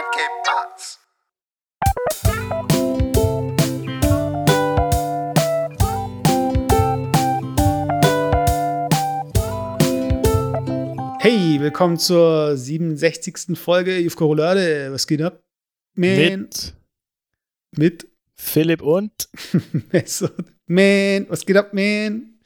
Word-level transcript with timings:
¿Qué 0.00 0.22
pasa? 0.44 0.98
Hey, 11.20 11.60
willkommen 11.60 11.98
zur 11.98 12.56
67. 12.56 13.58
Folge 13.58 13.98
Jufko 13.98 14.24
Roulade. 14.24 14.90
Was 14.90 15.06
geht 15.06 15.20
ab? 15.20 15.42
Man. 15.94 16.16
Mit 16.16 16.74
Mit. 17.76 18.08
Philipp 18.36 18.80
und 18.80 19.28
man. 20.66 21.26
Was 21.28 21.44
geht 21.44 21.56
ab, 21.58 21.74
man? 21.74 22.40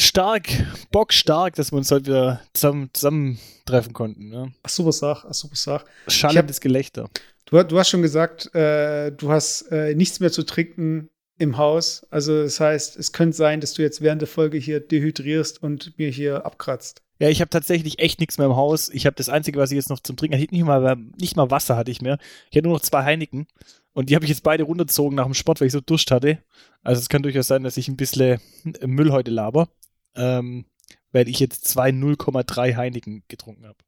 Stark, 0.00 0.48
Bock 0.90 1.12
stark, 1.12 1.54
dass 1.54 1.72
wir 1.72 1.78
uns 1.78 1.90
heute 1.90 2.06
wieder 2.06 2.40
zusammen, 2.52 2.90
zusammentreffen 2.92 3.92
konnten. 3.92 4.28
Ne? 4.28 4.52
Ach, 4.62 4.68
super 4.68 4.92
Sach. 4.92 5.24
Ach, 5.28 5.34
super 5.34 5.56
Sach. 5.56 5.84
Schallendes 6.08 6.60
Gelächter. 6.60 7.08
Du, 7.46 7.62
du 7.62 7.78
hast 7.78 7.90
schon 7.90 8.02
gesagt, 8.02 8.54
äh, 8.54 9.10
du 9.12 9.30
hast 9.30 9.70
äh, 9.70 9.94
nichts 9.94 10.20
mehr 10.20 10.32
zu 10.32 10.44
trinken 10.44 11.10
im 11.38 11.56
Haus. 11.56 12.06
Also, 12.10 12.42
das 12.42 12.60
heißt, 12.60 12.96
es 12.96 13.12
könnte 13.12 13.36
sein, 13.36 13.60
dass 13.60 13.74
du 13.74 13.82
jetzt 13.82 14.02
während 14.02 14.20
der 14.20 14.28
Folge 14.28 14.58
hier 14.58 14.80
dehydrierst 14.80 15.62
und 15.62 15.98
mir 15.98 16.10
hier 16.10 16.44
abkratzt. 16.44 17.02
Ja, 17.18 17.28
ich 17.28 17.40
habe 17.40 17.50
tatsächlich 17.50 17.98
echt 17.98 18.18
nichts 18.20 18.38
mehr 18.38 18.46
im 18.46 18.56
Haus. 18.56 18.88
Ich 18.88 19.04
habe 19.04 19.16
das 19.16 19.28
Einzige, 19.28 19.58
was 19.58 19.70
ich 19.70 19.76
jetzt 19.76 19.90
noch 19.90 20.00
zum 20.00 20.16
Trinken 20.16 20.38
hatte, 20.38 20.54
nicht 20.54 20.64
mal, 20.64 20.96
nicht 21.18 21.36
mal 21.36 21.50
Wasser 21.50 21.76
hatte 21.76 21.90
ich 21.90 22.00
mehr. 22.00 22.18
Ich 22.50 22.56
hatte 22.56 22.66
nur 22.66 22.76
noch 22.76 22.82
zwei 22.82 23.04
Heineken. 23.04 23.46
Und 23.92 24.08
die 24.08 24.14
habe 24.14 24.24
ich 24.24 24.30
jetzt 24.30 24.42
beide 24.42 24.64
runtergezogen 24.64 25.16
nach 25.16 25.24
dem 25.24 25.34
Sport, 25.34 25.60
weil 25.60 25.66
ich 25.66 25.72
so 25.72 25.80
Durst 25.80 26.10
hatte. 26.10 26.38
Also 26.82 27.00
es 27.00 27.08
kann 27.08 27.22
durchaus 27.22 27.48
sein, 27.48 27.62
dass 27.62 27.76
ich 27.76 27.88
ein 27.88 27.96
bisschen 27.96 28.40
Müll 28.86 29.10
heute 29.10 29.30
laber. 29.30 29.68
Ähm, 30.14 30.66
weil 31.12 31.28
ich 31.28 31.40
jetzt 31.40 31.66
zwei 31.66 31.90
0,3 31.90 32.76
Heineken 32.76 33.24
getrunken 33.28 33.66
habe. 33.66 33.78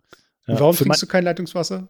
Und 0.46 0.60
warum 0.60 0.76
trinkst 0.76 1.02
du 1.02 1.06
kein 1.06 1.24
Leitungswasser? 1.24 1.88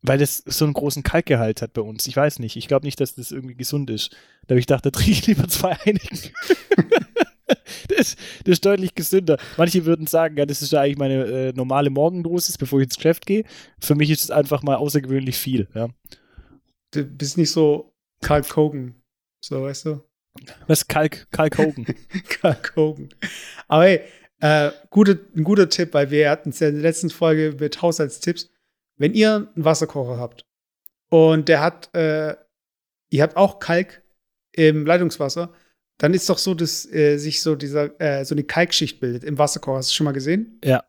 Weil 0.00 0.18
das 0.18 0.38
so 0.46 0.64
einen 0.64 0.74
großen 0.74 1.02
Kalkgehalt 1.02 1.60
hat 1.60 1.72
bei 1.72 1.82
uns. 1.82 2.06
Ich 2.06 2.16
weiß 2.16 2.38
nicht. 2.38 2.56
Ich 2.56 2.68
glaube 2.68 2.86
nicht, 2.86 3.00
dass 3.00 3.14
das 3.14 3.32
irgendwie 3.32 3.56
gesund 3.56 3.90
ist. 3.90 4.10
Da 4.46 4.52
habe 4.52 4.60
ich 4.60 4.66
gedacht, 4.66 4.86
da 4.86 4.90
trinke 4.90 5.10
ich 5.10 5.26
lieber 5.26 5.48
zwei 5.48 5.74
Heineken. 5.74 6.18
das, 7.88 8.16
das, 8.44 8.52
ist 8.52 8.64
deutlich 8.64 8.94
gesünder. 8.94 9.38
Manche 9.56 9.84
würden 9.84 10.06
sagen, 10.06 10.36
ja, 10.36 10.46
das 10.46 10.62
ist 10.62 10.72
ja 10.72 10.82
eigentlich 10.82 10.98
meine 10.98 11.24
äh, 11.24 11.52
normale 11.52 11.90
Morgendosis, 11.90 12.58
bevor 12.58 12.78
ich 12.78 12.84
ins 12.84 12.96
Geschäft 12.96 13.26
gehe. 13.26 13.44
Für 13.80 13.96
mich 13.96 14.10
ist 14.10 14.22
es 14.22 14.30
einfach 14.30 14.62
mal 14.62 14.76
außergewöhnlich 14.76 15.36
viel. 15.36 15.68
Ja. 15.74 15.88
Du 16.92 17.04
bist 17.04 17.36
nicht 17.36 17.50
so 17.50 17.92
Karl 18.22 18.42
Kogan. 18.42 18.94
So, 19.40 19.62
weißt 19.62 19.86
du? 19.86 20.07
Was? 20.66 20.86
Kalk, 20.86 21.26
Kalk 21.30 21.58
Hogan. 21.58 21.86
Kalk 22.28 22.72
Hogan. 22.76 23.08
Aber 23.66 23.84
hey, 23.84 24.00
äh, 24.40 24.70
gute, 24.90 25.18
ein 25.36 25.44
guter 25.44 25.68
Tipp, 25.68 25.94
weil 25.94 26.10
wir 26.10 26.30
hatten 26.30 26.50
es 26.50 26.60
ja 26.60 26.68
in 26.68 26.74
der 26.74 26.82
letzten 26.82 27.10
Folge 27.10 27.56
mit 27.58 27.82
Haushaltstipps. 27.82 28.50
Wenn 28.96 29.14
ihr 29.14 29.50
einen 29.54 29.64
Wasserkocher 29.64 30.18
habt 30.18 30.44
und 31.08 31.48
der 31.48 31.60
hat, 31.60 31.94
äh, 31.94 32.36
ihr 33.10 33.22
habt 33.22 33.36
auch 33.36 33.58
Kalk 33.58 34.02
im 34.52 34.86
Leitungswasser, 34.86 35.52
dann 35.98 36.14
ist 36.14 36.28
doch 36.28 36.38
so, 36.38 36.54
dass 36.54 36.90
äh, 36.92 37.18
sich 37.18 37.42
so 37.42 37.56
dieser, 37.56 38.00
äh, 38.00 38.24
so 38.24 38.34
eine 38.34 38.44
Kalkschicht 38.44 39.00
bildet 39.00 39.24
im 39.24 39.38
Wasserkocher. 39.38 39.78
Hast 39.78 39.90
du 39.90 39.94
schon 39.94 40.04
mal 40.04 40.12
gesehen? 40.12 40.58
Ja. 40.64 40.84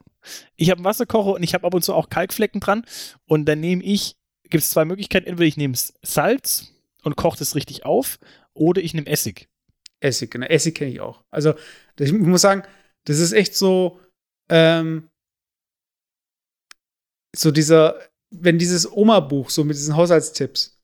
Ich 0.55 0.69
habe 0.69 0.79
einen 0.79 0.85
Wasserkocher 0.85 1.33
und 1.33 1.43
ich 1.43 1.53
habe 1.53 1.65
ab 1.65 1.73
und 1.73 1.83
zu 1.83 1.93
auch 1.93 2.09
Kalkflecken 2.09 2.61
dran. 2.61 2.83
Und 3.25 3.45
dann 3.45 3.59
nehme 3.59 3.83
ich, 3.83 4.17
gibt 4.43 4.63
es 4.63 4.69
zwei 4.69 4.85
Möglichkeiten. 4.85 5.27
Entweder 5.27 5.47
ich 5.47 5.57
nehme 5.57 5.75
Salz 5.75 6.73
und 7.03 7.15
koche 7.15 7.39
das 7.39 7.55
richtig 7.55 7.85
auf 7.85 8.19
oder 8.53 8.81
ich 8.81 8.93
nehme 8.93 9.07
Essig. 9.07 9.49
Essig, 9.99 10.31
genau. 10.31 10.47
Essig 10.47 10.75
kenne 10.75 10.91
ich 10.91 11.01
auch. 11.01 11.23
Also, 11.29 11.53
ich 11.99 12.11
muss 12.11 12.41
sagen, 12.41 12.63
das 13.05 13.19
ist 13.19 13.33
echt 13.33 13.55
so, 13.55 13.99
ähm, 14.49 15.09
so 17.35 17.51
dieser, 17.51 17.99
wenn 18.31 18.57
dieses 18.57 18.91
Oma-Buch, 18.91 19.49
so 19.49 19.63
mit 19.63 19.75
diesen 19.75 19.95
Haushaltstipps, 19.95 20.79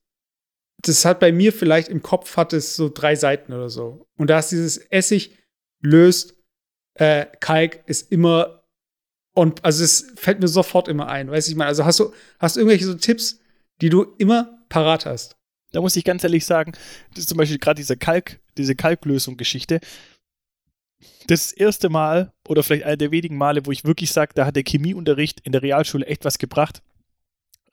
das 0.82 1.06
hat 1.06 1.20
bei 1.20 1.32
mir 1.32 1.54
vielleicht 1.54 1.90
im 1.90 2.02
Kopf 2.02 2.38
hat 2.38 2.54
es 2.54 2.76
so 2.76 2.90
drei 2.90 3.16
Seiten 3.16 3.54
oder 3.54 3.70
so. 3.70 4.08
Und 4.18 4.30
da 4.30 4.40
ist 4.40 4.52
dieses 4.52 4.78
Essig 4.78 5.38
löst, 5.82 6.36
äh, 6.96 7.26
Kalk 7.40 7.84
ist 7.88 8.12
immer 8.12 8.64
und 9.36 9.66
also 9.66 9.84
es 9.84 10.14
fällt 10.16 10.40
mir 10.40 10.48
sofort 10.48 10.88
immer 10.88 11.08
ein, 11.08 11.30
weiß 11.30 11.48
ich 11.50 11.56
mal. 11.56 11.68
Also 11.68 11.86
hast 11.86 12.00
du 12.00 12.14
hast 12.40 12.56
du 12.56 12.62
irgendwelche 12.62 12.86
so 12.86 12.94
Tipps, 12.96 13.40
die 13.82 13.90
du 13.90 14.16
immer 14.18 14.66
parat 14.70 15.06
hast? 15.06 15.38
Da 15.76 15.82
muss 15.82 15.96
ich 15.96 16.06
ganz 16.06 16.24
ehrlich 16.24 16.46
sagen, 16.46 16.72
das 17.12 17.24
ist 17.24 17.30
zum 17.30 17.38
Beispiel 17.38 17.58
gerade 17.58 17.78
diese 17.78 17.98
Kalk, 17.98 18.40
diese 18.58 18.76
Kalklösung-Geschichte. 18.76 19.82
Das 21.28 21.52
erste 21.52 21.90
Mal 21.90 22.32
oder 22.48 22.64
vielleicht 22.64 22.86
einer 22.86 22.98
der 22.98 23.12
wenigen 23.12 23.38
Male, 23.38 23.66
wo 23.66 23.72
ich 23.72 23.84
wirklich 23.84 24.12
sage, 24.12 24.32
da 24.36 24.46
hat 24.46 24.56
der 24.56 24.64
Chemieunterricht 24.64 25.42
in 25.42 25.52
der 25.52 25.62
Realschule 25.62 26.06
echt 26.06 26.24
was 26.24 26.38
gebracht, 26.38 26.82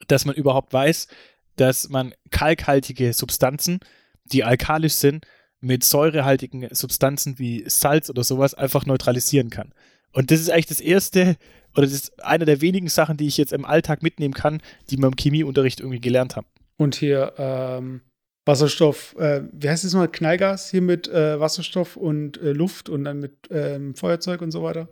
dass 0.07 0.25
man 0.25 0.35
überhaupt 0.35 0.73
weiß, 0.73 1.07
dass 1.55 1.87
man 1.87 2.13
kalkhaltige 2.29 3.13
Substanzen, 3.13 3.79
die 4.25 4.43
alkalisch 4.43 4.93
sind, 4.93 5.25
mit 5.61 5.85
säurehaltigen 5.85 6.67
Substanzen 6.75 7.39
wie 7.39 7.63
Salz 7.67 8.09
oder 8.09 8.25
sowas 8.25 8.53
einfach 8.53 8.85
neutralisieren 8.85 9.49
kann. 9.49 9.73
Und 10.11 10.29
das 10.29 10.41
ist 10.41 10.49
eigentlich 10.49 10.65
das 10.65 10.81
erste 10.81 11.37
oder 11.73 11.83
das 11.83 11.93
ist 11.93 12.21
eine 12.21 12.43
der 12.43 12.59
wenigen 12.59 12.89
Sachen, 12.89 13.15
die 13.15 13.27
ich 13.27 13.37
jetzt 13.37 13.53
im 13.53 13.63
Alltag 13.63 14.03
mitnehmen 14.03 14.33
kann, 14.33 14.61
die 14.89 14.97
man 14.97 15.11
im 15.11 15.15
Chemieunterricht 15.15 15.79
irgendwie 15.79 16.01
gelernt 16.01 16.35
haben. 16.35 16.47
Und 16.77 16.95
hier 16.95 17.33
ähm, 17.37 18.01
Wasserstoff, 18.45 19.15
äh, 19.17 19.43
wie 19.53 19.69
heißt 19.69 19.85
das 19.85 19.93
mal? 19.93 20.07
Knallgas 20.07 20.69
hier 20.69 20.81
mit 20.81 21.07
äh, 21.07 21.39
Wasserstoff 21.39 21.95
und 21.95 22.37
äh, 22.41 22.51
Luft 22.51 22.89
und 22.89 23.05
dann 23.05 23.19
mit 23.19 23.47
ähm, 23.49 23.95
Feuerzeug 23.95 24.41
und 24.41 24.51
so 24.51 24.63
weiter. 24.63 24.89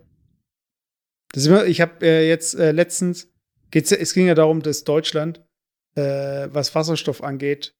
Das 1.33 1.45
immer, 1.45 1.65
ich 1.65 1.81
habe 1.81 2.05
äh, 2.05 2.27
jetzt 2.27 2.55
äh, 2.55 2.71
letztens, 2.71 3.29
es 3.73 4.13
ging 4.13 4.27
ja 4.27 4.35
darum, 4.35 4.61
dass 4.61 4.83
Deutschland, 4.83 5.43
äh, 5.95 6.47
was 6.51 6.75
Wasserstoff 6.75 7.23
angeht, 7.23 7.73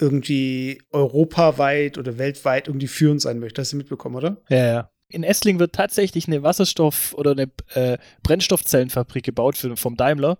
irgendwie 0.00 0.82
europaweit 0.90 1.98
oder 1.98 2.16
weltweit 2.18 2.68
irgendwie 2.68 2.88
führend 2.88 3.20
sein 3.20 3.38
möchte. 3.38 3.60
Hast 3.60 3.72
du 3.72 3.76
mitbekommen, 3.76 4.16
oder? 4.16 4.42
Ja, 4.48 4.66
ja. 4.66 4.90
In 5.12 5.24
Essling 5.24 5.58
wird 5.58 5.74
tatsächlich 5.74 6.26
eine 6.26 6.42
Wasserstoff- 6.42 7.14
oder 7.14 7.32
eine 7.32 7.50
Brennstoffzellenfabrik 8.22 9.24
gebaut 9.24 9.58
für, 9.58 9.76
vom 9.76 9.96
Daimler. 9.96 10.38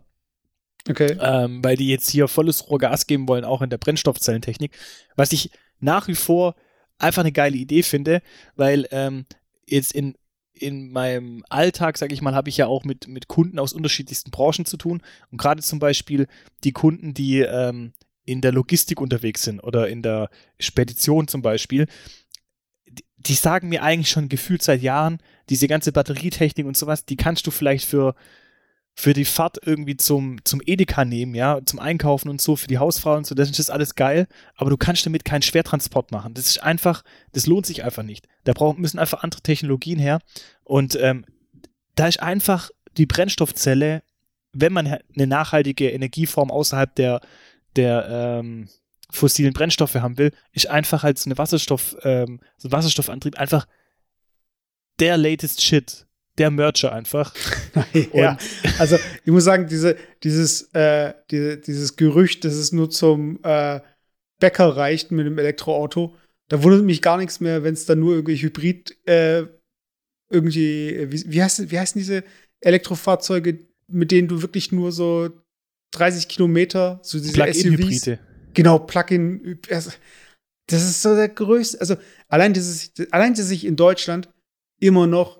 Okay. 0.89 1.17
Ähm, 1.21 1.63
weil 1.63 1.77
die 1.77 1.89
jetzt 1.89 2.11
hier 2.11 2.29
volles 2.29 2.69
Rohr 2.69 2.79
Gas 2.79 3.07
geben 3.07 3.29
wollen, 3.29 3.45
auch 3.45 3.63
in 3.63 3.71
der 3.71 3.79
Brennstoffzellentechnik. 3.79 4.73
Was 5.17 5.33
ich 5.33 5.51
nach 5.79 6.09
wie 6.09 6.15
vor 6.15 6.55
einfach 6.99 7.23
eine 7.23 7.33
geile 7.33 7.57
Idee 7.57 7.83
finde, 7.83 8.23
weil 8.57 8.87
ähm, 8.91 9.27
jetzt 9.67 9.93
in, 9.93 10.15
in 10.53 10.91
meinem 10.91 11.45
Alltag, 11.49 11.99
sage 11.99 12.15
ich 12.15 12.23
mal, 12.23 12.35
habe 12.35 12.49
ich 12.49 12.57
ja 12.57 12.67
auch 12.67 12.85
mit, 12.85 13.09
mit 13.09 13.29
Kunden 13.29 13.59
aus 13.59 13.73
unterschiedlichsten 13.73 14.31
Branchen 14.31 14.67
zu 14.67 14.77
tun. 14.77 15.03
Und 15.31 15.39
gerade 15.39 15.63
zum 15.63 15.79
Beispiel 15.79 16.27
die 16.65 16.73
Kunden, 16.73 17.15
die 17.15 17.41
ähm, 17.41 17.93
in 18.25 18.41
der 18.41 18.53
Logistik 18.53 19.01
unterwegs 19.01 19.43
sind 19.43 19.61
oder 19.61 19.89
in 19.89 20.03
der 20.03 20.31
Spedition 20.59 21.29
zum 21.29 21.43
Beispiel, 21.43 21.87
die, 22.87 23.05
die 23.17 23.35
sagen 23.35 23.69
mir 23.69 23.83
eigentlich 23.83 24.11
schon 24.11 24.29
gefühlt 24.29 24.63
seit 24.63 24.83
Jahren, 24.83 25.19
diese 25.49 25.69
ganze 25.69 25.93
Batterietechnik 25.93 26.67
und 26.67 26.77
sowas, 26.77 27.05
die 27.05 27.17
kannst 27.17 27.47
du 27.47 27.51
vielleicht 27.51 27.87
für 27.87 28.15
für 29.01 29.15
die 29.15 29.25
Fahrt 29.25 29.57
irgendwie 29.65 29.97
zum, 29.97 30.45
zum 30.45 30.61
Edeka 30.67 31.07
nehmen, 31.07 31.35
ja, 31.35 31.59
zum 31.65 31.79
Einkaufen 31.79 32.29
und 32.29 32.43
so, 32.43 32.55
für 32.55 32.67
die 32.67 32.77
Hausfrau 32.77 33.17
und 33.17 33.27
so, 33.27 33.35
das 33.35 33.59
ist 33.59 33.71
alles 33.71 33.95
geil, 33.95 34.29
aber 34.57 34.69
du 34.69 34.77
kannst 34.77 35.07
damit 35.07 35.25
keinen 35.25 35.41
Schwertransport 35.41 36.13
machen. 36.13 36.35
Das 36.35 36.47
ist 36.47 36.63
einfach, 36.63 37.03
das 37.33 37.47
lohnt 37.47 37.65
sich 37.65 37.83
einfach 37.83 38.03
nicht. 38.03 38.29
Da 38.45 38.53
brauchen, 38.53 38.79
müssen 38.79 38.99
einfach 38.99 39.23
andere 39.23 39.41
Technologien 39.41 39.99
her. 39.99 40.19
Und 40.65 40.99
ähm, 41.01 41.25
da 41.95 42.09
ist 42.09 42.21
einfach 42.21 42.69
die 42.99 43.07
Brennstoffzelle, 43.07 44.03
wenn 44.53 44.75
man 44.75 44.87
eine 44.87 45.27
nachhaltige 45.27 45.89
Energieform 45.89 46.51
außerhalb 46.51 46.95
der, 46.95 47.23
der 47.77 48.07
ähm, 48.11 48.69
fossilen 49.09 49.55
Brennstoffe 49.55 49.95
haben 49.95 50.19
will, 50.19 50.33
ist 50.53 50.69
einfach 50.69 51.05
als 51.05 51.25
eine 51.25 51.39
Wasserstoff, 51.39 51.97
ähm, 52.03 52.41
so 52.59 52.69
ein 52.69 52.73
Wasserstoffantrieb 52.73 53.39
einfach 53.39 53.67
der 54.99 55.17
latest 55.17 55.63
Shit 55.63 56.07
der 56.41 56.51
Mercher 56.51 56.93
einfach. 56.93 57.35
ja, 58.13 58.39
also 58.79 58.97
ich 59.25 59.31
muss 59.31 59.45
sagen, 59.45 59.69
diese, 59.69 59.97
dieses, 60.25 60.63
äh, 60.73 61.13
diese, 61.31 61.59
dieses 61.59 61.97
Gerücht, 61.97 62.45
dass 62.45 62.55
es 62.55 62.73
nur 62.73 62.91
zum 62.91 63.39
äh, 63.43 63.81
Bäcker 64.41 64.77
reicht 64.77 65.13
mit 65.13 65.27
dem 65.27 65.39
Elektroauto, 65.39 66.17
da 66.49 66.63
wundert 66.63 66.83
mich 66.83 67.03
gar 67.03 67.19
nichts 67.19 67.41
mehr, 67.41 67.63
wenn 67.63 67.75
es 67.75 67.85
dann 67.85 68.01
nur 68.01 68.15
irgendwie 68.15 68.37
Hybrid, 68.37 68.97
äh, 69.07 69.45
irgendwie, 70.31 71.07
wie, 71.13 71.25
wie, 71.31 71.43
heißt, 71.43 71.71
wie 71.71 71.79
heißen 71.79 71.99
diese 71.99 72.25
Elektrofahrzeuge, 72.61 73.59
mit 73.87 74.11
denen 74.11 74.29
du 74.29 74.41
wirklich 74.43 74.73
nur 74.73 74.93
so 74.93 75.29
30 75.93 76.27
Kilometer, 76.29 77.01
so 77.03 77.19
diese 77.19 77.35
Plug-in-Hybride. 77.35 78.19
Genau, 78.55 78.79
Plug-in. 78.79 79.59
Das 79.69 79.87
ist 80.71 81.03
so 81.03 81.15
der 81.15 81.29
größte, 81.29 81.81
also 81.81 81.97
allein, 82.29 82.55
dass, 82.55 82.93
allein, 83.11 83.35
dass 83.35 83.51
ich 83.51 83.67
in 83.67 83.77
Deutschland 83.77 84.29
immer 84.81 85.07
noch 85.07 85.40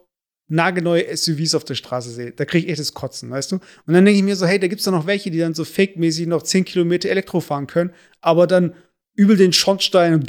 nagelneue 0.51 1.17
SUVs 1.17 1.55
auf 1.55 1.65
der 1.65 1.77
Straße 1.77 2.11
sehe, 2.11 2.33
da 2.33 2.45
kriege 2.45 2.67
ich 2.67 2.71
echt 2.71 2.81
das 2.81 2.93
Kotzen, 2.93 3.31
weißt 3.31 3.53
du? 3.53 3.57
Und 3.87 3.95
dann 3.95 4.05
denke 4.05 4.19
ich 4.19 4.25
mir 4.25 4.37
so, 4.37 4.47
hey, 4.47 4.59
da 4.59 4.67
gibt 4.67 4.81
es 4.81 4.85
doch 4.85 4.93
noch 4.93 5.07
welche, 5.07 5.31
die 5.31 5.39
dann 5.39 5.55
so 5.55 5.65
fake-mäßig 5.65 6.27
noch 6.27 6.43
10 6.43 6.65
Kilometer 6.65 7.09
Elektro 7.09 7.41
fahren 7.41 7.67
können, 7.67 7.93
aber 8.21 8.47
dann 8.47 8.75
übel 9.15 9.37
den 9.37 9.53
Schornstein 9.53 10.27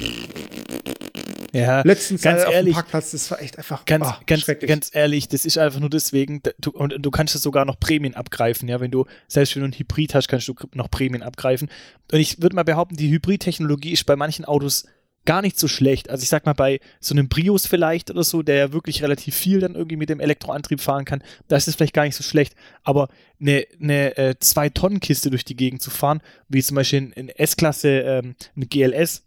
Ja, 1.53 1.81
letztens 1.81 2.21
ganz 2.21 2.43
auf 2.43 2.53
ehrlich, 2.53 2.73
dem 2.73 2.75
Parkplatz, 2.75 3.11
das 3.11 3.31
war 3.31 3.41
echt 3.41 3.57
einfach 3.57 3.83
ganz, 3.85 4.05
oh, 4.07 4.13
ganz, 4.25 4.45
ganz 4.45 4.91
ehrlich, 4.93 5.27
das 5.27 5.45
ist 5.45 5.57
einfach 5.57 5.79
nur 5.79 5.89
deswegen, 5.89 6.41
du, 6.59 6.71
und 6.71 6.95
du 6.99 7.11
kannst 7.11 7.35
es 7.35 7.41
sogar 7.41 7.65
noch 7.65 7.79
Prämien 7.79 8.13
abgreifen, 8.13 8.69
ja, 8.69 8.79
wenn 8.79 8.91
du, 8.91 9.05
selbst 9.27 9.55
wenn 9.55 9.63
du 9.63 9.69
ein 9.69 9.73
Hybrid 9.73 10.13
hast, 10.13 10.27
kannst 10.27 10.47
du 10.47 10.55
noch 10.73 10.89
Prämien 10.91 11.23
abgreifen. 11.23 11.69
Und 12.11 12.19
ich 12.19 12.41
würde 12.41 12.55
mal 12.55 12.63
behaupten, 12.63 12.95
die 12.95 13.09
Hybridtechnologie 13.09 13.91
ist 13.91 14.05
bei 14.05 14.15
manchen 14.15 14.45
Autos 14.45 14.85
gar 15.25 15.41
nicht 15.41 15.59
so 15.59 15.67
schlecht. 15.67 16.09
Also 16.09 16.23
ich 16.23 16.29
sag 16.29 16.45
mal, 16.45 16.53
bei 16.53 16.79
so 16.99 17.13
einem 17.13 17.29
Prius 17.29 17.67
vielleicht 17.67 18.09
oder 18.09 18.23
so, 18.23 18.41
der 18.41 18.55
ja 18.55 18.73
wirklich 18.73 19.03
relativ 19.03 19.35
viel 19.35 19.59
dann 19.59 19.75
irgendwie 19.75 19.97
mit 19.97 20.09
dem 20.09 20.19
Elektroantrieb 20.19 20.81
fahren 20.81 21.05
kann, 21.05 21.23
da 21.47 21.55
ist 21.57 21.67
es 21.67 21.75
vielleicht 21.75 21.93
gar 21.93 22.05
nicht 22.05 22.15
so 22.15 22.23
schlecht. 22.23 22.55
Aber 22.83 23.09
eine, 23.39 23.65
eine 23.79 24.17
äh, 24.17 24.35
Zwei-Tonnen-Kiste 24.39 25.29
durch 25.29 25.45
die 25.45 25.55
Gegend 25.55 25.81
zu 25.81 25.91
fahren, 25.91 26.21
wie 26.49 26.63
zum 26.63 26.75
Beispiel 26.75 27.11
in, 27.15 27.29
S-Klasse, 27.29 27.89
ähm, 27.89 28.35
GLS, 28.55 29.23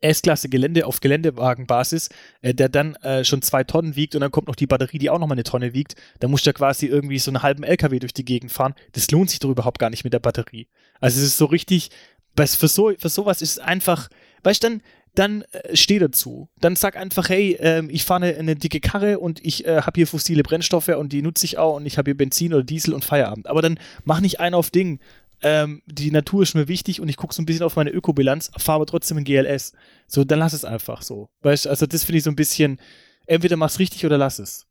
S-Klasse 0.00 0.48
Gelände 0.48 0.86
auf 0.86 1.00
Geländewagenbasis, 1.00 2.08
äh, 2.40 2.54
der 2.54 2.68
dann 2.68 2.94
äh, 2.96 3.24
schon 3.24 3.42
zwei 3.42 3.64
Tonnen 3.64 3.96
wiegt 3.96 4.14
und 4.14 4.20
dann 4.22 4.30
kommt 4.30 4.48
noch 4.48 4.56
die 4.56 4.66
Batterie, 4.66 4.98
die 4.98 5.10
auch 5.10 5.18
nochmal 5.18 5.36
eine 5.36 5.44
Tonne 5.44 5.74
wiegt. 5.74 5.94
Da 6.20 6.28
muss 6.28 6.42
der 6.42 6.54
quasi 6.54 6.86
irgendwie 6.86 7.18
so 7.18 7.30
einen 7.30 7.42
halben 7.42 7.64
LKW 7.64 7.98
durch 7.98 8.14
die 8.14 8.24
Gegend 8.24 8.52
fahren. 8.52 8.74
Das 8.92 9.10
lohnt 9.10 9.30
sich 9.30 9.40
doch 9.40 9.50
überhaupt 9.50 9.78
gar 9.78 9.90
nicht 9.90 10.04
mit 10.04 10.12
der 10.12 10.20
Batterie. 10.20 10.68
Also 11.00 11.18
es 11.18 11.26
ist 11.26 11.38
so 11.38 11.46
richtig, 11.46 11.90
was 12.36 12.54
für, 12.54 12.68
so, 12.68 12.92
für 12.96 13.08
sowas 13.08 13.42
ist 13.42 13.52
es 13.52 13.58
einfach, 13.58 14.08
weißt 14.42 14.62
du, 14.62 14.68
dann, 14.68 14.82
dann 15.14 15.42
äh, 15.52 15.76
steh 15.76 15.98
dazu. 15.98 16.48
Dann 16.60 16.76
sag 16.76 16.96
einfach, 16.96 17.28
hey, 17.28 17.52
äh, 17.54 17.84
ich 17.88 18.04
fahre 18.04 18.24
eine, 18.24 18.36
eine, 18.36 18.56
dicke 18.56 18.80
Karre 18.80 19.18
und 19.18 19.44
ich 19.44 19.66
äh, 19.66 19.82
habe 19.82 19.92
hier 19.96 20.06
fossile 20.06 20.42
Brennstoffe 20.42 20.88
und 20.88 21.12
die 21.12 21.22
nutze 21.22 21.44
ich 21.44 21.58
auch 21.58 21.76
und 21.76 21.86
ich 21.86 21.98
habe 21.98 22.10
hier 22.10 22.16
Benzin 22.16 22.54
oder 22.54 22.62
Diesel 22.62 22.94
und 22.94 23.04
Feierabend. 23.04 23.46
Aber 23.46 23.62
dann 23.62 23.78
mach 24.04 24.20
nicht 24.20 24.40
einen 24.40 24.54
auf 24.54 24.70
Ding. 24.70 25.00
Ähm, 25.42 25.82
die 25.86 26.10
Natur 26.10 26.42
ist 26.42 26.54
mir 26.54 26.68
wichtig 26.68 27.00
und 27.00 27.08
ich 27.08 27.16
gucke 27.16 27.34
so 27.34 27.42
ein 27.42 27.46
bisschen 27.46 27.64
auf 27.64 27.76
meine 27.76 27.90
Ökobilanz, 27.90 28.50
fahre 28.56 28.76
aber 28.76 28.86
trotzdem 28.86 29.18
ein 29.18 29.24
GLS. 29.24 29.72
So, 30.06 30.24
dann 30.24 30.38
lass 30.38 30.52
es 30.52 30.64
einfach 30.64 31.02
so. 31.02 31.28
Weißt 31.42 31.66
also 31.66 31.86
das 31.86 32.04
finde 32.04 32.18
ich 32.18 32.24
so 32.24 32.30
ein 32.30 32.36
bisschen, 32.36 32.78
entweder 33.26 33.56
mach's 33.56 33.78
richtig 33.78 34.06
oder 34.06 34.18
lass 34.18 34.38
es. 34.38 34.66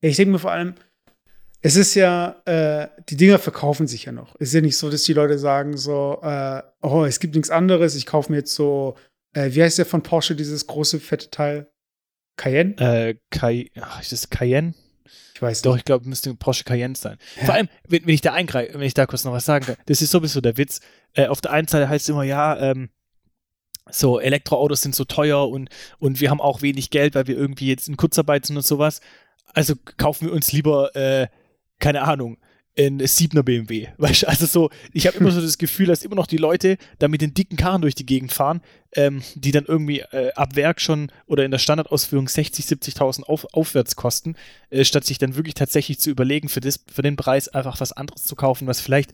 Ich 0.00 0.16
denke 0.16 0.32
mir 0.32 0.38
vor 0.38 0.52
allem, 0.52 0.74
es 1.62 1.76
ist 1.76 1.94
ja, 1.94 2.42
äh, 2.44 2.88
die 3.08 3.16
Dinger 3.16 3.38
verkaufen 3.38 3.86
sich 3.86 4.04
ja 4.04 4.12
noch. 4.12 4.36
Es 4.38 4.48
ist 4.48 4.54
ja 4.54 4.60
nicht 4.60 4.76
so, 4.76 4.90
dass 4.90 5.02
die 5.02 5.14
Leute 5.14 5.38
sagen 5.38 5.76
so, 5.76 6.20
äh, 6.22 6.62
oh, 6.82 7.04
es 7.04 7.18
gibt 7.18 7.34
nichts 7.34 7.50
anderes, 7.50 7.96
ich 7.96 8.06
kaufe 8.06 8.30
mir 8.30 8.38
jetzt 8.38 8.54
so 8.54 8.96
äh, 9.36 9.54
wie 9.54 9.62
heißt 9.62 9.78
der 9.78 9.86
von 9.86 10.02
Porsche, 10.02 10.34
dieses 10.34 10.66
große, 10.66 10.98
fette 10.98 11.30
Teil? 11.30 11.70
Cayenne? 12.36 12.76
Äh, 12.78 13.16
Cay 13.30 13.70
Ach, 13.80 14.00
ist 14.00 14.12
das 14.12 14.30
Cayenne? 14.30 14.74
Ich 15.34 15.42
weiß 15.42 15.62
Doch, 15.62 15.72
nicht. 15.72 15.80
ich 15.80 15.84
glaube, 15.84 16.08
müsste 16.08 16.34
Porsche 16.34 16.64
Cayenne 16.64 16.96
sein. 16.96 17.18
Ja. 17.36 17.44
Vor 17.44 17.54
allem, 17.54 17.68
wenn, 17.86 18.06
wenn 18.06 18.14
ich 18.14 18.22
da 18.22 18.32
eingreife, 18.32 18.74
wenn 18.74 18.82
ich 18.82 18.94
da 18.94 19.06
kurz 19.06 19.24
noch 19.24 19.32
was 19.32 19.44
sagen 19.44 19.66
kann, 19.66 19.76
das 19.86 20.00
ist 20.00 20.10
sowieso 20.10 20.40
der 20.40 20.56
Witz. 20.56 20.80
Äh, 21.14 21.26
auf 21.26 21.40
der 21.40 21.52
einen 21.52 21.68
Seite 21.68 21.88
heißt 21.88 22.04
es 22.04 22.08
immer, 22.08 22.24
ja, 22.24 22.58
ähm, 22.58 22.88
so 23.90 24.18
Elektroautos 24.18 24.80
sind 24.80 24.94
so 24.94 25.04
teuer 25.04 25.48
und, 25.48 25.68
und 25.98 26.20
wir 26.20 26.30
haben 26.30 26.40
auch 26.40 26.62
wenig 26.62 26.90
Geld, 26.90 27.14
weil 27.14 27.26
wir 27.26 27.36
irgendwie 27.36 27.68
jetzt 27.68 27.88
in 27.88 27.96
Kurzarbeit 27.96 28.46
sind 28.46 28.56
und 28.56 28.66
sowas. 28.66 29.00
Also 29.52 29.74
kaufen 29.96 30.26
wir 30.26 30.32
uns 30.32 30.52
lieber, 30.52 30.96
äh, 30.96 31.28
keine 31.78 32.02
Ahnung, 32.02 32.38
ein 32.78 33.00
7er 33.00 33.42
BMW. 33.42 33.88
Weißt 33.96 34.22
du, 34.22 34.28
also 34.28 34.46
so, 34.46 34.70
ich 34.92 35.06
habe 35.06 35.18
immer 35.18 35.30
so 35.30 35.40
das 35.40 35.58
Gefühl, 35.58 35.86
dass 35.86 36.02
immer 36.02 36.16
noch 36.16 36.26
die 36.26 36.36
Leute 36.36 36.76
da 36.98 37.08
mit 37.08 37.20
den 37.20 37.34
dicken 37.34 37.56
Karren 37.56 37.82
durch 37.82 37.94
die 37.94 38.06
Gegend 38.06 38.32
fahren, 38.32 38.60
ähm, 38.92 39.22
die 39.34 39.52
dann 39.52 39.64
irgendwie 39.64 40.00
äh, 40.00 40.32
ab 40.34 40.56
Werk 40.56 40.80
schon 40.80 41.10
oder 41.26 41.44
in 41.44 41.50
der 41.50 41.58
Standardausführung 41.58 42.28
60, 42.28 42.64
70.000 42.64 43.24
auf, 43.24 43.46
aufwärts 43.54 43.96
kosten, 43.96 44.36
äh, 44.70 44.84
statt 44.84 45.04
sich 45.04 45.18
dann 45.18 45.36
wirklich 45.36 45.54
tatsächlich 45.54 45.98
zu 45.98 46.10
überlegen, 46.10 46.48
für, 46.48 46.60
das, 46.60 46.84
für 46.92 47.02
den 47.02 47.16
Preis 47.16 47.48
einfach 47.48 47.80
was 47.80 47.92
anderes 47.92 48.24
zu 48.24 48.36
kaufen, 48.36 48.66
was 48.66 48.80
vielleicht 48.80 49.12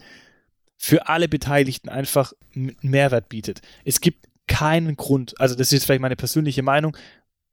für 0.76 1.08
alle 1.08 1.28
Beteiligten 1.28 1.88
einfach 1.88 2.32
einen 2.54 2.76
Mehrwert 2.82 3.28
bietet. 3.28 3.62
Es 3.84 4.00
gibt 4.00 4.26
keinen 4.48 4.96
Grund, 4.96 5.40
also 5.40 5.54
das 5.54 5.72
ist 5.72 5.84
vielleicht 5.84 6.02
meine 6.02 6.16
persönliche 6.16 6.62
Meinung, 6.62 6.96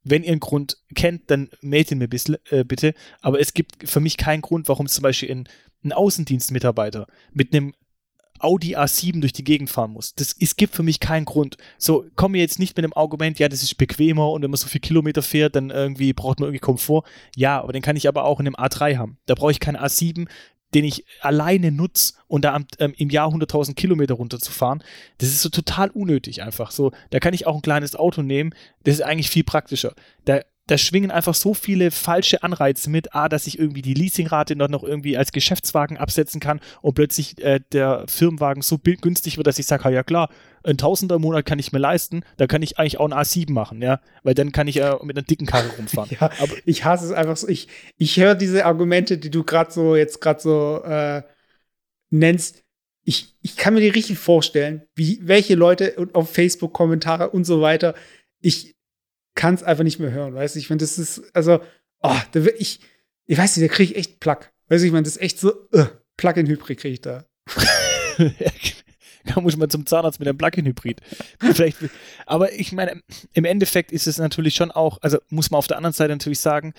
wenn 0.04 0.24
ihr 0.24 0.32
einen 0.32 0.40
Grund 0.40 0.78
kennt, 0.96 1.30
dann 1.30 1.50
meldet 1.62 1.92
ihn 1.92 1.98
mir 2.00 2.08
bisschen, 2.08 2.38
äh, 2.50 2.64
bitte. 2.64 2.94
Aber 3.22 3.40
es 3.40 3.54
gibt 3.54 3.88
für 3.88 4.00
mich 4.00 4.18
keinen 4.18 4.42
Grund, 4.42 4.68
warum 4.68 4.88
zum 4.88 5.04
Beispiel 5.04 5.30
in 5.30 5.48
ein 5.84 5.94
Außendienstmitarbeiter 5.94 7.08
mit 7.34 7.54
einem 7.54 7.74
Audi 8.40 8.78
A7 8.78 9.20
durch 9.20 9.34
die 9.34 9.44
Gegend 9.44 9.70
fahren 9.70 9.92
muss. 9.92 10.16
Das, 10.16 10.36
es 10.40 10.56
gibt 10.56 10.74
für 10.74 10.84
mich 10.84 11.00
keinen 11.00 11.26
Grund. 11.26 11.58
So, 11.78 12.06
komme 12.16 12.38
jetzt 12.38 12.58
nicht 12.58 12.76
mit 12.78 12.84
dem 12.84 12.94
Argument, 12.94 13.38
ja, 13.38 13.50
das 13.50 13.64
ist 13.64 13.76
bequemer 13.76 14.31
und 14.31 14.42
wenn 14.42 14.50
man 14.50 14.58
so 14.58 14.68
viel 14.68 14.81
Kilometer 14.81 15.22
fährt, 15.22 15.56
dann 15.56 15.70
irgendwie 15.70 16.14
braucht 16.14 16.40
man 16.40 16.48
irgendwie 16.48 16.62
Komfort. 16.62 17.04
Ja, 17.36 17.62
aber 17.62 17.74
den 17.74 17.81
kann 17.81 17.98
ich 17.98 18.08
aber 18.08 18.24
auch 18.24 18.40
in 18.40 18.48
einem 18.48 18.56
A3 18.56 18.98
haben. 18.98 19.18
Da 19.26 19.36
brauche 19.36 19.52
ich 19.52 19.60
keinen 19.60 19.78
A7, 19.78 20.28
den 20.74 20.86
ich 20.86 21.04
alleine 21.22 21.72
nutze 21.72 22.14
und 22.28 22.46
da 22.46 22.58
ähm, 22.78 22.94
im 22.98 23.10
Jahr 23.10 23.30
100.000 23.30 23.74
Kilometer 23.74 24.14
runterzufahren. 24.14 24.84
Das 25.18 25.30
ist 25.30 25.42
so 25.42 25.50
total 25.50 25.90
unnötig 25.90 26.44
einfach. 26.44 26.72
So, 26.72 26.92
da 27.10 27.20
kann 27.20 27.34
ich 27.34 27.48
auch 27.48 27.56
ein 27.56 27.62
kleines 27.62 27.96
Auto 27.96 28.22
nehmen. 28.22 28.54
Das 28.84 28.96
ist 28.96 29.02
eigentlich 29.02 29.30
viel 29.30 29.44
praktischer. 29.44 29.94
Da 30.26 30.42
da 30.69 30.77
schwingen 30.77 31.10
einfach 31.10 31.33
so 31.33 31.54
viele 31.56 31.89
falsche 31.89 32.44
Anreize 32.44 32.89
mit. 32.89 33.16
A, 33.16 33.27
dass 33.27 33.48
ich 33.48 33.57
irgendwie 33.57 33.81
die 33.81 33.95
Leasingrate 33.95 34.56
noch, 34.56 34.69
noch 34.69 34.83
irgendwie 34.83 35.18
als 35.18 35.31
Geschäftswagen 35.31 35.98
absetzen 35.98 36.39
kann 36.39 36.60
und 36.81 36.94
plötzlich 36.94 37.44
äh, 37.44 37.60
der 37.71 38.06
Firmenwagen 38.07 38.62
so 38.62 38.77
günstig 38.77 39.38
wird, 39.38 39.48
dass 39.48 39.57
ich 39.57 39.66
sage, 39.66 39.89
ja 39.89 40.04
klar, 40.04 40.30
ein 40.63 40.77
Tausender 40.77 41.16
im 41.16 41.21
Monat 41.21 41.45
kann 41.45 41.57
ich 41.57 41.71
mir 41.71 41.80
leisten, 41.80 42.21
da 42.38 42.45
kann 42.45 42.62
ich 42.62 42.77
eigentlich 42.77 43.00
auch 43.00 43.10
ein 43.10 43.13
A7 43.13 43.51
machen, 43.51 43.81
ja, 43.81 44.00
weil 44.24 44.36
dann 44.36 44.51
kann 44.51 44.68
ich 44.68 44.75
ja 44.75 44.98
äh, 44.98 45.06
mit 45.06 45.18
einer 45.18 45.25
dicken 45.25 45.48
Karre 45.48 45.69
rumfahren. 45.75 46.16
ja, 46.19 46.30
aber 46.39 46.54
ich 46.66 46.86
hasse 46.86 47.06
es 47.06 47.12
einfach 47.12 47.38
so. 47.38 47.48
Ich, 47.48 47.68
ich 47.98 48.18
höre 48.18 48.36
diese 48.36 48.66
Argumente, 48.66 49.18
die 49.18 49.31
du 49.31 49.44
gerade 49.44 49.71
so 49.71 49.95
jetzt 49.95 50.21
gerade 50.21 50.39
so 50.39 50.83
äh, 50.83 51.24
nennst. 52.12 52.63
Ich, 53.06 53.36
ich 53.42 53.57
kann 53.57 53.74
mir 53.74 53.80
die 53.80 53.89
richtig 53.89 54.19
vorstellen, 54.19 54.83
wie 54.94 55.19
welche 55.24 55.56
Leute 55.56 55.95
auf 56.13 56.31
Facebook 56.31 56.74
Kommentare 56.74 57.31
und 57.31 57.45
so 57.45 57.60
weiter. 57.62 57.95
Ich 58.39 58.75
kann 59.36 59.54
es 59.54 59.64
einfach 59.64 59.84
nicht 59.84 60.00
mehr 60.00 60.12
hören, 60.12 60.34
weißt 60.34 60.56
du? 60.56 60.60
Ich 60.60 60.68
finde, 60.68 60.84
das 60.84 60.98
ist, 60.98 61.24
also, 61.34 61.60
oh, 62.02 62.18
da 62.31 62.46
will 62.46 62.56
ich, 62.58 62.80
ich 63.26 63.38
weiß 63.38 63.58
nicht, 63.58 63.70
da 63.70 63.74
kriege 63.74 63.94
ich 63.94 63.98
echt 63.98 64.20
Plack. 64.20 64.52
Weißt 64.68 64.84
du, 64.84 64.88
ich 64.88 64.92
meine, 64.92 65.04
das 65.04 65.16
ist 65.16 65.22
echt 65.22 65.40
so, 65.40 65.54
uh, 65.74 65.86
Plug-in-Hybrid 66.18 66.80
kriege 66.80 66.94
ich 66.94 67.02
da. 67.02 67.26
da 69.26 69.42
muss 69.42 69.58
mal 69.58 69.70
zum 69.70 69.86
Zahnarzt 69.86 70.20
mit 70.20 70.28
einem 70.28 70.38
Plug-in-Hybrid. 70.38 71.02
Vielleicht, 71.40 71.78
aber 72.26 72.54
ich 72.54 72.72
meine, 72.72 73.02
im 73.34 73.46
Endeffekt 73.46 73.92
ist 73.92 74.08
es 74.08 74.18
natürlich 74.18 74.56
schon 74.56 74.72
auch, 74.72 75.00
also 75.02 75.18
muss 75.30 75.52
man 75.52 75.60
auf 75.60 75.68
der 75.68 75.78
anderen 75.78 75.94
Seite 75.94 76.12
natürlich 76.12 76.40
sagen, 76.40 76.74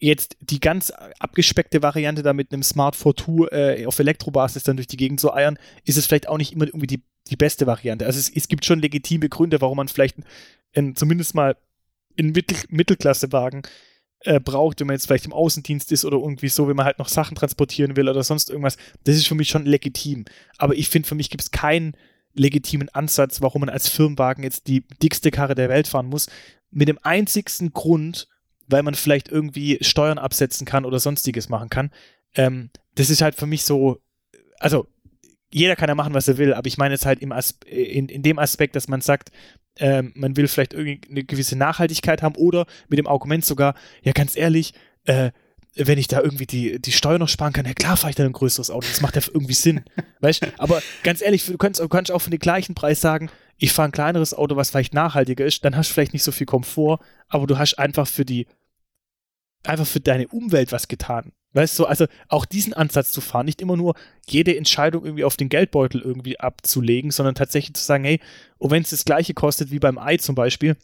jetzt 0.00 0.36
die 0.40 0.60
ganz 0.60 0.92
abgespeckte 1.18 1.82
Variante 1.82 2.22
da 2.22 2.32
mit 2.32 2.52
einem 2.52 2.62
Smart 2.62 2.96
4 2.96 3.52
äh, 3.52 3.86
auf 3.86 3.98
Elektrobasis 3.98 4.62
dann 4.62 4.76
durch 4.76 4.86
die 4.86 4.96
Gegend 4.96 5.20
zu 5.20 5.32
eiern, 5.32 5.58
ist 5.84 5.98
es 5.98 6.06
vielleicht 6.06 6.28
auch 6.28 6.38
nicht 6.38 6.52
immer 6.52 6.66
irgendwie 6.66 6.86
die, 6.86 7.02
die 7.30 7.36
beste 7.36 7.66
Variante. 7.66 8.06
Also 8.06 8.18
es, 8.18 8.30
es 8.30 8.48
gibt 8.48 8.64
schon 8.64 8.80
legitime 8.80 9.28
Gründe, 9.28 9.60
warum 9.60 9.76
man 9.76 9.88
vielleicht 9.88 10.16
in, 10.72 10.94
zumindest 10.96 11.34
mal 11.34 11.56
in 12.16 12.32
Mittel, 12.32 12.58
Mittelklassewagen 12.68 13.62
äh, 14.20 14.40
braucht, 14.40 14.80
wenn 14.80 14.88
man 14.88 14.94
jetzt 14.94 15.06
vielleicht 15.06 15.26
im 15.26 15.32
Außendienst 15.32 15.92
ist 15.92 16.04
oder 16.04 16.18
irgendwie 16.18 16.48
so, 16.48 16.68
wenn 16.68 16.76
man 16.76 16.86
halt 16.86 16.98
noch 16.98 17.08
Sachen 17.08 17.36
transportieren 17.36 17.96
will 17.96 18.08
oder 18.08 18.22
sonst 18.22 18.50
irgendwas. 18.50 18.76
Das 19.04 19.16
ist 19.16 19.28
für 19.28 19.34
mich 19.34 19.48
schon 19.48 19.64
legitim. 19.64 20.24
Aber 20.56 20.74
ich 20.74 20.88
finde, 20.88 21.08
für 21.08 21.14
mich 21.14 21.30
gibt 21.30 21.42
es 21.42 21.50
keinen 21.50 21.96
legitimen 22.34 22.88
Ansatz, 22.90 23.40
warum 23.40 23.60
man 23.60 23.68
als 23.68 23.88
Firmenwagen 23.88 24.44
jetzt 24.44 24.66
die 24.66 24.84
dickste 25.02 25.30
Karre 25.30 25.54
der 25.54 25.68
Welt 25.68 25.88
fahren 25.88 26.06
muss. 26.06 26.28
Mit 26.70 26.88
dem 26.88 26.98
einzigsten 27.02 27.72
Grund, 27.72 28.28
weil 28.66 28.82
man 28.82 28.94
vielleicht 28.94 29.28
irgendwie 29.28 29.78
Steuern 29.80 30.18
absetzen 30.18 30.66
kann 30.66 30.84
oder 30.84 30.98
sonstiges 30.98 31.48
machen 31.48 31.70
kann. 31.70 31.90
Ähm, 32.34 32.70
das 32.94 33.10
ist 33.10 33.22
halt 33.22 33.34
für 33.34 33.46
mich 33.46 33.62
so, 33.62 34.02
also 34.58 34.88
jeder 35.50 35.76
kann 35.76 35.88
ja 35.88 35.94
machen, 35.94 36.14
was 36.14 36.28
er 36.28 36.38
will, 36.38 36.52
aber 36.52 36.66
ich 36.66 36.78
meine 36.78 36.94
jetzt 36.94 37.06
halt 37.06 37.20
im 37.20 37.32
in, 37.66 38.08
in 38.08 38.22
dem 38.22 38.38
Aspekt, 38.38 38.76
dass 38.76 38.88
man 38.88 39.00
sagt, 39.00 39.30
ähm, 39.76 40.12
man 40.14 40.36
will 40.36 40.48
vielleicht 40.48 40.74
irgendwie 40.74 41.00
eine 41.08 41.24
gewisse 41.24 41.56
Nachhaltigkeit 41.56 42.22
haben 42.22 42.36
oder 42.36 42.66
mit 42.88 42.98
dem 42.98 43.06
Argument 43.06 43.44
sogar, 43.44 43.74
ja 44.02 44.12
ganz 44.12 44.36
ehrlich, 44.36 44.74
äh, 45.04 45.30
wenn 45.74 45.98
ich 45.98 46.08
da 46.08 46.20
irgendwie 46.20 46.46
die, 46.46 46.80
die 46.80 46.92
Steuer 46.92 47.18
noch 47.18 47.28
sparen 47.28 47.52
kann, 47.52 47.66
ja 47.66 47.72
klar 47.72 47.96
fahre 47.96 48.10
ich 48.10 48.16
dann 48.16 48.26
ein 48.26 48.32
größeres 48.32 48.70
Auto, 48.70 48.86
das 48.88 49.00
macht 49.00 49.16
ja 49.16 49.22
irgendwie 49.26 49.54
Sinn, 49.54 49.84
weißt 50.20 50.46
Aber 50.58 50.82
ganz 51.02 51.22
ehrlich, 51.22 51.46
du 51.46 51.56
kannst, 51.56 51.80
du 51.80 51.88
kannst 51.88 52.10
auch 52.10 52.18
für 52.18 52.30
den 52.30 52.40
gleichen 52.40 52.74
Preis 52.74 53.00
sagen, 53.00 53.30
ich 53.56 53.72
fahre 53.72 53.88
ein 53.88 53.92
kleineres 53.92 54.34
Auto, 54.34 54.56
was 54.56 54.70
vielleicht 54.70 54.94
nachhaltiger 54.94 55.44
ist, 55.44 55.64
dann 55.64 55.76
hast 55.76 55.90
du 55.90 55.94
vielleicht 55.94 56.12
nicht 56.12 56.22
so 56.22 56.32
viel 56.32 56.46
Komfort, 56.46 57.00
aber 57.28 57.46
du 57.46 57.58
hast 57.58 57.78
einfach 57.78 58.06
für 58.06 58.24
die, 58.24 58.46
einfach 59.64 59.86
für 59.86 60.00
deine 60.00 60.28
Umwelt 60.28 60.72
was 60.72 60.88
getan. 60.88 61.32
Weißt 61.54 61.78
du, 61.78 61.86
also 61.86 62.06
auch 62.28 62.44
diesen 62.44 62.74
Ansatz 62.74 63.10
zu 63.10 63.20
fahren, 63.20 63.46
nicht 63.46 63.62
immer 63.62 63.76
nur 63.76 63.94
jede 64.28 64.56
Entscheidung 64.56 65.04
irgendwie 65.04 65.24
auf 65.24 65.36
den 65.36 65.48
Geldbeutel 65.48 66.02
irgendwie 66.02 66.38
abzulegen, 66.38 67.10
sondern 67.10 67.34
tatsächlich 67.34 67.74
zu 67.74 67.84
sagen, 67.84 68.04
hey, 68.04 68.20
und 68.58 68.70
wenn 68.70 68.82
es 68.82 68.90
das 68.90 69.04
gleiche 69.04 69.34
kostet 69.34 69.70
wie 69.70 69.78
beim 69.78 69.98
Ei 69.98 70.18
zum 70.18 70.34
Beispiel, 70.34 70.76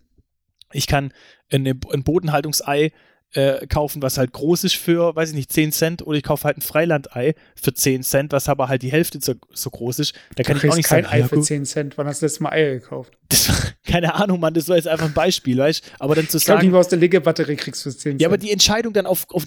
ich 0.73 0.87
kann 0.87 1.13
eine, 1.51 1.79
ein 1.93 2.03
Bodenhaltungsei 2.03 2.93
äh, 3.35 3.67
kaufen, 3.67 4.03
was 4.03 4.19
halt 4.19 4.33
groß 4.33 4.65
ist 4.65 4.77
für, 4.77 5.15
weiß 5.15 5.31
ich 5.31 5.35
nicht, 5.35 5.53
10 5.53 5.73
Cent 5.73 6.07
oder 6.07 6.17
ich 6.17 6.25
kaufe 6.25 6.45
halt 6.45 6.59
ein 6.59 6.63
Freilandei 6.63 7.35
für 7.61 7.75
10 7.75 8.03
Cent, 8.03 8.33
was 8.33 8.49
aber 8.49 8.69
halt 8.69 8.83
die 8.83 8.93
Hälfte 8.93 9.19
so, 9.21 9.35
so 9.53 9.71
groß 9.71 9.99
ist. 9.99 10.15
Da 10.37 10.43
kann 10.43 10.57
ich 10.57 10.71
auch 10.71 10.77
nicht 10.77 10.89
kein 10.89 11.05
sagen, 11.05 11.23
Ei 11.23 11.27
für 11.27 11.41
10 11.41 11.65
Cent. 11.65 11.99
Wann 11.99 12.07
hast 12.07 12.23
du 12.23 12.27
das 12.27 12.41
Mal 12.41 12.53
Eier 12.53 12.75
gekauft? 12.75 13.13
Das 13.29 13.51
keine 13.87 14.15
Ahnung, 14.15 14.41
Mann, 14.41 14.55
das 14.55 14.69
war 14.69 14.77
jetzt 14.77 14.89
einfach 14.89 15.07
ein 15.07 15.13
Beispiel, 15.13 15.59
weißt 15.59 15.83
Aber 15.99 16.15
dann 16.15 16.29
zu 16.29 16.39
ich 16.39 16.45
sagen. 16.45 16.69
Ich 16.69 16.75
aus 16.75 16.89
der 16.89 16.99
Linke-Batterie 16.99 17.57
kriegst 17.57 17.83
für 17.83 17.91
10 17.91 18.01
Cent. 18.01 18.21
Ja, 18.21 18.29
aber 18.29 18.39
die 18.39 18.51
Entscheidung 18.51 18.93
dann 18.93 19.07
auf, 19.07 19.27
auf, 19.31 19.47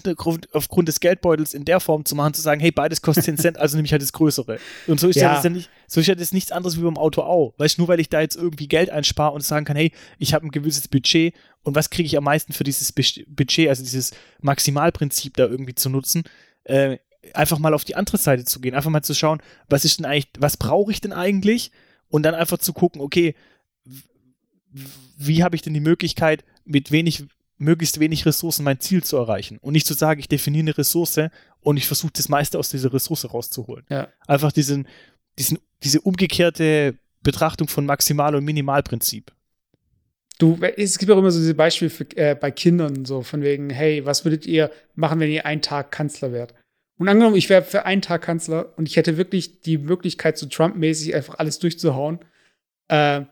aufgrund 0.52 0.88
des 0.88 1.00
Geldbeutels 1.00 1.54
in 1.54 1.64
der 1.64 1.80
Form 1.80 2.04
zu 2.04 2.14
machen, 2.14 2.34
zu 2.34 2.42
sagen, 2.42 2.60
hey, 2.60 2.70
beides 2.70 3.02
kostet 3.02 3.24
10 3.24 3.38
Cent, 3.38 3.58
also 3.58 3.76
nehme 3.76 3.86
ich 3.86 3.92
halt 3.92 4.02
das 4.02 4.12
Größere. 4.12 4.58
Und 4.86 5.00
so 5.00 5.08
ist 5.08 5.16
ja 5.16 5.34
das 5.34 5.44
ja 5.44 5.50
nicht, 5.50 5.70
so 5.88 6.00
ist 6.00 6.06
ja 6.06 6.14
das 6.14 6.32
nichts 6.32 6.52
anderes 6.52 6.76
wie 6.76 6.82
beim 6.82 6.98
Auto 6.98 7.22
auch. 7.22 7.54
Weißt 7.56 7.78
du, 7.78 7.82
nur 7.82 7.88
weil 7.88 7.98
ich 7.98 8.10
da 8.10 8.20
jetzt 8.20 8.36
irgendwie 8.36 8.68
Geld 8.68 8.90
einspare 8.90 9.32
und 9.32 9.40
sagen 9.40 9.64
kann, 9.64 9.76
hey, 9.76 9.90
ich 10.18 10.34
habe 10.34 10.46
ein 10.46 10.50
gewisses 10.50 10.86
Budget 10.86 11.34
und 11.62 11.74
was 11.74 11.90
kriege 11.90 12.06
ich 12.06 12.16
am 12.16 12.24
meisten 12.24 12.52
für 12.52 12.62
dieses 12.62 12.92
Budget, 12.92 13.68
also 13.68 13.82
dieses 13.82 14.12
Maximalprinzip 14.40 15.34
da 15.36 15.46
irgendwie 15.46 15.74
zu 15.74 15.88
nutzen, 15.88 16.24
äh, 16.64 16.98
einfach 17.32 17.58
mal 17.58 17.74
auf 17.74 17.84
die 17.84 17.96
andere 17.96 18.18
Seite 18.18 18.44
zu 18.44 18.60
gehen, 18.60 18.74
einfach 18.74 18.90
mal 18.90 19.02
zu 19.02 19.14
schauen, 19.14 19.42
was 19.68 19.84
ist 19.86 19.98
denn 19.98 20.06
eigentlich, 20.06 20.28
was 20.38 20.58
brauche 20.58 20.92
ich 20.92 21.00
denn 21.00 21.12
eigentlich? 21.12 21.72
Und 22.10 22.22
dann 22.22 22.34
einfach 22.34 22.58
zu 22.58 22.72
gucken, 22.72 23.00
okay, 23.00 23.34
wie 25.16 25.42
habe 25.42 25.56
ich 25.56 25.62
denn 25.62 25.74
die 25.74 25.80
Möglichkeit, 25.80 26.44
mit 26.64 26.92
wenig, 26.92 27.24
möglichst 27.56 27.98
wenig 27.98 28.24
Ressourcen 28.26 28.64
mein 28.64 28.80
Ziel 28.80 29.02
zu 29.02 29.16
erreichen? 29.16 29.58
Und 29.58 29.72
nicht 29.72 29.86
zu 29.86 29.94
sagen, 29.94 30.20
ich 30.20 30.28
definiere 30.28 30.64
eine 30.64 30.78
Ressource 30.78 31.20
und 31.60 31.76
ich 31.76 31.86
versuche 31.86 32.12
das 32.14 32.28
meiste 32.28 32.58
aus 32.58 32.70
dieser 32.70 32.92
Ressource 32.92 33.32
rauszuholen. 33.32 33.84
Ja. 33.88 34.08
Einfach 34.26 34.52
diesen, 34.52 34.86
diesen, 35.38 35.58
diese 35.82 36.00
umgekehrte 36.00 36.94
Betrachtung 37.22 37.68
von 37.68 37.86
Maximal- 37.86 38.34
und 38.34 38.44
Minimalprinzip. 38.44 39.32
Du, 40.38 40.56
es 40.76 40.98
gibt 40.98 41.10
auch 41.10 41.18
immer 41.18 41.32
so 41.32 41.40
diese 41.40 41.54
Beispiele 41.54 41.90
für, 41.90 42.04
äh, 42.16 42.36
bei 42.36 42.50
Kindern, 42.52 43.04
so 43.04 43.22
von 43.22 43.42
wegen, 43.42 43.70
hey, 43.70 44.06
was 44.06 44.24
würdet 44.24 44.46
ihr 44.46 44.70
machen, 44.94 45.18
wenn 45.18 45.30
ihr 45.30 45.44
einen 45.44 45.62
Tag 45.62 45.90
Kanzler 45.90 46.32
wärt? 46.32 46.54
Und 46.96 47.08
angenommen, 47.08 47.36
ich 47.36 47.48
wäre 47.48 47.62
für 47.62 47.84
einen 47.84 48.02
Tag 48.02 48.22
Kanzler 48.22 48.72
und 48.76 48.88
ich 48.88 48.96
hätte 48.96 49.16
wirklich 49.16 49.60
die 49.60 49.78
Möglichkeit, 49.78 50.38
so 50.38 50.46
Trump-mäßig 50.46 51.14
einfach 51.14 51.38
alles 51.38 51.58
durchzuhauen. 51.58 52.20
Äh, 52.88 53.22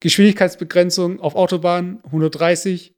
Geschwindigkeitsbegrenzung 0.00 1.20
auf 1.20 1.34
Autobahnen 1.34 2.00
130, 2.04 2.94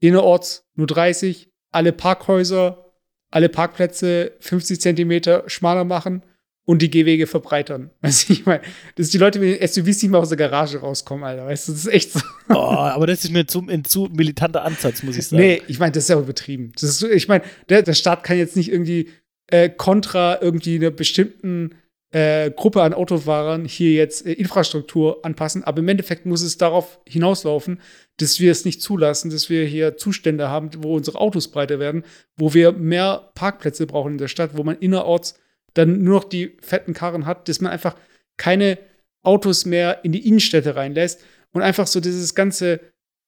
innerorts 0.00 0.66
nur 0.74 0.86
30, 0.86 1.50
alle 1.72 1.92
Parkhäuser, 1.92 2.92
alle 3.30 3.48
Parkplätze 3.48 4.32
50 4.40 4.80
Zentimeter 4.80 5.48
schmaler 5.48 5.84
machen 5.84 6.22
und 6.64 6.82
die 6.82 6.90
Gehwege 6.90 7.26
verbreitern. 7.26 7.90
Weißt 8.00 8.28
du, 8.28 8.32
ich 8.32 8.46
meine, 8.46 8.62
dass 8.96 9.10
die 9.10 9.18
Leute 9.18 9.38
mit 9.38 9.60
den 9.60 9.68
SUVs 9.68 10.02
nicht 10.02 10.10
mal 10.10 10.18
aus 10.18 10.28
der 10.28 10.38
Garage 10.38 10.78
rauskommen, 10.78 11.24
Alter. 11.24 11.46
Weißt 11.46 11.68
du, 11.68 11.72
das 11.72 11.86
ist 11.86 11.92
echt 11.92 12.12
so. 12.12 12.20
Oh, 12.50 12.54
aber 12.54 13.06
das 13.06 13.24
ist 13.24 13.30
mir 13.30 13.46
zu, 13.46 13.66
ein 13.66 13.84
zu 13.84 14.10
militanter 14.12 14.64
Ansatz, 14.64 15.02
muss 15.02 15.16
ich 15.16 15.28
sagen. 15.28 15.42
Nee, 15.42 15.62
ich 15.66 15.78
meine, 15.78 15.92
das 15.92 16.04
ist 16.04 16.10
ja 16.10 16.18
übertrieben. 16.18 16.72
Das 16.78 16.90
ist, 16.90 17.02
ich 17.02 17.26
meine, 17.26 17.42
der, 17.70 17.82
der 17.82 17.94
Staat 17.94 18.22
kann 18.22 18.36
jetzt 18.36 18.54
nicht 18.54 18.70
irgendwie 18.70 19.08
äh, 19.46 19.70
kontra 19.70 20.38
irgendwie 20.42 20.76
einer 20.76 20.90
bestimmten 20.90 21.74
äh, 22.14 22.50
Gruppe 22.52 22.82
an 22.82 22.94
Autofahrern 22.94 23.64
hier 23.64 23.92
jetzt 23.92 24.24
äh, 24.24 24.32
Infrastruktur 24.32 25.24
anpassen, 25.24 25.64
aber 25.64 25.80
im 25.80 25.88
Endeffekt 25.88 26.26
muss 26.26 26.42
es 26.42 26.58
darauf 26.58 27.00
hinauslaufen, 27.06 27.80
dass 28.18 28.38
wir 28.38 28.52
es 28.52 28.64
nicht 28.64 28.80
zulassen, 28.80 29.30
dass 29.30 29.50
wir 29.50 29.64
hier 29.64 29.96
Zustände 29.96 30.48
haben, 30.48 30.70
wo 30.78 30.94
unsere 30.94 31.18
Autos 31.18 31.48
breiter 31.48 31.80
werden, 31.80 32.04
wo 32.36 32.54
wir 32.54 32.72
mehr 32.72 33.30
Parkplätze 33.34 33.86
brauchen 33.86 34.12
in 34.12 34.18
der 34.18 34.28
Stadt, 34.28 34.56
wo 34.56 34.62
man 34.62 34.78
innerorts 34.78 35.40
dann 35.74 36.02
nur 36.02 36.20
noch 36.20 36.24
die 36.24 36.56
fetten 36.60 36.94
Karren 36.94 37.26
hat, 37.26 37.48
dass 37.48 37.60
man 37.60 37.72
einfach 37.72 37.96
keine 38.36 38.78
Autos 39.22 39.64
mehr 39.64 40.04
in 40.04 40.12
die 40.12 40.26
Innenstädte 40.26 40.76
reinlässt 40.76 41.22
und 41.52 41.62
einfach 41.62 41.86
so 41.86 42.00
dieses 42.00 42.34
ganze, 42.34 42.80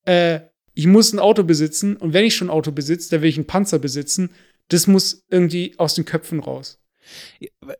äh, 0.04 0.40
ich 0.74 0.86
muss 0.86 1.12
ein 1.12 1.18
Auto 1.18 1.42
besitzen 1.42 1.96
und 1.96 2.12
wenn 2.12 2.24
ich 2.24 2.34
schon 2.34 2.48
ein 2.48 2.54
Auto 2.54 2.72
besitze, 2.72 3.10
dann 3.10 3.22
will 3.22 3.30
ich 3.30 3.36
einen 3.36 3.46
Panzer 3.46 3.78
besitzen, 3.78 4.30
das 4.68 4.86
muss 4.86 5.24
irgendwie 5.30 5.74
aus 5.78 5.94
den 5.94 6.04
Köpfen 6.04 6.40
raus. 6.40 6.80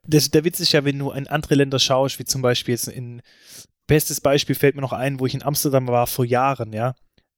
Das, 0.05 0.31
der 0.31 0.45
Witz 0.45 0.61
ist 0.61 0.73
ja, 0.73 0.85
wenn 0.85 0.99
du 0.99 1.11
in 1.11 1.27
andere 1.27 1.57
Länder 1.57 1.79
schaust, 1.79 2.19
wie 2.19 2.25
zum 2.25 2.43
Beispiel 2.43 2.73
jetzt 2.73 2.89
in, 2.89 3.23
bestes 3.87 4.21
Beispiel 4.21 4.55
fällt 4.55 4.77
mir 4.77 4.83
noch 4.83 4.93
ein, 4.93 5.21
wo 5.21 5.27
ich 5.27 5.35
in 5.35 5.43
Amsterdam 5.43 5.89
war 5.89 6.07
vor 6.07 6.25
Jahren, 6.25 6.73
ja, 6.73 6.95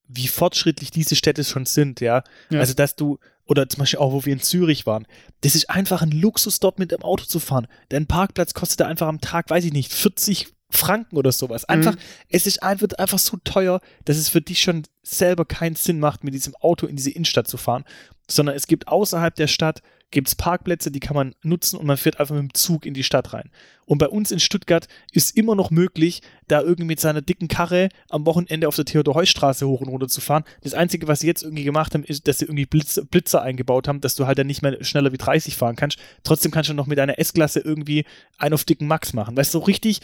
wie 0.06 0.28
fortschrittlich 0.28 0.90
diese 0.90 1.16
Städte 1.16 1.44
schon 1.44 1.66
sind, 1.66 2.00
ja. 2.00 2.23
ja. 2.50 2.61
Also, 2.61 2.75
dass 2.75 2.97
du, 2.97 3.18
oder 3.49 3.69
zum 3.69 3.81
Beispiel 3.81 3.99
auch, 3.99 4.12
wo 4.12 4.25
wir 4.25 4.33
in 4.33 4.40
Zürich 4.40 4.87
waren, 4.87 5.07
das 5.40 5.55
ist 5.55 5.71
einfach 5.71 6.02
ein 6.02 6.11
Luxus, 6.11 6.61
dort 6.61 6.78
mit 6.78 6.93
dem 6.93 7.02
Auto 7.02 7.25
zu 7.25 7.40
fahren. 7.40 7.67
Dein 7.88 8.07
Parkplatz 8.07 8.55
kostet 8.55 8.83
einfach 8.83 9.09
am 9.09 9.21
Tag, 9.21 9.50
weiß 9.50 9.64
ich 9.64 9.73
nicht, 9.73 9.93
40 9.93 10.49
Franken 10.71 11.17
oder 11.17 11.33
sowas. 11.33 11.64
Einfach, 11.64 11.95
mhm. 11.95 12.00
es 12.28 12.47
ist 12.47 12.61
wird 12.62 12.99
einfach 12.99 13.19
so 13.19 13.38
teuer, 13.43 13.81
dass 14.05 14.19
es 14.19 14.28
für 14.28 14.43
dich 14.43 14.61
schon 14.61 14.83
selber 15.02 15.47
keinen 15.47 15.76
Sinn 15.76 15.99
macht, 15.99 16.25
mit 16.25 16.35
diesem 16.35 16.55
Auto 16.57 16.87
in 16.87 16.97
diese 16.97 17.11
Innenstadt 17.11 17.49
zu 17.49 17.57
fahren, 17.57 17.85
sondern 18.31 18.55
es 18.55 18.67
gibt 18.67 18.87
außerhalb 18.87 19.35
der 19.35 19.47
Stadt 19.47 19.81
gibt 20.11 20.29
es 20.29 20.35
Parkplätze, 20.35 20.91
die 20.91 21.00
kann 21.00 21.15
man 21.15 21.35
nutzen 21.43 21.79
und 21.79 21.87
man 21.87 21.97
fährt 21.97 22.19
einfach 22.19 22.35
mit 22.35 22.43
dem 22.43 22.55
Zug 22.55 22.87
in 22.87 22.95
die 22.95 23.03
Stadt 23.03 23.33
rein. 23.33 23.50
Und 23.85 23.99
bei 23.99 24.09
uns 24.09 24.31
in 24.31 24.41
Stuttgart 24.41 24.88
ist 25.12 25.37
immer 25.37 25.55
noch 25.55 25.71
möglich, 25.71 26.23
da 26.47 26.61
irgendwie 26.61 26.85
mit 26.85 27.00
seiner 27.00 27.21
dicken 27.21 27.49
Karre 27.49 27.88
am 28.09 28.25
Wochenende 28.27 28.69
auf 28.69 28.77
der 28.77 28.85
Theodor-Heuss-Straße 28.85 29.67
hoch 29.67 29.81
und 29.81 29.88
runter 29.88 30.09
zu 30.09 30.21
fahren. 30.21 30.45
Das 30.62 30.75
Einzige, 30.75 31.09
was 31.09 31.21
sie 31.21 31.27
jetzt 31.27 31.43
irgendwie 31.43 31.65
gemacht 31.65 31.95
haben, 31.95 32.05
ist, 32.05 32.27
dass 32.27 32.38
sie 32.38 32.47
irgendwie 32.47 32.67
Blitz, 32.67 33.00
Blitzer 33.11 33.43
eingebaut 33.43 33.88
haben, 33.88 34.00
dass 34.00 34.15
du 34.15 34.27
halt 34.27 34.38
dann 34.38 34.47
nicht 34.47 34.62
mehr 34.62 34.83
schneller 34.83 35.12
wie 35.12 35.19
30 35.19 35.57
fahren 35.57 35.77
kannst. 35.77 35.99
Trotzdem 36.23 36.53
kannst 36.53 36.71
du 36.71 36.75
noch 36.75 36.87
mit 36.87 36.99
einer 36.99 37.19
S-Klasse 37.19 37.61
irgendwie 37.61 38.05
einen 38.38 38.55
auf 38.55 38.65
dicken 38.65 38.87
Max 38.87 39.12
machen. 39.12 39.37
Weißt 39.37 39.53
du, 39.53 39.59
so 39.59 39.65
richtig 39.65 40.00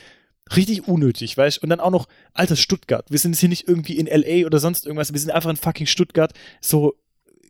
richtig 0.55 0.87
unnötig, 0.87 1.37
weißt 1.37 1.63
Und 1.63 1.71
dann 1.71 1.81
auch 1.81 1.91
noch, 1.91 2.07
alter 2.33 2.57
Stuttgart. 2.57 3.07
Wir 3.11 3.19
sind 3.19 3.33
jetzt 3.33 3.41
hier 3.41 3.49
nicht 3.49 3.67
irgendwie 3.67 3.97
in 3.97 4.07
LA 4.07 4.47
oder 4.47 4.59
sonst 4.59 4.87
irgendwas. 4.87 5.13
Wir 5.13 5.21
sind 5.21 5.31
einfach 5.31 5.51
in 5.51 5.57
fucking 5.57 5.87
Stuttgart. 5.87 6.33
So, 6.61 6.95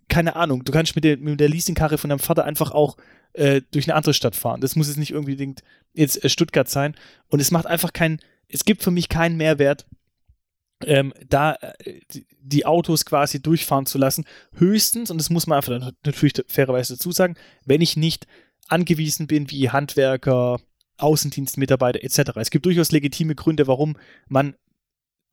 keine 0.09 0.37
Ahnung, 0.37 0.65
du 0.65 0.73
kannst 0.73 0.95
mit 0.95 1.05
der, 1.05 1.17
mit 1.17 1.41
der 1.41 1.49
Leasingkarre 1.49 1.99
von 1.99 2.11
deinem 2.11 2.19
Vater 2.19 2.45
einfach 2.45 2.71
auch 2.71 2.97
äh, 3.35 3.63
durch 3.71 3.89
eine 3.89 3.97
andere 3.97 4.15
Stadt 4.15 4.37
fahren. 4.37 4.61
Das 4.61 4.77
muss 4.77 4.89
jetzt 4.89 4.97
nicht 4.97 5.11
irgendwie 5.11 5.55
jetzt 5.93 6.25
äh, 6.25 6.29
Stuttgart 6.29 6.69
sein. 6.69 6.95
Und 7.29 7.41
es 7.41 7.51
macht 7.51 7.67
einfach 7.67 7.93
keinen, 7.93 8.21
es 8.49 8.65
gibt 8.65 8.83
für 8.83 8.91
mich 8.91 9.09
keinen 9.09 9.37
Mehrwert, 9.37 9.87
ähm, 10.85 11.13
da 11.29 11.55
äh, 11.55 12.01
die 12.41 12.67
Autos 12.67 13.05
quasi 13.05 13.41
durchfahren 13.41 13.87
zu 13.87 13.99
lassen. 13.99 14.25
Höchstens, 14.55 15.11
und 15.11 15.19
das 15.19 15.31
muss 15.31 15.47
man 15.47 15.57
einfach 15.57 15.93
natürlich 16.05 16.35
fairerweise 16.47 16.95
dazu 16.95 17.13
sagen, 17.13 17.37
wenn 17.65 17.81
ich 17.81 17.97
nicht 17.97 18.27
angewiesen 18.69 19.27
bin, 19.27 19.51
wie 19.51 19.71
Handwerker, 19.71 20.61
Außendienstmitarbeiter 20.99 22.05
etc. 22.05 22.37
Es 22.37 22.51
gibt 22.51 22.67
durchaus 22.67 22.93
legitime 22.93 23.35
Gründe, 23.35 23.67
warum 23.67 23.97
man 24.29 24.55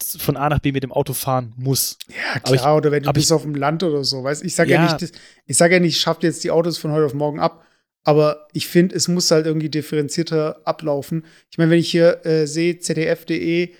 von 0.03 0.37
A 0.37 0.49
nach 0.49 0.59
B 0.59 0.71
mit 0.71 0.83
dem 0.83 0.91
Auto 0.91 1.13
fahren 1.13 1.53
muss. 1.57 1.97
Ja, 2.07 2.39
klar, 2.39 2.55
ich, 2.55 2.77
oder 2.77 2.91
wenn 2.91 3.03
du 3.03 3.13
bist 3.13 3.27
ich, 3.27 3.33
auf 3.33 3.43
dem 3.43 3.55
Land 3.55 3.83
oder 3.83 4.03
so, 4.03 4.23
weißt 4.23 4.43
ich 4.43 4.55
sage 4.55 4.71
ja, 4.71 4.85
ja, 4.85 4.93
nicht, 4.93 5.13
ich 5.45 5.57
sage 5.57 5.75
ja 5.75 5.79
nicht, 5.79 5.99
schafft 5.99 6.23
jetzt 6.23 6.43
die 6.43 6.51
Autos 6.51 6.77
von 6.77 6.91
heute 6.91 7.05
auf 7.05 7.13
morgen 7.13 7.39
ab, 7.39 7.65
aber 8.03 8.47
ich 8.53 8.67
finde, 8.67 8.95
es 8.95 9.07
muss 9.07 9.29
halt 9.31 9.45
irgendwie 9.45 9.69
differenzierter 9.69 10.61
ablaufen. 10.65 11.25
Ich 11.49 11.57
meine, 11.57 11.71
wenn 11.71 11.79
ich 11.79 11.91
hier 11.91 12.25
äh, 12.25 12.47
sehe, 12.47 12.79
ZDF.de, 12.79 13.73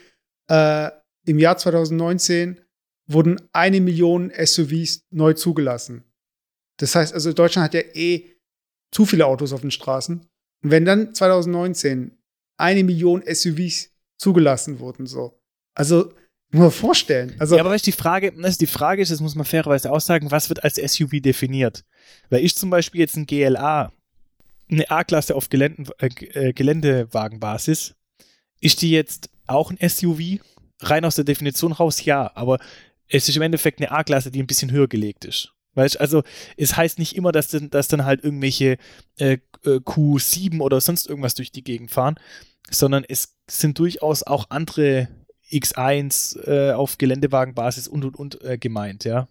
äh, 0.48 0.92
im 1.26 1.40
Jahr 1.40 1.58
2019 1.58 2.62
wurden 3.08 3.42
eine 3.54 3.82
Million 3.82 4.32
SUVs 4.32 5.06
neu 5.12 5.34
zugelassen. 5.34 6.04
Das 6.78 6.96
heißt, 6.96 7.14
also 7.14 7.34
Deutschland 7.34 7.66
hat 7.66 7.74
ja 7.74 7.82
eh 7.94 8.26
zu 8.92 9.06
viele 9.06 9.26
Autos 9.26 9.54
auf 9.54 9.62
den 9.62 9.72
Straßen. 9.72 10.28
Und 10.64 10.72
wenn 10.72 10.86
dann 10.86 11.14
2019 11.14 12.18
eine 12.58 12.84
Million 12.84 13.24
SUVs 13.26 13.92
zugelassen 14.18 14.80
wurden, 14.80 15.08
so, 15.08 15.41
also, 15.74 16.14
nur 16.52 16.72
vorstellen. 16.72 17.36
Also, 17.40 17.56
ja, 17.56 17.62
aber 17.62 17.72
weißt, 17.72 17.86
die 17.88 17.94
Frage, 17.94 18.34
also 18.42 18.58
die 18.58 18.68
Frage 18.68 19.02
ist, 19.02 19.12
das 19.12 19.22
muss 19.22 19.36
man 19.36 19.46
fairerweise 19.46 19.92
aussagen, 19.92 20.32
was 20.32 20.50
wird 20.50 20.64
als 20.64 20.76
SUV 20.76 21.22
definiert? 21.22 21.86
Weil 22.30 22.44
ich 22.44 22.56
zum 22.56 22.70
Beispiel 22.70 23.00
jetzt 23.00 23.16
ein 23.16 23.26
GLA, 23.26 23.94
eine 24.70 24.92
A-Klasse 24.92 25.36
auf 25.36 25.50
Gelände, 25.50 25.92
äh, 26.00 26.10
äh, 26.34 26.54
Geländewagenbasis, 26.54 27.96
ist 28.60 28.82
die 28.82 28.92
jetzt 28.92 29.30
auch 29.48 29.72
ein 29.72 29.90
SUV? 29.90 30.40
Rein 30.84 31.06
aus 31.06 31.16
der 31.16 31.26
Definition 31.26 31.74
raus, 31.74 32.04
ja, 32.04 32.32
aber 32.36 32.60
es 33.08 33.30
ist 33.30 33.36
im 33.36 33.44
Endeffekt 33.44 33.80
eine 33.80 33.92
A-Klasse, 33.92 34.32
die 34.32 34.42
ein 34.42 34.48
bisschen 34.48 34.72
höher 34.72 34.88
gelegt 34.88 35.26
ist. 35.26 35.54
Weißt 35.74 36.02
also 36.02 36.24
es 36.58 36.76
heißt 36.76 37.00
nicht 37.00 37.16
immer, 37.16 37.32
dass, 37.32 37.48
dann, 37.50 37.70
dass 37.70 37.88
dann 37.88 38.04
halt 38.04 38.24
irgendwelche 38.24 38.78
äh, 39.18 39.38
äh 39.64 39.78
Q7 39.78 40.60
oder 40.60 40.82
sonst 40.82 41.08
irgendwas 41.08 41.36
durch 41.36 41.52
die 41.52 41.64
Gegend 41.64 41.92
fahren, 41.92 42.16
sondern 42.70 43.06
es 43.08 43.38
sind 43.50 43.80
durchaus 43.80 44.24
auch 44.24 44.50
andere 44.50 45.08
X1 45.52 46.48
äh, 46.48 46.72
auf 46.74 46.98
Geländewagenbasis 46.98 47.88
und 47.88 48.06
und 48.06 48.16
und 48.16 48.44
äh, 48.44 48.58
gemeint, 48.58 49.04
ja. 49.04 49.28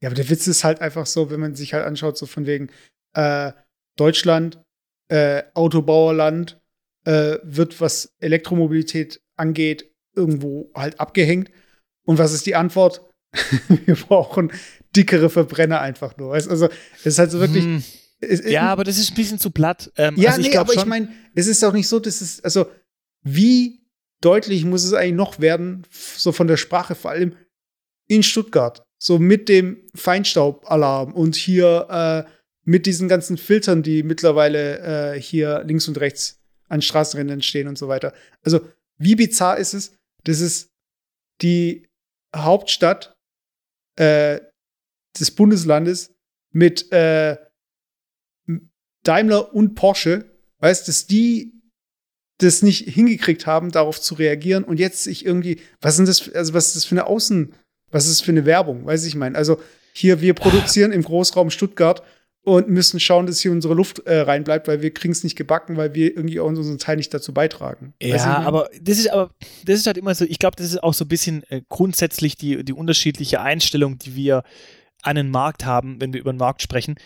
Ja, 0.00 0.08
aber 0.08 0.16
der 0.16 0.28
Witz 0.28 0.46
ist 0.46 0.64
halt 0.64 0.80
einfach 0.80 1.06
so, 1.06 1.30
wenn 1.30 1.40
man 1.40 1.54
sich 1.54 1.74
halt 1.74 1.86
anschaut, 1.86 2.18
so 2.18 2.26
von 2.26 2.46
wegen 2.46 2.70
äh, 3.14 3.52
Deutschland, 3.96 4.62
äh, 5.08 5.42
Autobauerland, 5.54 6.60
äh, 7.04 7.38
wird, 7.42 7.80
was 7.80 8.14
Elektromobilität 8.20 9.20
angeht, 9.36 9.90
irgendwo 10.14 10.70
halt 10.74 11.00
abgehängt. 11.00 11.50
Und 12.04 12.18
was 12.18 12.32
ist 12.32 12.46
die 12.46 12.54
Antwort? 12.54 13.02
Wir 13.68 13.94
brauchen 13.94 14.52
dickere 14.94 15.30
Verbrenner 15.30 15.80
einfach 15.80 16.16
nur. 16.16 16.30
Weißt? 16.30 16.50
Also, 16.50 16.68
es 16.98 17.06
ist 17.06 17.18
halt 17.18 17.30
so 17.30 17.40
wirklich. 17.40 17.64
Hm. 17.64 17.82
Es, 18.20 18.48
ja, 18.48 18.70
aber 18.70 18.84
das 18.84 18.98
ist 18.98 19.10
ein 19.10 19.16
bisschen 19.16 19.40
zu 19.40 19.50
platt. 19.50 19.90
Ähm, 19.96 20.14
ja, 20.16 20.30
also 20.30 20.42
nee, 20.42 20.56
aber 20.56 20.72
ich 20.74 20.86
meine, 20.86 21.08
es 21.34 21.48
ist 21.48 21.64
auch 21.64 21.72
nicht 21.72 21.88
so, 21.88 21.98
dass 21.98 22.20
es, 22.20 22.42
also, 22.44 22.66
wie 23.24 23.81
deutlich 24.24 24.64
muss 24.64 24.84
es 24.84 24.94
eigentlich 24.94 25.14
noch 25.14 25.40
werden, 25.40 25.86
so 25.90 26.32
von 26.32 26.46
der 26.46 26.56
Sprache, 26.56 26.94
vor 26.94 27.10
allem 27.10 27.36
in 28.08 28.22
Stuttgart. 28.22 28.82
So 28.98 29.18
mit 29.18 29.48
dem 29.48 29.88
Feinstaubalarm 29.94 31.12
und 31.12 31.34
hier 31.34 31.88
äh, 31.90 32.30
mit 32.64 32.86
diesen 32.86 33.08
ganzen 33.08 33.36
Filtern, 33.36 33.82
die 33.82 34.02
mittlerweile 34.04 35.14
äh, 35.14 35.20
hier 35.20 35.64
links 35.64 35.88
und 35.88 35.98
rechts 35.98 36.40
an 36.68 36.82
Straßenrändern 36.82 37.42
stehen 37.42 37.66
und 37.68 37.76
so 37.76 37.88
weiter. 37.88 38.14
Also, 38.42 38.60
wie 38.98 39.16
bizarr 39.16 39.58
ist 39.58 39.74
es, 39.74 39.96
dass 40.24 40.40
es 40.40 40.70
die 41.42 41.88
Hauptstadt 42.34 43.16
äh, 43.96 44.40
des 45.18 45.32
Bundeslandes 45.32 46.14
mit 46.52 46.90
äh, 46.92 47.36
Daimler 49.02 49.52
und 49.52 49.74
Porsche, 49.74 50.30
weißt, 50.58 50.86
dass 50.86 51.06
die 51.06 51.61
das 52.42 52.62
nicht 52.62 52.88
hingekriegt 52.88 53.46
haben, 53.46 53.70
darauf 53.70 54.00
zu 54.00 54.14
reagieren 54.14 54.64
und 54.64 54.78
jetzt 54.78 55.04
sich 55.04 55.24
irgendwie, 55.24 55.60
was 55.80 55.96
sind 55.96 56.08
das, 56.08 56.32
also 56.34 56.54
was 56.54 56.68
ist 56.68 56.76
das 56.76 56.84
für 56.84 56.94
eine 56.94 57.06
Außen, 57.06 57.54
was 57.90 58.06
ist 58.06 58.20
das 58.20 58.20
für 58.20 58.32
eine 58.32 58.46
Werbung, 58.46 58.86
weiß 58.86 59.04
ich 59.06 59.14
meine. 59.14 59.36
Also 59.36 59.60
hier, 59.92 60.20
wir 60.20 60.34
produzieren 60.34 60.92
im 60.92 61.02
Großraum 61.02 61.50
Stuttgart 61.50 62.02
und 62.44 62.68
müssen 62.68 62.98
schauen, 62.98 63.26
dass 63.26 63.40
hier 63.40 63.52
unsere 63.52 63.74
Luft 63.74 64.00
äh, 64.00 64.20
reinbleibt, 64.20 64.66
weil 64.66 64.82
wir 64.82 64.92
kriegen 64.92 65.12
es 65.12 65.22
nicht 65.22 65.36
gebacken, 65.36 65.76
weil 65.76 65.94
wir 65.94 66.16
irgendwie 66.16 66.40
auch 66.40 66.46
unseren 66.46 66.78
Teil 66.78 66.96
nicht 66.96 67.14
dazu 67.14 67.32
beitragen. 67.32 67.94
Ja, 68.02 68.38
aber 68.38 68.68
das 68.80 68.98
ist 68.98 69.10
aber 69.10 69.30
das 69.64 69.78
ist 69.78 69.86
halt 69.86 69.96
immer 69.96 70.14
so, 70.14 70.24
ich 70.24 70.38
glaube, 70.38 70.56
das 70.56 70.66
ist 70.66 70.82
auch 70.82 70.94
so 70.94 71.04
ein 71.04 71.08
bisschen 71.08 71.44
äh, 71.50 71.62
grundsätzlich 71.68 72.36
die, 72.36 72.64
die 72.64 72.72
unterschiedliche 72.72 73.40
Einstellung, 73.40 73.98
die 73.98 74.16
wir 74.16 74.42
an 75.02 75.16
den 75.16 75.30
Markt 75.30 75.64
haben, 75.64 76.00
wenn 76.00 76.12
wir 76.12 76.20
über 76.20 76.32
den 76.32 76.38
Markt 76.38 76.62
sprechen. 76.62 76.96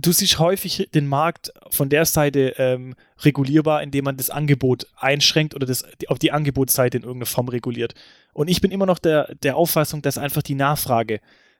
Du 0.00 0.12
siehst 0.12 0.38
häufig 0.38 0.88
den 0.94 1.08
Markt 1.08 1.52
von 1.70 1.88
der 1.88 2.04
Seite 2.04 2.54
ähm, 2.58 2.94
regulierbar, 3.18 3.82
indem 3.82 4.04
man 4.04 4.16
das 4.16 4.30
Angebot 4.30 4.86
einschränkt 4.96 5.56
oder 5.56 5.66
das 5.66 5.84
auf 6.06 6.20
die 6.20 6.30
Angebotsseite 6.30 6.98
in 6.98 7.02
irgendeiner 7.02 7.26
Form 7.26 7.48
reguliert. 7.48 7.94
Und 8.32 8.46
ich 8.46 8.60
bin 8.60 8.70
immer 8.70 8.86
noch 8.86 9.00
der, 9.00 9.34
der 9.42 9.56
Auffassung, 9.56 10.00
dass 10.00 10.16
einfach 10.16 10.42
die 10.42 10.54
Nachfrage 10.54 11.18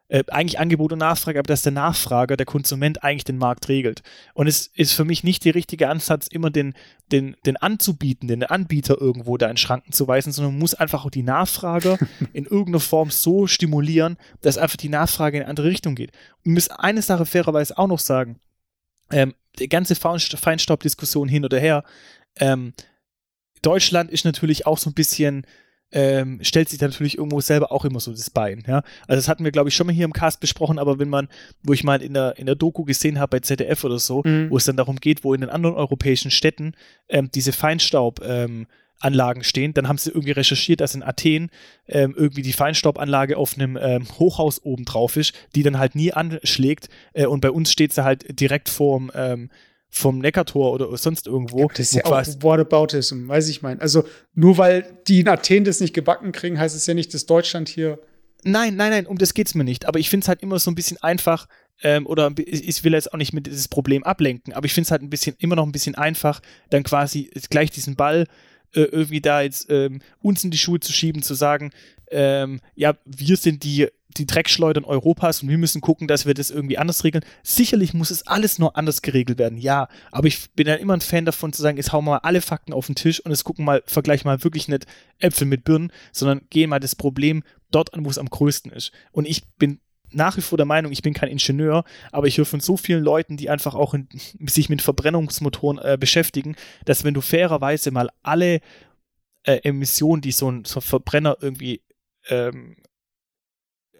äh, 0.08 0.24
eigentlich 0.28 0.58
Angebot 0.58 0.92
und 0.92 0.98
Nachfrage, 1.00 1.38
aber 1.38 1.46
dass 1.46 1.62
der 1.62 1.72
Nachfrager, 1.72 2.36
der 2.36 2.46
Konsument 2.46 3.04
eigentlich 3.04 3.24
den 3.24 3.38
Markt 3.38 3.68
regelt. 3.68 4.02
Und 4.34 4.46
es 4.46 4.66
ist 4.68 4.92
für 4.92 5.04
mich 5.04 5.22
nicht 5.22 5.44
der 5.44 5.54
richtige 5.54 5.88
Ansatz, 5.88 6.26
immer 6.28 6.50
den, 6.50 6.74
den, 7.12 7.36
den 7.44 7.56
anzubieten, 7.56 8.28
den 8.28 8.42
Anbieter 8.42 9.00
irgendwo 9.00 9.36
da 9.36 9.48
in 9.48 9.56
Schranken 9.56 9.92
zu 9.92 10.08
weisen, 10.08 10.32
sondern 10.32 10.54
man 10.54 10.60
muss 10.60 10.74
einfach 10.74 11.04
auch 11.04 11.10
die 11.10 11.22
Nachfrager 11.22 11.98
in 12.32 12.44
irgendeiner 12.44 12.80
Form 12.80 13.10
so 13.10 13.46
stimulieren, 13.46 14.16
dass 14.40 14.58
einfach 14.58 14.76
die 14.76 14.88
Nachfrage 14.88 15.36
in 15.36 15.42
eine 15.42 15.50
andere 15.50 15.68
Richtung 15.68 15.94
geht. 15.94 16.12
Und 16.44 16.52
müssen 16.52 16.72
eine 16.72 17.02
Sache 17.02 17.26
fairerweise 17.26 17.76
auch 17.76 17.88
noch 17.88 18.00
sagen. 18.00 18.40
Ähm, 19.10 19.34
die 19.58 19.68
ganze 19.68 19.94
Feinstaubdiskussion 19.94 21.28
hin 21.28 21.44
oder 21.44 21.58
her, 21.58 21.84
ähm, 22.36 22.72
Deutschland 23.62 24.10
ist 24.10 24.24
natürlich 24.24 24.66
auch 24.66 24.78
so 24.78 24.90
ein 24.90 24.94
bisschen 24.94 25.46
ähm, 25.92 26.38
stellt 26.42 26.68
sich 26.68 26.80
natürlich 26.80 27.16
irgendwo 27.16 27.40
selber 27.40 27.72
auch 27.72 27.84
immer 27.84 28.00
so 28.00 28.10
das 28.10 28.30
Bein. 28.30 28.64
Ja? 28.66 28.82
Also 29.06 29.18
das 29.18 29.28
hatten 29.28 29.44
wir, 29.44 29.52
glaube 29.52 29.68
ich, 29.68 29.74
schon 29.74 29.86
mal 29.86 29.92
hier 29.92 30.04
im 30.04 30.12
Cast 30.12 30.40
besprochen, 30.40 30.78
aber 30.78 30.98
wenn 30.98 31.08
man, 31.08 31.28
wo 31.62 31.72
ich 31.72 31.84
mal 31.84 32.02
in 32.02 32.14
der, 32.14 32.36
in 32.38 32.46
der 32.46 32.54
Doku 32.54 32.84
gesehen 32.84 33.18
habe 33.18 33.36
bei 33.36 33.40
ZDF 33.40 33.84
oder 33.84 33.98
so, 33.98 34.22
mhm. 34.24 34.50
wo 34.50 34.56
es 34.56 34.64
dann 34.64 34.76
darum 34.76 34.96
geht, 34.96 35.24
wo 35.24 35.34
in 35.34 35.40
den 35.40 35.50
anderen 35.50 35.76
europäischen 35.76 36.30
Städten 36.30 36.74
ähm, 37.08 37.30
diese 37.34 37.52
Feinstaub 37.52 38.20
ähm, 38.22 38.66
Anlagen 39.00 39.44
stehen. 39.44 39.74
Dann 39.74 39.88
haben 39.88 39.98
sie 39.98 40.10
irgendwie 40.10 40.32
recherchiert, 40.32 40.80
dass 40.80 40.94
in 40.94 41.02
Athen 41.02 41.50
ähm, 41.86 42.14
irgendwie 42.16 42.42
die 42.42 42.52
Feinstaubanlage 42.52 43.36
auf 43.36 43.54
einem 43.54 43.78
ähm, 43.80 44.06
Hochhaus 44.18 44.64
oben 44.64 44.84
drauf 44.84 45.16
ist, 45.16 45.34
die 45.54 45.62
dann 45.62 45.78
halt 45.78 45.94
nie 45.94 46.12
anschlägt. 46.12 46.88
Äh, 47.12 47.26
und 47.26 47.40
bei 47.40 47.50
uns 47.50 47.72
steht 47.72 47.92
sie 47.92 48.04
halt 48.04 48.40
direkt 48.40 48.68
vorm, 48.68 49.10
ähm, 49.14 49.50
vom 49.90 50.18
Neckartor 50.18 50.72
oder 50.72 50.94
sonst 50.96 51.26
irgendwo. 51.26 51.68
Das 51.68 51.80
ist 51.80 51.94
ja 51.94 52.04
auch 52.04 52.12
Whataboutism, 52.40 53.28
weiß 53.28 53.48
ich 53.48 53.62
mein. 53.62 53.80
Also 53.80 54.04
nur 54.34 54.58
weil 54.58 54.98
die 55.06 55.20
in 55.20 55.28
Athen 55.28 55.64
das 55.64 55.80
nicht 55.80 55.94
gebacken 55.94 56.32
kriegen, 56.32 56.58
heißt 56.58 56.76
es 56.76 56.86
ja 56.86 56.94
nicht, 56.94 57.14
dass 57.14 57.26
Deutschland 57.26 57.68
hier. 57.68 57.98
Nein, 58.44 58.76
nein, 58.76 58.90
nein, 58.90 59.06
um 59.06 59.18
das 59.18 59.34
geht 59.34 59.48
es 59.48 59.54
mir 59.54 59.64
nicht. 59.64 59.86
Aber 59.86 59.98
ich 59.98 60.10
finde 60.10 60.24
es 60.24 60.28
halt 60.28 60.42
immer 60.42 60.58
so 60.58 60.70
ein 60.70 60.74
bisschen 60.74 60.98
einfach, 60.98 61.48
ähm, 61.82 62.06
oder 62.06 62.32
ich 62.36 62.84
will 62.84 62.92
jetzt 62.92 63.12
auch 63.12 63.18
nicht 63.18 63.32
mit 63.32 63.46
dieses 63.46 63.68
Problem 63.68 64.04
ablenken, 64.04 64.52
aber 64.52 64.66
ich 64.66 64.74
finde 64.74 64.86
es 64.86 64.90
halt 64.90 65.02
ein 65.02 65.10
bisschen, 65.10 65.34
immer 65.38 65.56
noch 65.56 65.66
ein 65.66 65.72
bisschen 65.72 65.94
einfach, 65.94 66.40
dann 66.70 66.82
quasi 66.82 67.30
gleich 67.50 67.70
diesen 67.70 67.96
Ball 67.96 68.26
äh, 68.74 68.82
irgendwie 68.82 69.20
da 69.20 69.40
jetzt 69.40 69.66
ähm, 69.70 70.00
uns 70.20 70.44
in 70.44 70.50
die 70.50 70.58
Schuhe 70.58 70.80
zu 70.80 70.92
schieben, 70.92 71.22
zu 71.22 71.34
sagen, 71.34 71.70
ähm, 72.10 72.60
ja, 72.74 72.96
wir 73.04 73.36
sind 73.36 73.64
die 73.64 73.88
die 74.18 74.26
Dreckschleudern 74.26 74.84
Europas 74.84 75.42
und 75.42 75.48
wir 75.48 75.58
müssen 75.58 75.80
gucken, 75.80 76.08
dass 76.08 76.26
wir 76.26 76.34
das 76.34 76.50
irgendwie 76.50 76.78
anders 76.78 77.04
regeln. 77.04 77.24
Sicherlich 77.42 77.94
muss 77.94 78.10
es 78.10 78.26
alles 78.26 78.58
nur 78.58 78.76
anders 78.76 79.02
geregelt 79.02 79.38
werden, 79.38 79.58
ja. 79.58 79.88
Aber 80.10 80.26
ich 80.26 80.50
bin 80.52 80.66
ja 80.66 80.74
immer 80.74 80.94
ein 80.94 81.00
Fan 81.00 81.24
davon 81.24 81.52
zu 81.52 81.62
sagen, 81.62 81.76
jetzt 81.76 81.92
hauen 81.92 82.04
wir 82.04 82.12
mal 82.12 82.18
alle 82.18 82.40
Fakten 82.40 82.72
auf 82.72 82.86
den 82.86 82.94
Tisch 82.94 83.20
und 83.20 83.30
jetzt 83.30 83.44
gucken 83.44 83.64
mal, 83.64 83.82
vergleichen 83.86 84.28
mal 84.28 84.42
wirklich 84.44 84.68
nicht 84.68 84.86
Äpfel 85.18 85.46
mit 85.46 85.64
Birnen, 85.64 85.92
sondern 86.12 86.42
gehen 86.50 86.70
mal 86.70 86.80
das 86.80 86.96
Problem 86.96 87.42
dort 87.70 87.94
an, 87.94 88.04
wo 88.04 88.10
es 88.10 88.18
am 88.18 88.28
größten 88.28 88.72
ist. 88.72 88.92
Und 89.12 89.26
ich 89.26 89.46
bin 89.56 89.80
nach 90.10 90.36
wie 90.36 90.42
vor 90.42 90.56
der 90.56 90.66
Meinung, 90.66 90.92
ich 90.92 91.02
bin 91.02 91.14
kein 91.14 91.28
Ingenieur, 91.28 91.84
aber 92.12 92.26
ich 92.26 92.38
höre 92.38 92.46
von 92.46 92.60
so 92.60 92.76
vielen 92.76 93.04
Leuten, 93.04 93.36
die 93.36 93.50
einfach 93.50 93.74
auch 93.74 93.94
in, 93.94 94.08
sich 94.46 94.68
mit 94.68 94.82
Verbrennungsmotoren 94.82 95.78
äh, 95.78 95.98
beschäftigen, 95.98 96.56
dass 96.84 97.04
wenn 97.04 97.14
du 97.14 97.20
fairerweise 97.20 97.90
mal 97.90 98.08
alle 98.22 98.60
äh, 99.44 99.60
Emissionen, 99.62 100.22
die 100.22 100.32
so 100.32 100.50
ein, 100.50 100.64
so 100.64 100.80
ein 100.80 100.82
Verbrenner 100.82 101.36
irgendwie 101.40 101.82
ähm, 102.28 102.76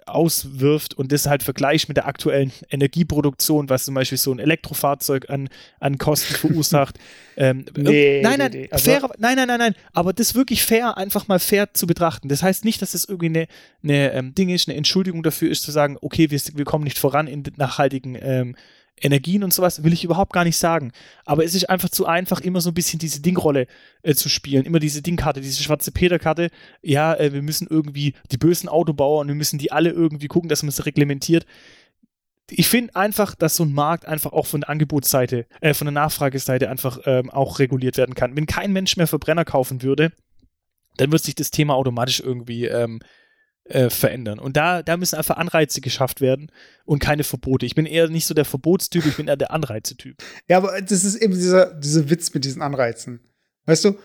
auswirft 0.09 0.95
und 0.95 1.13
das 1.13 1.27
halt 1.27 1.43
vergleicht 1.43 1.89
mit 1.89 1.97
der 1.97 2.07
aktuellen 2.07 2.53
Energieproduktion, 2.71 3.69
was 3.69 3.85
zum 3.85 3.95
Beispiel 3.95 4.19
so 4.19 4.33
ein 4.33 4.39
Elektrofahrzeug 4.39 5.31
an, 5.31 5.49
an 5.81 5.99
Kosten 5.99 6.35
verursacht. 6.35 6.99
ähm, 7.37 7.65
nee, 7.77 8.21
nein, 8.23 8.39
nein, 8.39 8.51
nee, 8.53 8.69
also 8.71 8.91
fair, 8.91 9.11
nein, 9.19 9.37
nein, 9.37 9.49
nein, 9.49 9.59
nein, 9.59 9.75
aber 9.93 10.13
das 10.13 10.35
wirklich 10.35 10.65
fair, 10.65 10.97
einfach 10.97 11.29
mal 11.29 11.39
fair 11.39 11.73
zu 11.75 11.87
betrachten. 11.87 12.29
Das 12.29 12.43
heißt 12.43 12.65
nicht, 12.65 12.83
dass 12.83 12.93
das 12.93 13.05
irgendwie 13.05 13.27
eine, 13.27 13.47
eine 13.83 14.13
ähm, 14.13 14.35
Ding 14.35 14.49
ist, 14.49 14.69
eine 14.69 14.77
Entschuldigung 14.77 15.23
dafür 15.23 15.51
ist, 15.51 15.63
zu 15.63 15.71
sagen, 15.71 15.97
okay, 16.01 16.31
wir, 16.31 16.41
wir 16.55 16.65
kommen 16.65 16.85
nicht 16.85 16.99
voran 16.99 17.27
in 17.27 17.43
nachhaltigen 17.57 18.17
ähm, 18.21 18.57
Energien 19.01 19.45
und 19.45 19.53
sowas 19.53 19.85
will 19.85 19.93
ich 19.93 20.05
überhaupt 20.05 20.33
gar 20.33 20.45
nicht 20.45 20.57
sagen. 20.57 20.93
Aber 21.25 21.45
es 21.45 21.55
ist 21.55 21.69
einfach 21.69 21.89
zu 21.89 22.07
einfach, 22.07 22.41
immer 22.41 22.61
so 22.61 22.71
ein 22.71 22.75
bisschen 22.75 22.99
diese 22.99 23.21
Dingrolle 23.21 23.67
äh, 24.03 24.15
zu 24.15 24.29
spielen. 24.29 24.65
Immer 24.65 24.79
diese 24.79 25.03
Dingkarte, 25.03 25.41
diese 25.41 25.63
schwarze 25.63 25.93
Peterkarte. 25.93 26.51
Ja, 26.83 27.15
äh, 27.15 27.33
wir 27.33 27.43
müssen 27.43 27.67
irgendwie 27.69 28.15
die 28.31 28.39
bösen 28.39 28.69
Autobauer 28.69 29.21
und 29.21 29.29
wir 29.29 29.35
müssen 29.35 29.59
die 29.59 29.73
alle 29.73 29.91
irgendwie 29.91 30.29
gucken, 30.29 30.49
dass 30.49 30.63
man 30.63 30.69
es 30.69 30.85
reglementiert. 30.87 31.47
Ich 32.51 32.69
finde 32.69 32.97
einfach, 32.97 33.35
dass 33.35 33.57
so 33.57 33.65
ein 33.65 33.73
Markt 33.73 34.07
einfach 34.07 34.33
auch 34.33 34.47
von 34.47 34.63
der 34.63 34.71
Angebotsseite, 34.71 35.47
äh, 35.61 35.75
von 35.75 35.85
der 35.85 35.93
Nachfrageseite 35.93 36.71
einfach 36.71 37.01
ähm, 37.05 37.31
auch 37.31 37.59
reguliert 37.59 37.99
werden 37.99 38.15
kann. 38.15 38.37
Wenn 38.37 38.47
kein 38.47 38.73
Mensch 38.73 38.97
mehr 38.97 39.07
Verbrenner 39.07 39.45
kaufen 39.45 39.83
würde, 39.83 40.13
dann 40.97 41.13
wird 41.13 41.23
sich 41.23 41.35
das 41.35 41.51
Thema 41.51 41.75
automatisch 41.75 42.21
irgendwie 42.21 42.67
ähm, 42.67 43.01
äh, 43.69 43.91
verändern. 43.91 44.39
Und 44.39 44.57
da, 44.57 44.83
da 44.83 44.97
müssen 44.97 45.17
einfach 45.17 45.37
Anreize 45.37 45.81
geschafft 45.81 46.21
werden 46.21 46.51
und 46.85 47.01
keine 47.01 47.25
Verbote. 47.25 47.67
Ich 47.67 47.75
bin 47.75 47.87
eher 47.87 48.09
nicht 48.09 48.27
so 48.27 48.35
der 48.35 48.45
Verbotstyp, 48.45 49.05
ich 49.07 49.17
bin 49.17 49.29
eher 49.29 49.37
der 49.37 49.51
Anreizetyp. 49.51 50.17
Ja, 50.49 50.59
aber 50.59 50.81
das 50.81 51.05
ist 51.05 51.17
eben 51.17 51.35
dieser, 51.35 51.75
dieser 51.75 52.09
Witz 52.11 52.33
mit 52.33 52.45
diesen 52.45 52.63
Anreizen. 52.63 53.21
Weißt 53.67 53.85
du, 53.85 53.99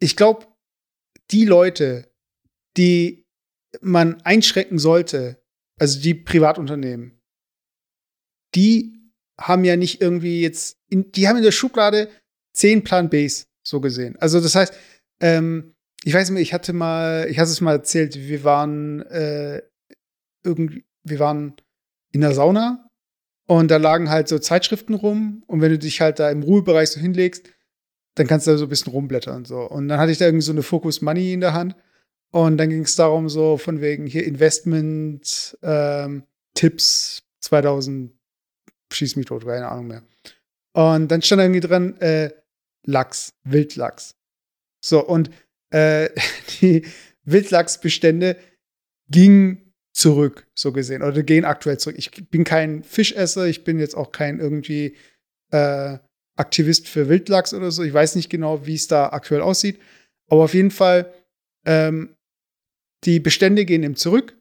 ich 0.00 0.16
glaube, 0.16 0.46
die 1.30 1.44
Leute, 1.44 2.10
die 2.76 3.26
man 3.80 4.20
einschränken 4.22 4.78
sollte, 4.78 5.42
also 5.78 6.00
die 6.00 6.14
Privatunternehmen, 6.14 7.20
die 8.54 9.12
haben 9.38 9.64
ja 9.64 9.76
nicht 9.76 10.00
irgendwie 10.00 10.40
jetzt, 10.40 10.78
in, 10.88 11.10
die 11.12 11.28
haben 11.28 11.36
in 11.36 11.42
der 11.42 11.52
Schublade 11.52 12.08
zehn 12.52 12.84
Plan 12.84 13.10
Bs, 13.10 13.48
so 13.62 13.80
gesehen. 13.80 14.16
Also 14.20 14.40
das 14.40 14.54
heißt, 14.54 14.72
ähm, 15.20 15.73
ich 16.06 16.12
weiß 16.12 16.30
nicht, 16.30 16.42
ich 16.42 16.52
hatte 16.52 16.74
mal, 16.74 17.26
ich 17.30 17.38
hatte 17.38 17.50
es 17.50 17.62
mal 17.62 17.72
erzählt, 17.72 18.16
wir 18.16 18.44
waren 18.44 19.00
äh, 19.06 19.62
irgendwie, 20.44 20.84
wir 21.02 21.18
waren 21.18 21.54
in 22.12 22.20
der 22.20 22.34
Sauna 22.34 22.90
und 23.46 23.70
da 23.70 23.78
lagen 23.78 24.10
halt 24.10 24.28
so 24.28 24.38
Zeitschriften 24.38 24.92
rum 24.92 25.42
und 25.46 25.62
wenn 25.62 25.70
du 25.70 25.78
dich 25.78 26.02
halt 26.02 26.18
da 26.18 26.30
im 26.30 26.42
Ruhebereich 26.42 26.90
so 26.90 27.00
hinlegst, 27.00 27.48
dann 28.16 28.26
kannst 28.26 28.46
du 28.46 28.50
da 28.50 28.58
so 28.58 28.66
ein 28.66 28.68
bisschen 28.68 28.92
rumblättern 28.92 29.46
so. 29.46 29.62
Und 29.62 29.88
dann 29.88 29.98
hatte 29.98 30.12
ich 30.12 30.18
da 30.18 30.26
irgendwie 30.26 30.44
so 30.44 30.52
eine 30.52 30.62
Focus 30.62 31.00
Money 31.00 31.32
in 31.32 31.40
der 31.40 31.54
Hand 31.54 31.74
und 32.30 32.58
dann 32.58 32.68
ging 32.68 32.82
es 32.82 32.96
darum 32.96 33.30
so 33.30 33.56
von 33.56 33.80
wegen 33.80 34.06
hier 34.06 34.26
Investment 34.26 35.56
ähm, 35.62 36.24
Tipps 36.52 37.22
2000 37.40 38.12
schieß 38.92 39.16
mich 39.16 39.26
tot, 39.26 39.46
keine 39.46 39.68
Ahnung 39.68 39.86
mehr. 39.86 40.02
Und 40.74 41.08
dann 41.08 41.22
stand 41.22 41.40
irgendwie 41.40 41.60
dran 41.60 41.96
äh, 41.96 42.30
Lachs, 42.84 43.32
Wildlachs. 43.44 44.16
So 44.84 45.02
und 45.02 45.30
äh, 45.74 46.08
die 46.60 46.86
Wildlachsbestände 47.24 48.36
gingen 49.08 49.74
zurück, 49.92 50.46
so 50.54 50.72
gesehen, 50.72 51.02
oder 51.02 51.22
gehen 51.22 51.44
aktuell 51.44 51.78
zurück. 51.78 51.96
Ich 51.98 52.10
bin 52.30 52.44
kein 52.44 52.82
Fischesser, 52.82 53.46
ich 53.46 53.64
bin 53.64 53.78
jetzt 53.78 53.96
auch 53.96 54.12
kein 54.12 54.40
irgendwie 54.40 54.96
äh, 55.50 55.98
Aktivist 56.36 56.88
für 56.88 57.08
Wildlachs 57.08 57.54
oder 57.54 57.70
so. 57.70 57.82
Ich 57.82 57.94
weiß 57.94 58.16
nicht 58.16 58.28
genau, 58.28 58.66
wie 58.66 58.74
es 58.74 58.88
da 58.88 59.10
aktuell 59.10 59.40
aussieht. 59.40 59.80
Aber 60.28 60.44
auf 60.44 60.54
jeden 60.54 60.72
Fall, 60.72 61.12
ähm, 61.64 62.16
die 63.04 63.20
Bestände 63.20 63.64
gehen 63.64 63.82
eben 63.82 63.96
zurück. 63.96 64.36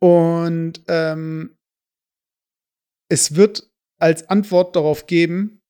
Und 0.00 0.82
ähm, 0.88 1.56
es 3.08 3.36
wird 3.36 3.70
als 3.98 4.28
Antwort 4.28 4.76
darauf 4.76 5.06
geben, 5.06 5.62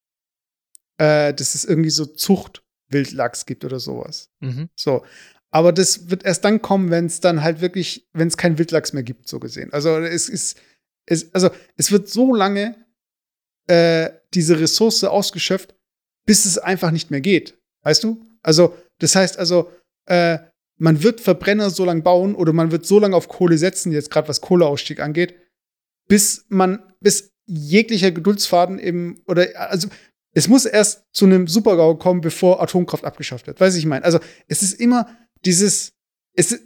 äh, 0.98 1.32
dass 1.32 1.54
es 1.54 1.64
irgendwie 1.64 1.90
so 1.90 2.04
Zucht 2.04 2.64
Wildlachs 2.88 3.46
gibt 3.46 3.64
oder 3.64 3.80
sowas. 3.80 4.30
Mhm. 4.40 4.68
So. 4.74 5.04
Aber 5.50 5.72
das 5.72 6.10
wird 6.10 6.24
erst 6.24 6.44
dann 6.44 6.60
kommen, 6.60 6.90
wenn 6.90 7.06
es 7.06 7.20
dann 7.20 7.42
halt 7.42 7.60
wirklich, 7.60 8.08
wenn 8.12 8.28
es 8.28 8.36
keinen 8.36 8.58
Wildlachs 8.58 8.92
mehr 8.92 9.02
gibt, 9.02 9.28
so 9.28 9.40
gesehen. 9.40 9.72
Also 9.72 9.98
es 9.98 10.28
ist, 10.28 10.60
es, 11.06 11.34
also 11.34 11.50
es 11.76 11.90
wird 11.90 12.08
so 12.08 12.34
lange 12.34 12.76
äh, 13.66 14.10
diese 14.34 14.60
Ressource 14.60 15.04
ausgeschöpft, 15.04 15.74
bis 16.26 16.44
es 16.44 16.58
einfach 16.58 16.90
nicht 16.90 17.10
mehr 17.10 17.22
geht. 17.22 17.58
Weißt 17.82 18.04
du? 18.04 18.26
Also, 18.42 18.76
das 18.98 19.16
heißt 19.16 19.38
also, 19.38 19.70
äh, 20.06 20.38
man 20.78 21.02
wird 21.02 21.20
Verbrenner 21.20 21.70
so 21.70 21.84
lange 21.84 22.02
bauen 22.02 22.34
oder 22.34 22.52
man 22.52 22.70
wird 22.70 22.86
so 22.86 22.98
lange 22.98 23.16
auf 23.16 23.28
Kohle 23.28 23.58
setzen, 23.58 23.92
jetzt 23.92 24.10
gerade 24.10 24.28
was 24.28 24.40
Kohleausstieg 24.40 25.00
angeht, 25.00 25.34
bis 26.08 26.46
man, 26.48 26.82
bis 27.00 27.32
jeglicher 27.46 28.10
Geduldsfaden 28.10 28.78
eben, 28.78 29.22
oder 29.26 29.48
also 29.56 29.88
es 30.38 30.46
muss 30.46 30.66
erst 30.66 31.04
zu 31.12 31.24
einem 31.24 31.48
Supergau 31.48 31.96
kommen, 31.96 32.20
bevor 32.20 32.62
Atomkraft 32.62 33.04
abgeschafft 33.04 33.48
wird. 33.48 33.60
Weiß 33.60 33.74
ich 33.74 33.86
meine. 33.86 34.04
Also 34.04 34.20
es 34.46 34.62
ist 34.62 34.74
immer 34.74 35.08
dieses, 35.44 35.94
es, 36.32 36.56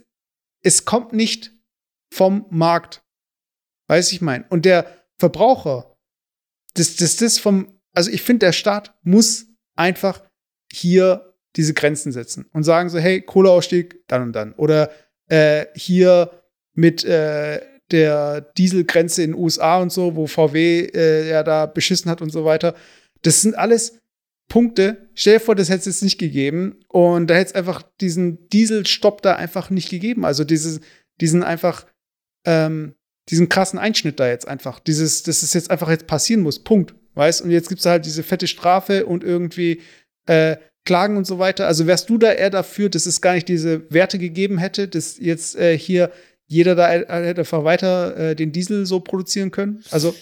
es 0.61 0.85
kommt 0.85 1.11
nicht 1.11 1.51
vom 2.11 2.45
Markt. 2.51 3.03
Weiß 3.87 4.11
ich 4.11 4.21
meine. 4.21 4.45
Und 4.49 4.65
der 4.65 4.85
Verbraucher, 5.17 5.97
das, 6.75 6.97
das, 6.97 7.15
das 7.15 7.39
vom, 7.39 7.79
also 7.93 8.11
ich 8.11 8.21
finde, 8.21 8.45
der 8.45 8.51
Staat 8.51 8.93
muss 9.01 9.47
einfach 9.75 10.21
hier 10.71 11.33
diese 11.55 11.73
Grenzen 11.73 12.11
setzen 12.11 12.45
und 12.53 12.61
sagen 12.63 12.89
so, 12.89 12.99
hey, 12.99 13.23
Kohleausstieg, 13.23 14.07
dann 14.07 14.21
und 14.21 14.33
dann. 14.33 14.53
Oder 14.53 14.91
äh, 15.29 15.65
hier 15.73 16.43
mit 16.75 17.03
äh, 17.05 17.59
der 17.89 18.41
Dieselgrenze 18.41 19.23
in 19.23 19.31
den 19.31 19.39
USA 19.39 19.81
und 19.81 19.91
so, 19.91 20.15
wo 20.15 20.27
VW 20.27 20.91
äh, 20.93 21.27
ja 21.27 21.41
da 21.41 21.65
beschissen 21.65 22.11
hat 22.11 22.21
und 22.21 22.29
so 22.29 22.45
weiter. 22.45 22.75
Das 23.23 23.41
sind 23.41 23.57
alles 23.57 23.99
Punkte. 24.47 25.09
Stell 25.15 25.35
dir 25.35 25.39
vor, 25.39 25.55
das 25.55 25.69
hätte 25.69 25.79
es 25.79 25.85
jetzt 25.85 26.03
nicht 26.03 26.19
gegeben 26.19 26.79
und 26.87 27.27
da 27.27 27.33
hätte 27.33 27.49
es 27.49 27.55
einfach 27.55 27.83
diesen 28.01 28.47
Dieselstopp 28.49 29.21
da 29.21 29.35
einfach 29.35 29.69
nicht 29.69 29.89
gegeben. 29.89 30.25
Also 30.25 30.43
dieses, 30.43 30.79
diesen 31.19 31.43
einfach, 31.43 31.87
ähm, 32.45 32.93
diesen 33.29 33.49
krassen 33.49 33.79
Einschnitt 33.79 34.19
da 34.19 34.27
jetzt 34.27 34.47
einfach. 34.47 34.79
Dieses, 34.79 35.23
dass 35.23 35.43
es 35.43 35.53
jetzt 35.53 35.71
einfach 35.71 35.89
jetzt 35.89 36.07
passieren 36.07 36.41
muss. 36.41 36.63
Punkt. 36.63 36.93
Weißt? 37.15 37.41
Und 37.41 37.51
jetzt 37.51 37.69
gibt 37.69 37.79
es 37.79 37.85
halt 37.85 38.05
diese 38.05 38.23
fette 38.23 38.47
Strafe 38.47 39.05
und 39.05 39.23
irgendwie 39.23 39.81
äh, 40.25 40.57
Klagen 40.85 41.15
und 41.17 41.25
so 41.25 41.39
weiter. 41.39 41.67
Also 41.67 41.87
wärst 41.87 42.09
du 42.09 42.17
da 42.17 42.31
eher 42.31 42.49
dafür, 42.49 42.89
dass 42.89 43.05
es 43.05 43.21
gar 43.21 43.33
nicht 43.33 43.47
diese 43.47 43.89
Werte 43.91 44.19
gegeben 44.19 44.57
hätte, 44.57 44.87
dass 44.87 45.17
jetzt 45.17 45.55
äh, 45.55 45.77
hier 45.77 46.11
jeder 46.47 46.75
da 46.75 46.89
hätte 46.89 47.41
einfach 47.41 47.63
weiter 47.63 48.17
äh, 48.17 48.35
den 48.35 48.51
Diesel 48.51 48.85
so 48.85 48.99
produzieren 48.99 49.51
können? 49.51 49.83
Also 49.91 50.13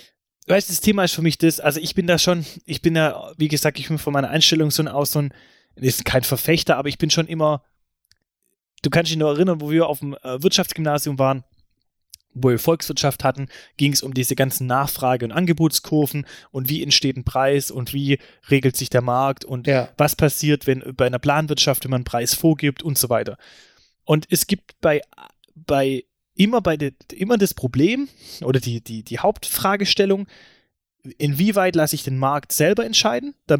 weißt 0.51 0.69
das 0.69 0.81
Thema 0.81 1.03
ist 1.05 1.13
für 1.13 1.21
mich 1.21 1.37
das, 1.37 1.59
also 1.59 1.79
ich 1.79 1.95
bin 1.95 2.07
da 2.07 2.19
schon, 2.19 2.45
ich 2.65 2.81
bin 2.81 2.93
da, 2.93 3.33
wie 3.37 3.47
gesagt, 3.47 3.79
ich 3.79 3.87
bin 3.87 3.97
von 3.97 4.13
meiner 4.13 4.29
Einstellung 4.29 4.69
so 4.69 4.83
aus 4.83 5.13
so 5.13 5.19
ein, 5.19 5.33
ist 5.75 6.05
kein 6.05 6.23
Verfechter, 6.23 6.77
aber 6.77 6.89
ich 6.89 6.97
bin 6.97 7.09
schon 7.09 7.27
immer, 7.27 7.63
du 8.81 8.89
kannst 8.89 9.09
dich 9.09 9.17
nur 9.17 9.29
erinnern, 9.29 9.61
wo 9.61 9.71
wir 9.71 9.87
auf 9.87 9.99
dem 9.99 10.13
äh, 10.21 10.43
Wirtschaftsgymnasium 10.43 11.17
waren, 11.17 11.43
wo 12.33 12.49
wir 12.49 12.59
Volkswirtschaft 12.59 13.23
hatten, 13.23 13.47
ging 13.77 13.93
es 13.93 14.03
um 14.03 14.13
diese 14.13 14.35
ganzen 14.35 14.67
Nachfrage- 14.67 15.25
und 15.25 15.31
Angebotskurven 15.31 16.25
und 16.51 16.69
wie 16.69 16.83
entsteht 16.83 17.17
ein 17.17 17.23
Preis 17.23 17.71
und 17.71 17.93
wie 17.93 18.19
regelt 18.49 18.75
sich 18.75 18.89
der 18.89 19.01
Markt 19.01 19.45
und 19.45 19.67
ja. 19.67 19.89
was 19.97 20.15
passiert, 20.15 20.67
wenn 20.67 20.83
bei 20.95 21.05
einer 21.05 21.19
Planwirtschaft, 21.19 21.83
wenn 21.83 21.91
man 21.91 21.99
einen 21.99 22.05
Preis 22.05 22.33
vorgibt 22.33 22.83
und 22.83 22.97
so 22.97 23.09
weiter. 23.09 23.37
Und 24.03 24.27
es 24.29 24.47
gibt 24.47 24.79
bei, 24.81 25.01
bei 25.55 26.03
immer 26.35 26.61
bei 26.61 26.77
de, 26.77 26.93
immer 27.13 27.37
das 27.37 27.53
Problem 27.53 28.07
oder 28.43 28.59
die, 28.59 28.81
die, 28.81 29.03
die 29.03 29.19
Hauptfragestellung, 29.19 30.27
inwieweit 31.17 31.75
lasse 31.75 31.95
ich 31.95 32.03
den 32.03 32.17
Markt 32.17 32.51
selber 32.51 32.85
entscheiden? 32.85 33.35
Da 33.47 33.57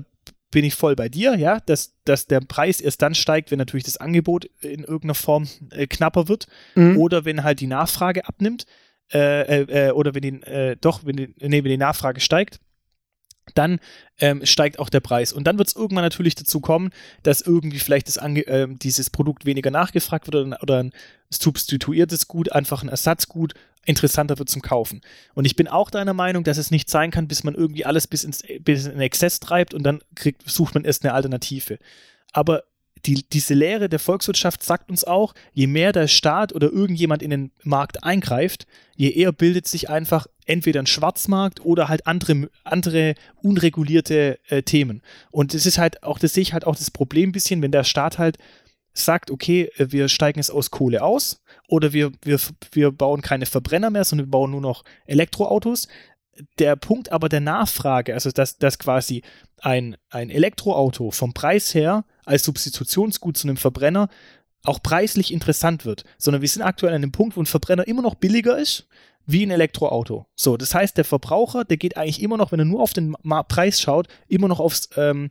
bin 0.51 0.65
ich 0.65 0.75
voll 0.75 0.95
bei 0.95 1.09
dir, 1.09 1.35
ja, 1.35 1.59
dass, 1.61 1.93
dass 2.03 2.27
der 2.27 2.41
Preis 2.41 2.81
erst 2.81 3.01
dann 3.01 3.15
steigt, 3.15 3.51
wenn 3.51 3.57
natürlich 3.57 3.85
das 3.85 3.97
Angebot 3.97 4.45
in 4.61 4.83
irgendeiner 4.83 5.15
Form 5.15 5.47
äh, 5.71 5.87
knapper 5.87 6.27
wird 6.27 6.47
mhm. 6.75 6.97
oder 6.97 7.25
wenn 7.25 7.43
halt 7.43 7.61
die 7.61 7.67
Nachfrage 7.67 8.27
abnimmt 8.27 8.65
äh, 9.13 9.61
äh, 9.61 9.87
äh 9.87 9.91
oder 9.91 10.13
wenn 10.13 10.21
die, 10.21 10.41
äh, 10.43 10.75
doch, 10.79 11.05
wenn 11.05 11.15
die, 11.15 11.33
nee, 11.39 11.63
wenn 11.63 11.71
die 11.71 11.77
Nachfrage 11.77 12.19
steigt 12.19 12.59
dann 13.55 13.79
ähm, 14.19 14.45
steigt 14.45 14.79
auch 14.79 14.89
der 14.89 14.99
Preis. 14.99 15.33
Und 15.33 15.45
dann 15.45 15.57
wird 15.57 15.67
es 15.67 15.75
irgendwann 15.75 16.03
natürlich 16.03 16.35
dazu 16.35 16.59
kommen, 16.59 16.91
dass 17.23 17.41
irgendwie 17.41 17.79
vielleicht 17.79 18.07
das 18.07 18.17
Ange 18.17 18.45
äh, 18.47 18.67
dieses 18.69 19.09
Produkt 19.09 19.45
weniger 19.45 19.71
nachgefragt 19.71 20.27
wird 20.27 20.35
oder, 20.35 20.61
oder 20.61 20.83
ein 20.83 20.93
substituiertes 21.29 22.27
Gut, 22.27 22.51
einfach 22.51 22.83
ein 22.83 22.89
Ersatzgut, 22.89 23.53
interessanter 23.85 24.37
wird 24.37 24.49
zum 24.49 24.61
Kaufen. 24.61 25.01
Und 25.33 25.45
ich 25.45 25.55
bin 25.55 25.67
auch 25.67 25.89
deiner 25.89 26.13
Meinung, 26.13 26.43
dass 26.43 26.57
es 26.57 26.71
nicht 26.71 26.89
sein 26.89 27.11
kann, 27.11 27.27
bis 27.27 27.43
man 27.43 27.55
irgendwie 27.55 27.85
alles 27.85 28.07
bis, 28.07 28.23
ins, 28.23 28.43
bis 28.59 28.85
in 28.85 28.99
Exzess 28.99 29.39
treibt 29.39 29.73
und 29.73 29.83
dann 29.83 30.01
kriegt, 30.15 30.47
sucht 30.49 30.75
man 30.75 30.83
erst 30.83 31.03
eine 31.03 31.13
Alternative. 31.13 31.79
Aber 32.31 32.63
die, 33.05 33.25
diese 33.31 33.53
Lehre 33.53 33.89
der 33.89 33.99
Volkswirtschaft 33.99 34.63
sagt 34.63 34.89
uns 34.89 35.03
auch, 35.03 35.33
je 35.53 35.67
mehr 35.67 35.91
der 35.91 36.07
Staat 36.07 36.53
oder 36.53 36.71
irgendjemand 36.71 37.23
in 37.23 37.31
den 37.31 37.51
Markt 37.63 38.03
eingreift, 38.03 38.67
je 38.95 39.09
eher 39.09 39.31
bildet 39.31 39.67
sich 39.67 39.89
einfach 39.89 40.27
entweder 40.45 40.81
ein 40.81 40.87
Schwarzmarkt 40.87 41.65
oder 41.65 41.87
halt 41.87 42.07
andere, 42.07 42.49
andere 42.63 43.15
unregulierte 43.41 44.39
äh, 44.47 44.63
Themen. 44.63 45.01
Und 45.31 45.53
das 45.53 45.65
ist 45.65 45.77
halt 45.77 46.03
auch, 46.03 46.19
das 46.19 46.33
sehe 46.33 46.43
ich 46.43 46.53
halt 46.53 46.67
auch 46.67 46.75
das 46.75 46.91
Problem 46.91 47.29
ein 47.29 47.33
bisschen, 47.33 47.61
wenn 47.61 47.71
der 47.71 47.83
Staat 47.83 48.17
halt 48.17 48.37
sagt, 48.93 49.31
okay, 49.31 49.71
äh, 49.77 49.91
wir 49.91 50.09
steigen 50.09 50.39
jetzt 50.39 50.51
aus 50.51 50.71
Kohle 50.71 51.03
aus 51.03 51.41
oder 51.67 51.93
wir, 51.93 52.11
wir, 52.21 52.39
wir 52.71 52.91
bauen 52.91 53.21
keine 53.21 53.45
Verbrenner 53.45 53.89
mehr, 53.89 54.03
sondern 54.03 54.27
wir 54.27 54.31
bauen 54.31 54.51
nur 54.51 54.61
noch 54.61 54.83
Elektroautos. 55.05 55.87
Der 56.59 56.75
Punkt 56.75 57.11
aber 57.11 57.29
der 57.29 57.41
Nachfrage, 57.41 58.13
also 58.13 58.31
dass, 58.31 58.57
dass 58.57 58.79
quasi 58.79 59.21
ein, 59.59 59.97
ein 60.09 60.29
Elektroauto 60.29 61.11
vom 61.11 61.33
Preis 61.33 61.73
her 61.73 62.05
als 62.25 62.43
Substitutionsgut 62.43 63.37
zu 63.37 63.47
einem 63.47 63.57
Verbrenner 63.57 64.09
auch 64.63 64.81
preislich 64.81 65.33
interessant 65.33 65.85
wird, 65.85 66.03
sondern 66.17 66.41
wir 66.41 66.49
sind 66.49 66.61
aktuell 66.61 66.93
an 66.93 67.01
einem 67.01 67.11
Punkt, 67.11 67.35
wo 67.35 67.41
ein 67.41 67.47
Verbrenner 67.47 67.87
immer 67.87 68.01
noch 68.01 68.15
billiger 68.15 68.57
ist 68.57 68.87
wie 69.25 69.45
ein 69.45 69.51
Elektroauto. 69.51 70.25
So, 70.35 70.57
das 70.57 70.73
heißt, 70.73 70.97
der 70.97 71.05
Verbraucher, 71.05 71.63
der 71.63 71.77
geht 71.77 71.97
eigentlich 71.97 72.21
immer 72.21 72.37
noch, 72.37 72.51
wenn 72.51 72.59
er 72.59 72.65
nur 72.65 72.81
auf 72.81 72.93
den 72.93 73.15
Preis 73.47 73.79
schaut, 73.79 74.07
immer 74.27 74.47
noch 74.47 74.59
aufs, 74.59 74.89
ähm, 74.97 75.29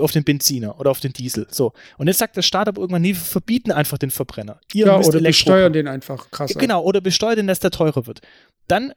auf 0.00 0.12
den 0.12 0.24
Benziner 0.24 0.78
oder 0.80 0.90
auf 0.90 1.00
den 1.00 1.12
Diesel. 1.12 1.46
So. 1.50 1.72
Und 1.98 2.06
jetzt 2.06 2.18
sagt 2.18 2.36
der 2.36 2.42
Staat 2.42 2.68
aber 2.68 2.80
irgendwann, 2.80 3.02
nee, 3.02 3.10
wir 3.10 3.16
verbieten 3.16 3.72
einfach 3.72 3.98
den 3.98 4.10
Verbrenner. 4.10 4.60
Ihr 4.72 4.86
ja, 4.86 4.98
oder 4.98 5.20
besteuern 5.20 5.72
den 5.72 5.88
einfach 5.88 6.30
krass. 6.30 6.54
Genau, 6.54 6.82
oder 6.82 7.00
besteuern 7.00 7.36
den, 7.36 7.46
dass 7.46 7.60
der 7.60 7.70
teurer 7.70 8.06
wird. 8.06 8.20
Dann 8.68 8.92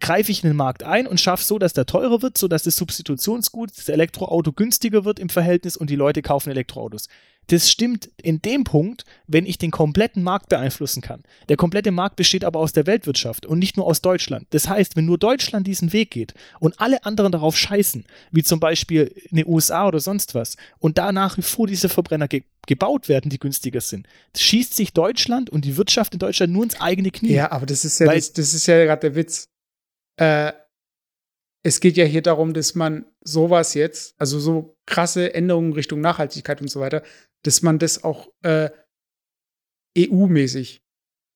greife 0.00 0.30
ich 0.30 0.42
in 0.42 0.50
den 0.50 0.56
Markt 0.56 0.82
ein 0.82 1.06
und 1.06 1.20
schaffe 1.20 1.44
so, 1.44 1.58
dass 1.58 1.72
der 1.72 1.86
teurer 1.86 2.22
wird, 2.22 2.38
sodass 2.38 2.62
das 2.62 2.76
Substitutionsgut, 2.76 3.70
das 3.76 3.88
Elektroauto 3.88 4.52
günstiger 4.52 5.04
wird 5.04 5.18
im 5.18 5.28
Verhältnis 5.28 5.76
und 5.76 5.90
die 5.90 5.96
Leute 5.96 6.22
kaufen 6.22 6.50
Elektroautos. 6.50 7.08
Das 7.48 7.70
stimmt 7.70 8.08
in 8.22 8.40
dem 8.40 8.64
Punkt, 8.64 9.04
wenn 9.26 9.46
ich 9.46 9.58
den 9.58 9.72
kompletten 9.72 10.22
Markt 10.22 10.48
beeinflussen 10.48 11.02
kann. 11.02 11.22
Der 11.48 11.56
komplette 11.56 11.90
Markt 11.90 12.16
besteht 12.16 12.44
aber 12.44 12.60
aus 12.60 12.72
der 12.72 12.86
Weltwirtschaft 12.86 13.46
und 13.46 13.58
nicht 13.58 13.76
nur 13.76 13.86
aus 13.86 14.00
Deutschland. 14.00 14.46
Das 14.50 14.68
heißt, 14.68 14.94
wenn 14.96 15.06
nur 15.06 15.18
Deutschland 15.18 15.66
diesen 15.66 15.92
Weg 15.92 16.12
geht 16.12 16.34
und 16.60 16.80
alle 16.80 17.04
anderen 17.04 17.32
darauf 17.32 17.56
scheißen, 17.56 18.04
wie 18.30 18.42
zum 18.42 18.60
Beispiel 18.60 19.12
in 19.30 19.38
den 19.38 19.46
USA 19.46 19.88
oder 19.88 19.98
sonst 19.98 20.34
was, 20.34 20.56
und 20.78 20.98
da 20.98 21.10
nach 21.10 21.36
wie 21.36 21.42
vor 21.42 21.66
diese 21.66 21.88
Verbrenner 21.88 22.28
ge 22.28 22.44
gebaut 22.68 23.08
werden, 23.08 23.28
die 23.28 23.40
günstiger 23.40 23.80
sind, 23.80 24.06
schießt 24.36 24.74
sich 24.74 24.92
Deutschland 24.92 25.50
und 25.50 25.64
die 25.64 25.76
Wirtschaft 25.76 26.12
in 26.12 26.20
Deutschland 26.20 26.52
nur 26.52 26.62
ins 26.62 26.80
eigene 26.80 27.10
Knie. 27.10 27.32
Ja, 27.32 27.50
aber 27.50 27.66
das 27.66 27.84
ist 27.84 27.98
ja, 27.98 28.06
das, 28.06 28.32
das 28.32 28.54
ist 28.54 28.68
ja 28.68 28.84
gerade 28.84 29.00
der 29.00 29.16
Witz. 29.16 29.48
Äh, 30.22 30.52
es 31.64 31.80
geht 31.80 31.96
ja 31.96 32.04
hier 32.04 32.22
darum, 32.22 32.54
dass 32.54 32.74
man 32.74 33.06
sowas 33.22 33.74
jetzt, 33.74 34.14
also 34.20 34.38
so 34.38 34.76
krasse 34.86 35.34
Änderungen 35.34 35.72
Richtung 35.72 36.00
Nachhaltigkeit 36.00 36.60
und 36.60 36.68
so 36.68 36.80
weiter, 36.80 37.02
dass 37.42 37.62
man 37.62 37.78
das 37.78 38.04
auch 38.04 38.28
äh, 38.42 38.70
EU-mäßig 39.98 40.82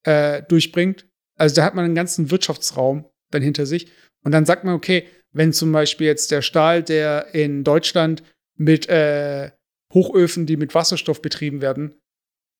äh, 0.03 0.41
durchbringt. 0.43 1.07
Also 1.37 1.55
da 1.55 1.63
hat 1.65 1.75
man 1.75 1.85
einen 1.85 1.95
ganzen 1.95 2.31
Wirtschaftsraum 2.31 3.09
dann 3.31 3.41
hinter 3.41 3.65
sich. 3.65 3.91
Und 4.23 4.31
dann 4.31 4.45
sagt 4.45 4.63
man, 4.63 4.73
okay, 4.73 5.07
wenn 5.33 5.51
zum 5.53 5.71
Beispiel 5.71 6.07
jetzt 6.07 6.31
der 6.31 6.41
Stahl, 6.41 6.81
der 6.81 7.33
in 7.33 7.63
Deutschland 7.63 8.23
mit 8.55 8.87
äh, 8.87 9.51
Hochöfen, 9.93 10.45
die 10.45 10.57
mit 10.57 10.73
Wasserstoff 10.73 11.21
betrieben 11.21 11.61
werden, 11.61 11.99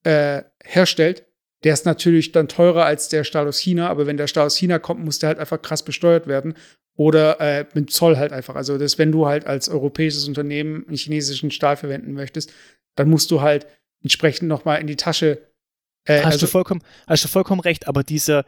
äh, 0.04 0.44
herstellt, 0.64 1.27
der 1.64 1.74
ist 1.74 1.86
natürlich 1.86 2.32
dann 2.32 2.48
teurer 2.48 2.86
als 2.86 3.10
der 3.10 3.24
Stahl 3.24 3.48
aus 3.48 3.60
China, 3.60 3.90
aber 3.90 4.06
wenn 4.06 4.18
der 4.18 4.28
Stahl 4.28 4.46
aus 4.46 4.58
China 4.58 4.80
kommt, 4.80 5.04
muss 5.04 5.20
der 5.20 5.30
halt 5.30 5.40
einfach 5.40 5.62
krass 5.62 5.84
besteuert 5.84 6.28
werden. 6.28 6.54
Oder 6.96 7.40
äh, 7.40 7.66
mit 7.76 7.92
Zoll 7.92 8.18
halt 8.18 8.34
einfach. 8.34 8.56
Also, 8.56 8.78
dass 8.80 8.98
wenn 8.98 9.12
du 9.12 9.28
halt 9.28 9.46
als 9.46 9.70
europäisches 9.70 10.28
Unternehmen 10.28 10.84
einen 10.88 10.98
chinesischen 10.98 11.52
Stahl 11.52 11.78
verwenden 11.78 12.14
möchtest, 12.14 12.52
dann 12.96 13.10
musst 13.10 13.30
du 13.30 13.42
halt 13.42 13.68
entsprechend 14.02 14.48
nochmal 14.48 14.82
in 14.82 14.88
die 14.88 14.96
Tasche. 14.96 15.48
Äh, 16.06 16.20
hast, 16.20 16.26
also, 16.26 16.46
du 16.48 16.52
vollkommen, 16.52 16.82
hast 17.06 17.24
du 17.24 17.28
vollkommen 17.28 17.62
recht, 17.62 17.88
aber 17.88 18.04
diese, 18.04 18.46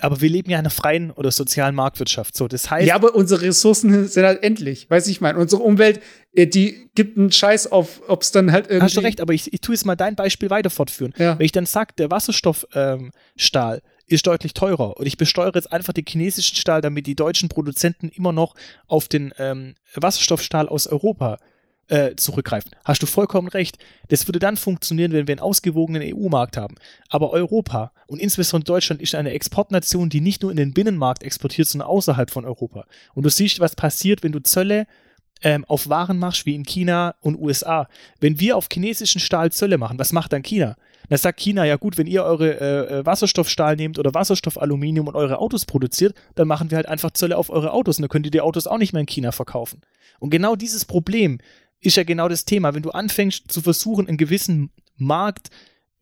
aber 0.00 0.20
wir 0.20 0.28
leben 0.28 0.50
ja 0.50 0.58
in 0.58 0.62
einer 0.62 0.70
freien 0.70 1.10
oder 1.10 1.30
sozialen 1.30 1.74
Marktwirtschaft. 1.74 2.36
So, 2.36 2.48
das 2.48 2.70
heißt. 2.70 2.86
Ja, 2.86 2.94
aber 2.94 3.14
unsere 3.14 3.42
Ressourcen 3.42 4.08
sind 4.08 4.24
halt 4.24 4.42
endlich. 4.42 4.90
Weiß 4.90 5.06
ich 5.06 5.20
meine, 5.20 5.38
unsere 5.38 5.62
Umwelt, 5.62 6.00
äh, 6.34 6.46
die 6.46 6.90
gibt 6.94 7.18
einen 7.18 7.30
Scheiß 7.30 7.70
auf, 7.70 8.00
ob 8.08 8.22
es 8.22 8.32
dann 8.32 8.52
halt 8.52 8.66
irgendwie. 8.66 8.84
Hast 8.84 8.96
du 8.96 9.00
recht, 9.00 9.20
aber 9.20 9.34
ich, 9.34 9.52
ich 9.52 9.60
tue 9.60 9.74
jetzt 9.74 9.84
mal 9.84 9.96
dein 9.96 10.16
Beispiel 10.16 10.50
weiter 10.50 10.70
fortführen. 10.70 11.12
Ja. 11.18 11.38
Wenn 11.38 11.44
ich 11.44 11.52
dann 11.52 11.66
sage, 11.66 11.94
der 11.96 12.10
Wasserstoffstahl 12.10 13.02
ähm, 13.76 13.80
ist 14.06 14.26
deutlich 14.26 14.54
teurer 14.54 14.96
und 14.96 15.06
ich 15.06 15.16
besteuere 15.16 15.54
jetzt 15.54 15.72
einfach 15.72 15.92
den 15.92 16.04
chinesischen 16.06 16.56
Stahl, 16.56 16.80
damit 16.80 17.06
die 17.06 17.14
deutschen 17.14 17.48
Produzenten 17.48 18.08
immer 18.08 18.32
noch 18.32 18.54
auf 18.86 19.08
den 19.08 19.32
ähm, 19.38 19.74
Wasserstoffstahl 19.94 20.68
aus 20.68 20.86
Europa 20.86 21.38
äh, 21.92 22.16
zurückgreifen. 22.16 22.72
Hast 22.86 23.02
du 23.02 23.06
vollkommen 23.06 23.48
recht. 23.48 23.76
Das 24.08 24.26
würde 24.26 24.38
dann 24.38 24.56
funktionieren, 24.56 25.12
wenn 25.12 25.26
wir 25.26 25.34
einen 25.34 25.40
ausgewogenen 25.40 26.02
EU-Markt 26.02 26.56
haben. 26.56 26.76
Aber 27.10 27.30
Europa 27.32 27.92
und 28.06 28.18
insbesondere 28.18 28.72
Deutschland 28.72 29.02
ist 29.02 29.14
eine 29.14 29.32
Exportnation, 29.32 30.08
die 30.08 30.22
nicht 30.22 30.40
nur 30.40 30.50
in 30.50 30.56
den 30.56 30.72
Binnenmarkt 30.72 31.22
exportiert, 31.22 31.68
sondern 31.68 31.88
außerhalb 31.88 32.30
von 32.30 32.46
Europa. 32.46 32.86
Und 33.14 33.24
du 33.24 33.28
siehst, 33.28 33.60
was 33.60 33.76
passiert, 33.76 34.22
wenn 34.22 34.32
du 34.32 34.42
Zölle 34.42 34.86
ähm, 35.42 35.66
auf 35.66 35.90
Waren 35.90 36.18
machst, 36.18 36.46
wie 36.46 36.54
in 36.54 36.64
China 36.64 37.14
und 37.20 37.38
USA. 37.38 37.88
Wenn 38.20 38.40
wir 38.40 38.56
auf 38.56 38.68
chinesischen 38.72 39.20
Stahl 39.20 39.52
Zölle 39.52 39.76
machen, 39.76 39.98
was 39.98 40.12
macht 40.12 40.32
dann 40.32 40.42
China? 40.42 40.76
Dann 41.10 41.18
sagt 41.18 41.40
China, 41.40 41.66
ja 41.66 41.76
gut, 41.76 41.98
wenn 41.98 42.06
ihr 42.06 42.24
eure 42.24 42.58
äh, 42.58 43.00
äh, 43.00 43.06
Wasserstoffstahl 43.06 43.76
nehmt 43.76 43.98
oder 43.98 44.14
Wasserstoffaluminium 44.14 45.08
und 45.08 45.14
eure 45.14 45.38
Autos 45.38 45.66
produziert, 45.66 46.14
dann 46.36 46.48
machen 46.48 46.70
wir 46.70 46.76
halt 46.76 46.88
einfach 46.88 47.10
Zölle 47.10 47.36
auf 47.36 47.50
eure 47.50 47.72
Autos 47.72 47.98
und 47.98 48.02
dann 48.02 48.08
könnt 48.08 48.24
ihr 48.24 48.30
die 48.30 48.40
Autos 48.40 48.66
auch 48.66 48.78
nicht 48.78 48.94
mehr 48.94 49.00
in 49.00 49.06
China 49.06 49.32
verkaufen. 49.32 49.82
Und 50.22 50.30
genau 50.30 50.54
dieses 50.54 50.84
Problem 50.84 51.38
ist 51.82 51.96
ja 51.96 52.04
genau 52.04 52.28
das 52.28 52.44
Thema. 52.44 52.74
Wenn 52.74 52.82
du 52.82 52.90
anfängst 52.90 53.50
zu 53.52 53.60
versuchen, 53.60 54.08
einen 54.08 54.16
gewissen 54.16 54.70
Markt 54.96 55.50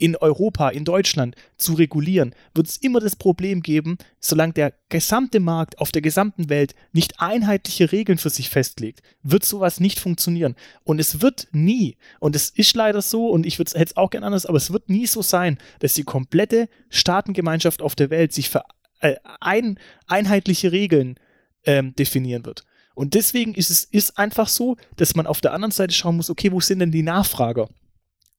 in 0.00 0.16
Europa, 0.16 0.70
in 0.70 0.84
Deutschland 0.84 1.36
zu 1.58 1.74
regulieren, 1.74 2.34
wird 2.54 2.68
es 2.68 2.78
immer 2.78 3.00
das 3.00 3.16
Problem 3.16 3.60
geben, 3.60 3.98
solange 4.18 4.54
der 4.54 4.72
gesamte 4.88 5.40
Markt 5.40 5.78
auf 5.78 5.92
der 5.92 6.00
gesamten 6.00 6.48
Welt 6.48 6.74
nicht 6.92 7.20
einheitliche 7.20 7.92
Regeln 7.92 8.16
für 8.16 8.30
sich 8.30 8.48
festlegt, 8.48 9.02
wird 9.22 9.44
sowas 9.44 9.78
nicht 9.78 10.00
funktionieren. 10.00 10.56
Und 10.84 11.00
es 11.00 11.20
wird 11.20 11.48
nie, 11.52 11.96
und 12.18 12.34
es 12.34 12.48
ist 12.48 12.74
leider 12.74 13.02
so, 13.02 13.28
und 13.28 13.44
ich 13.44 13.58
hätte 13.58 13.76
es 13.76 13.96
auch 13.96 14.08
gern 14.08 14.24
anders, 14.24 14.46
aber 14.46 14.56
es 14.56 14.72
wird 14.72 14.88
nie 14.88 15.06
so 15.06 15.20
sein, 15.20 15.58
dass 15.80 15.92
die 15.92 16.04
komplette 16.04 16.70
Staatengemeinschaft 16.88 17.82
auf 17.82 17.94
der 17.94 18.08
Welt 18.08 18.32
sich 18.32 18.48
für 18.48 18.62
äh, 19.00 19.16
ein, 19.40 19.78
einheitliche 20.06 20.72
Regeln 20.72 21.16
ähm, 21.64 21.94
definieren 21.94 22.46
wird. 22.46 22.64
Und 22.94 23.14
deswegen 23.14 23.54
ist 23.54 23.70
es 23.70 23.84
ist 23.84 24.18
einfach 24.18 24.48
so, 24.48 24.76
dass 24.96 25.14
man 25.14 25.26
auf 25.26 25.40
der 25.40 25.52
anderen 25.52 25.72
Seite 25.72 25.94
schauen 25.94 26.16
muss, 26.16 26.30
okay, 26.30 26.52
wo 26.52 26.60
sind 26.60 26.80
denn 26.80 26.92
die 26.92 27.02
Nachfrager? 27.02 27.68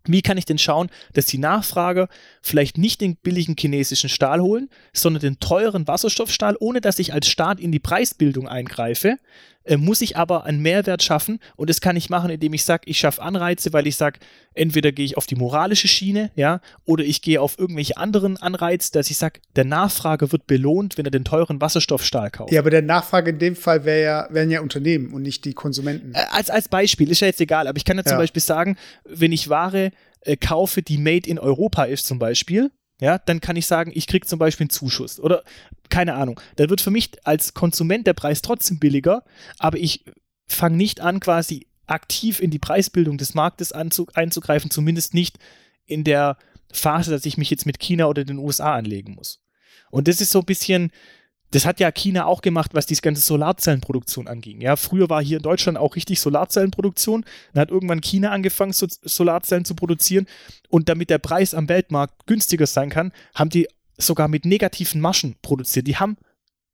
Wie 0.05 0.21
kann 0.23 0.37
ich 0.37 0.45
denn 0.45 0.57
schauen, 0.57 0.89
dass 1.13 1.27
die 1.27 1.37
Nachfrager 1.37 2.07
vielleicht 2.41 2.77
nicht 2.77 3.01
den 3.01 3.17
billigen 3.17 3.55
chinesischen 3.57 4.09
Stahl 4.09 4.41
holen, 4.41 4.69
sondern 4.93 5.21
den 5.21 5.39
teuren 5.39 5.87
Wasserstoffstahl, 5.87 6.57
ohne 6.59 6.81
dass 6.81 6.97
ich 6.97 7.13
als 7.13 7.27
Staat 7.27 7.59
in 7.59 7.71
die 7.71 7.79
Preisbildung 7.79 8.47
eingreife, 8.47 9.19
äh, 9.71 9.77
muss 9.77 10.01
ich 10.01 10.17
aber 10.17 10.43
einen 10.43 10.61
Mehrwert 10.61 11.01
schaffen 11.01 11.39
und 11.55 11.69
das 11.69 11.79
kann 11.79 11.95
ich 11.95 12.09
machen, 12.09 12.29
indem 12.29 12.53
ich 12.53 12.65
sage, 12.65 12.83
ich 12.87 12.99
schaffe 12.99 13.21
Anreize, 13.21 13.71
weil 13.71 13.87
ich 13.87 13.95
sage, 13.95 14.19
entweder 14.53 14.91
gehe 14.91 15.05
ich 15.05 15.15
auf 15.15 15.27
die 15.27 15.35
moralische 15.35 15.87
Schiene, 15.87 16.29
ja, 16.35 16.59
oder 16.83 17.05
ich 17.05 17.21
gehe 17.21 17.39
auf 17.39 17.57
irgendwelche 17.57 17.95
anderen 17.95 18.35
Anreize, 18.35 18.91
dass 18.91 19.09
ich 19.09 19.17
sage, 19.17 19.39
der 19.55 19.63
Nachfrager 19.63 20.31
wird 20.33 20.45
belohnt, 20.45 20.97
wenn 20.97 21.05
er 21.05 21.11
den 21.11 21.23
teuren 21.23 21.61
Wasserstoffstahl 21.61 22.29
kauft. 22.31 22.51
Ja, 22.51 22.59
aber 22.59 22.69
der 22.69 22.81
Nachfrage 22.81 23.31
in 23.31 23.39
dem 23.39 23.55
Fall 23.55 23.85
wär 23.85 23.99
ja, 23.99 24.27
wären 24.29 24.51
ja 24.51 24.59
Unternehmen 24.59 25.13
und 25.13 25.21
nicht 25.21 25.45
die 25.45 25.53
Konsumenten. 25.53 26.13
Äh, 26.13 26.25
als, 26.31 26.49
als 26.49 26.67
Beispiel, 26.67 27.09
ist 27.09 27.21
ja 27.21 27.27
jetzt 27.27 27.39
egal, 27.39 27.67
aber 27.67 27.77
ich 27.77 27.85
kann 27.85 27.95
ja 27.95 28.03
zum 28.03 28.13
Ja. 28.13 28.17
Beispiel 28.17 28.41
sagen, 28.41 28.75
wenn 29.05 29.31
ich 29.31 29.47
Ware 29.47 29.91
äh, 30.21 30.35
kaufe, 30.35 30.81
die 30.81 30.97
made 30.97 31.29
in 31.29 31.39
Europa 31.39 31.85
ist 31.85 32.05
zum 32.05 32.19
Beispiel, 32.19 32.71
ja, 33.01 33.17
dann 33.17 33.41
kann 33.41 33.55
ich 33.55 33.65
sagen, 33.65 33.91
ich 33.93 34.05
kriege 34.05 34.27
zum 34.27 34.37
Beispiel 34.37 34.65
einen 34.65 34.69
Zuschuss 34.69 35.19
oder 35.19 35.43
keine 35.89 36.13
Ahnung. 36.13 36.39
Dann 36.55 36.69
wird 36.69 36.81
für 36.81 36.91
mich 36.91 37.09
als 37.25 37.55
Konsument 37.55 38.05
der 38.05 38.13
Preis 38.13 38.43
trotzdem 38.43 38.79
billiger, 38.79 39.23
aber 39.57 39.79
ich 39.79 40.05
fange 40.45 40.77
nicht 40.77 41.01
an, 41.01 41.19
quasi 41.19 41.67
aktiv 41.87 42.39
in 42.39 42.51
die 42.51 42.59
Preisbildung 42.59 43.17
des 43.17 43.33
Marktes 43.33 43.71
einzugreifen, 43.71 44.69
zumindest 44.69 45.15
nicht 45.15 45.39
in 45.85 46.03
der 46.03 46.37
Phase, 46.71 47.09
dass 47.09 47.25
ich 47.25 47.37
mich 47.37 47.49
jetzt 47.49 47.65
mit 47.65 47.79
China 47.79 48.05
oder 48.05 48.23
den 48.23 48.37
USA 48.37 48.75
anlegen 48.75 49.15
muss. 49.15 49.43
Und 49.89 50.07
das 50.07 50.21
ist 50.21 50.31
so 50.31 50.39
ein 50.39 50.45
bisschen, 50.45 50.91
das 51.51 51.65
hat 51.65 51.79
ja 51.81 51.91
China 51.91 52.25
auch 52.25 52.41
gemacht, 52.41 52.71
was 52.73 52.85
die 52.85 52.95
ganze 52.95 53.21
Solarzellenproduktion 53.21 54.27
anging. 54.27 54.61
Ja, 54.61 54.77
früher 54.77 55.09
war 55.09 55.21
hier 55.21 55.37
in 55.37 55.43
Deutschland 55.43 55.77
auch 55.77 55.95
richtig 55.97 56.21
Solarzellenproduktion. 56.21 57.25
Dann 57.53 57.61
hat 57.61 57.71
irgendwann 57.71 57.99
China 57.99 58.31
angefangen, 58.31 58.71
so 58.71 58.87
Solarzellen 58.89 59.65
zu 59.65 59.75
produzieren. 59.75 60.27
Und 60.69 60.87
damit 60.87 61.09
der 61.09 61.17
Preis 61.17 61.53
am 61.53 61.67
Weltmarkt 61.67 62.25
günstiger 62.25 62.65
sein 62.67 62.89
kann, 62.89 63.11
haben 63.35 63.49
die 63.49 63.67
sogar 63.97 64.29
mit 64.29 64.45
negativen 64.45 65.01
Maschen 65.01 65.35
produziert. 65.41 65.87
Die 65.87 65.97
haben, 65.97 66.15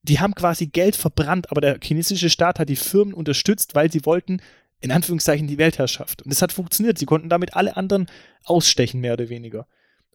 die 0.04 0.20
haben 0.20 0.36
quasi 0.36 0.68
Geld 0.68 0.96
verbrannt, 0.96 1.50
aber 1.50 1.62
der 1.62 1.80
chinesische 1.82 2.30
Staat 2.30 2.60
hat 2.60 2.70
die 2.70 2.76
Firmen 2.76 3.16
unterstützt, 3.16 3.74
weil 3.74 3.92
sie 3.92 4.06
wollten, 4.06 4.42
in 4.80 4.92
Anführungszeichen, 4.92 5.48
die 5.48 5.58
Weltherrschaft. 5.58 6.22
Und 6.22 6.32
das 6.32 6.44
hat 6.44 6.52
funktioniert. 6.52 7.00
Sie 7.00 7.06
konnten 7.06 7.30
damit 7.30 7.56
alle 7.56 7.78
anderen 7.78 8.06
ausstechen, 8.46 9.02
mehr 9.02 9.14
oder 9.14 9.30
weniger 9.30 9.66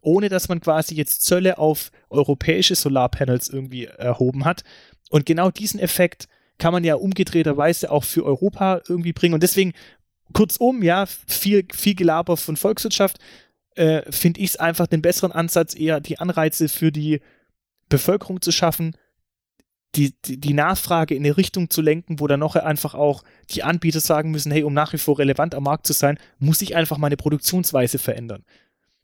ohne 0.02 0.28
dass 0.28 0.48
man 0.48 0.60
quasi 0.60 0.94
jetzt 0.94 1.22
Zölle 1.22 1.58
auf 1.58 1.90
europäische 2.10 2.74
Solarpanels 2.74 3.48
irgendwie 3.48 3.86
erhoben 3.86 4.44
hat. 4.44 4.62
Und 5.10 5.24
genau 5.26 5.50
diesen 5.50 5.80
Effekt 5.80 6.28
kann 6.58 6.72
man 6.72 6.84
ja 6.84 6.96
umgedrehterweise 6.96 7.90
auch 7.90 8.04
für 8.04 8.24
Europa 8.24 8.82
irgendwie 8.88 9.12
bringen. 9.12 9.34
Und 9.34 9.42
deswegen, 9.42 9.72
kurzum, 10.32 10.82
ja, 10.82 11.06
viel, 11.06 11.66
viel 11.72 11.94
Gelaber 11.94 12.36
von 12.36 12.56
Volkswirtschaft, 12.56 13.18
äh, 13.74 14.02
finde 14.10 14.40
ich 14.40 14.50
es 14.50 14.56
einfach 14.56 14.86
den 14.86 15.02
besseren 15.02 15.32
Ansatz, 15.32 15.74
eher 15.74 16.00
die 16.00 16.18
Anreize 16.18 16.68
für 16.68 16.92
die 16.92 17.20
Bevölkerung 17.88 18.42
zu 18.42 18.52
schaffen, 18.52 18.96
die, 19.94 20.14
die, 20.24 20.40
die 20.40 20.54
Nachfrage 20.54 21.14
in 21.14 21.24
eine 21.24 21.36
Richtung 21.36 21.68
zu 21.68 21.82
lenken, 21.82 22.18
wo 22.18 22.26
dann 22.26 22.40
noch 22.40 22.56
einfach 22.56 22.94
auch 22.94 23.22
die 23.50 23.62
Anbieter 23.62 24.00
sagen 24.00 24.30
müssen, 24.30 24.50
hey, 24.50 24.62
um 24.62 24.72
nach 24.72 24.92
wie 24.92 24.98
vor 24.98 25.18
relevant 25.18 25.54
am 25.54 25.64
Markt 25.64 25.86
zu 25.86 25.92
sein, 25.92 26.18
muss 26.38 26.62
ich 26.62 26.74
einfach 26.74 26.98
meine 26.98 27.16
Produktionsweise 27.16 27.98
verändern. 27.98 28.44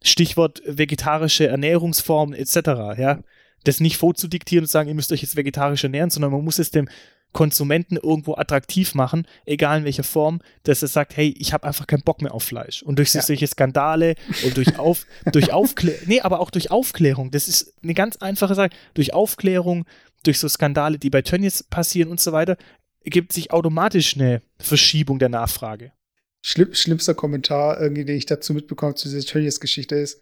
Stichwort 0.03 0.61
vegetarische 0.65 1.47
Ernährungsformen 1.47 2.33
etc. 2.33 2.55
Ja, 2.97 3.19
das 3.65 3.79
nicht 3.79 3.97
vorzudiktieren 3.97 4.63
und 4.63 4.69
sagen, 4.69 4.87
ihr 4.89 4.95
müsst 4.95 5.11
euch 5.11 5.21
jetzt 5.21 5.35
vegetarisch 5.35 5.83
ernähren, 5.83 6.09
sondern 6.09 6.31
man 6.31 6.43
muss 6.43 6.59
es 6.59 6.71
dem 6.71 6.87
Konsumenten 7.31 7.97
irgendwo 7.97 8.35
attraktiv 8.35 8.95
machen, 8.95 9.27
egal 9.45 9.79
in 9.79 9.85
welcher 9.85 10.03
Form, 10.03 10.41
dass 10.63 10.81
er 10.81 10.87
sagt, 10.87 11.15
hey, 11.15 11.35
ich 11.37 11.53
habe 11.53 11.67
einfach 11.67 11.85
keinen 11.85 12.01
Bock 12.01 12.21
mehr 12.23 12.33
auf 12.33 12.43
Fleisch. 12.43 12.81
Und 12.81 12.97
durch 12.97 13.13
Ja. 13.13 13.21
solche 13.21 13.45
Skandale 13.45 14.15
und 14.43 14.57
durch 14.57 14.79
auf, 14.79 15.05
durch 15.31 15.53
Aufklärung, 15.53 15.99
nee, 16.07 16.21
aber 16.21 16.39
auch 16.39 16.49
durch 16.49 16.71
Aufklärung, 16.71 17.29
das 17.29 17.47
ist 17.47 17.73
eine 17.83 17.93
ganz 17.93 18.15
einfache 18.17 18.55
Sache, 18.55 18.69
durch 18.95 19.13
Aufklärung, 19.13 19.85
durch 20.23 20.39
so 20.39 20.49
Skandale, 20.49 20.97
die 20.97 21.11
bei 21.11 21.21
Tönnies 21.21 21.61
passieren 21.63 22.09
und 22.09 22.19
so 22.19 22.31
weiter, 22.31 22.57
ergibt 23.03 23.31
sich 23.31 23.51
automatisch 23.51 24.15
eine 24.15 24.41
Verschiebung 24.57 25.19
der 25.19 25.29
Nachfrage. 25.29 25.91
Schlimm, 26.41 26.73
schlimmster 26.73 27.15
Kommentar, 27.15 27.81
irgendwie, 27.81 28.05
den 28.05 28.17
ich 28.17 28.25
dazu 28.25 28.53
mitbekomme, 28.53 28.95
zu 28.95 29.09
dieser 29.09 29.27
Tönnies-Geschichte 29.27 29.95
ist, 29.95 30.21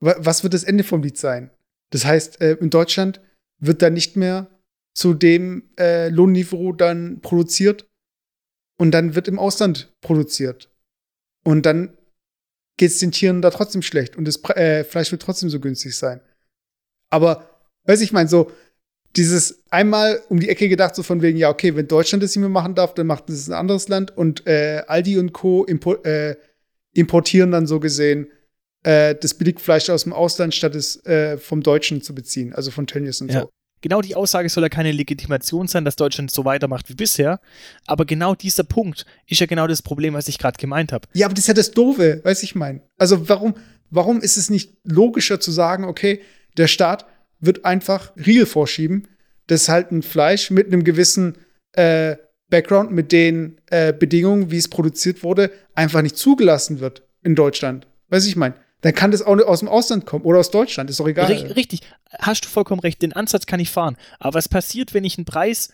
wa- 0.00 0.16
was 0.18 0.42
wird 0.42 0.54
das 0.54 0.64
Ende 0.64 0.84
vom 0.84 1.02
Lied 1.02 1.18
sein? 1.18 1.50
Das 1.90 2.04
heißt, 2.04 2.40
äh, 2.40 2.54
in 2.54 2.70
Deutschland 2.70 3.20
wird 3.58 3.82
dann 3.82 3.92
nicht 3.92 4.16
mehr 4.16 4.48
zu 4.94 5.14
dem 5.14 5.70
äh, 5.78 6.08
Lohnniveau 6.08 6.72
dann 6.72 7.20
produziert 7.20 7.86
und 8.78 8.92
dann 8.92 9.14
wird 9.14 9.28
im 9.28 9.38
Ausland 9.38 9.92
produziert. 10.00 10.70
Und 11.44 11.66
dann 11.66 11.96
geht 12.78 12.90
es 12.90 12.98
den 12.98 13.12
Tieren 13.12 13.42
da 13.42 13.50
trotzdem 13.50 13.82
schlecht 13.82 14.16
und 14.16 14.24
das 14.26 14.42
äh, 14.50 14.84
Fleisch 14.84 15.12
wird 15.12 15.22
trotzdem 15.22 15.50
so 15.50 15.60
günstig 15.60 15.96
sein. 15.96 16.20
Aber, 17.10 17.60
weiß 17.84 18.00
ich 18.00 18.12
mein, 18.12 18.28
so 18.28 18.50
dieses 19.16 19.62
einmal 19.70 20.20
um 20.28 20.40
die 20.40 20.48
Ecke 20.48 20.68
gedacht, 20.68 20.94
so 20.94 21.02
von 21.02 21.20
wegen, 21.22 21.38
ja, 21.38 21.50
okay, 21.50 21.76
wenn 21.76 21.88
Deutschland 21.88 22.22
das 22.22 22.30
nicht 22.30 22.40
mehr 22.40 22.48
machen 22.48 22.74
darf, 22.74 22.94
dann 22.94 23.06
macht 23.06 23.28
es 23.28 23.48
ein 23.48 23.54
anderes 23.54 23.88
Land 23.88 24.16
und 24.16 24.46
äh, 24.46 24.82
Aldi 24.86 25.18
und 25.18 25.32
Co. 25.32 25.64
Impo 25.64 25.94
äh, 26.02 26.36
importieren 26.94 27.50
dann 27.52 27.66
so 27.66 27.80
gesehen 27.80 28.26
äh, 28.82 29.14
das 29.14 29.34
Billigfleisch 29.34 29.90
aus 29.90 30.04
dem 30.04 30.12
Ausland, 30.12 30.54
statt 30.54 30.74
es 30.74 31.04
äh, 31.06 31.38
vom 31.38 31.62
Deutschen 31.62 32.02
zu 32.02 32.14
beziehen, 32.14 32.52
also 32.54 32.70
von 32.70 32.86
Tönnies 32.86 33.20
und 33.20 33.30
Ja. 33.32 33.42
so. 33.42 33.50
Genau 33.80 34.00
die 34.00 34.14
Aussage 34.14 34.48
soll 34.48 34.62
ja 34.62 34.68
keine 34.68 34.92
Legitimation 34.92 35.66
sein, 35.66 35.84
dass 35.84 35.96
Deutschland 35.96 36.30
so 36.30 36.44
weitermacht 36.44 36.88
wie 36.88 36.94
bisher. 36.94 37.40
Aber 37.84 38.04
genau 38.04 38.36
dieser 38.36 38.62
Punkt 38.62 39.06
ist 39.26 39.40
ja 39.40 39.46
genau 39.46 39.66
das 39.66 39.82
Problem, 39.82 40.14
was 40.14 40.28
ich 40.28 40.38
gerade 40.38 40.56
gemeint 40.56 40.92
habe. 40.92 41.08
Ja, 41.14 41.26
aber 41.26 41.34
das 41.34 41.44
ist 41.44 41.48
ja 41.48 41.54
das 41.54 41.72
Doofe, 41.72 42.20
weiß 42.22 42.44
ich 42.44 42.54
mein. 42.54 42.80
Also 42.96 43.28
warum, 43.28 43.54
warum 43.90 44.20
ist 44.20 44.36
es 44.36 44.50
nicht 44.50 44.74
logischer 44.84 45.40
zu 45.40 45.50
sagen, 45.50 45.84
okay, 45.84 46.20
der 46.56 46.68
Staat 46.68 47.06
wird 47.42 47.66
einfach 47.66 48.12
Riegel 48.16 48.46
vorschieben, 48.46 49.08
dass 49.48 49.68
halt 49.68 49.92
ein 49.92 50.02
Fleisch 50.02 50.50
mit 50.50 50.68
einem 50.68 50.82
gewissen 50.84 51.36
äh, 51.72 52.16
Background, 52.48 52.90
mit 52.92 53.12
den 53.12 53.60
äh, 53.70 53.92
Bedingungen, 53.92 54.50
wie 54.50 54.56
es 54.58 54.68
produziert 54.68 55.22
wurde, 55.22 55.50
einfach 55.74 56.00
nicht 56.02 56.16
zugelassen 56.16 56.80
wird 56.80 57.02
in 57.22 57.34
Deutschland. 57.34 57.86
Weiß 58.08 58.26
ich 58.26 58.36
mein. 58.36 58.54
Dann 58.82 58.94
kann 58.94 59.10
das 59.10 59.22
auch 59.22 59.38
aus 59.38 59.60
dem 59.60 59.68
Ausland 59.68 60.06
kommen 60.06 60.24
oder 60.24 60.38
aus 60.40 60.50
Deutschland, 60.50 60.90
ist 60.90 60.98
doch 61.00 61.06
egal. 61.06 61.30
Ri- 61.30 61.54
Richtig, 61.56 61.80
hast 62.18 62.44
du 62.44 62.48
vollkommen 62.48 62.80
recht, 62.80 63.00
den 63.00 63.12
Ansatz 63.12 63.46
kann 63.46 63.60
ich 63.60 63.70
fahren. 63.70 63.96
Aber 64.18 64.34
was 64.34 64.48
passiert, 64.48 64.92
wenn 64.92 65.04
ich 65.04 65.18
einen 65.18 65.24
Preis 65.24 65.72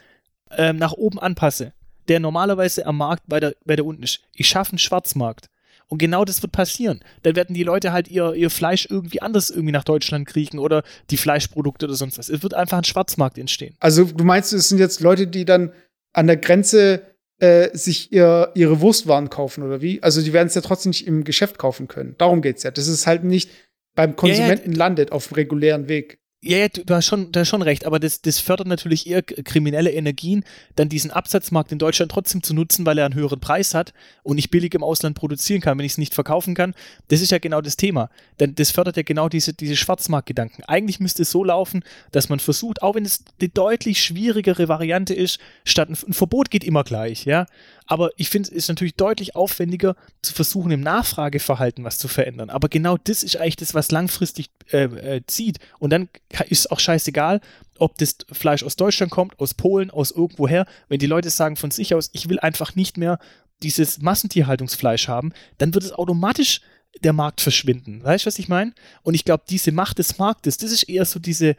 ähm, 0.51 0.77
nach 0.77 0.93
oben 0.93 1.19
anpasse, 1.19 1.73
der 2.09 2.21
normalerweise 2.21 2.87
am 2.87 2.99
Markt 2.99 3.23
weiter, 3.27 3.55
weiter 3.65 3.85
unten 3.85 4.03
ist? 4.03 4.21
Ich 4.35 4.49
schaffe 4.49 4.73
einen 4.73 4.79
Schwarzmarkt. 4.79 5.49
Und 5.89 5.99
genau 5.99 6.25
das 6.25 6.43
wird 6.43 6.53
passieren. 6.53 7.01
Dann 7.23 7.35
werden 7.35 7.55
die 7.55 7.63
Leute 7.63 7.93
halt 7.93 8.09
ihr, 8.09 8.35
ihr 8.35 8.51
Fleisch 8.51 8.87
irgendwie 8.91 9.23
anders 9.23 9.51
irgendwie 9.51 9.73
nach 9.73 9.85
Deutschland 9.85 10.29
kriegen 10.29 10.59
oder 10.59 10.83
die 11.11 11.17
Fleischprodukte 11.17 11.87
oder 11.87 11.95
sonst 11.95 12.19
was. 12.19 12.29
Es 12.29 12.43
wird 12.43 12.55
einfach 12.55 12.79
ein 12.79 12.85
Schwarzmarkt 12.85 13.39
entstehen. 13.39 13.75
Also 13.81 14.05
du 14.05 14.25
meinst, 14.25 14.53
es 14.53 14.69
sind 14.69 14.79
jetzt 14.79 15.01
Leute, 15.01 15.27
die 15.27 15.45
dann 15.45 15.73
an 16.13 16.27
der 16.27 16.37
Grenze 16.37 17.03
äh, 17.39 17.71
sich 17.77 18.13
ihr, 18.13 18.51
ihre 18.55 18.81
Wurstwaren 18.81 19.31
kaufen 19.31 19.63
oder 19.63 19.81
wie? 19.81 20.03
Also 20.03 20.23
die 20.23 20.33
werden 20.33 20.49
es 20.49 20.55
ja 20.55 20.61
trotzdem 20.61 20.91
nicht 20.91 21.07
im 21.07 21.25
Geschäft 21.25 21.59
kaufen 21.59 21.89
können. 21.89 22.15
Darum 22.19 22.43
geht's 22.43 22.65
ja. 22.65 22.71
Das 22.71 22.87
ist 22.87 23.07
halt 23.07 23.25
nicht 23.25 23.51
beim 23.95 24.15
Konsumenten 24.15 24.73
landet 24.73 25.13
auf 25.13 25.29
dem 25.29 25.35
regulären 25.37 25.89
Weg. 25.89 26.19
Ja, 26.41 26.59
ja, 26.59 26.69
du, 26.69 26.95
hast 26.95 27.07
schon, 27.07 27.33
du 27.33 27.41
hast 27.41 27.49
schon 27.49 27.63
recht, 27.63 27.85
aber 27.85 27.99
das, 27.99 28.23
das 28.23 28.39
fördert 28.39 28.69
natürlich 28.69 29.09
eher 29.09 29.23
kriminelle 29.23 29.91
Energien, 29.91 30.45
dann 30.77 30.89
diesen 30.89 31.11
Absatzmarkt 31.11 31.73
in 31.73 31.81
Deutschland 31.81 32.13
trotzdem 32.13 32.45
zu 32.45 32.55
nutzen, 32.55 32.87
weil 32.87 32.97
er 32.97 33.07
einen 33.07 33.17
höheren 33.17 33.41
Preis 33.41 33.75
hat 33.75 33.93
und 34.23 34.39
ich 34.39 34.49
billig 34.49 34.73
im 34.77 34.85
Ausland 34.85 35.17
produzieren 35.17 35.61
kann, 35.61 35.77
wenn 35.77 35.85
ich 35.85 35.93
es 35.93 35.99
nicht 35.99 36.15
verkaufen 36.15 36.55
kann. 36.55 36.77
Das 37.09 37.23
ist 37.23 37.33
ja 37.33 37.39
genau 37.39 37.61
das 37.61 37.77
Thema. 37.77 38.09
Denn 38.39 38.55
das 38.55 38.71
fördert 38.71 38.97
ja 38.97 39.03
genau 39.03 39.29
diese, 39.29 39.53
diese 39.53 39.75
Schwarzmarktgedanken. 39.75 40.63
Eigentlich 40.67 41.01
müsste 41.01 41.23
es 41.23 41.31
so 41.33 41.43
laufen, 41.43 41.83
dass 42.13 42.29
man 42.29 42.39
versucht, 42.39 42.83
auch 42.83 42.95
wenn 42.95 43.05
es 43.05 43.25
die 43.41 43.53
deutlich 43.53 44.01
schwierigere 44.01 44.69
Variante 44.69 45.15
ist, 45.15 45.41
statt 45.65 45.89
ein, 45.91 45.97
ein 46.07 46.13
Verbot 46.13 46.53
geht 46.53 46.63
immer 46.63 46.85
gleich, 46.85 47.25
ja. 47.25 47.47
Aber 47.87 48.11
ich 48.17 48.29
finde, 48.31 48.51
es 48.51 48.55
ist 48.55 48.69
natürlich 48.69 48.95
deutlich 48.95 49.35
aufwendiger, 49.35 49.97
zu 50.23 50.35
versuchen, 50.35 50.71
im 50.71 50.83
Nachfrageverhalten 50.83 51.83
was 51.85 51.99
zu 51.99 52.07
verändern. 52.07 52.51
Aber 52.51 52.69
genau 52.69 52.97
das 52.97 53.25
ist 53.25 53.39
eigentlich 53.39 53.57
das, 53.57 53.75
was 53.75 53.91
langfristig 53.91 54.51
äh, 54.73 55.17
äh, 55.17 55.23
zieht. 55.27 55.59
Und 55.79 55.91
dann 55.91 56.09
ist 56.49 56.71
auch 56.71 56.81
scheißegal, 56.81 57.41
ob 57.79 57.97
das 57.99 58.17
Fleisch 58.33 58.63
aus 58.63 58.77
Deutschland 58.77 59.13
kommt, 59.13 59.39
aus 59.39 59.55
Polen, 59.55 59.91
aus 59.91 60.11
irgendwoher. 60.11 60.67
Wenn 60.89 60.99
die 60.99 61.07
Leute 61.07 61.31
sagen 61.31 61.57
von 61.57 61.71
sich 61.71 61.95
aus, 61.95 62.11
ich 62.13 62.29
will 62.29 62.39
einfach 62.41 62.75
nicht 62.75 62.97
mehr 62.97 63.19
dieses 63.63 64.01
Massentierhaltungsfleisch 64.01 65.09
haben, 65.09 65.33
dann 65.59 65.75
wird 65.75 65.85
es 65.85 65.93
automatisch 65.93 66.61
der 67.03 67.13
Markt 67.13 67.41
verschwinden. 67.41 68.03
Weißt 68.03 68.25
du, 68.25 68.27
was 68.27 68.39
ich 68.39 68.49
meine? 68.49 68.73
Und 69.03 69.15
ich 69.15 69.25
glaube, 69.25 69.45
diese 69.49 69.73
Macht 69.73 69.99
des 69.99 70.19
Marktes, 70.19 70.57
das 70.57 70.73
ist 70.73 70.85
eher 70.85 71.05
so 71.05 71.21
diese, 71.21 71.57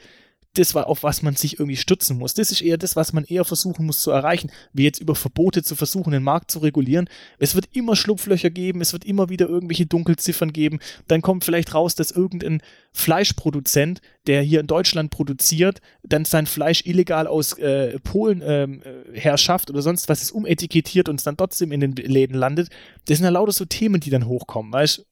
das, 0.55 0.75
auf 0.75 1.03
was 1.03 1.21
man 1.21 1.35
sich 1.35 1.59
irgendwie 1.59 1.77
stützen 1.77 2.17
muss. 2.17 2.33
Das 2.33 2.51
ist 2.51 2.61
eher 2.61 2.77
das, 2.77 2.95
was 2.95 3.13
man 3.13 3.23
eher 3.23 3.45
versuchen 3.45 3.85
muss 3.85 4.01
zu 4.01 4.11
erreichen, 4.11 4.51
wie 4.73 4.83
jetzt 4.83 4.99
über 4.99 5.15
Verbote 5.15 5.63
zu 5.63 5.75
versuchen, 5.75 6.11
den 6.11 6.23
Markt 6.23 6.51
zu 6.51 6.59
regulieren. 6.59 7.07
Es 7.37 7.55
wird 7.55 7.69
immer 7.73 7.95
Schlupflöcher 7.95 8.49
geben, 8.49 8.81
es 8.81 8.93
wird 8.93 9.05
immer 9.05 9.29
wieder 9.29 9.47
irgendwelche 9.47 9.85
Dunkelziffern 9.85 10.51
geben. 10.51 10.79
Dann 11.07 11.21
kommt 11.21 11.45
vielleicht 11.45 11.73
raus, 11.75 11.95
dass 11.95 12.11
irgendein 12.11 12.61
Fleischproduzent, 12.93 14.01
der 14.25 14.41
hier 14.41 14.59
in 14.59 14.67
Deutschland 14.67 15.11
produziert, 15.11 15.81
dann 16.03 16.25
sein 16.25 16.47
Fleisch 16.47 16.85
illegal 16.85 17.27
aus 17.27 17.53
äh, 17.57 17.99
Polen 17.99 18.41
ähm, 18.43 18.81
äh, 18.81 19.19
herschafft 19.19 19.69
oder 19.69 19.81
sonst 19.81 20.09
was 20.09 20.21
ist 20.21 20.31
umetikettiert 20.31 21.09
und 21.09 21.19
es 21.19 21.23
dann 21.23 21.37
trotzdem 21.37 21.71
in 21.71 21.79
den 21.79 21.95
Läden 21.95 22.35
landet. 22.35 22.69
Das 23.05 23.17
sind 23.17 23.25
ja 23.25 23.31
lauter 23.31 23.51
so 23.51 23.65
Themen, 23.65 24.01
die 24.01 24.09
dann 24.09 24.27
hochkommen, 24.27 24.73
weißt 24.73 25.05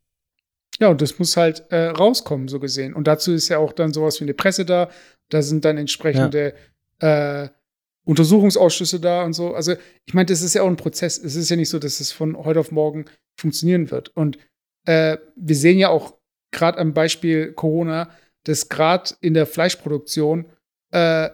ja, 0.79 0.89
und 0.89 1.01
das 1.01 1.17
muss 1.19 1.37
halt 1.37 1.65
äh, 1.69 1.87
rauskommen, 1.87 2.47
so 2.47 2.59
gesehen. 2.59 2.93
Und 2.93 3.07
dazu 3.07 3.33
ist 3.33 3.49
ja 3.49 3.57
auch 3.57 3.73
dann 3.73 3.93
sowas 3.93 4.19
wie 4.19 4.25
eine 4.25 4.33
Presse 4.33 4.65
da, 4.65 4.89
da 5.29 5.41
sind 5.41 5.65
dann 5.65 5.77
entsprechende 5.77 6.53
ja. 7.01 7.43
äh, 7.43 7.49
Untersuchungsausschüsse 8.05 8.99
da 8.99 9.23
und 9.23 9.33
so. 9.33 9.53
Also, 9.53 9.73
ich 10.05 10.13
meine, 10.13 10.27
das 10.27 10.41
ist 10.41 10.53
ja 10.53 10.61
auch 10.61 10.67
ein 10.67 10.77
Prozess. 10.77 11.17
Es 11.17 11.35
ist 11.35 11.49
ja 11.49 11.55
nicht 11.55 11.69
so, 11.69 11.79
dass 11.79 11.99
es 11.99 12.11
von 12.11 12.37
heute 12.37 12.59
auf 12.59 12.71
morgen 12.71 13.05
funktionieren 13.35 13.91
wird. 13.91 14.15
Und 14.15 14.37
äh, 14.85 15.17
wir 15.35 15.55
sehen 15.55 15.77
ja 15.77 15.89
auch 15.89 16.13
gerade 16.51 16.77
am 16.77 16.93
Beispiel 16.93 17.53
Corona, 17.53 18.09
dass 18.43 18.69
gerade 18.69 19.15
in 19.19 19.33
der 19.33 19.45
Fleischproduktion, 19.45 20.45
äh, 20.91 21.29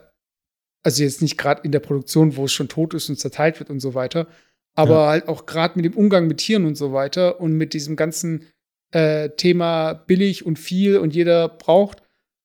also 0.84 1.04
jetzt 1.04 1.22
nicht 1.22 1.38
gerade 1.38 1.62
in 1.64 1.72
der 1.72 1.80
Produktion, 1.80 2.36
wo 2.36 2.46
es 2.46 2.52
schon 2.52 2.70
tot 2.70 2.94
ist 2.94 3.10
und 3.10 3.20
zerteilt 3.20 3.60
wird 3.60 3.70
und 3.70 3.80
so 3.80 3.94
weiter, 3.94 4.28
aber 4.76 4.96
ja. 4.96 5.08
halt 5.08 5.28
auch 5.28 5.46
gerade 5.46 5.76
mit 5.76 5.86
dem 5.86 5.96
Umgang 5.96 6.28
mit 6.28 6.40
Tieren 6.40 6.66
und 6.66 6.76
so 6.76 6.94
weiter 6.94 7.40
und 7.40 7.54
mit 7.54 7.74
diesem 7.74 7.96
ganzen 7.96 8.48
äh, 8.94 9.30
Thema 9.30 9.94
billig 9.94 10.46
und 10.46 10.60
viel 10.60 10.98
und 10.98 11.16
jeder 11.16 11.50
braucht, 11.50 12.04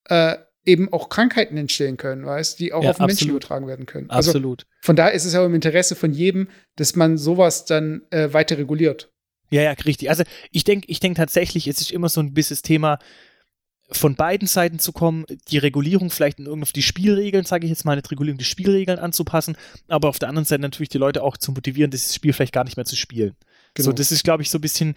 äh, 0.09 0.37
eben 0.65 0.93
auch 0.93 1.09
Krankheiten 1.09 1.57
entstehen 1.57 1.97
können, 1.97 2.25
weißt, 2.25 2.59
die 2.59 2.73
auch 2.73 2.83
ja, 2.83 2.91
auf 2.91 2.97
den 2.97 3.07
Menschen 3.07 3.31
übertragen 3.31 3.67
werden 3.67 3.87
können. 3.87 4.11
Also 4.11 4.31
absolut. 4.31 4.67
Von 4.83 4.97
daher 4.97 5.13
ist 5.13 5.25
es 5.25 5.33
ja 5.33 5.45
im 5.45 5.55
Interesse 5.55 5.95
von 5.95 6.13
jedem, 6.13 6.49
dass 6.77 6.97
man 6.97 7.17
sowas 7.17 7.65
dann 7.65 8.03
äh, 8.11 8.33
weiter 8.33 8.59
reguliert. 8.59 9.11
Ja, 9.51 9.63
ja, 9.63 9.73
richtig. 9.73 10.11
Also 10.11 10.25
ich 10.51 10.65
denke, 10.65 10.87
ich 10.91 11.01
denke 11.01 11.17
tatsächlich, 11.17 11.69
es 11.69 11.81
ist 11.81 11.91
immer 11.91 12.09
so 12.09 12.21
ein 12.21 12.35
bisschen 12.35 12.55
das 12.55 12.63
Thema, 12.63 12.99
von 13.91 14.15
beiden 14.15 14.47
Seiten 14.47 14.79
zu 14.79 14.93
kommen, 14.93 15.25
die 15.49 15.57
Regulierung 15.57 16.11
vielleicht 16.11 16.39
in 16.39 16.63
auf 16.63 16.73
die 16.73 16.83
Spielregeln, 16.83 17.47
sage 17.47 17.65
ich 17.65 17.71
jetzt 17.71 17.87
mal, 17.87 17.93
eine 17.93 18.11
Regulierung 18.11 18.37
die 18.37 18.45
Spielregeln 18.45 18.99
anzupassen, 18.99 19.57
aber 19.89 20.11
auf 20.11 20.19
der 20.19 20.29
anderen 20.29 20.45
Seite 20.45 20.61
natürlich 20.61 20.91
die 20.91 20.99
Leute 20.99 21.23
auch 21.23 21.39
zu 21.39 21.53
motivieren, 21.53 21.91
dieses 21.91 22.15
Spiel 22.15 22.35
vielleicht 22.35 22.53
gar 22.53 22.65
nicht 22.65 22.77
mehr 22.77 22.85
zu 22.85 22.97
spielen. 22.97 23.35
Genau. 23.73 23.87
So, 23.87 23.93
das 23.93 24.13
ist, 24.13 24.25
glaube 24.25 24.43
ich, 24.43 24.51
so 24.51 24.59
ein 24.59 24.63
bisschen 24.63 24.95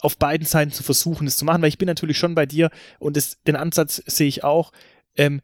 auf 0.00 0.16
beiden 0.16 0.46
Seiten 0.46 0.72
zu 0.72 0.82
versuchen, 0.82 1.26
es 1.26 1.36
zu 1.36 1.44
machen, 1.44 1.62
weil 1.62 1.68
ich 1.68 1.78
bin 1.78 1.86
natürlich 1.86 2.18
schon 2.18 2.34
bei 2.34 2.46
dir 2.46 2.70
und 2.98 3.16
das, 3.16 3.38
den 3.46 3.56
Ansatz 3.56 4.02
sehe 4.06 4.28
ich 4.28 4.44
auch, 4.44 4.72
ähm, 5.16 5.40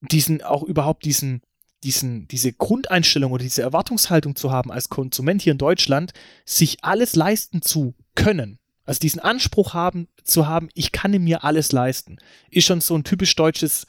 diesen, 0.00 0.42
auch 0.42 0.62
überhaupt 0.62 1.04
diesen, 1.04 1.42
diesen, 1.82 2.28
diese 2.28 2.52
Grundeinstellung 2.52 3.32
oder 3.32 3.42
diese 3.42 3.62
Erwartungshaltung 3.62 4.36
zu 4.36 4.50
haben 4.50 4.72
als 4.72 4.88
Konsument 4.88 5.42
hier 5.42 5.52
in 5.52 5.58
Deutschland, 5.58 6.12
sich 6.44 6.82
alles 6.82 7.14
leisten 7.14 7.62
zu 7.62 7.94
können. 8.14 8.58
Also 8.84 9.00
diesen 9.00 9.20
Anspruch 9.20 9.74
haben, 9.74 10.08
zu 10.22 10.46
haben, 10.46 10.68
ich 10.74 10.92
kann 10.92 11.12
mir 11.12 11.44
alles 11.44 11.72
leisten, 11.72 12.18
ist 12.50 12.66
schon 12.66 12.80
so 12.80 12.96
ein 12.96 13.04
typisch 13.04 13.34
deutsches 13.34 13.86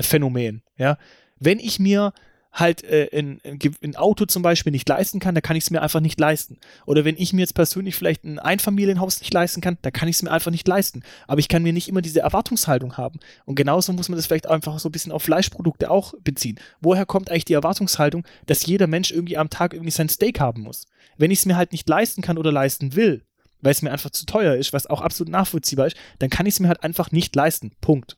Phänomen. 0.00 0.62
Ja? 0.76 0.98
Wenn 1.38 1.58
ich 1.58 1.78
mir 1.78 2.12
halt 2.54 2.84
äh, 2.84 3.08
ein, 3.12 3.40
ein 3.82 3.96
Auto 3.96 4.26
zum 4.26 4.42
Beispiel 4.42 4.70
nicht 4.70 4.88
leisten 4.88 5.18
kann, 5.18 5.34
da 5.34 5.40
kann 5.40 5.56
ich 5.56 5.64
es 5.64 5.70
mir 5.70 5.82
einfach 5.82 6.00
nicht 6.00 6.18
leisten. 6.20 6.58
Oder 6.86 7.04
wenn 7.04 7.16
ich 7.18 7.32
mir 7.32 7.40
jetzt 7.40 7.54
persönlich 7.54 7.96
vielleicht 7.96 8.24
ein 8.24 8.38
Einfamilienhaus 8.38 9.20
nicht 9.20 9.34
leisten 9.34 9.60
kann, 9.60 9.76
da 9.82 9.90
kann 9.90 10.08
ich 10.08 10.16
es 10.16 10.22
mir 10.22 10.30
einfach 10.30 10.52
nicht 10.52 10.66
leisten. 10.66 11.02
Aber 11.26 11.40
ich 11.40 11.48
kann 11.48 11.64
mir 11.64 11.72
nicht 11.72 11.88
immer 11.88 12.00
diese 12.00 12.20
Erwartungshaltung 12.20 12.96
haben. 12.96 13.18
Und 13.44 13.56
genauso 13.56 13.92
muss 13.92 14.08
man 14.08 14.16
das 14.16 14.26
vielleicht 14.26 14.48
einfach 14.48 14.78
so 14.78 14.88
ein 14.88 14.92
bisschen 14.92 15.10
auf 15.10 15.24
Fleischprodukte 15.24 15.90
auch 15.90 16.14
beziehen. 16.22 16.60
Woher 16.80 17.06
kommt 17.06 17.28
eigentlich 17.28 17.44
die 17.44 17.54
Erwartungshaltung, 17.54 18.24
dass 18.46 18.64
jeder 18.64 18.86
Mensch 18.86 19.10
irgendwie 19.10 19.36
am 19.36 19.50
Tag 19.50 19.74
irgendwie 19.74 19.90
sein 19.90 20.08
Steak 20.08 20.38
haben 20.38 20.62
muss? 20.62 20.86
Wenn 21.18 21.32
ich 21.32 21.40
es 21.40 21.46
mir 21.46 21.56
halt 21.56 21.72
nicht 21.72 21.88
leisten 21.88 22.22
kann 22.22 22.38
oder 22.38 22.52
leisten 22.52 22.94
will, 22.94 23.24
weil 23.62 23.72
es 23.72 23.82
mir 23.82 23.90
einfach 23.90 24.10
zu 24.10 24.26
teuer 24.26 24.54
ist, 24.54 24.72
was 24.72 24.86
auch 24.86 25.00
absolut 25.00 25.32
nachvollziehbar 25.32 25.88
ist, 25.88 25.96
dann 26.20 26.30
kann 26.30 26.46
ich 26.46 26.54
es 26.54 26.60
mir 26.60 26.68
halt 26.68 26.84
einfach 26.84 27.10
nicht 27.10 27.34
leisten. 27.34 27.72
Punkt. 27.80 28.16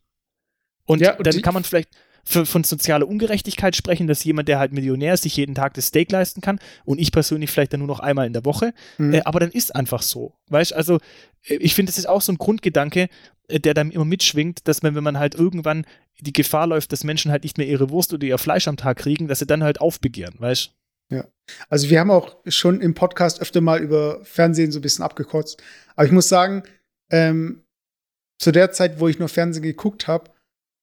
Und, 0.85 1.01
ja, 1.01 1.17
und 1.17 1.27
dann 1.27 1.43
kann 1.43 1.55
man 1.55 1.65
vielleicht, 1.65 1.89
für, 2.27 2.45
von 2.45 2.65
sozialer 2.65 3.07
Ungerechtigkeit 3.07 3.77
sprechen, 3.77 4.09
dass 4.09 4.25
jemand, 4.25 4.49
der 4.49 4.59
halt 4.59 4.73
Millionär 4.73 5.17
sich 5.17 5.37
jeden 5.37 5.55
Tag 5.55 5.75
das 5.75 5.87
Steak 5.87 6.11
leisten 6.11 6.41
kann 6.41 6.59
und 6.85 6.99
ich 6.99 7.13
persönlich 7.13 7.51
vielleicht 7.51 7.73
dann 7.73 7.81
nur 7.81 7.87
noch 7.87 8.01
einmal 8.01 8.27
in 8.27 8.33
der 8.33 8.45
Woche. 8.45 8.75
Mhm. 8.99 9.15
Äh, 9.15 9.23
aber 9.25 9.39
dann 9.39 9.51
ist 9.51 9.75
einfach 9.75 10.03
so. 10.03 10.35
Weißt 10.49 10.73
also 10.73 10.97
äh, 11.45 11.55
ich 11.55 11.75
finde, 11.75 11.91
das 11.91 11.99
ist 11.99 12.09
auch 12.09 12.21
so 12.21 12.33
ein 12.33 12.39
Grundgedanke, 12.39 13.09
äh, 13.49 13.61
der 13.61 13.75
dann 13.75 13.93
immer 13.93 14.05
mitschwingt, 14.05 14.67
dass 14.67 14.83
man, 14.83 14.97
wenn 14.97 15.05
man 15.05 15.19
halt 15.19 15.37
irgendwann 15.37 15.87
die 16.21 16.33
Gefahr 16.33 16.67
läuft, 16.67 16.93
dass 16.93 17.05
Menschen 17.05 17.31
halt 17.31 17.45
nicht 17.45 17.59
mehr 17.59 17.69
ihre 17.69 17.91
Wurst 17.91 18.13
oder 18.13 18.27
ihr 18.27 18.39
Fleisch 18.39 18.67
am 18.67 18.77
Tag 18.77 18.99
kriegen, 18.99 19.29
dass 19.29 19.39
sie 19.39 19.47
dann 19.47 19.63
halt 19.63 19.81
aufbegehren, 19.81 20.35
weißt 20.39 20.73
Ja. 21.11 21.29
Also 21.69 21.89
wir 21.91 22.01
haben 22.01 22.11
auch 22.11 22.37
schon 22.49 22.81
im 22.81 22.95
Podcast 22.95 23.41
öfter 23.41 23.61
mal 23.61 23.81
über 23.81 24.25
Fernsehen 24.25 24.73
so 24.73 24.81
ein 24.81 24.83
bisschen 24.83 25.05
abgekotzt. 25.05 25.63
Aber 25.95 26.07
ich 26.07 26.13
muss 26.13 26.29
sagen, 26.29 26.65
ähm, 27.11 27.63
zu 28.39 28.51
der 28.51 28.73
Zeit, 28.73 28.99
wo 28.99 29.07
ich 29.07 29.21
noch 29.21 29.31
Fernsehen 29.31 29.63
geguckt 29.63 30.09
habe, 30.09 30.31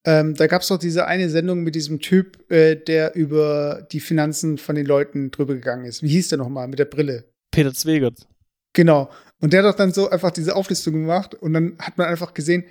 ähm, 0.06 0.36
da 0.36 0.48
gab 0.48 0.62
es 0.62 0.68
doch 0.68 0.78
diese 0.78 1.06
eine 1.06 1.30
Sendung 1.30 1.64
mit 1.64 1.76
diesem 1.76 2.00
Typ, 2.00 2.50
äh, 2.52 2.76
der 2.76 3.16
über 3.16 3.88
die 3.92 4.02
Finanzen 4.02 4.58
von 4.58 4.76
den 4.76 4.86
Leuten 4.86 5.32
drüber 5.32 5.54
gegangen 5.54 5.86
ist. 5.86 6.04
Wie 6.04 6.10
hieß 6.10 6.30
der 6.30 6.38
nochmal 6.38 6.68
mit 6.68 6.80
der 6.80 6.86
Brille? 6.86 7.26
Peter 7.52 7.74
Zwegert. 7.74 8.28
Genau. 8.74 9.10
Und 9.40 9.54
der 9.54 9.64
hat 9.64 9.72
doch 9.72 9.78
dann 9.78 9.94
so 9.94 10.10
einfach 10.10 10.32
diese 10.32 10.56
Auflistung 10.56 10.94
gemacht 10.94 11.36
und 11.36 11.54
dann 11.54 11.78
hat 11.80 11.98
man 11.98 12.08
einfach 12.08 12.34
gesehen, 12.34 12.66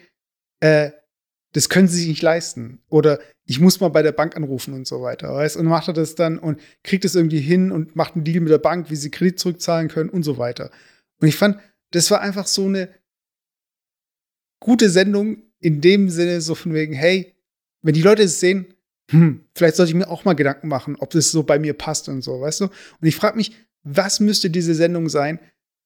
äh, 0.61 0.91
das 1.53 1.69
können 1.69 1.89
sie 1.89 1.99
sich 1.99 2.09
nicht 2.09 2.23
leisten. 2.23 2.81
Oder 2.89 3.21
ich 3.47 3.61
muss 3.61 3.81
mal 3.81 3.89
bei 3.89 4.03
der 4.03 4.13
Bank 4.13 4.37
anrufen 4.37 4.75
und 4.75 4.87
so 4.87 5.03
weiter. 5.03 5.35
Weißt? 5.35 5.57
Und 5.57 5.67
macht 5.67 5.89
er 5.89 5.95
das 5.95 6.15
dann 6.15 6.39
und 6.39 6.61
kriegt 6.83 7.05
es 7.05 7.15
irgendwie 7.15 7.41
hin 7.41 7.73
und 7.73 7.95
macht 7.95 8.15
einen 8.15 8.25
Deal 8.25 8.41
mit 8.41 8.51
der 8.51 8.59
Bank, 8.59 8.91
wie 8.91 8.97
sie 8.97 9.11
Kredit 9.11 9.39
zurückzahlen 9.39 9.89
können 9.89 10.11
und 10.11 10.23
so 10.23 10.39
weiter. 10.39 10.71
Und 11.21 11.29
ich 11.29 11.37
fand, 11.37 11.59
das 11.91 12.11
war 12.11 12.21
einfach 12.21 12.47
so 12.47 12.67
eine 12.67 12.89
gute 14.61 14.89
Sendung, 14.89 15.43
in 15.63 15.81
dem 15.81 16.11
Sinne 16.11 16.41
so 16.41 16.55
von 16.55 16.75
wegen, 16.75 16.93
hey, 16.93 17.35
wenn 17.83 17.95
die 17.95 18.03
Leute 18.03 18.23
es 18.23 18.41
sehen, 18.41 18.75
hm, 19.11 19.45
vielleicht 19.55 19.77
sollte 19.77 19.91
ich 19.91 19.97
mir 19.97 20.09
auch 20.09 20.25
mal 20.25 20.35
Gedanken 20.35 20.69
machen, 20.69 20.97
ob 20.99 21.11
das 21.11 21.31
so 21.31 21.43
bei 21.43 21.59
mir 21.59 21.75
passt 21.75 22.09
und 22.09 22.23
so, 22.23 22.41
weißt 22.41 22.61
du? 22.61 22.65
Und 22.65 23.09
ich 23.09 23.17
frage 23.17 23.37
mich, 23.37 23.53
was 23.85 24.21
müsste 24.21 24.51
diese 24.51 24.75
Sendung 24.75 25.09
sein, 25.09 25.39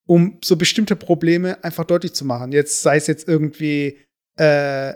um 0.07 0.39
so 0.43 0.57
bestimmte 0.57 0.97
Probleme 0.97 1.63
einfach 1.65 1.85
deutlich 1.85 2.13
zu 2.15 2.25
machen? 2.25 2.53
Jetzt 2.53 2.83
sei 2.83 2.97
es 2.97 3.07
jetzt 3.07 3.29
irgendwie 3.29 3.99
äh, 4.37 4.95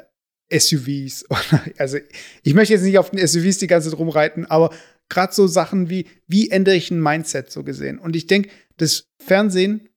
SUVs 0.53 1.25
oder, 1.31 1.63
also 1.79 1.99
ich 2.43 2.55
möchte 2.55 2.75
jetzt 2.75 2.83
nicht 2.83 2.99
auf 2.99 3.11
den 3.11 3.27
SUVs 3.27 3.59
die 3.59 3.67
ganze 3.67 3.91
Zeit 3.91 3.99
rumreiten, 3.99 4.47
aber 4.47 4.75
gerade 5.09 5.33
so 5.33 5.47
Sachen 5.47 5.91
wie, 5.91 6.07
wie 6.27 6.51
ändere 6.51 6.77
ich 6.77 6.91
ein 6.91 7.03
Mindset 7.03 7.51
so 7.51 7.65
gesehen? 7.65 7.99
Und 7.99 8.17
ich 8.17 8.27
denke, 8.27 8.51
das 8.77 9.09
Fernsehen 9.19 9.89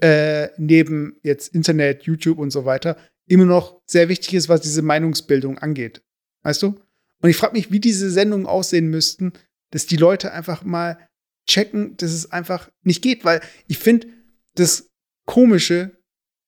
äh, 0.00 0.48
neben 0.58 1.18
jetzt 1.22 1.54
Internet, 1.54 2.04
YouTube 2.04 2.38
und 2.38 2.50
so 2.50 2.64
weiter 2.64 2.96
immer 3.28 3.44
noch 3.44 3.80
sehr 3.86 4.08
wichtig 4.08 4.34
ist, 4.34 4.48
was 4.48 4.60
diese 4.60 4.82
Meinungsbildung 4.82 5.58
angeht. 5.58 6.02
Weißt 6.42 6.62
du? 6.62 6.80
Und 7.20 7.30
ich 7.30 7.36
frage 7.36 7.54
mich, 7.54 7.70
wie 7.70 7.80
diese 7.80 8.10
Sendungen 8.10 8.46
aussehen 8.46 8.88
müssten, 8.88 9.32
dass 9.70 9.86
die 9.86 9.96
Leute 9.96 10.32
einfach 10.32 10.62
mal 10.62 10.98
checken, 11.46 11.96
dass 11.96 12.12
es 12.12 12.30
einfach 12.30 12.70
nicht 12.82 13.02
geht, 13.02 13.24
weil 13.24 13.40
ich 13.66 13.78
finde, 13.78 14.06
das 14.54 14.90
Komische 15.26 15.96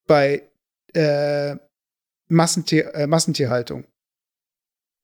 bei 0.06 0.48
äh, 0.94 1.56
Massentier, 2.28 2.94
äh, 2.94 3.06
Massentierhaltung, 3.06 3.86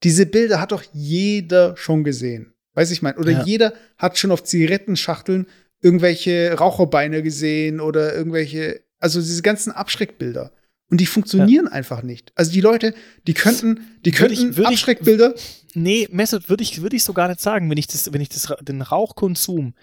diese 0.02 0.26
Bilder 0.26 0.60
hat 0.60 0.72
doch 0.72 0.84
jeder 0.92 1.76
schon 1.76 2.04
gesehen. 2.04 2.54
Weiß 2.74 2.90
ich 2.90 3.02
mein, 3.02 3.16
oder 3.16 3.32
ja. 3.32 3.44
jeder 3.44 3.72
hat 3.96 4.18
schon 4.18 4.30
auf 4.30 4.44
Zigarettenschachteln 4.44 5.46
irgendwelche 5.80 6.54
Raucherbeine 6.58 7.22
gesehen 7.22 7.80
oder 7.80 8.14
irgendwelche, 8.14 8.82
also 8.98 9.20
diese 9.20 9.42
ganzen 9.42 9.72
Abschreckbilder. 9.72 10.52
Und 10.88 11.00
die 11.00 11.06
funktionieren 11.06 11.66
ja. 11.66 11.72
einfach 11.72 12.02
nicht. 12.02 12.32
Also 12.36 12.52
die 12.52 12.60
Leute, 12.60 12.94
die 13.26 13.34
könnten, 13.34 13.80
die 14.04 14.12
könnten 14.12 14.36
würde 14.36 14.50
ich, 14.50 14.56
würde 14.56 14.68
Abschreckbilder. 14.70 15.34
Ich, 15.34 15.66
nee, 15.74 16.08
Messert 16.12 16.48
würde 16.48 16.62
ich, 16.62 16.80
würde 16.80 16.94
ich 16.94 17.02
so 17.02 17.12
gar 17.12 17.28
nicht 17.28 17.40
sagen. 17.40 17.68
Wenn 17.68 17.78
ich 17.78 17.88
das, 17.88 18.12
wenn 18.12 18.20
ich 18.20 18.28
das, 18.28 18.52
den 18.62 18.82
Rauchkonsum 18.82 19.74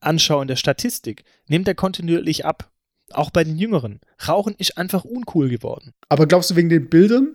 anschaue 0.00 0.42
in 0.42 0.48
der 0.48 0.56
Statistik, 0.56 1.24
nimmt 1.48 1.66
er 1.66 1.74
kontinuierlich 1.74 2.44
ab. 2.44 2.70
Auch 3.10 3.30
bei 3.30 3.44
den 3.44 3.56
Jüngeren. 3.56 4.00
Rauchen 4.26 4.54
ist 4.58 4.76
einfach 4.76 5.04
uncool 5.04 5.48
geworden. 5.48 5.92
Aber 6.08 6.26
glaubst 6.26 6.50
du 6.50 6.56
wegen 6.56 6.68
den 6.68 6.88
Bildern? 6.88 7.34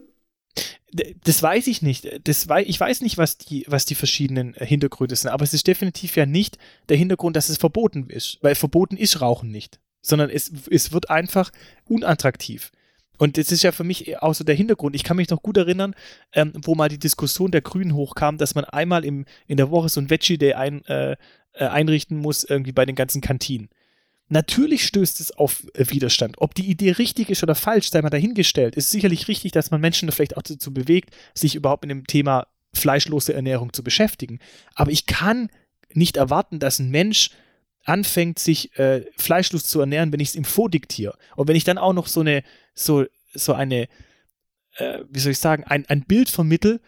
Das 1.24 1.42
weiß 1.42 1.68
ich 1.68 1.82
nicht. 1.82 2.08
Das 2.24 2.48
wei 2.48 2.64
ich 2.64 2.80
weiß 2.80 3.02
nicht, 3.02 3.18
was 3.18 3.38
die, 3.38 3.66
was 3.68 3.86
die 3.86 3.96
verschiedenen 3.96 4.54
Hintergründe 4.56 5.16
sind, 5.16 5.30
aber 5.30 5.44
es 5.44 5.54
ist 5.54 5.68
definitiv 5.68 6.16
ja 6.16 6.26
nicht 6.26 6.58
der 6.90 6.98
Hintergrund, 6.98 7.36
dass 7.36 7.50
es 7.50 7.58
verboten 7.58 8.10
ist, 8.10 8.40
weil 8.42 8.56
verboten 8.56 8.98
ist 8.98 9.22
Rauchen 9.22 9.52
nicht, 9.52 9.80
sondern 10.02 10.32
es, 10.32 10.52
es 10.70 10.92
wird 10.92 11.12
einfach 11.12 11.52
unattraktiv. 11.86 12.72
Und 13.20 13.38
das 13.38 13.52
ist 13.52 13.64
ja 13.64 13.72
für 13.72 13.84
mich 13.84 14.18
auch 14.22 14.34
so 14.34 14.44
der 14.44 14.56
Hintergrund. 14.56 14.96
Ich 14.96 15.04
kann 15.04 15.18
mich 15.18 15.30
noch 15.30 15.44
gut 15.44 15.58
erinnern, 15.58 15.94
ähm, 16.34 16.54
wo 16.56 16.74
mal 16.74 16.90
die 16.90 16.98
Diskussion 16.98 17.52
der 17.52 17.62
Grünen 17.62 17.94
hochkam, 17.94 18.38
dass 18.38 18.56
man 18.56 18.64
einmal 18.64 19.06
im, 19.06 19.26
in 19.46 19.58
der 19.58 19.70
Woche 19.70 19.90
so 19.90 20.00
ein 20.00 20.10
Veggie 20.10 20.38
Day 20.38 20.54
ein, 20.54 20.84
äh, 20.86 21.18
äh, 21.54 21.66
einrichten 21.66 22.18
muss, 22.18 22.46
irgendwie 22.46 22.72
bei 22.72 22.86
den 22.86 22.96
ganzen 22.96 23.22
Kantinen. 23.22 23.70
Natürlich 24.30 24.86
stößt 24.86 25.20
es 25.20 25.32
auf 25.32 25.68
äh, 25.74 25.90
Widerstand. 25.90 26.36
Ob 26.38 26.56
die 26.56 26.70
Idee 26.70 26.92
richtig 26.92 27.30
ist 27.30 27.44
oder 27.44 27.56
falsch, 27.56 27.90
sei 27.90 28.02
mal 28.02 28.10
dahingestellt. 28.10 28.76
Ist 28.76 28.92
sicherlich 28.92 29.28
richtig, 29.28 29.52
dass 29.52 29.70
man 29.70 29.82
Menschen 29.82 30.10
vielleicht 30.12 30.38
auch 30.38 30.42
dazu 30.42 30.74
bewegt, 30.74 31.14
sich 31.34 31.56
überhaupt 31.56 31.84
mit 31.84 31.92
dem 31.92 32.08
Thema 32.08 32.48
fleischlose 32.74 33.34
Ernährung 33.34 33.74
zu 33.74 33.84
beschäftigen. 33.84 34.40
Aber 34.76 34.92
ich 34.92 35.08
kann 35.08 35.50
nicht 35.94 36.16
erwarten, 36.16 36.60
dass 36.60 36.80
ein 36.80 36.90
Mensch 36.90 37.32
anfängt, 37.86 38.40
sich 38.40 38.78
äh, 38.78 39.06
fleischlos 39.18 39.64
zu 39.64 39.80
ernähren, 39.80 40.14
wenn 40.14 40.20
ich 40.20 40.30
es 40.30 40.36
ihm 40.36 40.46
vordiktiere. 40.46 41.18
Und 41.36 41.48
wenn 41.48 41.56
ich 41.56 41.64
dann 41.64 41.78
auch 41.78 41.94
noch 41.94 42.08
so 42.08 42.20
eine, 42.20 42.44
so, 42.80 43.06
so 43.34 43.54
eine, 43.54 43.88
äh, 44.78 45.00
wie 45.10 45.20
soll 45.20 45.34
ich 45.34 45.40
sagen, 45.40 45.64
ein, 45.64 45.86
ein 45.88 46.04
Bild 46.04 46.30
vermittel, 46.30 46.82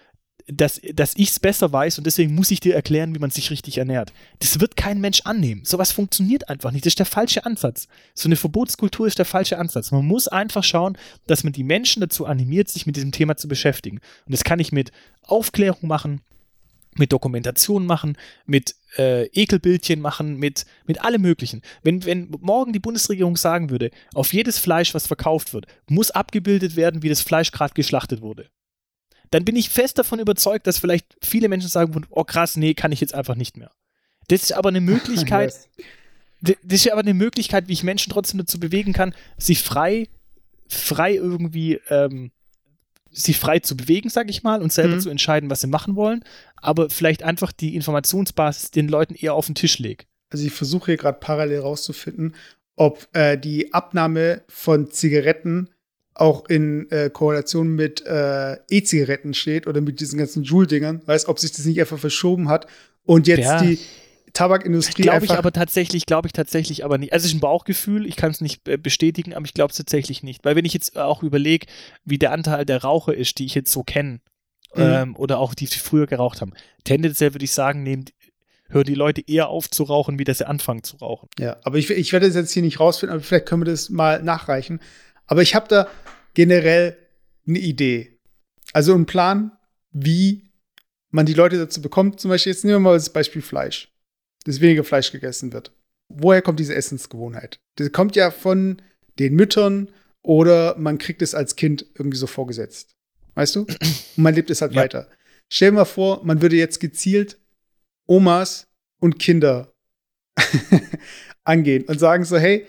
dass, 0.48 0.82
dass 0.94 1.16
ich 1.16 1.30
es 1.30 1.40
besser 1.40 1.72
weiß 1.72 1.98
und 1.98 2.06
deswegen 2.06 2.34
muss 2.34 2.52
ich 2.52 2.60
dir 2.60 2.76
erklären, 2.76 3.14
wie 3.16 3.20
man 3.20 3.30
sich 3.30 3.52
richtig 3.52 3.78
ernährt. 3.78 4.12
Das 4.40 4.60
wird 4.60 4.76
kein 4.76 5.00
Mensch 5.00 5.22
annehmen. 5.24 5.64
Sowas 5.66 5.92
funktioniert 5.92 6.50
einfach 6.50 6.72
nicht. 6.72 6.86
Das 6.86 6.92
ist 6.92 7.00
der 7.00 7.06
falsche 7.06 7.46
Ansatz. 7.46 7.88
So 8.16 8.28
eine 8.28 8.36
Verbotskultur 8.36 9.08
ist 9.08 9.20
der 9.20 9.26
falsche 9.26 9.58
Ansatz. 9.58 9.92
Man 9.92 10.06
muss 10.06 10.28
einfach 10.28 10.64
schauen, 10.64 10.98
dass 11.28 11.44
man 11.44 11.54
die 11.54 11.64
Menschen 11.64 12.02
dazu 12.02 12.26
animiert, 12.26 12.70
sich 12.70 12.86
mit 12.86 12.96
diesem 12.96 13.12
Thema 13.12 13.38
zu 13.38 13.48
beschäftigen. 13.48 14.00
Und 14.26 14.32
das 14.32 14.44
kann 14.44 14.60
ich 14.60 14.72
mit 14.72 14.92
Aufklärung 15.22 15.88
machen, 15.88 16.22
mit 16.96 17.12
Dokumentation 17.12 17.86
machen, 17.86 18.18
mit 18.46 18.76
äh, 18.98 19.28
Ekelbildchen 19.28 20.02
machen, 20.02 20.38
mit, 20.38 20.66
mit 20.86 21.04
allem 21.04 21.22
Möglichen. 21.22 21.62
Wenn, 21.84 22.04
wenn 22.06 22.30
morgen 22.42 22.74
die 22.74 22.80
Bundesregierung 22.80 23.38
sagen 23.38 23.70
würde, 23.70 23.92
auf 24.14 24.34
jedes 24.34 24.60
Fleisch, 24.60 24.94
was 24.94 25.08
verkauft 25.08 25.54
wird, 25.54 25.68
muss 25.88 26.12
abgebildet 26.12 26.76
werden, 26.76 27.02
wie 27.02 27.10
das 27.10 27.22
Fleisch 27.22 27.52
gerade 27.52 27.74
geschlachtet 27.74 28.22
wurde 28.22 28.50
dann 29.32 29.46
bin 29.46 29.56
ich 29.56 29.70
fest 29.70 29.98
davon 29.98 30.20
überzeugt, 30.20 30.68
dass 30.68 30.78
vielleicht 30.78 31.18
viele 31.22 31.48
Menschen 31.48 31.70
sagen, 31.70 32.06
oh 32.10 32.26
krass, 32.26 32.58
nee, 32.58 32.74
kann 32.74 32.92
ich 32.92 33.00
jetzt 33.00 33.16
einfach 33.16 33.36
nicht 33.36 33.58
mehr. 33.58 33.72
Das 34.28 34.44
ist 34.44 34.52
aber 34.52 34.70
eine 34.70 34.82
Möglichkeit, 34.82 35.54
das 36.42 36.56
ist 36.62 36.92
aber 36.92 37.02
eine 37.02 37.14
Möglichkeit, 37.14 37.68
wie 37.68 37.74
ich 37.74 37.84
Menschen 37.84 38.12
trotzdem 38.12 38.40
dazu 38.40 38.60
bewegen 38.60 38.94
kann, 38.94 39.16
sich 39.38 39.64
frei, 39.64 40.10
frei 40.68 41.16
irgendwie, 41.16 41.80
ähm, 41.90 42.32
sich 43.12 43.38
frei 43.38 43.60
zu 43.60 43.76
bewegen, 43.76 44.10
sag 44.10 44.30
ich 44.30 44.44
mal, 44.44 44.62
und 44.62 44.72
selber 44.72 44.96
mhm. 44.96 45.00
zu 45.02 45.10
entscheiden, 45.10 45.50
was 45.50 45.62
sie 45.62 45.68
machen 45.68 45.96
wollen, 45.96 46.24
aber 46.56 46.90
vielleicht 46.90 47.24
einfach 47.24 47.52
die 47.52 47.76
Informationsbasis 47.76 48.72
den 48.72 48.88
Leuten 48.88 49.16
eher 49.16 49.34
auf 49.34 49.46
den 49.46 49.56
Tisch 49.56 49.80
legt. 49.80 50.08
Also 50.30 50.46
ich 50.46 50.54
versuche 50.54 50.92
hier 50.92 50.98
gerade 50.98 51.20
parallel 51.20 51.60
rauszufinden, 51.60 52.36
ob 52.76 53.08
äh, 53.14 53.38
die 53.38 53.74
Abnahme 53.74 54.44
von 54.48 54.90
Zigaretten 54.90 55.70
auch 56.14 56.48
in 56.48 56.90
äh, 56.92 57.10
Korrelation 57.10 57.76
mit 57.76 58.06
äh, 58.06 58.58
E-Zigaretten 58.70 59.34
steht 59.34 59.68
oder 59.68 59.82
mit 59.82 60.00
diesen 60.00 60.20
ganzen 60.20 60.44
Joule-Dingern, 60.44 61.02
weiß, 61.06 61.28
ob 61.28 61.40
sich 61.40 61.52
das 61.52 61.66
nicht 61.66 61.80
einfach 61.80 62.00
verschoben 62.00 62.50
hat 62.50 62.68
und 63.04 63.28
jetzt 63.28 63.46
ja. 63.46 63.62
die 63.62 63.80
Tabakindustrie 64.34 65.04
glaube 65.04 65.26
ich 65.26 65.32
aber 65.32 65.52
tatsächlich, 65.52 66.06
glaube 66.06 66.28
ich 66.28 66.34
tatsächlich 66.34 66.86
aber 66.86 66.98
nicht. 66.98 67.14
Also 67.14 67.26
es 67.26 67.32
ist 67.32 67.38
ein 67.38 67.42
Bauchgefühl, 67.42 68.06
ich 68.06 68.16
kann 68.16 68.32
es 68.32 68.42
nicht 68.42 68.68
äh, 68.68 68.78
bestätigen, 68.78 69.34
aber 69.34 69.46
ich 69.46 69.54
glaube 69.54 69.72
es 69.72 69.78
tatsächlich 69.78 70.24
nicht. 70.24 70.46
Weil 70.46 70.56
wenn 70.56 70.66
ich 70.66 70.74
jetzt 70.74 70.98
auch 70.98 71.24
überlege, 71.24 71.68
wie 72.06 72.18
der 72.18 72.32
Anteil 72.32 72.66
der 72.66 72.84
Raucher 72.84 73.14
ist, 73.14 73.40
die 73.40 73.46
ich 73.46 73.56
jetzt 73.56 73.72
so 73.72 73.84
kenne, 73.84 74.22
mhm. 74.76 74.82
ähm, 74.82 75.16
oder 75.16 75.40
auch 75.40 75.54
die, 75.54 75.66
die 75.66 75.80
früher 75.80 76.08
geraucht 76.08 76.42
haben, 76.42 76.54
tendenziell 76.84 77.34
würde 77.34 77.46
ich 77.46 77.52
sagen, 77.52 77.84
nehmen, 77.84 78.06
hören 78.70 78.86
die 78.86 78.96
Leute 78.96 79.22
eher 79.28 79.50
auf 79.50 79.70
zu 79.70 79.84
rauchen, 79.84 80.18
wie 80.18 80.24
dass 80.24 80.40
sie 80.40 80.48
anfangen 80.48 80.84
zu 80.84 80.98
rauchen. 80.98 81.30
Ja, 81.38 81.58
aber 81.64 81.78
ich, 81.78 81.90
ich 81.90 82.14
werde 82.14 82.28
das 82.28 82.36
jetzt 82.36 82.52
hier 82.52 82.64
nicht 82.64 82.80
rausfinden, 82.80 83.16
aber 83.16 83.24
vielleicht 83.24 83.46
können 83.46 83.62
wir 83.62 83.72
das 83.72 83.90
mal 83.90 84.24
nachreichen. 84.24 84.80
Aber 85.28 85.42
ich 85.42 85.56
habe 85.56 85.68
da 85.68 85.88
generell 86.34 86.98
eine 87.48 87.60
Idee. 87.60 88.20
Also 88.74 88.94
einen 88.94 89.06
Plan, 89.06 89.52
wie 89.92 90.52
man 91.10 91.26
die 91.26 91.34
Leute 91.34 91.58
dazu 91.58 91.82
bekommt. 91.82 92.20
Zum 92.20 92.30
Beispiel, 92.30 92.54
jetzt 92.54 92.64
nehmen 92.64 92.76
wir 92.76 92.80
mal 92.92 92.94
das 92.94 93.12
Beispiel 93.12 93.42
Fleisch, 93.42 93.91
dass 94.46 94.62
weniger 94.62 94.84
Fleisch 94.84 95.12
gegessen 95.12 95.54
wird. 95.54 95.72
Woher 96.10 96.42
kommt 96.42 96.60
diese 96.60 96.76
Essensgewohnheit? 96.76 97.60
Das 97.76 97.92
kommt 97.92 98.16
ja 98.16 98.32
von 98.32 98.82
den 99.20 99.36
Müttern 99.36 99.90
oder 100.22 100.76
man 100.78 100.98
kriegt 100.98 101.22
es 101.22 101.36
als 101.36 101.56
Kind 101.56 101.86
irgendwie 101.96 102.18
so 102.18 102.28
vorgesetzt. 102.28 102.96
Weißt 103.36 103.56
du? 103.56 103.62
Und 104.18 104.18
man 104.18 104.36
lebt 104.36 104.50
es 104.50 104.62
halt 104.62 104.74
ja. 104.74 104.82
weiter. 104.82 105.08
Stell 105.50 105.72
dir 105.72 105.78
mal 105.78 105.86
vor, 105.86 106.24
man 106.24 106.42
würde 106.42 106.56
jetzt 106.56 106.80
gezielt 106.80 107.38
Omas 108.08 108.68
und 109.00 109.20
Kinder 109.20 109.74
angehen 111.44 111.84
und 111.86 112.00
sagen 112.00 112.24
so, 112.24 112.38
hey, 112.38 112.66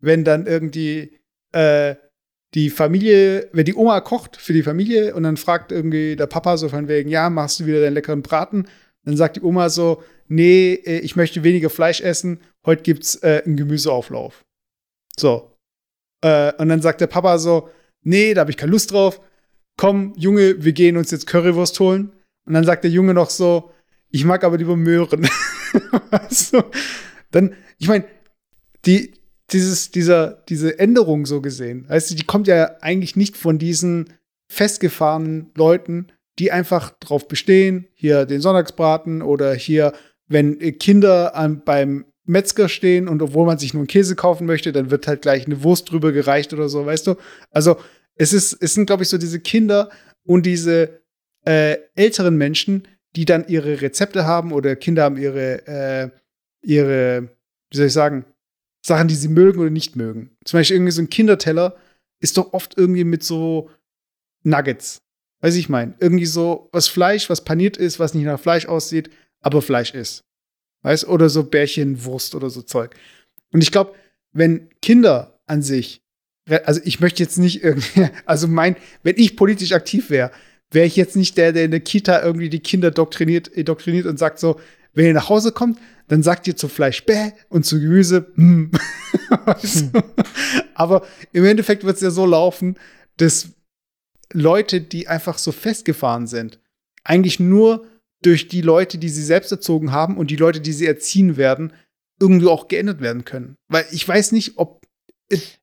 wenn 0.00 0.24
dann 0.24 0.46
irgendwie 0.46 1.18
äh, 1.52 1.94
die 2.54 2.70
Familie, 2.70 3.48
wenn 3.52 3.64
die 3.64 3.74
Oma 3.74 4.00
kocht 4.00 4.36
für 4.36 4.52
die 4.52 4.62
Familie 4.62 5.14
und 5.14 5.22
dann 5.22 5.36
fragt 5.36 5.72
irgendwie 5.72 6.16
der 6.16 6.26
Papa 6.26 6.56
so 6.56 6.68
von 6.68 6.88
wegen, 6.88 7.08
ja, 7.08 7.30
machst 7.30 7.60
du 7.60 7.66
wieder 7.66 7.80
deinen 7.80 7.94
leckeren 7.94 8.22
Braten? 8.22 8.66
Dann 9.06 9.16
sagt 9.16 9.36
die 9.36 9.42
Oma 9.42 9.70
so, 9.70 10.02
nee, 10.28 10.74
äh, 10.74 10.98
ich 10.98 11.16
möchte 11.16 11.44
weniger 11.44 11.70
Fleisch 11.70 12.00
essen, 12.00 12.40
heute 12.66 12.82
gibt's 12.82 13.14
äh, 13.22 13.42
einen 13.46 13.56
Gemüseauflauf. 13.56 14.44
So. 15.16 15.52
Äh, 16.22 16.52
und 16.58 16.68
dann 16.68 16.82
sagt 16.82 17.00
der 17.00 17.06
Papa 17.06 17.38
so, 17.38 17.70
nee, 18.02 18.34
da 18.34 18.40
habe 18.40 18.50
ich 18.50 18.56
keine 18.56 18.72
Lust 18.72 18.90
drauf. 18.90 19.20
Komm, 19.78 20.12
Junge, 20.16 20.64
wir 20.64 20.72
gehen 20.72 20.96
uns 20.96 21.10
jetzt 21.12 21.26
Currywurst 21.26 21.78
holen. 21.80 22.12
Und 22.46 22.54
dann 22.54 22.64
sagt 22.64 22.84
der 22.84 22.90
Junge 22.90 23.14
noch 23.14 23.30
so, 23.30 23.70
ich 24.10 24.24
mag 24.24 24.42
aber 24.42 24.58
lieber 24.58 24.76
Möhren. 24.76 25.22
weißt 26.10 26.56
Dann, 27.30 27.54
ich 27.78 27.86
meine, 27.86 28.06
die, 28.86 29.14
dieses, 29.52 29.92
dieser, 29.92 30.42
diese 30.48 30.78
Änderung 30.78 31.26
so 31.26 31.40
gesehen, 31.40 31.88
weißt 31.88 32.10
du, 32.10 32.14
die 32.16 32.24
kommt 32.24 32.48
ja 32.48 32.76
eigentlich 32.80 33.14
nicht 33.14 33.36
von 33.36 33.58
diesen 33.58 34.12
festgefahrenen 34.50 35.52
Leuten, 35.54 36.08
die 36.38 36.52
einfach 36.52 36.90
drauf 36.98 37.28
bestehen, 37.28 37.88
hier 37.94 38.26
den 38.26 38.40
Sonntagsbraten 38.40 39.22
oder 39.22 39.54
hier, 39.54 39.92
wenn 40.28 40.58
Kinder 40.78 41.34
an, 41.34 41.62
beim 41.64 42.04
Metzger 42.24 42.68
stehen 42.68 43.08
und 43.08 43.22
obwohl 43.22 43.46
man 43.46 43.58
sich 43.58 43.72
nur 43.72 43.82
einen 43.82 43.88
Käse 43.88 44.16
kaufen 44.16 44.46
möchte, 44.46 44.72
dann 44.72 44.90
wird 44.90 45.06
halt 45.06 45.22
gleich 45.22 45.46
eine 45.46 45.62
Wurst 45.62 45.90
drüber 45.90 46.12
gereicht 46.12 46.52
oder 46.52 46.68
so, 46.68 46.84
weißt 46.84 47.06
du? 47.06 47.14
Also 47.50 47.76
es 48.16 48.32
ist, 48.32 48.54
es 48.60 48.74
sind, 48.74 48.86
glaube 48.86 49.04
ich, 49.04 49.08
so 49.08 49.18
diese 49.18 49.40
Kinder 49.40 49.90
und 50.24 50.44
diese 50.44 51.00
äh, 51.44 51.76
älteren 51.94 52.36
Menschen, 52.36 52.88
die 53.14 53.24
dann 53.24 53.46
ihre 53.46 53.80
Rezepte 53.80 54.26
haben 54.26 54.52
oder 54.52 54.76
Kinder 54.76 55.04
haben 55.04 55.16
ihre, 55.16 55.66
äh, 55.66 56.10
ihre, 56.62 57.30
wie 57.70 57.76
soll 57.76 57.86
ich 57.86 57.92
sagen, 57.92 58.24
Sachen, 58.84 59.08
die 59.08 59.14
sie 59.14 59.28
mögen 59.28 59.60
oder 59.60 59.70
nicht 59.70 59.96
mögen. 59.96 60.36
Zum 60.44 60.58
Beispiel 60.58 60.76
irgendwie 60.76 60.92
so 60.92 61.02
ein 61.02 61.10
Kinderteller 61.10 61.76
ist 62.20 62.36
doch 62.36 62.52
oft 62.52 62.76
irgendwie 62.76 63.04
mit 63.04 63.22
so 63.22 63.70
Nuggets. 64.42 65.02
Weiß 65.40 65.54
ich 65.56 65.68
mein. 65.68 65.94
Irgendwie 66.00 66.26
so 66.26 66.68
was 66.72 66.88
Fleisch, 66.88 67.28
was 67.28 67.44
paniert 67.44 67.76
ist, 67.76 67.98
was 67.98 68.14
nicht 68.14 68.24
nach 68.24 68.40
Fleisch 68.40 68.66
aussieht, 68.66 69.10
aber 69.40 69.62
Fleisch 69.62 69.94
ist. 69.94 70.24
Weißt 70.82 71.06
Oder 71.08 71.28
so 71.28 71.44
Bärchenwurst 71.44 72.34
oder 72.34 72.50
so 72.50 72.62
Zeug. 72.62 72.94
Und 73.52 73.62
ich 73.62 73.72
glaube, 73.72 73.94
wenn 74.32 74.68
Kinder 74.82 75.40
an 75.46 75.62
sich, 75.62 76.02
also 76.64 76.80
ich 76.84 77.00
möchte 77.00 77.22
jetzt 77.22 77.38
nicht 77.38 77.62
irgendwie, 77.62 78.08
also 78.26 78.48
mein, 78.48 78.76
wenn 79.02 79.16
ich 79.18 79.36
politisch 79.36 79.72
aktiv 79.72 80.10
wäre, 80.10 80.30
wäre 80.70 80.86
ich 80.86 80.96
jetzt 80.96 81.16
nicht 81.16 81.36
der, 81.36 81.52
der 81.52 81.64
in 81.64 81.70
der 81.70 81.80
Kita 81.80 82.22
irgendwie 82.22 82.48
die 82.48 82.60
Kinder 82.60 82.90
doktriniert, 82.90 83.50
doktriniert 83.68 84.06
und 84.06 84.18
sagt 84.18 84.38
so, 84.38 84.60
wenn 84.94 85.06
ihr 85.06 85.14
nach 85.14 85.28
Hause 85.28 85.52
kommt, 85.52 85.78
dann 86.08 86.22
sagt 86.22 86.46
ihr 86.46 86.56
zu 86.56 86.68
Fleisch 86.68 87.04
bäh 87.04 87.32
und 87.48 87.66
zu 87.66 87.80
Gemüse 87.80 88.32
hm. 88.34 88.70
weißt 89.44 89.90
du? 89.92 90.02
Aber 90.74 91.06
im 91.32 91.44
Endeffekt 91.44 91.84
wird 91.84 91.96
es 91.96 92.02
ja 92.02 92.10
so 92.10 92.26
laufen, 92.26 92.76
dass 93.16 93.50
Leute, 94.32 94.80
die 94.80 95.08
einfach 95.08 95.38
so 95.38 95.52
festgefahren 95.52 96.26
sind, 96.26 96.60
eigentlich 97.04 97.40
nur 97.40 97.86
durch 98.22 98.48
die 98.48 98.60
Leute, 98.60 98.98
die 98.98 99.08
sie 99.08 99.22
selbst 99.22 99.52
erzogen 99.52 99.92
haben 99.92 100.16
und 100.16 100.30
die 100.30 100.36
Leute, 100.36 100.60
die 100.60 100.72
sie 100.72 100.86
erziehen 100.86 101.36
werden, 101.36 101.72
irgendwie 102.20 102.46
auch 102.46 102.68
geändert 102.68 103.00
werden 103.00 103.24
können. 103.24 103.56
Weil 103.68 103.86
ich 103.90 104.06
weiß 104.06 104.32
nicht, 104.32 104.58
ob 104.58 104.86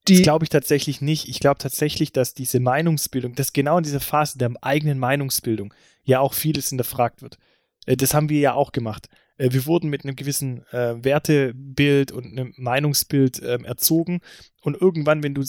die. 0.07 0.15
Das 0.15 0.21
glaube 0.21 0.45
ich 0.45 0.49
tatsächlich 0.49 1.01
nicht. 1.01 1.27
Ich 1.27 1.39
glaube 1.39 1.57
tatsächlich, 1.57 2.11
dass 2.11 2.33
diese 2.33 2.59
Meinungsbildung, 2.59 3.35
dass 3.35 3.53
genau 3.53 3.77
in 3.77 3.83
dieser 3.83 3.99
Phase 3.99 4.37
der 4.37 4.51
eigenen 4.61 4.99
Meinungsbildung 4.99 5.73
ja 6.03 6.19
auch 6.19 6.33
vieles 6.33 6.69
hinterfragt 6.69 7.21
wird. 7.21 7.37
Äh, 7.85 7.97
das 7.97 8.13
haben 8.13 8.29
wir 8.29 8.39
ja 8.39 8.53
auch 8.53 8.71
gemacht. 8.71 9.07
Äh, 9.37 9.51
wir 9.51 9.65
wurden 9.65 9.89
mit 9.89 10.03
einem 10.03 10.15
gewissen 10.15 10.65
äh, 10.71 11.03
Wertebild 11.03 12.11
und 12.11 12.25
einem 12.25 12.53
Meinungsbild 12.57 13.41
ähm, 13.43 13.65
erzogen. 13.65 14.21
Und 14.61 14.79
irgendwann, 14.79 15.23
wenn 15.23 15.33
du 15.33 15.43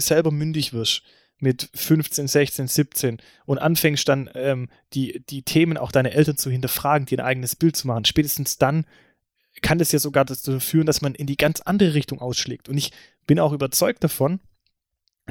selber 0.00 0.30
mündig 0.30 0.72
wirst, 0.72 1.02
mit 1.40 1.70
15, 1.74 2.26
16, 2.26 2.66
17 2.66 3.18
und 3.46 3.58
anfängst 3.58 4.08
dann 4.08 4.28
ähm, 4.34 4.68
die, 4.92 5.24
die 5.28 5.42
Themen 5.42 5.76
auch 5.76 5.92
deiner 5.92 6.12
Eltern 6.12 6.36
zu 6.36 6.50
hinterfragen, 6.50 7.06
dir 7.06 7.18
ein 7.18 7.24
eigenes 7.26 7.56
Bild 7.56 7.76
zu 7.76 7.86
machen, 7.86 8.04
spätestens 8.04 8.58
dann 8.58 8.84
kann 9.62 9.78
das 9.78 9.92
ja 9.92 9.98
sogar 9.98 10.24
dazu 10.24 10.60
führen, 10.60 10.86
dass 10.86 11.00
man 11.00 11.14
in 11.14 11.26
die 11.26 11.36
ganz 11.36 11.60
andere 11.60 11.94
Richtung 11.94 12.20
ausschlägt. 12.20 12.68
Und 12.68 12.78
ich 12.78 12.92
bin 13.26 13.40
auch 13.40 13.52
überzeugt 13.52 14.04
davon, 14.04 14.40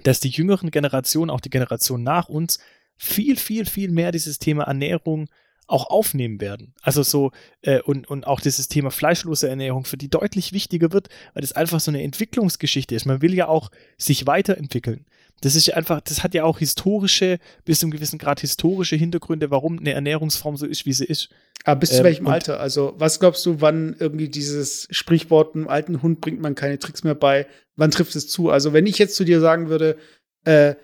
dass 0.03 0.19
die 0.19 0.29
jüngeren 0.29 0.71
Generationen, 0.71 1.29
auch 1.29 1.41
die 1.41 1.49
Generation 1.49 2.03
nach 2.03 2.29
uns, 2.29 2.59
viel, 2.97 3.37
viel, 3.37 3.65
viel 3.65 3.91
mehr 3.91 4.11
dieses 4.11 4.39
Thema 4.39 4.63
Ernährung 4.63 5.29
auch 5.67 5.89
aufnehmen 5.89 6.39
werden. 6.39 6.73
Also 6.81 7.03
so, 7.03 7.31
äh, 7.61 7.81
und, 7.81 8.09
und 8.09 8.25
auch 8.25 8.39
dieses 8.39 8.69
Thema 8.69 8.89
fleischlose 8.89 9.49
Ernährung 9.49 9.83
für 9.83 9.97
die 9.97 10.09
deutlich 10.09 10.53
wichtiger 10.53 10.93
wird, 10.93 11.09
weil 11.33 11.41
das 11.41 11.51
einfach 11.51 11.79
so 11.79 11.91
eine 11.91 12.03
Entwicklungsgeschichte 12.03 12.95
ist. 12.95 13.05
Man 13.05 13.21
will 13.21 13.33
ja 13.33 13.47
auch 13.47 13.69
sich 13.97 14.25
weiterentwickeln. 14.25 15.05
Das 15.41 15.55
ist 15.55 15.71
einfach, 15.73 16.01
das 16.01 16.23
hat 16.23 16.33
ja 16.33 16.43
auch 16.43 16.59
historische, 16.59 17.37
bis 17.63 17.79
zu 17.79 17.85
einem 17.85 17.91
gewissen 17.91 18.17
Grad 18.17 18.39
historische 18.39 18.95
Hintergründe, 18.95 19.51
warum 19.51 19.77
eine 19.77 19.93
Ernährungsform 19.93 20.57
so 20.57 20.65
ist, 20.65 20.85
wie 20.85 20.93
sie 20.93 21.05
ist. 21.05 21.29
Aber 21.63 21.79
bis 21.79 21.91
zu 21.91 21.97
ähm, 21.97 22.03
welchem 22.05 22.27
Alter? 22.27 22.59
Also, 22.59 22.95
was 22.97 23.19
glaubst 23.19 23.45
du, 23.45 23.61
wann 23.61 23.95
irgendwie 23.99 24.29
dieses 24.29 24.87
Sprichwort, 24.89 25.55
einem 25.55 25.67
alten 25.67 26.01
Hund 26.01 26.21
bringt 26.21 26.41
man 26.41 26.55
keine 26.55 26.79
Tricks 26.79 27.03
mehr 27.03 27.15
bei, 27.15 27.45
wann 27.75 27.91
trifft 27.91 28.15
es 28.15 28.27
zu? 28.27 28.49
Also, 28.49 28.73
wenn 28.73 28.87
ich 28.87 28.97
jetzt 28.97 29.15
zu 29.15 29.25
dir 29.25 29.39
sagen 29.39 29.69
würde, 29.69 29.97
äh, 30.45 30.75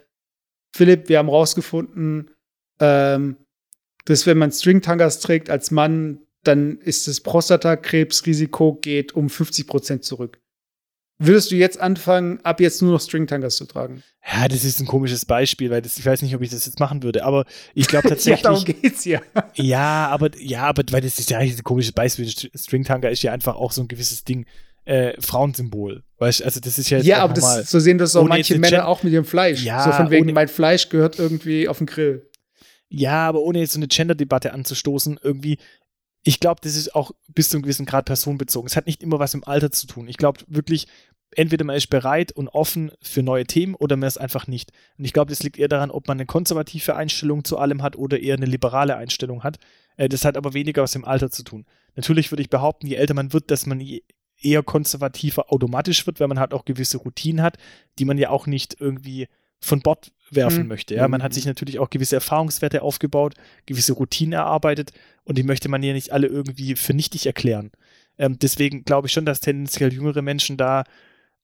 Philipp, 0.75 1.09
wir 1.09 1.17
haben 1.17 1.29
rausgefunden, 1.29 2.31
ähm, 2.79 3.37
dass 4.05 4.27
wenn 4.27 4.37
man 4.37 4.51
Stringtangas 4.51 5.19
trägt 5.19 5.49
als 5.49 5.71
Mann, 5.71 6.19
dann 6.43 6.77
ist 6.79 7.07
das 7.07 7.21
Prostatakrebsrisiko 7.21 8.75
geht 8.75 9.13
um 9.13 9.29
50 9.29 9.65
Prozent 9.65 10.03
zurück. 10.03 10.42
Würdest 11.25 11.51
du 11.51 11.55
jetzt 11.55 11.79
anfangen, 11.79 12.39
ab 12.43 12.59
jetzt 12.59 12.81
nur 12.81 12.91
noch 12.91 13.01
Stringtangas 13.01 13.55
zu 13.55 13.65
tragen? 13.65 14.03
Ja, 14.25 14.47
das 14.47 14.63
ist 14.63 14.79
ein 14.79 14.87
komisches 14.87 15.25
Beispiel, 15.25 15.69
weil 15.69 15.81
das, 15.81 15.97
ich 15.97 16.05
weiß 16.05 16.21
nicht, 16.21 16.35
ob 16.35 16.41
ich 16.41 16.49
das 16.49 16.65
jetzt 16.65 16.79
machen 16.79 17.03
würde, 17.03 17.23
aber 17.25 17.45
ich 17.73 17.87
glaube 17.87 18.09
tatsächlich. 18.09 18.43
ja, 18.43 18.51
darum 18.51 18.65
geht's 18.65 19.05
ja. 19.05 19.21
ja, 19.55 20.07
aber, 20.07 20.29
ja, 20.37 20.63
aber, 20.63 20.83
weil 20.91 21.01
das 21.01 21.19
ist 21.19 21.29
ja 21.29 21.39
eigentlich 21.39 21.57
ein 21.57 21.63
komisches 21.63 21.91
Beispiel. 21.91 22.27
Stringtanga 22.27 23.09
ist 23.09 23.21
ja 23.23 23.31
einfach 23.31 23.55
auch 23.55 23.71
so 23.71 23.81
ein 23.81 23.87
gewisses 23.87 24.23
Ding, 24.23 24.45
äh, 24.85 25.13
Frauensymbol. 25.19 26.03
Weißt 26.17 26.43
also 26.43 26.59
das 26.59 26.77
ist 26.77 26.89
ja 26.89 26.99
Ja, 26.99 27.19
aber 27.19 27.33
das, 27.33 27.69
so 27.69 27.79
sehen 27.79 27.97
das 27.97 28.15
auch 28.15 28.27
manche 28.27 28.57
Männer 28.59 28.87
auch 28.87 29.03
mit 29.03 29.13
ihrem 29.13 29.25
Fleisch. 29.25 29.63
Ja, 29.63 29.83
so 29.83 29.91
von 29.91 30.09
wegen, 30.09 30.31
mein 30.33 30.47
Fleisch 30.47 30.89
gehört 30.89 31.19
irgendwie 31.19 31.67
auf 31.67 31.77
den 31.77 31.87
Grill. 31.87 32.29
Ja, 32.89 33.27
aber 33.27 33.41
ohne 33.41 33.59
jetzt 33.59 33.73
so 33.73 33.79
eine 33.79 33.87
Gender-Debatte 33.87 34.53
anzustoßen, 34.53 35.19
irgendwie, 35.23 35.57
ich 36.23 36.39
glaube, 36.39 36.61
das 36.63 36.75
ist 36.75 36.93
auch 36.93 37.11
bis 37.27 37.49
zu 37.49 37.57
einem 37.57 37.63
gewissen 37.63 37.85
Grad 37.85 38.05
personenbezogen. 38.05 38.67
Es 38.67 38.75
hat 38.75 38.85
nicht 38.85 39.01
immer 39.01 39.19
was 39.19 39.33
im 39.33 39.43
Alter 39.43 39.71
zu 39.71 39.87
tun. 39.87 40.07
Ich 40.07 40.17
glaube 40.17 40.41
wirklich, 40.47 40.87
entweder 41.37 41.65
man 41.65 41.75
ist 41.75 41.87
bereit 41.87 42.31
und 42.31 42.47
offen 42.49 42.91
für 43.01 43.23
neue 43.23 43.45
Themen 43.45 43.75
oder 43.75 43.95
man 43.95 44.07
ist 44.07 44.17
einfach 44.17 44.47
nicht. 44.47 44.71
Und 44.97 45.05
ich 45.05 45.13
glaube, 45.13 45.29
das 45.29 45.43
liegt 45.43 45.57
eher 45.57 45.67
daran, 45.67 45.91
ob 45.91 46.07
man 46.07 46.17
eine 46.17 46.25
konservative 46.25 46.95
Einstellung 46.95 47.43
zu 47.43 47.57
allem 47.57 47.81
hat 47.81 47.95
oder 47.95 48.19
eher 48.19 48.35
eine 48.35 48.45
liberale 48.45 48.95
Einstellung 48.95 49.43
hat. 49.43 49.57
Äh, 49.97 50.09
das 50.09 50.25
hat 50.25 50.37
aber 50.37 50.53
weniger 50.53 50.83
was 50.83 50.95
im 50.95 51.05
Alter 51.05 51.29
zu 51.29 51.43
tun. 51.43 51.65
Natürlich 51.95 52.31
würde 52.31 52.41
ich 52.41 52.49
behaupten, 52.49 52.87
je 52.87 52.95
älter 52.95 53.13
man 53.13 53.33
wird, 53.33 53.51
dass 53.51 53.65
man 53.65 53.81
eher 54.41 54.63
konservativer 54.63 55.51
automatisch 55.51 56.05
wird, 56.05 56.19
weil 56.19 56.27
man 56.27 56.39
halt 56.39 56.53
auch 56.53 56.65
gewisse 56.65 56.97
Routinen 56.97 57.41
hat, 57.41 57.57
die 57.99 58.05
man 58.05 58.17
ja 58.17 58.29
auch 58.29 58.47
nicht 58.47 58.77
irgendwie 58.79 59.27
von 59.59 59.81
Bord 59.81 60.11
werfen 60.29 60.63
mhm. 60.63 60.69
möchte. 60.69 60.95
Ja, 60.95 61.07
man 61.07 61.23
hat 61.23 61.33
sich 61.33 61.45
natürlich 61.45 61.79
auch 61.79 61.89
gewisse 61.89 62.15
Erfahrungswerte 62.15 62.81
aufgebaut, 62.81 63.35
gewisse 63.65 63.93
Routinen 63.93 64.33
erarbeitet 64.33 64.91
und 65.23 65.37
die 65.37 65.43
möchte 65.43 65.69
man 65.69 65.83
ja 65.83 65.93
nicht 65.93 66.11
alle 66.11 66.27
irgendwie 66.27 66.75
für 66.75 66.93
nichtig 66.93 67.25
erklären. 67.25 67.71
Ähm, 68.17 68.37
deswegen 68.39 68.83
glaube 68.83 69.07
ich 69.07 69.13
schon, 69.13 69.25
dass 69.25 69.39
tendenziell 69.39 69.93
jüngere 69.93 70.21
Menschen 70.21 70.57
da 70.57 70.83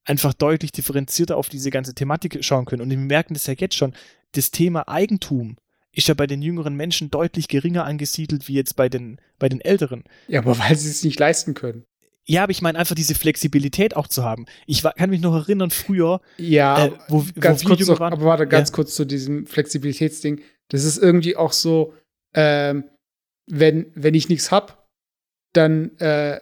einfach 0.06 0.34
deutlich 0.34 0.72
differenzierter 0.72 1.38
auf 1.38 1.50
diese 1.50 1.70
ganze 1.70 1.94
Thematik 1.94 2.44
schauen 2.44 2.66
können. 2.66 2.82
Und 2.82 2.90
wir 2.90 2.98
merken 2.98 3.34
das 3.34 3.48
ja 3.48 3.54
jetzt 3.58 3.76
schon. 3.76 3.94
Das 4.34 4.52
Thema 4.52 4.88
Eigentum 4.88 5.58
ist 5.92 6.08
ja 6.08 6.14
bei 6.14 6.28
den 6.28 6.42
jüngeren 6.42 6.76
Menschen 6.76 7.10
deutlich 7.10 7.48
geringer 7.48 7.86
angesiedelt 7.86 8.48
wie 8.48 8.54
jetzt 8.54 8.76
bei 8.76 8.90
den, 8.90 9.20
bei 9.38 9.50
den 9.50 9.62
Älteren. 9.62 10.04
Ja, 10.28 10.40
aber 10.42 10.58
weil 10.60 10.76
sie 10.76 10.90
es 10.90 11.04
nicht 11.04 11.20
leisten 11.20 11.54
können. 11.54 11.86
Ja, 12.26 12.44
aber 12.44 12.52
ich 12.52 12.62
meine 12.62 12.78
einfach 12.78 12.94
diese 12.94 13.16
Flexibilität 13.16 13.96
auch 13.96 14.08
zu 14.08 14.24
haben. 14.24 14.46
Ich 14.68 14.84
war, 14.84 14.94
kann 14.94 15.10
mich 15.10 15.22
noch 15.22 15.34
erinnern, 15.34 15.72
früher, 15.72 16.22
ja, 16.38 16.86
äh, 16.86 16.92
wo, 17.08 17.26
ganz 17.40 17.66
wo 17.66 17.70
kurz 17.70 17.88
noch, 17.88 18.00
waren. 18.00 18.14
Aber 18.14 18.26
warte, 18.26 18.46
ganz 18.46 18.70
ja. 18.70 18.76
kurz 18.76 18.94
zu 18.94 19.06
diesem 19.06 19.48
Flexibilitätsding. 19.48 20.42
Das 20.70 20.84
ist 20.84 21.00
irgendwie 21.00 21.36
auch 21.36 21.54
so, 21.54 21.96
ähm, 22.36 22.84
wenn, 23.48 23.92
wenn 23.96 24.14
ich 24.14 24.30
nichts 24.30 24.52
hab, 24.52 24.88
dann, 25.54 25.98
äh, 25.98 26.40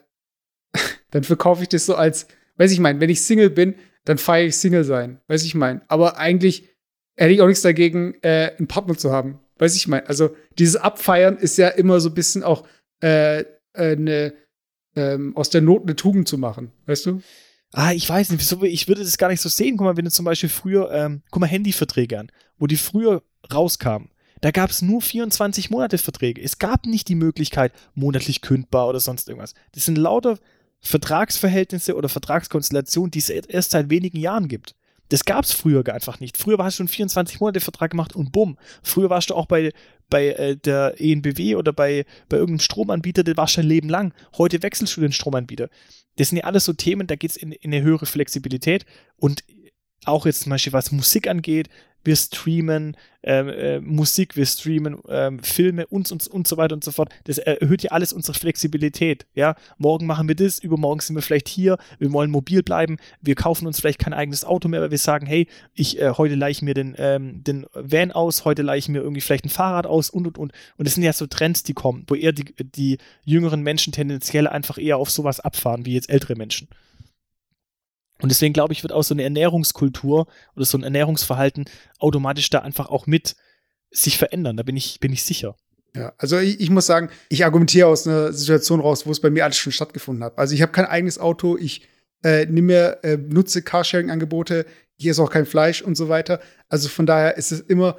dann 1.11 1.23
verkaufe 1.23 1.63
ich 1.63 1.69
das 1.69 1.85
so 1.85 1.95
als, 1.95 2.27
weiß 2.57 2.71
ich 2.71 2.79
mein, 2.79 2.99
wenn 2.99 3.09
ich 3.09 3.21
Single 3.21 3.49
bin, 3.49 3.75
dann 4.05 4.17
feiere 4.17 4.47
ich 4.47 4.57
Single 4.57 4.83
sein. 4.83 5.19
Weiß 5.27 5.43
ich 5.43 5.55
mein. 5.55 5.81
Aber 5.87 6.17
eigentlich 6.17 6.69
hätte 7.15 7.33
ich 7.33 7.41
auch 7.41 7.47
nichts 7.47 7.61
dagegen, 7.61 8.15
äh, 8.21 8.51
einen 8.57 8.67
Partner 8.67 8.97
zu 8.97 9.11
haben. 9.11 9.39
Weiß 9.57 9.75
ich 9.75 9.87
mein. 9.87 10.05
Also 10.05 10.35
dieses 10.57 10.75
Abfeiern 10.75 11.37
ist 11.37 11.57
ja 11.57 11.69
immer 11.69 11.99
so 11.99 12.09
ein 12.09 12.15
bisschen 12.15 12.43
auch 12.43 12.67
äh, 13.01 13.43
eine 13.73 14.33
ähm, 14.95 15.35
aus 15.35 15.49
der 15.49 15.61
Not 15.61 15.83
eine 15.83 15.95
Tugend 15.95 16.27
zu 16.27 16.37
machen, 16.37 16.71
weißt 16.85 17.05
du? 17.05 17.21
Ah, 17.73 17.91
ich 17.91 18.07
weiß 18.07 18.31
nicht, 18.31 18.51
ich 18.63 18.87
würde 18.87 19.03
das 19.03 19.17
gar 19.17 19.27
nicht 19.29 19.41
so 19.41 19.49
sehen. 19.49 19.77
Guck 19.77 19.85
mal, 19.85 19.97
wenn 19.97 20.05
du 20.05 20.11
zum 20.11 20.25
Beispiel 20.25 20.49
früher, 20.49 20.91
ähm, 20.91 21.21
guck 21.29 21.41
mal, 21.41 21.47
Handyverträge 21.47 22.19
an, 22.19 22.31
wo 22.57 22.65
die 22.65 22.77
früher 22.77 23.23
rauskamen. 23.53 24.09
Da 24.41 24.51
gab 24.51 24.69
es 24.69 24.81
nur 24.81 25.01
24 25.01 25.69
Monate 25.69 25.97
Verträge. 25.97 26.41
Es 26.41 26.59
gab 26.59 26.85
nicht 26.85 27.07
die 27.07 27.15
Möglichkeit, 27.15 27.73
monatlich 27.93 28.41
kündbar 28.41 28.87
oder 28.87 28.99
sonst 28.99 29.27
irgendwas. 29.27 29.53
Das 29.73 29.85
sind 29.85 29.97
lauter 29.97 30.37
Vertragsverhältnisse 30.81 31.95
oder 31.95 32.09
Vertragskonstellationen, 32.09 33.11
die 33.11 33.19
es 33.19 33.29
erst 33.29 33.71
seit 33.71 33.89
wenigen 33.89 34.19
Jahren 34.19 34.47
gibt. 34.47 34.75
Das 35.09 35.23
gab 35.23 35.45
es 35.45 35.53
früher 35.53 35.87
einfach 35.93 36.19
nicht. 36.19 36.37
Früher 36.37 36.57
hast 36.59 36.79
du 36.79 36.83
einen 36.83 36.89
24 36.89 37.39
Monate 37.39 37.61
Vertrag 37.61 37.91
gemacht 37.91 38.15
und 38.15 38.31
bumm. 38.31 38.57
Früher 38.83 39.09
warst 39.09 39.29
du 39.29 39.35
auch 39.35 39.45
bei, 39.45 39.71
bei 40.09 40.27
äh, 40.29 40.57
der 40.57 40.95
ENBW 40.99 41.55
oder 41.55 41.71
bei, 41.71 42.05
bei 42.27 42.37
irgendeinem 42.37 42.59
Stromanbieter, 42.59 43.23
der 43.23 43.37
warst 43.37 43.55
du 43.55 43.61
dein 43.61 43.69
Leben 43.69 43.89
lang. 43.89 44.13
Heute 44.37 44.61
wechselst 44.63 44.97
du 44.97 45.01
den 45.01 45.13
Stromanbieter. 45.13 45.69
Das 46.17 46.29
sind 46.29 46.39
ja 46.39 46.43
alles 46.43 46.65
so 46.65 46.73
Themen, 46.73 47.07
da 47.07 47.15
geht 47.15 47.31
es 47.31 47.37
in, 47.37 47.51
in 47.51 47.73
eine 47.73 47.83
höhere 47.83 48.05
Flexibilität 48.05 48.85
und 49.15 49.43
auch 50.03 50.25
jetzt 50.25 50.41
zum 50.41 50.49
Beispiel 50.49 50.73
was 50.73 50.91
Musik 50.91 51.27
angeht, 51.27 51.69
wir 52.07 52.15
streamen 52.15 52.95
ähm, 53.21 53.49
äh, 53.49 53.79
Musik, 53.81 54.37
wir 54.37 54.45
streamen 54.45 54.99
ähm, 55.09 55.39
Filme 55.43 55.85
und, 55.87 56.09
und, 56.09 56.25
und 56.27 56.47
so 56.47 56.55
weiter 56.55 56.73
und 56.73 56.83
so 56.83 56.91
fort. 56.91 57.09
Das 57.25 57.37
erhöht 57.37 57.83
ja 57.83 57.91
alles 57.91 58.13
unsere 58.13 58.33
Flexibilität. 58.33 59.25
Ja, 59.35 59.55
morgen 59.77 60.05
machen 60.05 60.29
wir 60.29 60.35
das, 60.35 60.59
übermorgen 60.59 61.01
sind 61.01 61.17
wir 61.17 61.21
vielleicht 61.21 61.49
hier, 61.49 61.77
wir 61.99 62.11
wollen 62.13 62.31
mobil 62.31 62.63
bleiben, 62.63 62.97
wir 63.21 63.35
kaufen 63.35 63.67
uns 63.67 63.81
vielleicht 63.81 63.99
kein 63.99 64.13
eigenes 64.13 64.45
Auto 64.45 64.69
mehr, 64.69 64.81
weil 64.81 64.91
wir 64.91 64.97
sagen, 64.97 65.27
hey, 65.27 65.47
ich 65.73 65.99
äh, 65.99 66.11
heute 66.11 66.35
leihe 66.35 66.51
ich 66.51 66.61
mir 66.61 66.73
den, 66.73 66.95
ähm, 66.97 67.43
den 67.43 67.65
Van 67.73 68.13
aus, 68.13 68.45
heute 68.45 68.61
leihe 68.61 68.79
ich 68.79 68.87
mir 68.87 68.99
irgendwie 68.99 69.21
vielleicht 69.21 69.45
ein 69.45 69.49
Fahrrad 69.49 69.85
aus 69.85 70.09
und 70.09 70.25
und 70.27 70.37
und. 70.37 70.53
Und 70.77 70.87
das 70.87 70.93
sind 70.95 71.03
ja 71.03 71.11
so 71.11 71.27
Trends, 71.27 71.63
die 71.63 71.73
kommen, 71.73 72.05
wo 72.07 72.15
eher 72.15 72.31
die, 72.31 72.55
die 72.57 72.99
jüngeren 73.25 73.61
Menschen 73.61 73.91
tendenziell 73.91 74.47
einfach 74.47 74.77
eher 74.77 74.97
auf 74.97 75.11
sowas 75.11 75.41
abfahren, 75.41 75.85
wie 75.85 75.93
jetzt 75.93 76.09
ältere 76.09 76.35
Menschen. 76.35 76.69
Und 78.21 78.29
deswegen 78.29 78.53
glaube 78.53 78.73
ich, 78.73 78.83
wird 78.83 78.93
auch 78.93 79.03
so 79.03 79.13
eine 79.13 79.23
Ernährungskultur 79.23 80.27
oder 80.55 80.65
so 80.65 80.77
ein 80.77 80.83
Ernährungsverhalten 80.83 81.65
automatisch 81.99 82.49
da 82.49 82.59
einfach 82.59 82.89
auch 82.89 83.07
mit 83.07 83.35
sich 83.91 84.17
verändern. 84.17 84.57
Da 84.57 84.63
bin 84.63 84.75
ich, 84.75 84.99
bin 84.99 85.13
ich 85.13 85.23
sicher. 85.23 85.55
Ja, 85.95 86.13
also 86.17 86.37
ich, 86.37 86.59
ich 86.59 86.69
muss 86.69 86.85
sagen, 86.85 87.09
ich 87.29 87.45
argumentiere 87.45 87.87
aus 87.87 88.07
einer 88.07 88.33
Situation 88.33 88.79
raus, 88.79 89.05
wo 89.05 89.11
es 89.11 89.19
bei 89.19 89.29
mir 89.29 89.45
alles 89.45 89.57
schon 89.57 89.71
stattgefunden 89.71 90.23
hat. 90.23 90.37
Also 90.37 90.53
ich 90.53 90.61
habe 90.61 90.71
kein 90.71 90.85
eigenes 90.85 91.17
Auto, 91.17 91.57
ich 91.57 91.87
äh, 92.23 92.45
nehme 92.45 93.03
äh, 93.03 93.17
nutze 93.17 93.61
Carsharing-Angebote, 93.61 94.65
hier 94.95 95.11
ist 95.11 95.19
auch 95.19 95.31
kein 95.31 95.45
Fleisch 95.45 95.81
und 95.81 95.95
so 95.95 96.09
weiter. 96.09 96.39
Also 96.69 96.89
von 96.89 97.05
daher 97.05 97.37
ist 97.37 97.51
es 97.51 97.61
immer 97.61 97.97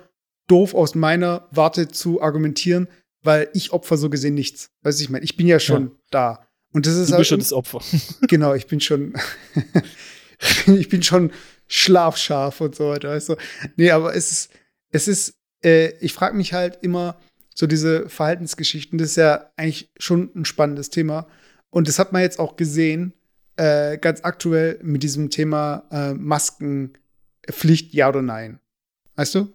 doof 0.48 0.74
aus 0.74 0.94
meiner 0.94 1.48
Warte 1.50 1.88
zu 1.88 2.20
argumentieren, 2.20 2.88
weil 3.22 3.48
ich 3.52 3.72
opfer 3.72 3.96
so 3.96 4.10
gesehen 4.10 4.34
nichts. 4.34 4.70
Weißt 4.82 4.98
du, 4.98 5.04
ich 5.04 5.10
meine, 5.10 5.24
ich 5.24 5.36
bin 5.36 5.46
ja 5.46 5.60
schon 5.60 5.82
ja. 5.82 5.90
da. 6.10 6.47
Und 6.72 6.86
das 6.86 6.94
ist 6.94 7.10
du 7.12 7.16
bist 7.16 7.30
schon 7.30 7.38
das 7.38 7.52
Opfer. 7.52 7.80
Genau, 8.28 8.54
ich 8.54 8.66
bin 8.66 8.80
schon, 8.80 9.14
ich 10.66 10.88
bin 10.88 11.02
schon 11.02 11.32
schlafscharf 11.66 12.60
und 12.60 12.74
so 12.74 12.90
weiter. 12.90 13.10
Weißt 13.10 13.30
du? 13.30 13.36
Nee, 13.76 13.90
aber 13.90 14.14
es 14.14 14.30
ist, 14.30 14.50
es 14.90 15.08
ist, 15.08 15.34
äh, 15.64 15.92
ich 16.00 16.12
frage 16.12 16.36
mich 16.36 16.52
halt 16.52 16.78
immer, 16.82 17.18
so 17.54 17.66
diese 17.66 18.08
Verhaltensgeschichten, 18.08 18.98
das 18.98 19.10
ist 19.10 19.16
ja 19.16 19.50
eigentlich 19.56 19.90
schon 19.98 20.30
ein 20.36 20.44
spannendes 20.44 20.90
Thema. 20.90 21.26
Und 21.70 21.88
das 21.88 21.98
hat 21.98 22.12
man 22.12 22.22
jetzt 22.22 22.38
auch 22.38 22.56
gesehen, 22.56 23.14
äh, 23.56 23.98
ganz 23.98 24.20
aktuell 24.22 24.78
mit 24.82 25.02
diesem 25.02 25.30
Thema 25.30 25.84
äh, 25.90 26.14
Maskenpflicht, 26.14 27.92
ja 27.92 28.08
oder 28.08 28.22
nein. 28.22 28.60
Weißt 29.16 29.34
du? 29.34 29.52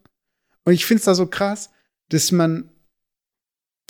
Und 0.66 0.74
ich 0.74 0.86
finde 0.86 0.99
es 0.99 1.05
da 1.05 1.16
so 1.16 1.28
krass, 1.28 1.70
dass 2.09 2.34
man 2.34 2.70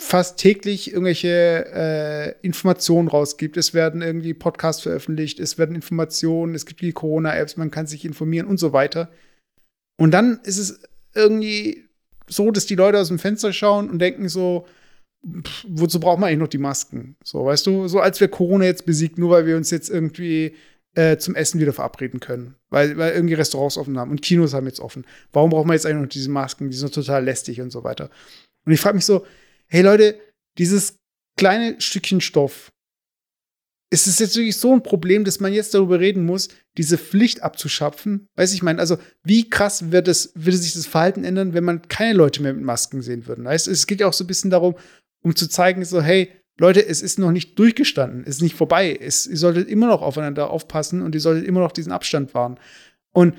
fast 0.02 0.38
täglich 0.38 0.91
irgendwelche 0.91 1.66
äh, 1.74 2.46
Informationen 2.46 3.08
rausgibt. 3.08 3.58
Es 3.58 3.74
werden 3.74 4.02
irgendwie 4.02 4.34
Podcasts 4.34 4.82
veröffentlicht, 4.82 5.39
es 5.39 5.58
werden 5.58 5.76
Informationen, 5.76 6.56
es 6.56 6.66
gibt 6.66 6.82
die 6.82 6.91
Corona-Apps, 6.91 7.58
man 7.58 7.72
kann 7.72 7.88
sich 7.88 8.06
informieren 8.06 8.48
und 8.48 8.60
so 8.60 8.74
weiter. 8.74 9.12
Und 9.98 10.12
dann 10.12 10.39
ist 10.44 10.58
es 10.58 10.82
irgendwie 11.14 11.88
so, 12.28 12.52
dass 12.52 12.66
die 12.66 12.76
Leute 12.76 13.00
aus 13.00 13.10
dem 13.10 13.20
Fenster 13.20 13.54
schauen 13.54 13.89
und 13.89 14.00
denken 14.00 14.30
so, 14.30 14.66
pff, 15.26 15.66
wozu 15.68 16.00
braucht 16.00 16.20
man 16.20 16.28
eigentlich 16.28 16.39
noch 16.39 16.48
die 16.48 16.58
Masken? 16.58 17.16
So, 17.24 17.46
weißt 17.46 17.66
du, 17.68 17.88
so 17.88 18.00
als 18.00 18.20
wir 18.20 18.28
Corona 18.28 18.66
jetzt 18.66 18.86
besiegt, 18.86 19.18
nur 19.18 19.30
weil 19.30 19.46
wir 19.46 19.58
uns 19.58 19.70
jetzt 19.70 19.89
irgendwie 19.89 20.56
äh, 20.96 21.18
zum 21.18 21.36
Essen 21.36 21.60
wieder 21.60 21.74
verabreden 21.74 22.20
können. 22.20 22.56
Weil, 22.70 22.98
weil 22.98 23.14
irgendwie 23.14 23.36
Restaurants 23.36 23.78
offen 23.78 23.98
haben 23.98 24.12
und 24.12 24.22
Kinos 24.22 24.54
haben 24.54 24.66
jetzt 24.66 24.80
offen. 24.80 25.06
Warum 25.32 25.50
braucht 25.50 25.68
man 25.68 25.76
jetzt 25.76 25.86
eigentlich 25.86 26.02
noch 26.02 26.10
diese 26.10 26.30
Masken? 26.30 26.70
Die 26.70 26.78
sind 26.78 26.94
total 26.94 27.24
lästig 27.24 27.62
und 27.62 27.72
so 27.72 27.84
weiter. 27.84 28.10
Und 28.66 28.72
ich 28.72 28.80
frage 28.80 28.96
mich 28.96 29.06
so, 29.06 29.26
hey 29.74 29.82
Leute, 29.82 30.19
dieses 30.59 30.99
kleine 31.36 31.82
Stückchen 31.82 32.21
Stoff 32.21 32.71
ist 33.89 34.07
es 34.07 34.19
jetzt 34.19 34.36
wirklich 34.36 34.57
so 34.57 34.71
ein 34.71 34.84
Problem, 34.84 35.24
dass 35.24 35.39
man 35.39 35.53
jetzt 35.53 35.74
darüber 35.74 35.99
reden 35.99 36.26
muss, 36.26 36.49
diese 36.78 36.97
Pflicht 36.97 37.43
abzuschöpfen? 37.43 38.28
Weiß 38.36 38.53
ich 38.53 38.63
meine, 38.63 38.80
also 38.80 38.97
wie 39.24 39.49
krass 39.49 39.91
wird 39.91 40.07
es, 40.07 40.32
würde 40.36 40.57
sich 40.57 40.74
das 40.74 40.88
Verhalten 40.88 41.24
ändern, 41.24 41.53
wenn 41.53 41.63
man 41.63 41.88
keine 41.88 42.13
Leute 42.13 42.41
mehr 42.41 42.53
mit 42.53 42.63
Masken 42.63 43.01
sehen 43.01 43.28
würde? 43.28 43.43
Weißt? 43.43 43.67
Es 43.67 43.86
geht 43.86 43.99
ja 43.99 44.07
auch 44.07 44.13
so 44.13 44.24
ein 44.24 44.28
bisschen 44.28 44.51
darum, 44.51 44.76
um 45.24 45.36
zu 45.36 45.47
zeigen, 45.47 45.86
so, 45.86 46.01
hey, 46.01 46.32
Leute, 46.59 46.86
es 46.86 47.01
ist 47.01 47.17
noch 47.19 47.32
nicht 47.32 47.57
durchgestanden, 47.57 48.24
es 48.24 48.38
ist 48.38 48.41
nicht 48.41 48.55
vorbei. 48.55 48.95
Es, 48.99 49.26
ihr 49.26 49.38
solltet 49.38 49.69
immer 49.69 49.88
noch 49.88 50.01
aufeinander 50.01 50.49
aufpassen 50.49 51.01
und 51.01 51.15
ihr 51.15 51.21
solltet 51.21 51.47
immer 51.47 51.61
noch 51.61 51.71
diesen 51.71 51.91
Abstand 51.91 52.34
wahren. 52.34 52.59
Und 53.11 53.36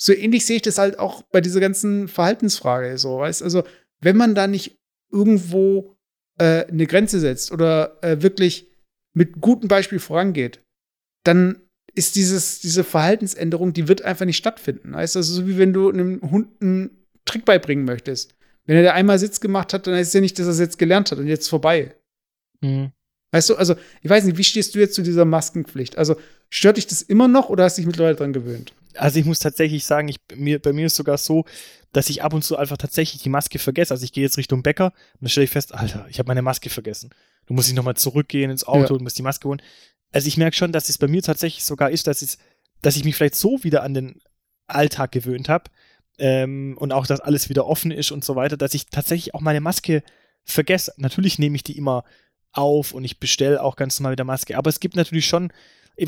so 0.00 0.12
ähnlich 0.12 0.46
sehe 0.46 0.56
ich 0.56 0.62
das 0.62 0.78
halt 0.78 0.98
auch 0.98 1.22
bei 1.22 1.40
dieser 1.40 1.60
ganzen 1.60 2.08
Verhaltensfrage, 2.08 2.98
so, 2.98 3.18
weißt 3.18 3.42
Also, 3.42 3.64
wenn 4.00 4.16
man 4.16 4.34
da 4.34 4.48
nicht 4.48 4.81
irgendwo 5.12 5.96
äh, 6.38 6.66
eine 6.66 6.86
Grenze 6.86 7.20
setzt 7.20 7.52
oder 7.52 7.98
äh, 8.02 8.22
wirklich 8.22 8.68
mit 9.14 9.40
gutem 9.40 9.68
Beispiel 9.68 9.98
vorangeht, 9.98 10.60
dann 11.24 11.60
ist 11.94 12.16
dieses, 12.16 12.60
diese 12.60 12.84
Verhaltensänderung, 12.84 13.72
die 13.72 13.88
wird 13.88 14.02
einfach 14.02 14.24
nicht 14.24 14.38
stattfinden. 14.38 14.96
Heißt 14.96 15.16
also, 15.16 15.34
so 15.34 15.46
wie 15.46 15.58
wenn 15.58 15.72
du 15.72 15.90
einem 15.90 16.20
Hund 16.22 16.48
einen 16.60 17.06
Trick 17.24 17.44
beibringen 17.44 17.84
möchtest. 17.84 18.34
Wenn 18.64 18.76
er 18.76 18.82
da 18.82 18.92
einmal 18.92 19.18
Sitz 19.18 19.40
gemacht 19.40 19.74
hat, 19.74 19.86
dann 19.86 19.94
heißt 19.94 20.08
es 20.08 20.14
ja 20.14 20.20
nicht, 20.20 20.38
dass 20.38 20.46
er 20.46 20.52
es 20.52 20.58
jetzt 20.58 20.78
gelernt 20.78 21.10
hat 21.10 21.18
und 21.18 21.26
jetzt 21.26 21.48
vorbei. 21.48 21.94
Mhm. 22.60 22.92
Weißt 23.32 23.50
du, 23.50 23.56
also, 23.56 23.76
ich 24.02 24.10
weiß 24.10 24.24
nicht, 24.24 24.38
wie 24.38 24.44
stehst 24.44 24.74
du 24.74 24.78
jetzt 24.78 24.94
zu 24.94 25.02
dieser 25.02 25.24
Maskenpflicht? 25.24 25.98
Also, 25.98 26.16
stört 26.50 26.76
dich 26.76 26.86
das 26.86 27.02
immer 27.02 27.28
noch 27.28 27.48
oder 27.48 27.64
hast 27.64 27.76
du 27.76 27.80
dich 27.80 27.86
mittlerweile 27.86 28.16
dran 28.16 28.32
gewöhnt? 28.32 28.72
Also, 28.96 29.18
ich 29.18 29.24
muss 29.24 29.38
tatsächlich 29.38 29.84
sagen, 29.84 30.08
ich, 30.08 30.18
mir, 30.34 30.60
bei 30.60 30.72
mir 30.72 30.86
ist 30.86 30.96
sogar 30.96 31.18
so, 31.18 31.44
dass 31.92 32.08
ich 32.08 32.22
ab 32.22 32.32
und 32.32 32.42
zu 32.42 32.56
einfach 32.56 32.76
tatsächlich 32.76 33.22
die 33.22 33.28
Maske 33.28 33.58
vergesse. 33.58 33.92
Also, 33.92 34.04
ich 34.04 34.12
gehe 34.12 34.24
jetzt 34.24 34.38
Richtung 34.38 34.62
Bäcker 34.62 34.86
und 34.86 35.22
dann 35.22 35.28
stelle 35.28 35.44
ich 35.44 35.50
fest, 35.50 35.74
Alter, 35.74 36.06
ich 36.08 36.18
habe 36.18 36.28
meine 36.28 36.42
Maske 36.42 36.70
vergessen. 36.70 37.10
Du 37.46 37.54
musst 37.54 37.68
dich 37.68 37.74
nochmal 37.74 37.96
zurückgehen 37.96 38.50
ins 38.50 38.64
Auto 38.64 38.94
ja. 38.94 38.98
und 38.98 39.02
musst 39.02 39.18
die 39.18 39.22
Maske 39.22 39.48
holen. 39.48 39.62
Also 40.12 40.28
ich 40.28 40.36
merke 40.36 40.56
schon, 40.56 40.72
dass 40.72 40.88
es 40.88 40.98
bei 40.98 41.08
mir 41.08 41.22
tatsächlich 41.22 41.64
sogar 41.64 41.90
ist, 41.90 42.06
dass, 42.06 42.22
es, 42.22 42.38
dass 42.82 42.96
ich 42.96 43.04
mich 43.04 43.16
vielleicht 43.16 43.34
so 43.34 43.64
wieder 43.64 43.82
an 43.82 43.94
den 43.94 44.20
Alltag 44.66 45.12
gewöhnt 45.12 45.48
habe 45.48 45.70
ähm, 46.18 46.76
und 46.78 46.92
auch, 46.92 47.06
dass 47.06 47.20
alles 47.20 47.48
wieder 47.48 47.66
offen 47.66 47.90
ist 47.90 48.10
und 48.10 48.24
so 48.24 48.36
weiter, 48.36 48.56
dass 48.56 48.74
ich 48.74 48.86
tatsächlich 48.86 49.34
auch 49.34 49.40
meine 49.40 49.60
Maske 49.60 50.02
vergesse. 50.44 50.92
Natürlich 50.96 51.38
nehme 51.38 51.56
ich 51.56 51.64
die 51.64 51.76
immer 51.76 52.04
auf 52.52 52.92
und 52.92 53.04
ich 53.04 53.18
bestelle 53.18 53.62
auch 53.62 53.76
ganz 53.76 53.98
normal 53.98 54.12
wieder 54.12 54.24
Maske. 54.24 54.56
Aber 54.56 54.68
es 54.68 54.80
gibt 54.80 54.96
natürlich 54.96 55.26
schon, 55.26 55.52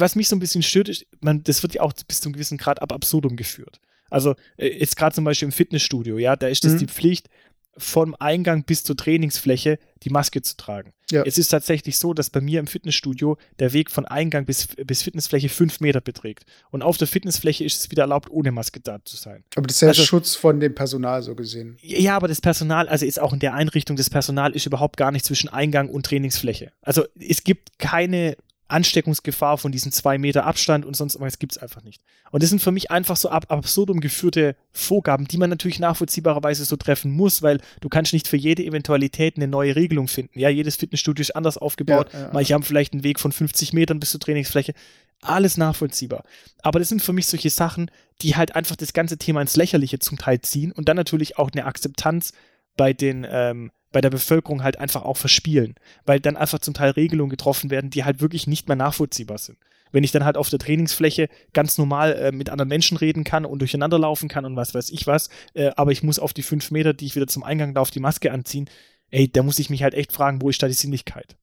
was 0.00 0.16
mich 0.16 0.28
so 0.28 0.36
ein 0.36 0.40
bisschen 0.40 0.62
stört, 0.62 0.88
ist, 0.88 1.06
man, 1.20 1.42
das 1.42 1.62
wird 1.62 1.74
ja 1.74 1.82
auch 1.82 1.92
bis 2.06 2.20
zu 2.20 2.28
einem 2.28 2.34
gewissen 2.34 2.58
Grad 2.58 2.82
ab 2.82 2.92
absurdum 2.92 3.36
geführt. 3.36 3.80
Also 4.10 4.34
äh, 4.56 4.68
jetzt 4.68 4.96
gerade 4.96 5.14
zum 5.14 5.24
Beispiel 5.24 5.46
im 5.46 5.52
Fitnessstudio, 5.52 6.18
ja, 6.18 6.36
da 6.36 6.48
ist 6.48 6.64
das 6.64 6.74
mhm. 6.74 6.78
die 6.78 6.86
Pflicht, 6.86 7.28
vom 7.76 8.14
Eingang 8.18 8.64
bis 8.64 8.84
zur 8.84 8.96
Trainingsfläche 8.96 9.78
die 10.02 10.10
Maske 10.10 10.42
zu 10.42 10.56
tragen. 10.56 10.92
Ja. 11.10 11.22
Es 11.24 11.38
ist 11.38 11.48
tatsächlich 11.48 11.98
so, 11.98 12.14
dass 12.14 12.30
bei 12.30 12.40
mir 12.40 12.60
im 12.60 12.66
Fitnessstudio 12.66 13.36
der 13.58 13.72
Weg 13.72 13.90
von 13.90 14.04
Eingang 14.04 14.46
bis, 14.46 14.68
bis 14.76 15.02
Fitnessfläche 15.02 15.48
fünf 15.48 15.80
Meter 15.80 16.00
beträgt. 16.00 16.44
Und 16.70 16.82
auf 16.82 16.96
der 16.96 17.08
Fitnessfläche 17.08 17.64
ist 17.64 17.80
es 17.80 17.90
wieder 17.90 18.02
erlaubt, 18.02 18.30
ohne 18.30 18.52
Maske 18.52 18.80
da 18.80 19.04
zu 19.04 19.16
sein. 19.16 19.44
Aber 19.56 19.66
das 19.66 19.76
ist 19.76 19.82
ja 19.82 19.88
also, 19.88 20.04
Schutz 20.04 20.34
von 20.34 20.60
dem 20.60 20.74
Personal 20.74 21.22
so 21.22 21.34
gesehen. 21.34 21.76
Ja, 21.82 22.16
aber 22.16 22.28
das 22.28 22.40
Personal, 22.40 22.88
also 22.88 23.04
ist 23.04 23.20
auch 23.20 23.32
in 23.32 23.40
der 23.40 23.54
Einrichtung, 23.54 23.96
das 23.96 24.10
Personal 24.10 24.52
ist 24.52 24.66
überhaupt 24.66 24.96
gar 24.96 25.10
nicht 25.10 25.24
zwischen 25.24 25.48
Eingang 25.48 25.88
und 25.88 26.06
Trainingsfläche. 26.06 26.72
Also 26.82 27.04
es 27.18 27.44
gibt 27.44 27.78
keine 27.78 28.36
Ansteckungsgefahr 28.74 29.56
von 29.56 29.70
diesen 29.70 29.92
zwei 29.92 30.18
Meter 30.18 30.44
Abstand 30.44 30.84
und 30.84 30.96
sonst 30.96 31.20
was 31.20 31.38
gibt 31.38 31.52
es 31.52 31.58
einfach 31.58 31.82
nicht. 31.84 32.02
Und 32.32 32.42
das 32.42 32.50
sind 32.50 32.60
für 32.60 32.72
mich 32.72 32.90
einfach 32.90 33.16
so 33.16 33.28
ab 33.28 33.46
absurdum 33.48 34.00
geführte 34.00 34.56
Vorgaben, 34.72 35.26
die 35.28 35.38
man 35.38 35.48
natürlich 35.48 35.78
nachvollziehbarerweise 35.78 36.64
so 36.64 36.76
treffen 36.76 37.12
muss, 37.12 37.40
weil 37.42 37.60
du 37.80 37.88
kannst 37.88 38.12
nicht 38.12 38.26
für 38.26 38.36
jede 38.36 38.64
Eventualität 38.64 39.36
eine 39.36 39.46
neue 39.46 39.76
Regelung 39.76 40.08
finden. 40.08 40.40
Ja, 40.40 40.48
jedes 40.48 40.74
Fitnessstudio 40.74 41.22
ist 41.22 41.36
anders 41.36 41.56
aufgebaut. 41.56 42.12
Ja, 42.12 42.20
ja, 42.20 42.30
Manche 42.32 42.54
haben 42.54 42.64
vielleicht 42.64 42.92
einen 42.94 43.04
Weg 43.04 43.20
von 43.20 43.30
50 43.30 43.72
Metern 43.72 44.00
bis 44.00 44.10
zur 44.10 44.20
Trainingsfläche. 44.20 44.74
Alles 45.22 45.56
nachvollziehbar. 45.56 46.24
Aber 46.62 46.80
das 46.80 46.88
sind 46.88 47.00
für 47.00 47.12
mich 47.12 47.28
solche 47.28 47.50
Sachen, 47.50 47.90
die 48.22 48.34
halt 48.34 48.56
einfach 48.56 48.74
das 48.74 48.92
ganze 48.92 49.18
Thema 49.18 49.40
ins 49.40 49.54
Lächerliche 49.54 50.00
zum 50.00 50.18
Teil 50.18 50.40
ziehen 50.40 50.72
und 50.72 50.88
dann 50.88 50.96
natürlich 50.96 51.38
auch 51.38 51.52
eine 51.52 51.64
Akzeptanz 51.64 52.32
bei 52.76 52.92
den 52.92 53.24
ähm, 53.30 53.70
bei 53.94 54.00
der 54.00 54.10
Bevölkerung 54.10 54.64
halt 54.64 54.80
einfach 54.80 55.04
auch 55.04 55.16
verspielen, 55.16 55.76
weil 56.04 56.18
dann 56.18 56.36
einfach 56.36 56.58
zum 56.58 56.74
Teil 56.74 56.90
Regelungen 56.90 57.30
getroffen 57.30 57.70
werden, 57.70 57.90
die 57.90 58.02
halt 58.02 58.20
wirklich 58.20 58.48
nicht 58.48 58.66
mehr 58.66 58.76
nachvollziehbar 58.76 59.38
sind. 59.38 59.56
Wenn 59.92 60.02
ich 60.02 60.10
dann 60.10 60.24
halt 60.24 60.36
auf 60.36 60.50
der 60.50 60.58
Trainingsfläche 60.58 61.28
ganz 61.52 61.78
normal 61.78 62.12
äh, 62.14 62.32
mit 62.32 62.50
anderen 62.50 62.68
Menschen 62.68 62.96
reden 62.96 63.22
kann 63.22 63.44
und 63.44 63.60
durcheinander 63.60 64.00
laufen 64.00 64.28
kann 64.28 64.44
und 64.44 64.56
was 64.56 64.74
weiß 64.74 64.90
ich 64.90 65.06
was, 65.06 65.30
äh, 65.54 65.70
aber 65.76 65.92
ich 65.92 66.02
muss 66.02 66.18
auf 66.18 66.32
die 66.32 66.42
fünf 66.42 66.72
Meter, 66.72 66.92
die 66.92 67.06
ich 67.06 67.14
wieder 67.14 67.28
zum 67.28 67.44
Eingang 67.44 67.72
laufe, 67.72 67.92
die 67.92 68.00
Maske 68.00 68.32
anziehen, 68.32 68.68
ey, 69.12 69.30
da 69.30 69.44
muss 69.44 69.60
ich 69.60 69.70
mich 69.70 69.84
halt 69.84 69.94
echt 69.94 70.10
fragen, 70.10 70.42
wo 70.42 70.50
ist 70.50 70.60
da 70.60 70.66
die 70.66 70.74
Sinnlichkeit? 70.74 71.36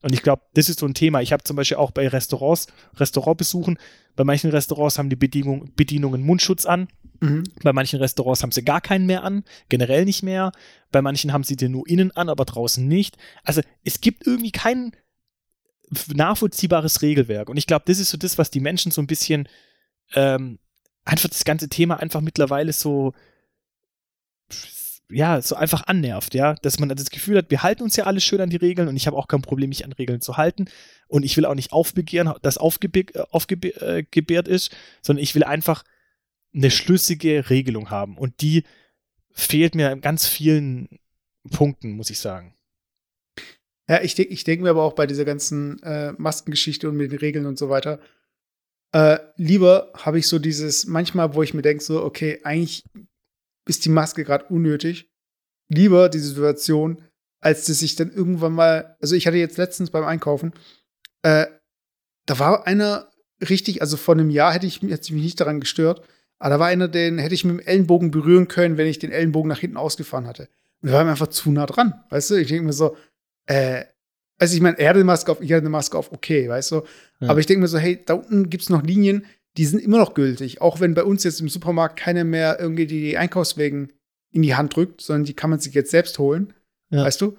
Und 0.00 0.14
ich 0.14 0.22
glaube, 0.22 0.40
das 0.54 0.70
ist 0.70 0.78
so 0.78 0.86
ein 0.86 0.94
Thema. 0.94 1.20
Ich 1.20 1.34
habe 1.34 1.42
zum 1.42 1.56
Beispiel 1.56 1.76
auch 1.76 1.90
bei 1.90 2.08
Restaurants, 2.08 2.68
Restaurantbesuchen, 2.96 3.78
bei 4.16 4.24
manchen 4.24 4.50
Restaurants 4.50 4.96
haben 4.96 5.10
die 5.10 5.16
Bedienung, 5.16 5.72
Bedienungen 5.76 6.22
Mundschutz 6.22 6.64
an. 6.64 6.88
Mhm. 7.20 7.44
Bei 7.62 7.72
manchen 7.72 7.98
Restaurants 7.98 8.42
haben 8.42 8.52
sie 8.52 8.64
gar 8.64 8.80
keinen 8.80 9.06
mehr 9.06 9.24
an, 9.24 9.44
generell 9.68 10.04
nicht 10.04 10.22
mehr. 10.22 10.52
Bei 10.92 11.02
manchen 11.02 11.32
haben 11.32 11.44
sie 11.44 11.56
den 11.56 11.72
nur 11.72 11.88
innen 11.88 12.12
an, 12.12 12.28
aber 12.28 12.44
draußen 12.44 12.86
nicht. 12.86 13.16
Also 13.44 13.60
es 13.84 14.00
gibt 14.00 14.26
irgendwie 14.26 14.52
kein 14.52 14.92
nachvollziehbares 16.14 17.02
Regelwerk. 17.02 17.48
Und 17.48 17.56
ich 17.56 17.66
glaube, 17.66 17.84
das 17.86 17.98
ist 17.98 18.10
so 18.10 18.18
das, 18.18 18.38
was 18.38 18.50
die 18.50 18.60
Menschen 18.60 18.92
so 18.92 19.00
ein 19.00 19.06
bisschen 19.06 19.48
ähm, 20.14 20.58
einfach 21.04 21.28
das 21.28 21.44
ganze 21.44 21.68
Thema 21.68 21.98
einfach 21.98 22.20
mittlerweile 22.20 22.72
so 22.72 23.14
ja, 25.10 25.40
so 25.40 25.54
einfach 25.56 25.86
annervt, 25.86 26.34
ja, 26.34 26.54
dass 26.54 26.78
man 26.78 26.90
das 26.90 27.10
Gefühl 27.10 27.38
hat, 27.38 27.50
wir 27.50 27.62
halten 27.62 27.82
uns 27.82 27.96
ja 27.96 28.04
alle 28.04 28.20
schön 28.20 28.40
an 28.40 28.50
die 28.50 28.56
Regeln 28.56 28.88
und 28.88 28.96
ich 28.96 29.06
habe 29.06 29.16
auch 29.16 29.26
kein 29.26 29.40
Problem, 29.40 29.70
mich 29.70 29.84
an 29.84 29.92
Regeln 29.92 30.20
zu 30.20 30.36
halten 30.36 30.66
und 31.06 31.24
ich 31.24 31.36
will 31.36 31.46
auch 31.46 31.54
nicht 31.54 31.72
aufbegehren, 31.72 32.34
dass 32.42 32.58
aufgebehrt 32.58 34.48
äh, 34.48 34.54
ist, 34.54 34.76
sondern 35.00 35.22
ich 35.22 35.34
will 35.34 35.44
einfach 35.44 35.82
eine 36.54 36.70
schlüssige 36.70 37.50
Regelung 37.50 37.90
haben. 37.90 38.16
Und 38.16 38.40
die 38.40 38.64
fehlt 39.32 39.74
mir 39.74 39.92
in 39.92 40.00
ganz 40.00 40.26
vielen 40.26 40.88
Punkten, 41.50 41.92
muss 41.92 42.10
ich 42.10 42.18
sagen. 42.18 42.54
Ja, 43.88 44.02
ich 44.02 44.14
denke 44.14 44.32
ich 44.32 44.44
denk 44.44 44.60
mir 44.62 44.70
aber 44.70 44.82
auch 44.82 44.94
bei 44.94 45.06
dieser 45.06 45.24
ganzen 45.24 45.82
äh, 45.82 46.12
Maskengeschichte 46.18 46.88
und 46.88 46.96
mit 46.96 47.10
den 47.10 47.18
Regeln 47.18 47.46
und 47.46 47.58
so 47.58 47.70
weiter, 47.70 48.00
äh, 48.92 49.18
lieber 49.36 49.92
habe 49.94 50.18
ich 50.18 50.28
so 50.28 50.38
dieses, 50.38 50.86
manchmal, 50.86 51.34
wo 51.34 51.42
ich 51.42 51.54
mir 51.54 51.62
denke, 51.62 51.82
so, 51.82 52.02
okay, 52.02 52.40
eigentlich 52.42 52.84
ist 53.66 53.84
die 53.84 53.90
Maske 53.90 54.24
gerade 54.24 54.46
unnötig. 54.46 55.10
Lieber 55.68 56.08
die 56.08 56.18
Situation, 56.18 57.02
als 57.40 57.66
dass 57.66 57.82
ich 57.82 57.96
dann 57.96 58.10
irgendwann 58.10 58.52
mal, 58.52 58.96
also 59.00 59.14
ich 59.14 59.26
hatte 59.26 59.36
jetzt 59.36 59.58
letztens 59.58 59.90
beim 59.90 60.04
Einkaufen, 60.04 60.52
äh, 61.22 61.46
da 62.26 62.38
war 62.38 62.66
einer 62.66 63.10
richtig, 63.40 63.82
also 63.82 63.96
vor 63.96 64.14
einem 64.14 64.30
Jahr 64.30 64.52
hätte 64.52 64.66
ich, 64.66 64.80
hätte 64.82 65.02
ich 65.02 65.12
mich 65.12 65.22
nicht 65.22 65.40
daran 65.40 65.60
gestört, 65.60 66.02
aber 66.38 66.50
da 66.50 66.60
war 66.60 66.66
einer, 66.68 66.88
den 66.88 67.18
hätte 67.18 67.34
ich 67.34 67.44
mit 67.44 67.58
dem 67.58 67.66
Ellenbogen 67.66 68.10
berühren 68.10 68.48
können, 68.48 68.76
wenn 68.76 68.86
ich 68.86 68.98
den 68.98 69.10
Ellenbogen 69.10 69.48
nach 69.48 69.58
hinten 69.58 69.76
ausgefahren 69.76 70.26
hatte. 70.26 70.48
Und 70.80 70.90
wir 70.90 70.92
waren 70.92 71.08
einfach 71.08 71.28
zu 71.28 71.50
nah 71.50 71.66
dran, 71.66 71.94
weißt 72.10 72.30
du? 72.30 72.34
Ich 72.36 72.48
denke 72.48 72.64
mir 72.64 72.72
so, 72.72 72.96
äh, 73.46 73.84
also 74.38 74.54
ich 74.54 74.60
meine, 74.60 74.78
er 74.78 74.90
hatte 74.90 74.98
eine 74.98 75.04
Maske 75.04 75.32
auf, 75.32 75.40
ich 75.40 75.50
hatte 75.50 75.62
eine 75.62 75.70
Maske 75.70 75.98
auf, 75.98 76.12
okay, 76.12 76.48
weißt 76.48 76.70
du? 76.70 76.82
Ja. 77.20 77.30
Aber 77.30 77.40
ich 77.40 77.46
denke 77.46 77.62
mir 77.62 77.68
so, 77.68 77.78
hey, 77.78 78.00
da 78.04 78.14
unten 78.14 78.50
gibt 78.50 78.62
es 78.62 78.70
noch 78.70 78.82
Linien, 78.82 79.26
die 79.56 79.64
sind 79.64 79.80
immer 79.80 79.98
noch 79.98 80.14
gültig. 80.14 80.60
Auch 80.60 80.78
wenn 80.80 80.94
bei 80.94 81.02
uns 81.02 81.24
jetzt 81.24 81.40
im 81.40 81.48
Supermarkt 81.48 81.98
keiner 81.98 82.22
mehr 82.22 82.60
irgendwie 82.60 82.86
die 82.86 83.18
Einkaufswegen 83.18 83.92
in 84.30 84.42
die 84.42 84.54
Hand 84.54 84.76
drückt, 84.76 85.00
sondern 85.00 85.24
die 85.24 85.34
kann 85.34 85.50
man 85.50 85.58
sich 85.58 85.74
jetzt 85.74 85.90
selbst 85.90 86.18
holen, 86.20 86.54
ja. 86.90 87.04
weißt 87.04 87.20
du? 87.20 87.36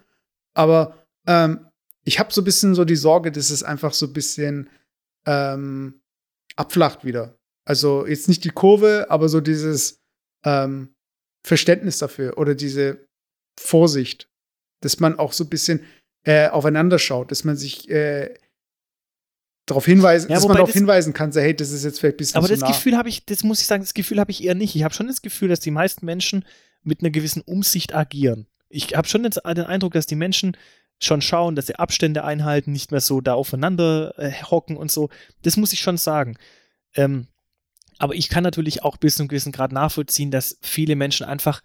Aber 0.53 1.05
ähm, 1.25 1.67
ich 2.03 2.19
habe 2.19 2.33
so 2.33 2.41
ein 2.41 2.45
bisschen 2.45 2.75
so 2.75 2.83
die 2.83 2.97
Sorge, 2.97 3.31
dass 3.31 3.49
es 3.49 3.63
einfach 3.63 3.93
so 3.93 4.07
ein 4.07 4.13
bisschen 4.13 4.69
ähm, 5.25 6.01
abflacht 6.57 7.05
wieder. 7.05 7.38
Also 7.69 8.07
jetzt 8.07 8.27
nicht 8.27 8.43
die 8.45 8.49
Kurve, 8.49 9.05
aber 9.09 9.29
so 9.29 9.41
dieses 9.41 10.01
ähm, 10.43 10.95
Verständnis 11.45 11.99
dafür 11.99 12.39
oder 12.39 12.55
diese 12.55 13.07
Vorsicht, 13.59 14.27
dass 14.81 14.99
man 14.99 15.19
auch 15.19 15.33
so 15.33 15.43
ein 15.43 15.49
bisschen 15.49 15.85
äh, 16.23 16.47
aufeinander 16.47 16.97
schaut, 16.97 17.29
dass 17.29 17.43
man 17.43 17.57
sich 17.57 17.87
äh, 17.87 18.33
darauf 19.67 19.85
hinweisen, 19.85 20.31
ja, 20.31 20.37
dass 20.37 20.47
man 20.47 20.57
darauf 20.57 20.73
hinweisen 20.73 21.13
kann, 21.13 21.31
so, 21.31 21.41
hey, 21.41 21.55
das 21.55 21.69
ist 21.69 21.83
jetzt 21.83 21.99
vielleicht 21.99 22.15
ein 22.15 22.17
bisschen 22.17 22.37
Aber 22.39 22.47
das 22.47 22.61
nah. 22.61 22.69
Gefühl 22.69 22.97
habe 22.97 23.07
ich, 23.07 23.23
das 23.27 23.43
muss 23.43 23.61
ich 23.61 23.67
sagen, 23.67 23.83
das 23.83 23.93
Gefühl 23.93 24.19
habe 24.19 24.31
ich 24.31 24.43
eher 24.43 24.55
nicht. 24.55 24.75
Ich 24.75 24.81
habe 24.81 24.95
schon 24.95 25.05
das 25.05 25.21
Gefühl, 25.21 25.49
dass 25.49 25.59
die 25.59 25.69
meisten 25.69 26.07
Menschen 26.07 26.45
mit 26.81 27.01
einer 27.01 27.11
gewissen 27.11 27.41
Umsicht 27.41 27.93
agieren. 27.93 28.47
Ich 28.69 28.95
habe 28.95 29.07
schon 29.07 29.21
den 29.21 29.33
Eindruck, 29.45 29.93
dass 29.93 30.07
die 30.07 30.15
Menschen 30.15 30.57
schon 30.97 31.21
schauen, 31.21 31.55
dass 31.55 31.67
sie 31.67 31.75
Abstände 31.75 32.23
einhalten, 32.23 32.71
nicht 32.71 32.89
mehr 32.89 33.01
so 33.01 33.21
da 33.21 33.35
aufeinander 33.35 34.17
äh, 34.17 34.31
hocken 34.49 34.75
und 34.75 34.89
so. 34.89 35.09
Das 35.43 35.55
muss 35.55 35.71
ich 35.71 35.81
schon 35.81 35.97
sagen. 35.97 36.35
Ähm, 36.95 37.27
aber 37.99 38.15
ich 38.15 38.29
kann 38.29 38.43
natürlich 38.43 38.81
auch 38.81 38.97
bis 38.97 39.15
zu 39.15 39.21
einem 39.21 39.27
gewissen 39.27 39.51
Grad 39.51 39.71
nachvollziehen, 39.71 40.31
dass 40.31 40.57
viele 40.61 40.95
Menschen 40.95 41.27
einfach, 41.27 41.61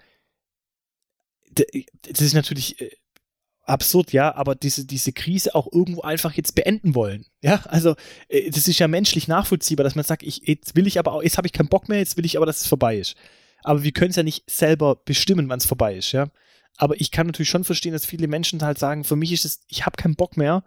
das 1.54 2.20
ist 2.20 2.34
natürlich 2.34 2.78
äh, 2.82 2.90
absurd, 3.62 4.12
ja, 4.12 4.34
aber 4.34 4.54
diese, 4.54 4.84
diese 4.84 5.12
Krise 5.12 5.54
auch 5.54 5.72
irgendwo 5.72 6.02
einfach 6.02 6.34
jetzt 6.34 6.54
beenden 6.54 6.94
wollen. 6.94 7.24
Ja, 7.40 7.64
also 7.68 7.96
äh, 8.28 8.50
das 8.50 8.68
ist 8.68 8.78
ja 8.78 8.88
menschlich 8.88 9.26
nachvollziehbar, 9.28 9.84
dass 9.84 9.94
man 9.94 10.04
sagt, 10.04 10.22
ich, 10.22 10.42
jetzt 10.44 10.76
will 10.76 10.86
ich 10.86 10.98
aber 10.98 11.12
auch, 11.12 11.22
jetzt 11.22 11.38
habe 11.38 11.46
ich 11.46 11.52
keinen 11.54 11.68
Bock 11.68 11.88
mehr, 11.88 11.98
jetzt 11.98 12.18
will 12.18 12.26
ich 12.26 12.36
aber, 12.36 12.44
dass 12.44 12.60
es 12.60 12.66
vorbei 12.66 12.98
ist. 12.98 13.16
Aber 13.62 13.82
wir 13.82 13.92
können 13.92 14.10
es 14.10 14.16
ja 14.16 14.22
nicht 14.22 14.50
selber 14.50 14.96
bestimmen, 14.96 15.48
wann 15.48 15.58
es 15.58 15.64
vorbei 15.64 15.96
ist, 15.96 16.12
ja. 16.12 16.28
Aber 16.76 17.00
ich 17.00 17.10
kann 17.10 17.26
natürlich 17.26 17.48
schon 17.48 17.64
verstehen, 17.64 17.92
dass 17.94 18.04
viele 18.04 18.28
Menschen 18.28 18.60
halt 18.60 18.78
sagen, 18.78 19.04
für 19.04 19.16
mich 19.16 19.32
ist 19.32 19.46
es, 19.46 19.60
ich 19.68 19.86
habe 19.86 19.96
keinen 19.96 20.16
Bock 20.16 20.36
mehr, 20.36 20.64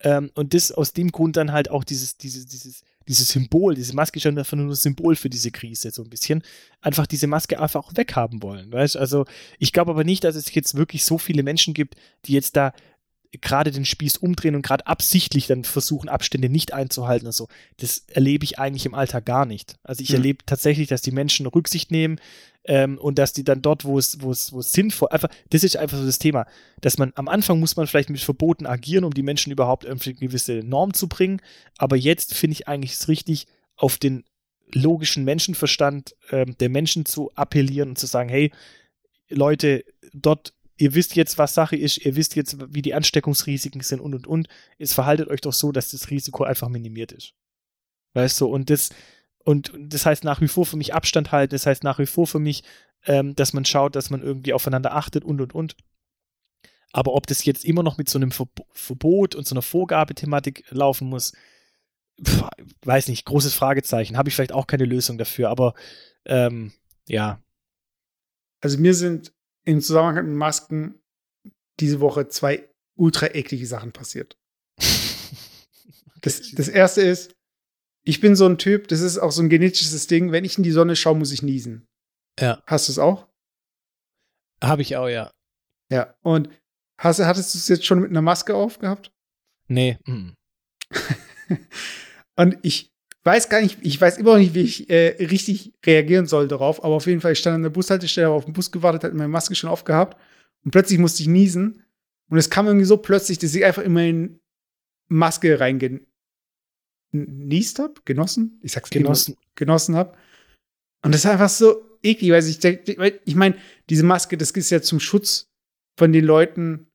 Ähm, 0.00 0.30
und 0.34 0.52
das 0.52 0.72
aus 0.72 0.92
dem 0.92 1.10
Grund 1.10 1.36
dann 1.38 1.52
halt 1.52 1.70
auch 1.70 1.82
dieses, 1.82 2.18
dieses, 2.18 2.44
dieses, 2.44 2.84
dieses 3.08 3.28
Symbol, 3.28 3.74
diese 3.74 3.94
Maske 3.94 4.16
ist 4.16 4.24
schon 4.24 4.38
einfach 4.38 4.56
nur 4.56 4.66
ein 4.66 4.74
Symbol 4.74 5.16
für 5.16 5.30
diese 5.30 5.50
Krise, 5.50 5.90
so 5.90 6.02
ein 6.02 6.10
bisschen. 6.10 6.42
Einfach 6.80 7.06
diese 7.06 7.26
Maske 7.26 7.60
einfach 7.60 7.84
auch 7.84 7.92
weghaben 7.94 8.42
wollen, 8.42 8.72
weißt 8.72 8.96
Also, 8.96 9.24
ich 9.58 9.72
glaube 9.72 9.92
aber 9.92 10.04
nicht, 10.04 10.24
dass 10.24 10.36
es 10.36 10.52
jetzt 10.54 10.74
wirklich 10.74 11.04
so 11.04 11.18
viele 11.18 11.42
Menschen 11.42 11.74
gibt, 11.74 11.96
die 12.24 12.32
jetzt 12.32 12.56
da 12.56 12.72
gerade 13.40 13.70
den 13.70 13.84
Spieß 13.84 14.18
umdrehen 14.18 14.54
und 14.54 14.62
gerade 14.62 14.86
absichtlich 14.86 15.46
dann 15.46 15.64
versuchen, 15.64 16.08
Abstände 16.08 16.48
nicht 16.48 16.72
einzuhalten 16.72 17.26
und 17.26 17.32
so. 17.32 17.48
Das 17.78 18.04
erlebe 18.08 18.44
ich 18.44 18.58
eigentlich 18.58 18.86
im 18.86 18.94
Alltag 18.94 19.26
gar 19.26 19.46
nicht. 19.46 19.76
Also 19.82 20.02
ich 20.02 20.10
mhm. 20.10 20.16
erlebe 20.16 20.46
tatsächlich, 20.46 20.88
dass 20.88 21.02
die 21.02 21.10
Menschen 21.10 21.46
Rücksicht 21.46 21.90
nehmen 21.90 22.20
ähm, 22.66 22.98
und 22.98 23.18
dass 23.18 23.32
die 23.32 23.44
dann 23.44 23.62
dort, 23.62 23.84
wo 23.84 23.98
es, 23.98 24.20
wo 24.20 24.30
es, 24.30 24.52
wo 24.52 24.60
es 24.60 24.72
sinnvoll, 24.72 25.08
einfach, 25.10 25.28
das 25.50 25.64
ist 25.64 25.76
einfach 25.76 25.98
so 25.98 26.04
das 26.04 26.18
Thema, 26.18 26.46
dass 26.80 26.98
man 26.98 27.12
am 27.14 27.28
Anfang 27.28 27.60
muss 27.60 27.76
man 27.76 27.86
vielleicht 27.86 28.10
mit 28.10 28.20
Verboten 28.20 28.66
agieren, 28.66 29.04
um 29.04 29.14
die 29.14 29.22
Menschen 29.22 29.52
überhaupt 29.52 29.84
irgendwie 29.84 30.10
eine 30.10 30.18
gewisse 30.18 30.54
Norm 30.64 30.92
zu 30.92 31.08
bringen. 31.08 31.40
Aber 31.78 31.96
jetzt 31.96 32.34
finde 32.34 32.52
ich 32.52 32.68
eigentlich 32.68 32.92
es 32.92 33.08
richtig, 33.08 33.46
auf 33.76 33.98
den 33.98 34.24
logischen 34.72 35.24
Menschenverstand 35.24 36.16
ähm, 36.30 36.56
der 36.58 36.70
Menschen 36.70 37.04
zu 37.04 37.30
appellieren 37.34 37.90
und 37.90 37.98
zu 37.98 38.06
sagen, 38.06 38.28
hey, 38.28 38.52
Leute, 39.28 39.84
dort 40.12 40.54
ihr 40.78 40.94
wisst 40.94 41.16
jetzt, 41.16 41.38
was 41.38 41.54
Sache 41.54 41.76
ist, 41.76 41.98
ihr 41.98 42.16
wisst 42.16 42.36
jetzt, 42.36 42.56
wie 42.74 42.82
die 42.82 42.94
Ansteckungsrisiken 42.94 43.80
sind 43.80 44.00
und 44.00 44.14
und 44.14 44.26
und. 44.26 44.48
Es 44.78 44.92
verhaltet 44.92 45.28
euch 45.28 45.40
doch 45.40 45.52
so, 45.52 45.72
dass 45.72 45.90
das 45.90 46.10
Risiko 46.10 46.44
einfach 46.44 46.68
minimiert 46.68 47.12
ist. 47.12 47.32
Weißt 48.14 48.40
du, 48.40 48.46
und 48.46 48.70
das, 48.70 48.90
und 49.46 49.72
das 49.78 50.04
heißt 50.04 50.24
nach 50.24 50.40
wie 50.40 50.48
vor 50.48 50.66
für 50.66 50.76
mich 50.76 50.92
Abstand 50.92 51.30
halten, 51.30 51.52
das 51.52 51.66
heißt 51.66 51.84
nach 51.84 52.00
wie 52.00 52.06
vor 52.06 52.26
für 52.26 52.40
mich, 52.40 52.64
ähm, 53.04 53.36
dass 53.36 53.52
man 53.52 53.64
schaut, 53.64 53.94
dass 53.94 54.10
man 54.10 54.20
irgendwie 54.20 54.52
aufeinander 54.52 54.96
achtet 54.96 55.24
und 55.24 55.40
und 55.40 55.54
und. 55.54 55.76
Aber 56.90 57.14
ob 57.14 57.28
das 57.28 57.44
jetzt 57.44 57.64
immer 57.64 57.84
noch 57.84 57.96
mit 57.96 58.08
so 58.08 58.18
einem 58.18 58.32
Verbot 58.32 59.36
und 59.36 59.46
so 59.46 59.54
einer 59.54 59.62
Vorgabethematik 59.62 60.64
laufen 60.70 61.08
muss, 61.08 61.32
pf, 62.24 62.42
weiß 62.84 63.06
nicht, 63.06 63.24
großes 63.24 63.54
Fragezeichen. 63.54 64.16
Habe 64.16 64.28
ich 64.28 64.34
vielleicht 64.34 64.50
auch 64.50 64.66
keine 64.66 64.84
Lösung 64.84 65.16
dafür, 65.16 65.48
aber 65.48 65.74
ähm, 66.24 66.72
ja. 67.06 67.40
Also 68.60 68.78
mir 68.78 68.94
sind 68.94 69.32
im 69.64 69.80
Zusammenhang 69.80 70.26
mit 70.26 70.34
Masken 70.34 71.00
diese 71.78 72.00
Woche 72.00 72.26
zwei 72.26 72.68
ultra 72.96 73.28
eklige 73.32 73.66
Sachen 73.66 73.92
passiert. 73.92 74.36
Das, 76.22 76.50
das 76.50 76.66
erste 76.66 77.02
ist, 77.02 77.35
ich 78.06 78.20
bin 78.20 78.36
so 78.36 78.46
ein 78.46 78.56
Typ, 78.56 78.86
das 78.88 79.00
ist 79.00 79.18
auch 79.18 79.32
so 79.32 79.42
ein 79.42 79.48
genetisches 79.48 80.06
Ding, 80.06 80.30
wenn 80.30 80.44
ich 80.44 80.56
in 80.56 80.62
die 80.62 80.70
Sonne 80.70 80.94
schaue, 80.94 81.16
muss 81.16 81.32
ich 81.32 81.42
niesen. 81.42 81.86
Ja. 82.38 82.62
Hast 82.66 82.88
du 82.88 82.92
es 82.92 82.98
auch? 82.98 83.26
Habe 84.62 84.82
ich 84.82 84.96
auch, 84.96 85.08
ja. 85.08 85.30
Ja. 85.90 86.14
Und 86.22 86.48
hast, 86.98 87.18
hattest 87.18 87.54
du 87.54 87.58
es 87.58 87.68
jetzt 87.68 87.84
schon 87.84 88.00
mit 88.00 88.10
einer 88.10 88.22
Maske 88.22 88.54
aufgehabt? 88.54 89.10
Nee. 89.66 89.98
Mhm. 90.06 90.34
Und 92.36 92.58
ich 92.62 92.92
weiß 93.24 93.48
gar 93.48 93.60
nicht, 93.60 93.78
ich 93.82 94.00
weiß 94.00 94.18
immer 94.18 94.34
noch 94.34 94.38
nicht, 94.38 94.54
wie 94.54 94.62
ich 94.62 94.88
äh, 94.88 95.16
richtig 95.24 95.74
reagieren 95.84 96.26
soll 96.26 96.46
darauf, 96.46 96.84
aber 96.84 96.94
auf 96.94 97.06
jeden 97.06 97.20
Fall, 97.20 97.32
ich 97.32 97.40
stand 97.40 97.56
an 97.56 97.62
der 97.62 97.70
Bushaltestelle, 97.70 98.28
habe 98.28 98.36
auf 98.36 98.44
den 98.44 98.54
Bus 98.54 98.70
gewartet, 98.70 99.02
hatte 99.02 99.16
meine 99.16 99.28
Maske 99.28 99.56
schon 99.56 99.70
aufgehabt 99.70 100.16
und 100.64 100.70
plötzlich 100.70 101.00
musste 101.00 101.22
ich 101.22 101.28
niesen 101.28 101.82
und 102.28 102.38
es 102.38 102.50
kam 102.50 102.66
irgendwie 102.66 102.86
so 102.86 102.98
plötzlich, 102.98 103.38
dass 103.38 103.54
ich 103.54 103.64
einfach 103.64 103.82
in 103.82 103.92
meine 103.92 104.38
Maske 105.08 105.58
reingenießt 107.20 107.78
habe, 107.78 107.94
genossen, 108.04 108.58
ich 108.62 108.72
sag's 108.72 108.90
genossen, 108.90 109.36
genossen 109.54 109.96
habe. 109.96 110.16
Und 111.02 111.12
das 111.14 111.24
ist 111.24 111.30
einfach 111.30 111.48
so 111.48 111.82
eklig, 112.02 112.30
weil 112.30 112.44
ich, 112.46 113.20
ich 113.24 113.34
meine, 113.34 113.56
diese 113.90 114.02
Maske, 114.02 114.36
das 114.36 114.50
ist 114.50 114.70
ja 114.70 114.82
zum 114.82 115.00
Schutz 115.00 115.48
von 115.98 116.12
den 116.12 116.24
Leuten 116.24 116.86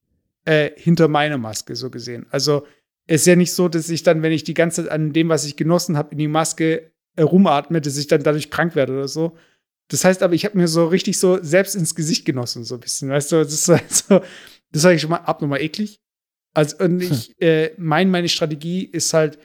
äh, 0.45 0.72
hinter 0.76 1.07
meiner 1.07 1.38
Maske, 1.38 1.76
so 1.76 1.89
gesehen. 1.89 2.26
Also 2.30 2.65
ist 3.07 3.28
ja 3.28 3.36
nicht 3.36 3.53
so, 3.53 3.67
dass 3.67 3.89
ich 3.89 4.03
dann, 4.03 4.22
wenn 4.22 4.32
ich 4.32 4.43
die 4.43 4.53
ganze 4.53 4.84
Zeit 4.84 4.91
an 4.91 5.13
dem, 5.13 5.30
was 5.30 5.45
ich 5.45 5.55
genossen 5.55 5.97
habe, 5.97 6.11
in 6.11 6.17
die 6.17 6.28
Maske 6.28 6.91
äh, 7.15 7.24
rumatme, 7.24 7.82
dass 7.82 7.97
ich 7.97 8.07
dann 8.07 8.24
dadurch 8.24 8.49
krank 8.49 8.76
werde 8.76 8.93
oder 8.93 9.07
so. 9.07 9.38
Das 9.89 10.05
heißt 10.05 10.24
aber, 10.24 10.34
ich 10.34 10.45
habe 10.45 10.57
mir 10.57 10.67
so 10.67 10.88
richtig 10.88 11.19
so 11.19 11.41
selbst 11.43 11.76
ins 11.76 11.95
Gesicht 11.95 12.26
genossen, 12.26 12.63
so 12.63 12.76
ein 12.76 12.80
bisschen. 12.80 13.09
Weißt 13.09 13.32
du, 13.32 13.38
das 13.38 13.53
ist 13.53 13.67
halt 13.67 13.91
so, 13.91 14.22
das 14.72 14.82
sage 14.82 14.95
ich 14.95 15.01
schon 15.01 15.09
mal 15.09 15.17
abnormal 15.17 15.61
eklig. 15.61 15.99
Also, 16.53 16.78
und 16.78 17.01
ich 17.01 17.39
äh, 17.41 17.74
mein, 17.78 18.09
meine 18.09 18.30
Strategie 18.30 18.86
ist 18.86 19.13
halt, 19.13 19.38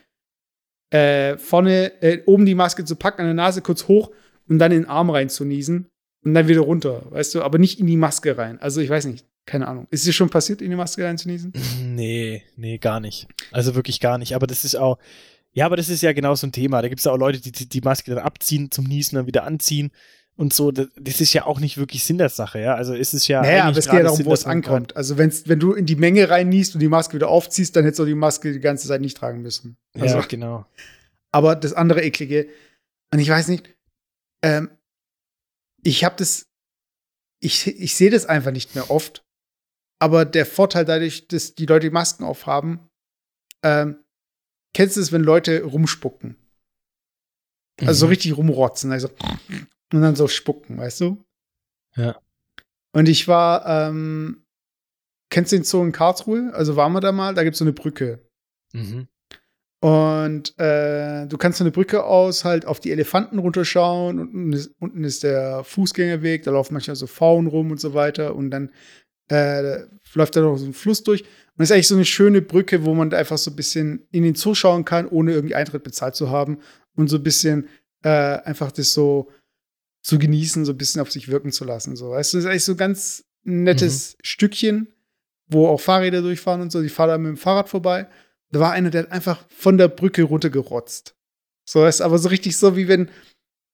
äh, 0.91 1.37
vorne 1.37 2.01
äh, 2.03 2.22
oben 2.26 2.47
die 2.47 2.55
Maske 2.55 2.84
zu 2.84 2.97
packen, 2.97 3.22
an 3.22 3.28
der 3.28 3.34
Nase 3.34 3.62
kurz 3.62 3.89
hoch 3.89 4.11
und 4.49 4.59
dann 4.59 4.72
in 4.72 4.82
den 4.82 4.89
Arm 4.89 5.11
reinzuniesen 5.11 5.89
und 6.24 6.34
dann 6.34 6.49
wieder 6.49 6.61
runter, 6.61 7.05
weißt 7.11 7.34
du, 7.34 7.43
aber 7.43 7.59
nicht 7.59 7.80
in 7.80 7.87
die 7.87 7.97
Maske 7.97 8.37
rein. 8.37 8.61
Also 8.61 8.80
ich 8.80 8.91
weiß 8.91 9.07
nicht. 9.07 9.26
Keine 9.47 9.68
Ahnung. 9.68 9.87
Ist 9.91 10.01
es 10.01 10.07
dir 10.07 10.12
schon 10.12 10.28
passiert, 10.28 10.61
in 10.61 10.70
die 10.70 10.76
Maske 10.76 11.05
reinzunießen? 11.05 11.53
Nee, 11.84 12.43
nee, 12.57 12.78
gar 12.78 12.99
nicht. 12.99 13.28
Also 13.53 13.76
wirklich 13.76 14.01
gar 14.01 14.18
nicht. 14.18 14.34
Aber 14.34 14.49
das 14.49 14.64
ist 14.64 14.74
auch, 14.74 14.99
ja, 15.53 15.64
aber 15.66 15.76
das 15.76 15.89
ist 15.89 16.03
ja 16.03 16.12
genau 16.12 16.34
so 16.34 16.49
ein 16.49 16.53
Thema. 16.53 16.82
Da 16.82 16.89
gibt 16.89 17.01
es 17.01 17.07
auch 17.07 17.16
Leute, 17.16 17.41
die 17.41 17.68
die 17.68 17.80
Maske 17.80 18.12
dann 18.12 18.24
abziehen 18.24 18.70
zum 18.72 18.84
Niesen, 18.84 19.16
dann 19.16 19.26
wieder 19.26 19.45
anziehen 19.45 19.93
und 20.37 20.53
so. 20.53 20.70
Das, 20.70 21.20
ist 21.20 21.32
ja 21.32 21.47
auch 21.47 21.61
nicht 21.61 21.78
wirklich 21.78 22.05
Sinn 22.05 22.18
der 22.18 22.28
Sache, 22.28 22.61
ja. 22.61 22.74
Also 22.74 22.95
ist 22.95 23.14
es 23.14 23.26
ja. 23.28 23.43
Naja, 23.43 23.64
aber 23.64 23.76
es 23.76 23.87
geht 23.87 23.95
ja 23.95 24.03
darum, 24.05 24.24
wo 24.24 24.32
es 24.32 24.45
ankommt. 24.45 24.97
Also 24.97 25.18
wenn's, 25.18 25.49
wenn 25.49 25.59
du 25.59 25.72
in 25.72 25.87
die 25.87 25.97
Menge 25.97 26.28
reinniest 26.28 26.74
und 26.74 26.80
die 26.80 26.89
Maske 26.89 27.14
wieder 27.14 27.28
aufziehst, 27.28 27.74
dann 27.74 27.84
hättest 27.84 28.01
du 28.01 28.05
die 28.05 28.14
Maske 28.14 28.53
die 28.53 28.61
ganze 28.61 28.87
Zeit 28.89 29.01
nicht 29.01 29.16
tragen 29.16 29.43
müssen. 29.43 29.76
Also, 29.95 30.18
ja, 30.18 30.26
genau. 30.26 30.66
Aber 31.32 31.57
das 31.57 31.72
andere 31.72 32.03
eklige, 32.03 32.49
und 33.12 33.18
ich 33.18 33.28
weiß 33.28 33.49
nicht, 33.49 33.74
ähm, 34.43 34.70
ich 35.82 36.05
habe 36.05 36.16
das, 36.16 36.47
ich, 37.41 37.66
ich 37.66 37.95
sehe 37.95 38.11
das 38.11 38.26
einfach 38.26 38.51
nicht 38.51 38.74
mehr 38.74 38.91
oft, 38.91 39.24
aber 39.99 40.24
der 40.24 40.47
Vorteil 40.47 40.84
dadurch, 40.84 41.28
dass 41.28 41.55
die 41.55 41.66
Leute 41.66 41.87
die 41.87 41.93
Masken 41.93 42.24
aufhaben, 42.24 42.80
ähm, 43.62 43.99
kennst 44.74 44.97
du 44.97 45.01
es, 45.01 45.12
wenn 45.12 45.22
Leute 45.22 45.62
rumspucken? 45.62 46.37
Also 47.80 47.93
mhm. 47.93 47.95
so 47.95 48.07
richtig 48.07 48.37
rumrotzen, 48.37 48.93
also 48.93 49.11
und 49.93 50.03
dann 50.03 50.16
so 50.16 50.28
spucken, 50.28 50.78
weißt 50.78 51.01
du? 51.01 51.24
Ja. 51.97 52.20
Und 52.93 53.09
ich 53.09 53.28
war, 53.28 53.66
ähm, 53.66 54.45
kennst 55.30 55.53
du 55.53 55.57
den 55.57 55.64
Zoo 55.64 55.82
in 55.82 55.93
Karlsruhe? 55.93 56.51
Also 56.55 56.76
waren 56.76 56.93
wir 56.93 57.01
da 57.01 57.12
mal, 57.12 57.34
da 57.34 57.45
gibt 57.45 57.55
es 57.55 57.59
so 57.59 57.64
eine 57.64 57.72
Brücke. 57.72 58.26
Mhm. 58.72 59.09
Und 59.80 60.59
äh, 60.59 61.26
du 61.26 61.37
kannst 61.37 61.59
so 61.59 61.64
eine 61.64 61.70
Brücke 61.70 62.05
aus 62.05 62.45
halt 62.45 62.66
auf 62.66 62.80
die 62.80 62.91
Elefanten 62.91 63.39
runterschauen. 63.39 64.18
Unten 64.18 64.53
ist, 64.53 64.74
unten 64.80 65.05
ist 65.05 65.22
der 65.22 65.62
Fußgängerweg, 65.64 66.43
da 66.43 66.51
laufen 66.51 66.74
manchmal 66.74 66.97
so 66.97 67.07
Faunen 67.07 67.49
rum 67.49 67.70
und 67.70 67.80
so 67.80 67.95
weiter. 67.95 68.34
Und 68.34 68.51
dann 68.51 68.70
äh, 69.30 69.82
läuft 70.14 70.37
da 70.37 70.41
noch 70.41 70.57
so 70.57 70.66
ein 70.66 70.72
Fluss 70.72 71.03
durch. 71.03 71.22
Und 71.22 71.28
das 71.59 71.70
ist 71.70 71.72
eigentlich 71.72 71.89
so 71.89 71.95
eine 71.95 72.05
schöne 72.05 72.43
Brücke, 72.43 72.84
wo 72.84 72.95
man 72.95 73.12
einfach 73.12 73.39
so 73.39 73.51
ein 73.51 73.57
bisschen 73.57 74.07
in 74.11 74.22
den 74.22 74.34
Zoo 74.34 74.55
schauen 74.55 74.84
kann, 74.84 75.07
ohne 75.07 75.32
irgendwie 75.32 75.55
Eintritt 75.55 75.82
bezahlt 75.82 76.14
zu 76.14 76.30
haben 76.30 76.59
und 76.97 77.09
so 77.09 77.16
ein 77.16 77.22
bisschen 77.22 77.68
äh, 78.03 78.09
einfach 78.09 78.72
das 78.72 78.93
so 78.93 79.30
zu 80.07 80.20
genießen, 80.20 80.64
so 80.64 80.70
ein 80.70 80.78
bisschen 80.78 81.00
auf 81.00 81.11
sich 81.11 81.26
wirken 81.26 81.50
zu 81.50 81.64
lassen. 81.64 81.96
So, 81.96 82.11
weißt 82.11 82.32
du, 82.32 82.36
das 82.36 82.44
ist 82.44 82.48
eigentlich 82.48 82.62
so 82.62 82.74
ein 82.74 82.78
ganz 82.78 83.24
nettes 83.42 84.14
mhm. 84.14 84.18
Stückchen, 84.22 84.94
wo 85.48 85.66
auch 85.66 85.80
Fahrräder 85.80 86.22
durchfahren 86.22 86.61
und 86.61 86.70
so. 86.70 86.80
Die 86.80 86.90
fahren 86.90 87.09
da 87.09 87.18
mit 87.18 87.30
dem 87.30 87.36
Fahrrad 87.36 87.68
vorbei. 87.68 88.07
Da 88.52 88.61
war 88.61 88.70
einer, 88.70 88.90
der 88.90 89.02
hat 89.02 89.11
einfach 89.11 89.44
von 89.48 89.78
der 89.78 89.88
Brücke 89.88 90.22
runtergerotzt. 90.22 91.16
So, 91.64 91.80
weißt 91.80 92.02
aber 92.02 92.18
so 92.18 92.28
richtig 92.28 92.57
so, 92.57 92.76
wie 92.76 92.86
wenn, 92.86 93.11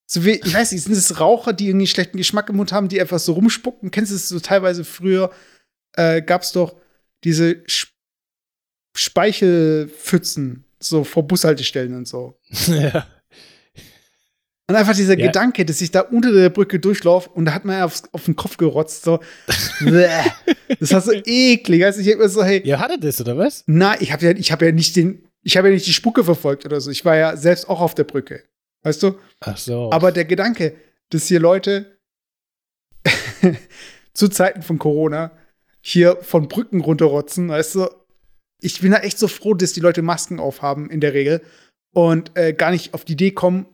so 0.07 0.25
wie, 0.25 0.41
ich 0.43 0.55
weiß 0.55 0.73
nicht, 0.73 0.85
sind 0.85 0.95
es 0.95 1.21
Raucher, 1.21 1.53
die 1.53 1.69
irgendwie 1.69 1.87
schlechten 1.87 2.17
Geschmack 2.17 2.49
im 2.49 2.57
Mund 2.57 2.73
haben, 2.73 2.89
die 2.89 2.99
einfach 2.99 3.19
so 3.19 3.35
rumspucken? 3.35 3.91
Kennst 3.91 4.11
du 4.11 4.17
es 4.17 4.31
so 4.31 4.41
teilweise 4.41 4.87
früher? 4.87 5.31
Äh, 5.93 6.23
gab 6.23 6.41
es 6.41 6.53
doch 6.53 6.77
diese 7.25 7.63
Speichelpfützen, 8.97 10.65
so 10.81 11.05
vor 11.05 11.27
Bushaltestellen 11.27 11.95
und 11.95 12.09
so. 12.09 12.41
Ja. 12.69 13.07
Und 14.73 14.79
einfach 14.79 14.95
dieser 14.95 15.19
ja. 15.19 15.27
Gedanke, 15.27 15.67
dass 15.67 15.83
ich 15.83 15.91
da 15.91 16.01
unter 16.01 16.33
der 16.33 16.49
Brücke 16.49 16.81
durchlaufe 16.81 17.29
und 17.29 17.45
da 17.45 17.53
hat 17.53 17.67
man 17.67 17.83
aufs, 17.83 18.05
auf 18.13 18.25
den 18.25 18.37
Kopf 18.37 18.57
gerotzt, 18.57 19.05
so. 19.05 19.21
das 19.81 20.93
war 20.95 21.03
so 21.03 21.13
eklig. 21.13 21.85
Also 21.85 22.01
ich 22.01 22.09
hab 22.09 22.19
mir 22.19 22.31
so, 22.31 22.43
hey. 22.43 22.63
Ja, 22.65 22.79
hatte 22.79 22.99
das, 22.99 23.21
oder 23.21 23.37
was? 23.37 23.65
Nein, 23.67 23.99
ich 24.01 24.13
habe 24.13 24.25
ja, 24.25 24.31
ich 24.31 24.51
habe 24.51 24.65
ja 24.65 24.73
nicht 24.73 24.97
den, 24.97 25.29
ich 25.43 25.59
habe 25.59 25.69
ja 25.69 25.75
nicht 25.75 25.87
die 25.87 25.93
Spucke 25.93 26.25
verfolgt 26.25 26.65
oder 26.65 26.81
so. 26.81 26.91
Ich 26.91 27.05
war 27.05 27.17
ja 27.17 27.37
selbst 27.37 27.69
auch 27.69 27.83
auf 27.83 27.95
der 27.95 28.05
Brücke. 28.05 28.45
Weißt 28.83 29.03
du? 29.03 29.19
Ach 29.41 29.59
so. 29.59 29.93
Aber 29.93 30.11
der 30.11 30.25
Gedanke, 30.25 30.75
dass 31.11 31.27
hier 31.27 31.39
Leute 31.39 31.99
zu 34.15 34.29
Zeiten 34.29 34.63
von 34.63 34.79
Corona 34.79 35.33
hier 35.83 36.17
von 36.23 36.49
Brücken 36.49 36.81
runterrotzen, 36.81 37.51
weißt 37.51 37.75
du, 37.75 37.91
ich 38.63 38.81
bin 38.81 38.93
da 38.93 39.01
echt 39.01 39.19
so 39.19 39.29
froh, 39.29 39.53
dass 39.53 39.75
die 39.75 39.81
Leute 39.81 40.01
Masken 40.01 40.41
aufhaben 40.41 40.89
in 40.89 41.03
der 41.03 41.13
Regel 41.13 41.43
und 41.93 42.31
äh, 42.39 42.55
gar 42.55 42.71
nicht 42.71 42.95
auf 42.95 43.05
die 43.05 43.13
Idee 43.13 43.33
kommen, 43.33 43.67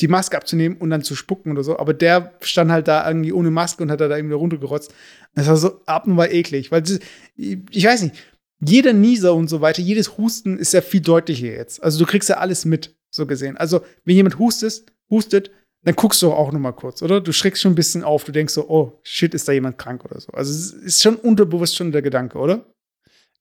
die 0.00 0.08
Maske 0.08 0.36
abzunehmen 0.36 0.78
und 0.78 0.90
dann 0.90 1.02
zu 1.02 1.14
spucken 1.14 1.52
oder 1.52 1.62
so. 1.62 1.78
Aber 1.78 1.94
der 1.94 2.34
stand 2.40 2.70
halt 2.70 2.88
da 2.88 3.06
irgendwie 3.08 3.32
ohne 3.32 3.50
Maske 3.50 3.82
und 3.82 3.90
hat 3.90 4.00
da 4.00 4.14
irgendwie 4.14 4.34
runtergerotzt. 4.34 4.92
Das 5.34 5.46
war 5.46 5.56
so 5.56 5.80
abnormal 5.86 6.32
eklig, 6.32 6.70
weil 6.72 6.82
das, 6.82 6.98
ich 7.36 7.84
weiß 7.84 8.02
nicht, 8.02 8.14
jeder 8.60 8.92
Nieser 8.92 9.34
und 9.34 9.48
so 9.48 9.60
weiter, 9.60 9.82
jedes 9.82 10.18
Husten 10.18 10.58
ist 10.58 10.72
ja 10.72 10.80
viel 10.80 11.00
deutlicher 11.00 11.46
jetzt. 11.46 11.82
Also 11.82 11.98
du 11.98 12.06
kriegst 12.06 12.28
ja 12.28 12.38
alles 12.38 12.64
mit 12.64 12.96
so 13.10 13.26
gesehen. 13.26 13.56
Also, 13.56 13.82
wenn 14.04 14.16
jemand 14.16 14.38
hustet, 14.38 14.92
hustet, 15.10 15.50
dann 15.84 15.94
guckst 15.94 16.20
du 16.22 16.32
auch 16.32 16.52
noch 16.52 16.60
mal 16.60 16.72
kurz, 16.72 17.02
oder? 17.02 17.20
Du 17.20 17.32
schreckst 17.32 17.62
schon 17.62 17.72
ein 17.72 17.76
bisschen 17.76 18.04
auf, 18.04 18.24
du 18.24 18.32
denkst 18.32 18.52
so, 18.52 18.68
oh, 18.68 18.98
shit, 19.02 19.32
ist 19.32 19.48
da 19.48 19.52
jemand 19.52 19.78
krank 19.78 20.04
oder 20.04 20.20
so. 20.20 20.32
Also, 20.32 20.52
es 20.52 20.72
ist 20.72 21.02
schon 21.02 21.16
unterbewusst 21.16 21.76
schon 21.76 21.92
der 21.92 22.02
Gedanke, 22.02 22.38
oder? 22.38 22.66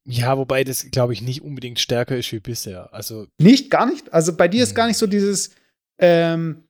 Ja, 0.09 0.37
wobei 0.37 0.63
das, 0.63 0.89
glaube 0.89 1.11
ich, 1.11 1.21
nicht 1.21 1.41
unbedingt 1.41 1.79
stärker 1.79 2.15
ist 2.15 2.31
wie 2.31 2.39
bisher. 2.39 2.93
Also 2.93 3.27
nicht, 3.39 3.69
gar 3.69 3.85
nicht. 3.85 4.13
Also 4.13 4.33
bei 4.33 4.47
dir 4.47 4.63
ist 4.63 4.73
gar 4.73 4.87
nicht 4.87 4.95
so 4.95 5.05
dieses, 5.05 5.51
ähm, 5.99 6.67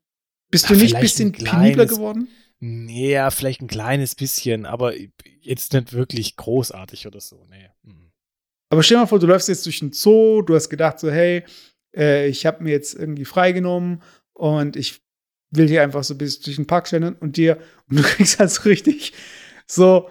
bist 0.49 0.69
Ja, 0.69 0.75
du 0.75 0.81
nicht 0.81 0.95
ein 0.95 1.01
bisschen 1.01 1.33
ein 1.35 1.43
penibler 1.43 1.85
geworden? 1.85 2.27
Nee, 2.59 3.11
ja, 3.11 3.29
vielleicht 3.29 3.61
ein 3.61 3.67
kleines 3.67 4.15
bisschen, 4.15 4.65
aber 4.65 4.93
jetzt 5.41 5.73
nicht 5.73 5.93
wirklich 5.93 6.35
großartig 6.35 7.05
oder 7.05 7.19
so. 7.19 7.45
Nee. 7.49 7.69
Mhm. 7.83 8.11
Aber 8.69 8.83
stell 8.83 8.97
dir 8.97 9.01
mal 9.01 9.07
vor, 9.07 9.19
du 9.19 9.27
läufst 9.27 9.47
jetzt 9.47 9.65
durch 9.65 9.79
den 9.79 9.93
Zoo, 9.93 10.41
du 10.41 10.55
hast 10.55 10.69
gedacht 10.69 10.99
so, 10.99 11.11
hey, 11.11 11.43
äh, 11.95 12.27
ich 12.27 12.45
habe 12.45 12.63
mir 12.63 12.71
jetzt 12.71 12.95
irgendwie 12.95 13.25
freigenommen 13.25 14.01
und 14.33 14.75
ich 14.75 15.01
will 15.51 15.67
hier 15.67 15.83
einfach 15.83 16.03
so 16.03 16.13
ein 16.13 16.17
bisschen 16.17 16.43
durch 16.43 16.55
den 16.57 16.67
Park 16.67 16.87
schlendern 16.87 17.15
und 17.15 17.37
dir, 17.37 17.59
und 17.89 17.99
du 17.99 18.03
kriegst 18.03 18.39
halt 18.39 18.51
so 18.51 18.63
richtig 18.63 19.13
so 19.67 20.09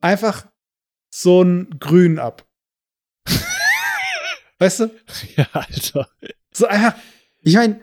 einfach 0.00 0.46
so 1.10 1.42
ein 1.42 1.78
Grün 1.78 2.18
ab. 2.18 2.46
weißt 4.58 4.80
du? 4.80 4.90
Ja, 5.36 5.48
Alter. 5.52 6.08
So 6.52 6.66
einfach, 6.66 6.94
ich 7.42 7.54
meine. 7.54 7.80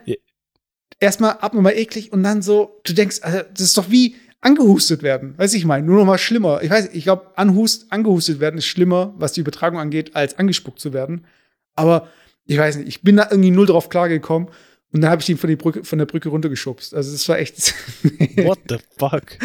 Erstmal 1.02 1.38
abnormal 1.40 1.76
eklig 1.76 2.12
und 2.12 2.22
dann 2.22 2.42
so, 2.42 2.80
du 2.84 2.92
denkst, 2.92 3.18
also, 3.22 3.40
das 3.52 3.60
ist 3.60 3.78
doch 3.78 3.90
wie 3.90 4.16
angehustet 4.40 5.02
werden. 5.02 5.36
Weiß 5.36 5.54
ich 5.54 5.64
meine, 5.64 5.86
nur 5.86 5.98
noch 5.98 6.06
mal 6.06 6.18
schlimmer. 6.18 6.62
Ich 6.62 6.70
weiß, 6.70 6.90
ich 6.92 7.04
glaube, 7.04 7.30
anhust, 7.36 7.92
angehustet 7.92 8.40
werden 8.40 8.58
ist 8.58 8.66
schlimmer, 8.66 9.14
was 9.16 9.32
die 9.32 9.40
Übertragung 9.40 9.78
angeht, 9.78 10.16
als 10.16 10.38
angespuckt 10.38 10.80
zu 10.80 10.92
werden. 10.92 11.26
Aber 11.74 12.08
ich 12.44 12.58
weiß 12.58 12.76
nicht, 12.76 12.88
ich 12.88 13.02
bin 13.02 13.16
da 13.16 13.28
irgendwie 13.30 13.50
null 13.50 13.66
drauf 13.66 13.88
klargekommen 13.88 14.48
und 14.92 15.00
dann 15.00 15.10
habe 15.10 15.22
ich 15.22 15.28
ihn 15.28 15.38
von, 15.38 15.56
Brücke, 15.56 15.84
von 15.84 15.98
der 15.98 16.06
Brücke 16.06 16.28
runtergeschubst. 16.28 16.94
Also 16.94 17.12
das 17.12 17.28
war 17.28 17.38
echt. 17.38 17.74
What 18.36 18.58
the 18.68 18.78
fuck? 18.98 19.38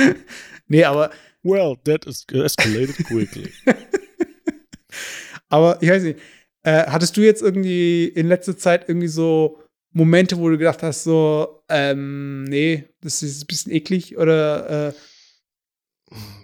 nee, 0.68 0.84
aber, 0.84 1.12
Well, 1.44 1.78
that 1.86 2.06
is 2.06 2.26
escalated 2.34 2.98
quickly. 3.06 3.52
aber 5.50 5.78
ich 5.82 5.90
weiß 5.90 6.04
nicht. 6.04 6.20
Äh, 6.64 6.88
hattest 6.88 7.16
du 7.16 7.22
jetzt 7.22 7.42
irgendwie 7.42 8.06
in 8.06 8.28
letzter 8.28 8.58
Zeit 8.58 8.90
irgendwie 8.90 9.08
so 9.08 9.60
Momente, 9.98 10.38
wo 10.38 10.48
du 10.50 10.58
gedacht 10.58 10.84
hast, 10.84 11.04
so, 11.04 11.64
ähm, 11.70 12.44
nee, 12.46 12.86
das 13.02 13.24
ist 13.24 13.44
ein 13.44 13.48
bisschen 13.48 13.72
eklig 13.74 14.18
oder 14.18 14.90
äh, 14.90 14.94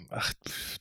Ach, 0.09 0.33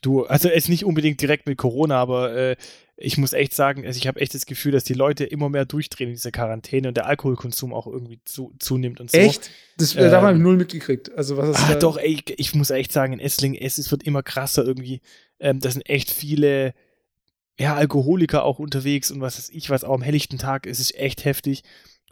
du, 0.03 0.25
also 0.25 0.49
es 0.49 0.69
nicht 0.69 0.85
unbedingt 0.85 1.21
direkt 1.21 1.47
mit 1.47 1.57
Corona, 1.57 1.97
aber 1.97 2.35
äh, 2.35 2.57
ich 2.97 3.17
muss 3.17 3.33
echt 3.33 3.55
sagen, 3.55 3.87
also 3.87 3.97
ich 3.97 4.07
habe 4.07 4.21
echt 4.21 4.35
das 4.35 4.45
Gefühl, 4.47 4.73
dass 4.73 4.85
die 4.85 4.93
Leute 4.95 5.25
immer 5.25 5.49
mehr 5.49 5.65
durchdrehen 5.65 6.09
in 6.09 6.15
dieser 6.15 6.33
Quarantäne 6.33 6.89
und 6.89 6.97
der 6.97 7.07
Alkoholkonsum 7.07 7.73
auch 7.73 7.87
irgendwie 7.87 8.21
zu, 8.25 8.53
zunimmt 8.59 9.01
und 9.01 9.11
so. 9.11 9.17
Echt? 9.19 9.51
Das 9.79 9.95
äh, 9.95 10.11
davon 10.11 10.27
habe 10.27 10.33
ich 10.33 10.37
Ähm, 10.37 10.43
null 10.43 10.57
mitgekriegt. 10.57 11.13
Also 11.17 11.37
was 11.37 11.51
ist 11.51 11.65
Ah, 11.65 11.75
da? 11.75 11.79
doch, 11.79 11.97
ey, 11.97 12.23
ich 12.37 12.55
muss 12.55 12.71
echt 12.71 12.93
sagen, 12.93 13.15
in 13.15 13.21
Essling, 13.21 13.55
es, 13.55 13.79
es 13.79 13.91
wird 13.91 14.03
immer 14.03 14.23
krasser 14.23 14.65
irgendwie. 14.65 15.01
Ähm, 15.41 15.61
da 15.61 15.71
sind 15.71 15.89
echt 15.89 16.11
viele 16.11 16.75
ja, 17.59 17.75
Alkoholiker 17.75 18.45
auch 18.45 18.59
unterwegs 18.59 19.11
und 19.11 19.21
was 19.21 19.39
weiß 19.39 19.51
ich, 19.51 19.71
was 19.71 19.85
auch 19.85 19.95
am 19.95 20.03
helllichten 20.03 20.39
Tag 20.39 20.67
ist, 20.67 20.81
ist 20.81 20.95
echt 20.97 21.25
heftig. 21.25 21.63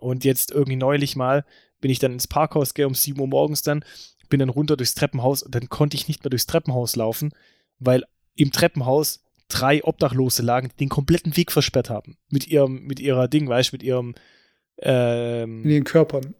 Und 0.01 0.25
jetzt 0.25 0.51
irgendwie 0.51 0.77
neulich 0.77 1.17
mal 1.17 1.45
bin 1.81 1.91
ich 1.91 1.99
dann 1.99 2.13
ins 2.13 2.27
Parkhaus 2.27 2.75
gehe 2.75 2.87
um 2.87 2.95
7 2.95 3.19
Uhr 3.21 3.29
morgens 3.29 3.63
dann, 3.63 3.85
bin 4.29 4.41
dann 4.41 4.49
runter 4.49 4.77
durchs 4.77 4.95
Treppenhaus 4.95 5.43
und 5.43 5.55
dann 5.55 5.69
konnte 5.69 5.97
ich 5.97 6.09
nicht 6.09 6.25
mehr 6.25 6.31
durchs 6.31 6.47
Treppenhaus 6.47 6.97
laufen, 6.97 7.33
weil 7.79 8.05
im 8.37 8.53
Treppenhaus 8.53 9.25
drei 9.49 9.83
Obdachlose 9.83 10.43
lagen, 10.43 10.69
die 10.69 10.77
den 10.77 10.89
kompletten 10.89 11.37
Weg 11.37 11.53
versperrt 11.53 11.91
haben. 11.91 12.17
Mit 12.31 12.47
ihrem, 12.47 12.85
mit 12.85 13.01
ihrer 13.01 13.29
Ding, 13.29 13.49
weißt 13.49 13.73
du, 13.73 13.75
mit 13.75 13.83
ihrem 13.83 14.09
Mit 14.09 14.17
ähm, 14.83 15.65
ihren 15.69 15.85
Körpern. 15.85 16.35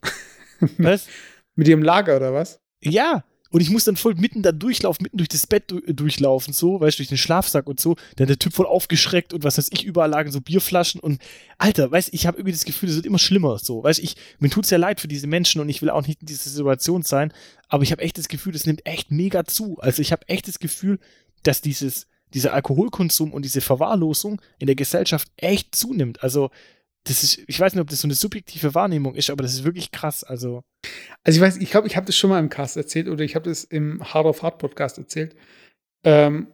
was? 0.79 1.09
Mit 1.57 1.69
ihrem 1.69 1.83
Lager 1.83 2.17
oder 2.17 2.33
was? 2.33 2.61
Ja, 2.81 3.25
und 3.51 3.61
ich 3.61 3.71
muss 3.71 3.85
dann 3.85 3.97
voll 3.97 4.15
mitten 4.15 4.43
da 4.43 4.53
durchlaufen, 4.53 5.03
mitten 5.03 5.17
durch 5.17 5.29
das 5.29 5.47
Bett 5.47 5.65
du 5.67 5.81
durchlaufen, 5.81 6.53
so, 6.53 6.81
weißt 6.81 6.99
du, 6.99 7.01
durch 7.01 7.09
den 7.09 7.19
Schlafsack 7.19 7.67
und 7.67 7.81
so. 7.81 7.97
Dann 8.17 8.29
der 8.29 8.39
Typ 8.39 8.53
voll 8.53 8.67
aufgeschreckt 8.67 9.33
und 9.33 9.43
was 9.45 9.59
weiß 9.59 9.69
ich, 9.73 9.85
überall 9.85 10.11
lagen 10.11 10.31
so 10.31 10.41
Bierflaschen 10.41 11.01
und 11.01 11.21
Alter, 11.59 11.91
weißt 11.91 12.11
ich 12.13 12.27
habe 12.27 12.39
irgendwie 12.39 12.53
das 12.53 12.65
Gefühl, 12.65 12.89
es 12.89 12.97
wird 12.97 13.07
immer 13.07 13.19
schlimmer, 13.19 13.59
so, 13.59 13.83
weißt 13.83 14.01
ich, 14.01 14.17
mir 14.39 14.51
tut's 14.51 14.71
ja 14.71 14.79
leid 14.79 15.01
für 15.01 15.09
diese 15.09 15.27
Menschen 15.27 15.61
und 15.61 15.69
ich 15.69 15.83
will 15.83 15.91
auch 15.91 16.07
nicht 16.07 16.21
in 16.21 16.27
dieser 16.27 16.49
Situation 16.49 17.03
sein, 17.03 17.33
aber 17.69 17.83
ich 17.83 17.93
habe 17.93 18.03
echt 18.03 18.19
das 18.19 18.29
Gefühl, 18.29 18.53
das 18.53 18.67
nimmt 18.67 18.87
echt 18.87 19.11
mega 19.11 19.45
zu. 19.45 19.79
Also 19.81 20.03
ich 20.03 20.13
habe 20.13 20.29
echt 20.29 20.49
das 20.49 20.59
Gefühl, 20.59 20.99
dass 21.43 21.61
dieses, 21.61 22.07
dieser 22.35 22.53
Alkoholkonsum 22.55 23.33
und 23.33 23.45
diese 23.45 23.61
Verwahrlosung 23.61 24.41
in 24.59 24.67
der 24.67 24.77
Gesellschaft 24.77 25.29
echt 25.37 25.75
zunimmt. 25.75 26.23
Also, 26.23 26.51
das 27.05 27.23
ist, 27.23 27.43
ich 27.47 27.59
weiß 27.59 27.75
nicht, 27.75 27.81
ob 27.81 27.89
das 27.89 28.01
so 28.01 28.07
eine 28.07 28.15
subjektive 28.15 28.75
Wahrnehmung 28.75 29.15
ist, 29.15 29.31
aber 29.31 29.43
das 29.43 29.55
ist 29.55 29.65
wirklich 29.65 29.91
krass. 29.91 30.23
Also, 30.23 30.63
Also 31.25 31.39
ich 31.39 31.43
weiß, 31.43 31.57
ich 31.59 31.71
glaube, 31.71 31.87
ich 31.87 31.97
habe 31.97 32.07
das 32.07 32.17
schon 32.17 32.31
mal 32.31 32.39
im 32.39 32.51
Cast 32.51 32.77
erzählt 32.77 33.09
oder 33.09 33.25
ich 33.25 33.35
habe 33.35 33.49
das 33.49 33.65
im 33.65 34.03
Hard 34.03 34.27
of 34.27 34.43
Hard 34.43 34.59
Podcast 34.59 34.99
erzählt. 34.99 35.35
Ähm, 36.05 36.49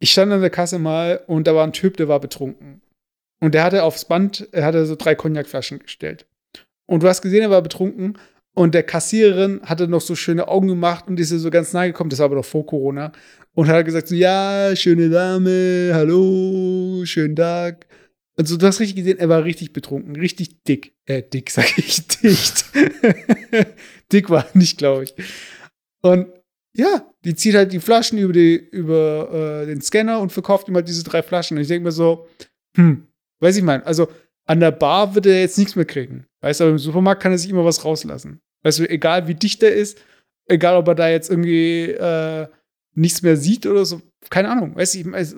ich 0.00 0.12
stand 0.12 0.32
an 0.32 0.40
der 0.40 0.50
Kasse 0.50 0.78
mal 0.78 1.22
und 1.26 1.46
da 1.46 1.54
war 1.54 1.64
ein 1.64 1.72
Typ, 1.72 1.96
der 1.96 2.08
war 2.08 2.20
betrunken. 2.20 2.82
Und 3.40 3.54
der 3.54 3.64
hatte 3.64 3.84
aufs 3.84 4.04
Band, 4.04 4.48
er 4.52 4.64
hatte 4.64 4.84
so 4.84 4.96
drei 4.96 5.14
Cognacflaschen 5.14 5.78
gestellt. 5.80 6.26
Und 6.86 7.02
du 7.02 7.08
hast 7.08 7.22
gesehen, 7.22 7.42
er 7.42 7.50
war 7.50 7.62
betrunken 7.62 8.18
und 8.54 8.74
der 8.74 8.82
Kassiererin 8.82 9.60
hatte 9.64 9.88
noch 9.88 10.00
so 10.00 10.14
schöne 10.14 10.48
Augen 10.48 10.68
gemacht 10.68 11.06
und 11.08 11.20
ist 11.20 11.30
so 11.30 11.50
ganz 11.50 11.72
nahe 11.72 11.88
gekommen, 11.88 12.10
das 12.10 12.18
war 12.18 12.26
aber 12.26 12.36
noch 12.36 12.44
vor 12.44 12.66
Corona. 12.66 13.12
Und 13.54 13.68
hat 13.68 13.84
gesagt 13.84 14.08
so, 14.08 14.14
ja, 14.14 14.74
schöne 14.76 15.08
Dame, 15.08 15.90
hallo, 15.92 17.04
schönen 17.04 17.36
Tag. 17.36 17.86
Also 18.40 18.56
du 18.56 18.66
hast 18.66 18.80
richtig 18.80 18.96
gesehen, 18.96 19.18
er 19.18 19.28
war 19.28 19.44
richtig 19.44 19.74
betrunken, 19.74 20.16
richtig 20.16 20.64
dick. 20.64 20.94
Äh, 21.04 21.22
dick, 21.22 21.50
sag 21.50 21.76
ich, 21.76 22.06
dicht. 22.22 22.64
dick 24.12 24.30
war 24.30 24.46
nicht, 24.54 24.78
glaube 24.78 25.04
ich. 25.04 25.14
Und 26.00 26.26
ja, 26.74 27.06
die 27.26 27.34
zieht 27.34 27.54
halt 27.54 27.70
die 27.70 27.80
Flaschen 27.80 28.16
über, 28.16 28.32
die, 28.32 28.56
über 28.56 29.60
äh, 29.62 29.66
den 29.66 29.82
Scanner 29.82 30.20
und 30.20 30.32
verkauft 30.32 30.68
ihm 30.68 30.74
halt 30.74 30.88
diese 30.88 31.04
drei 31.04 31.22
Flaschen. 31.22 31.58
Und 31.58 31.60
ich 31.60 31.68
denke 31.68 31.84
mir 31.84 31.92
so, 31.92 32.28
hm, 32.78 33.08
weiß 33.40 33.58
ich 33.58 33.62
mein, 33.62 33.82
also 33.82 34.08
an 34.46 34.60
der 34.60 34.70
Bar 34.70 35.14
wird 35.14 35.26
er 35.26 35.40
jetzt 35.40 35.58
nichts 35.58 35.76
mehr 35.76 35.84
kriegen. 35.84 36.24
Weißt 36.40 36.60
du, 36.60 36.64
aber 36.64 36.70
im 36.70 36.78
Supermarkt 36.78 37.22
kann 37.22 37.32
er 37.32 37.38
sich 37.38 37.50
immer 37.50 37.66
was 37.66 37.84
rauslassen. 37.84 38.40
Weißt 38.62 38.78
du, 38.78 38.88
egal 38.88 39.28
wie 39.28 39.34
dicht 39.34 39.62
er 39.62 39.74
ist, 39.74 39.98
egal 40.46 40.76
ob 40.76 40.88
er 40.88 40.94
da 40.94 41.10
jetzt 41.10 41.28
irgendwie 41.28 41.90
äh, 41.90 42.48
nichts 42.94 43.20
mehr 43.20 43.36
sieht 43.36 43.66
oder 43.66 43.84
so, 43.84 44.00
keine 44.30 44.48
Ahnung. 44.48 44.76
Weißt 44.76 44.94
du, 44.94 44.98
ich, 45.00 45.06
also, 45.12 45.36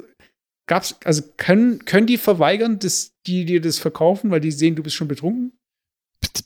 gab's, 0.67 0.97
also 1.05 1.23
können, 1.37 1.85
können 1.85 2.07
die 2.07 2.19
verweigern, 2.19 2.79
dass 2.79 3.15
die 3.27 3.45
dir 3.45 3.61
das 3.61 3.79
verkaufen, 3.79 4.31
weil 4.31 4.41
die 4.41 4.53
sehen, 4.53 4.77
du 4.77 4.83
bist 4.83 4.97
schon 4.97 5.09
betrunken? 5.09 5.59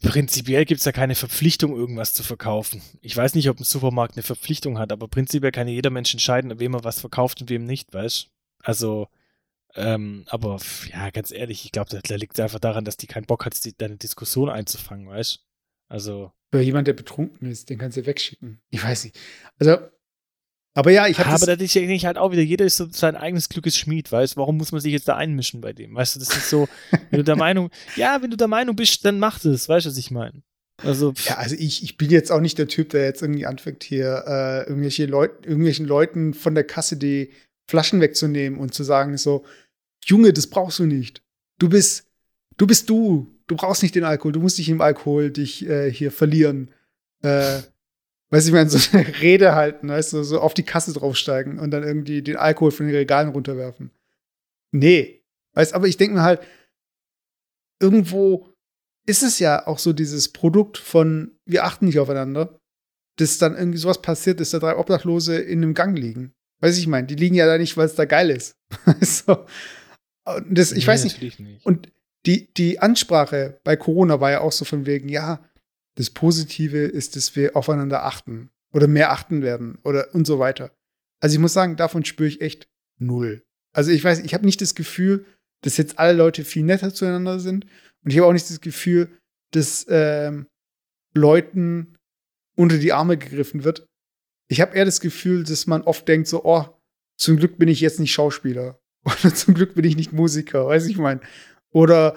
Prinzipiell 0.02 0.64
gibt 0.64 0.78
es 0.78 0.84
da 0.84 0.92
keine 0.92 1.14
Verpflichtung, 1.14 1.76
irgendwas 1.76 2.14
zu 2.14 2.22
verkaufen. 2.22 2.82
Ich 3.02 3.16
weiß 3.16 3.34
nicht, 3.34 3.48
ob 3.50 3.60
ein 3.60 3.64
Supermarkt 3.64 4.16
eine 4.16 4.22
Verpflichtung 4.22 4.78
hat, 4.78 4.90
aber 4.90 5.06
prinzipiell 5.06 5.52
kann 5.52 5.68
ja 5.68 5.74
jeder 5.74 5.90
Mensch 5.90 6.12
entscheiden, 6.12 6.58
wem 6.58 6.74
er 6.74 6.84
was 6.84 7.00
verkauft 7.00 7.40
und 7.40 7.50
wem 7.50 7.64
nicht, 7.64 7.92
weißt 7.92 8.30
Also, 8.62 9.08
ähm, 9.74 10.24
aber 10.28 10.58
ja, 10.90 11.10
ganz 11.10 11.30
ehrlich, 11.30 11.64
ich 11.66 11.72
glaube, 11.72 12.00
da, 12.02 12.14
liegt 12.16 12.38
es 12.38 12.42
einfach 12.42 12.58
daran, 12.58 12.84
dass 12.84 12.96
die 12.96 13.06
keinen 13.06 13.26
Bock 13.26 13.44
hat, 13.44 13.62
die, 13.64 13.76
deine 13.76 13.96
Diskussion 13.96 14.48
einzufangen, 14.48 15.06
weißt 15.06 15.44
Also, 15.88 16.32
Oder 16.52 16.62
jemand, 16.62 16.88
der 16.88 16.94
betrunken 16.94 17.50
ist, 17.50 17.68
den 17.68 17.78
kannst 17.78 17.98
du 17.98 18.06
wegschicken. 18.06 18.60
Ich 18.70 18.82
weiß 18.82 19.04
nicht. 19.04 19.18
Also, 19.58 19.78
aber 20.76 20.90
ja, 20.90 21.06
ich 21.06 21.18
habe 21.18 21.30
aber 21.30 21.46
das. 21.46 21.46
da 21.46 21.56
denke 21.56 21.94
ich 21.94 22.04
halt 22.04 22.18
auch 22.18 22.32
wieder, 22.32 22.42
jeder 22.42 22.66
ist 22.66 22.76
so 22.76 22.86
sein 22.90 23.16
eigenes 23.16 23.48
Glückes 23.48 23.78
Schmied, 23.78 24.12
weißt 24.12 24.36
Warum 24.36 24.58
muss 24.58 24.72
man 24.72 24.82
sich 24.82 24.92
jetzt 24.92 25.08
da 25.08 25.16
einmischen 25.16 25.62
bei 25.62 25.72
dem? 25.72 25.94
Weißt 25.94 26.14
du, 26.14 26.20
das 26.20 26.28
ist 26.36 26.50
so, 26.50 26.68
wenn 27.10 27.18
du 27.18 27.24
der 27.24 27.36
Meinung, 27.36 27.70
ja, 27.96 28.20
wenn 28.20 28.30
du 28.30 28.36
der 28.36 28.46
Meinung 28.46 28.76
bist, 28.76 29.02
dann 29.06 29.18
mach 29.18 29.38
das, 29.38 29.70
weißt 29.70 29.86
du, 29.86 29.90
was 29.90 29.96
ich 29.96 30.10
meine? 30.10 30.42
Also, 30.84 31.14
Ja, 31.24 31.36
also 31.36 31.56
ich, 31.58 31.82
ich 31.82 31.96
bin 31.96 32.10
jetzt 32.10 32.30
auch 32.30 32.40
nicht 32.40 32.58
der 32.58 32.68
Typ, 32.68 32.90
der 32.90 33.04
jetzt 33.04 33.22
irgendwie 33.22 33.46
anfängt, 33.46 33.84
hier 33.84 34.24
äh, 34.26 34.68
irgendwelche 34.68 35.06
Leut, 35.06 35.46
irgendwelchen 35.46 35.86
Leuten 35.86 36.34
von 36.34 36.54
der 36.54 36.64
Kasse 36.64 36.98
die 36.98 37.30
Flaschen 37.66 38.02
wegzunehmen 38.02 38.60
und 38.60 38.74
zu 38.74 38.84
sagen 38.84 39.16
so, 39.16 39.46
Junge, 40.04 40.34
das 40.34 40.46
brauchst 40.46 40.78
du 40.78 40.84
nicht. 40.84 41.22
Du 41.58 41.70
bist, 41.70 42.06
du 42.58 42.66
bist 42.66 42.90
du. 42.90 43.32
Du 43.46 43.56
brauchst 43.56 43.82
nicht 43.82 43.94
den 43.94 44.04
Alkohol. 44.04 44.32
Du 44.32 44.40
musst 44.40 44.58
nicht 44.58 44.68
im 44.68 44.82
Alkohol 44.82 45.30
dich 45.30 45.66
äh, 45.66 45.90
hier 45.90 46.12
verlieren. 46.12 46.70
Äh, 47.22 47.60
weiß 48.30 48.46
ich 48.46 48.52
meine, 48.52 48.68
so 48.68 48.96
eine 48.96 49.06
Rede 49.20 49.54
halten, 49.54 49.88
weißt 49.88 50.12
du, 50.12 50.22
so 50.22 50.40
auf 50.40 50.54
die 50.54 50.64
Kasse 50.64 50.92
draufsteigen 50.92 51.58
und 51.58 51.70
dann 51.70 51.82
irgendwie 51.82 52.22
den 52.22 52.36
Alkohol 52.36 52.70
von 52.70 52.86
den 52.86 52.94
Regalen 52.94 53.30
runterwerfen. 53.30 53.90
Nee. 54.72 55.22
Weißt, 55.54 55.74
aber 55.74 55.86
ich 55.86 55.96
denke 55.96 56.14
mir 56.14 56.22
halt, 56.22 56.40
irgendwo 57.80 58.52
ist 59.06 59.22
es 59.22 59.38
ja 59.38 59.66
auch 59.66 59.78
so 59.78 59.92
dieses 59.92 60.32
Produkt 60.32 60.78
von, 60.78 61.38
wir 61.44 61.64
achten 61.64 61.86
nicht 61.86 61.98
aufeinander, 61.98 62.58
dass 63.16 63.38
dann 63.38 63.56
irgendwie 63.56 63.78
sowas 63.78 64.02
passiert, 64.02 64.40
dass 64.40 64.50
da 64.50 64.58
drei 64.58 64.76
Obdachlose 64.76 65.36
in 65.38 65.62
einem 65.62 65.74
Gang 65.74 65.96
liegen. 65.96 66.34
Weiß 66.60 66.76
ich 66.78 66.86
meine, 66.86 67.06
die 67.06 67.14
liegen 67.14 67.34
ja 67.34 67.46
da 67.46 67.58
nicht, 67.58 67.76
weil 67.76 67.86
es 67.86 67.94
da 67.94 68.04
geil 68.04 68.30
ist. 68.30 68.56
so. 69.00 69.46
Und 70.24 70.58
das, 70.58 70.72
ich 70.72 70.84
nee, 70.84 70.92
weiß 70.92 71.04
nicht. 71.04 71.40
nicht. 71.40 71.64
Und 71.64 71.92
die, 72.26 72.52
die 72.54 72.80
Ansprache 72.80 73.60
bei 73.62 73.76
Corona 73.76 74.20
war 74.20 74.32
ja 74.32 74.40
auch 74.40 74.52
so 74.52 74.64
von 74.64 74.84
wegen, 74.84 75.08
ja, 75.08 75.44
das 75.96 76.10
Positive 76.10 76.78
ist, 76.78 77.16
dass 77.16 77.36
wir 77.36 77.56
aufeinander 77.56 78.04
achten 78.04 78.50
oder 78.72 78.86
mehr 78.86 79.12
achten 79.12 79.42
werden 79.42 79.78
oder 79.84 80.14
und 80.14 80.26
so 80.26 80.38
weiter. 80.38 80.72
Also 81.20 81.34
ich 81.34 81.40
muss 81.40 81.52
sagen, 81.52 81.76
davon 81.76 82.04
spüre 82.04 82.28
ich 82.28 82.40
echt 82.40 82.68
null. 82.98 83.42
Also 83.72 83.90
ich 83.90 84.02
weiß, 84.02 84.20
ich 84.20 84.34
habe 84.34 84.46
nicht 84.46 84.60
das 84.60 84.74
Gefühl, 84.74 85.26
dass 85.62 85.76
jetzt 85.76 85.98
alle 85.98 86.12
Leute 86.12 86.44
viel 86.44 86.64
netter 86.64 86.92
zueinander 86.92 87.40
sind 87.40 87.66
und 88.04 88.10
ich 88.10 88.18
habe 88.18 88.28
auch 88.28 88.32
nicht 88.32 88.48
das 88.48 88.60
Gefühl, 88.60 89.08
dass 89.52 89.86
ähm, 89.88 90.46
Leuten 91.14 91.96
unter 92.56 92.78
die 92.78 92.92
Arme 92.92 93.16
gegriffen 93.16 93.64
wird. 93.64 93.86
Ich 94.48 94.60
habe 94.60 94.76
eher 94.76 94.84
das 94.84 95.00
Gefühl, 95.00 95.44
dass 95.44 95.66
man 95.66 95.82
oft 95.82 96.06
denkt 96.06 96.28
so, 96.28 96.44
oh, 96.44 96.66
zum 97.18 97.36
Glück 97.36 97.58
bin 97.58 97.68
ich 97.68 97.80
jetzt 97.80 98.00
nicht 98.00 98.12
Schauspieler 98.12 98.78
Oder 99.06 99.34
zum 99.34 99.54
Glück 99.54 99.74
bin 99.74 99.84
ich 99.84 99.96
nicht 99.96 100.12
Musiker, 100.12 100.66
weiß 100.66 100.86
ich 100.86 100.98
mein. 100.98 101.20
Oder 101.70 102.16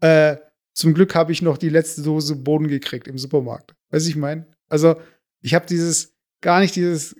äh, 0.00 0.36
zum 0.78 0.94
Glück 0.94 1.16
habe 1.16 1.32
ich 1.32 1.42
noch 1.42 1.58
die 1.58 1.70
letzte 1.70 2.02
Dose 2.02 2.36
Boden 2.36 2.68
gekriegt 2.68 3.08
im 3.08 3.18
Supermarkt. 3.18 3.74
Weiß 3.90 4.06
ich 4.06 4.14
mein. 4.14 4.46
Also 4.68 4.94
ich 5.42 5.52
habe 5.54 5.66
dieses 5.66 6.14
gar 6.40 6.60
nicht 6.60 6.76
dieses 6.76 7.16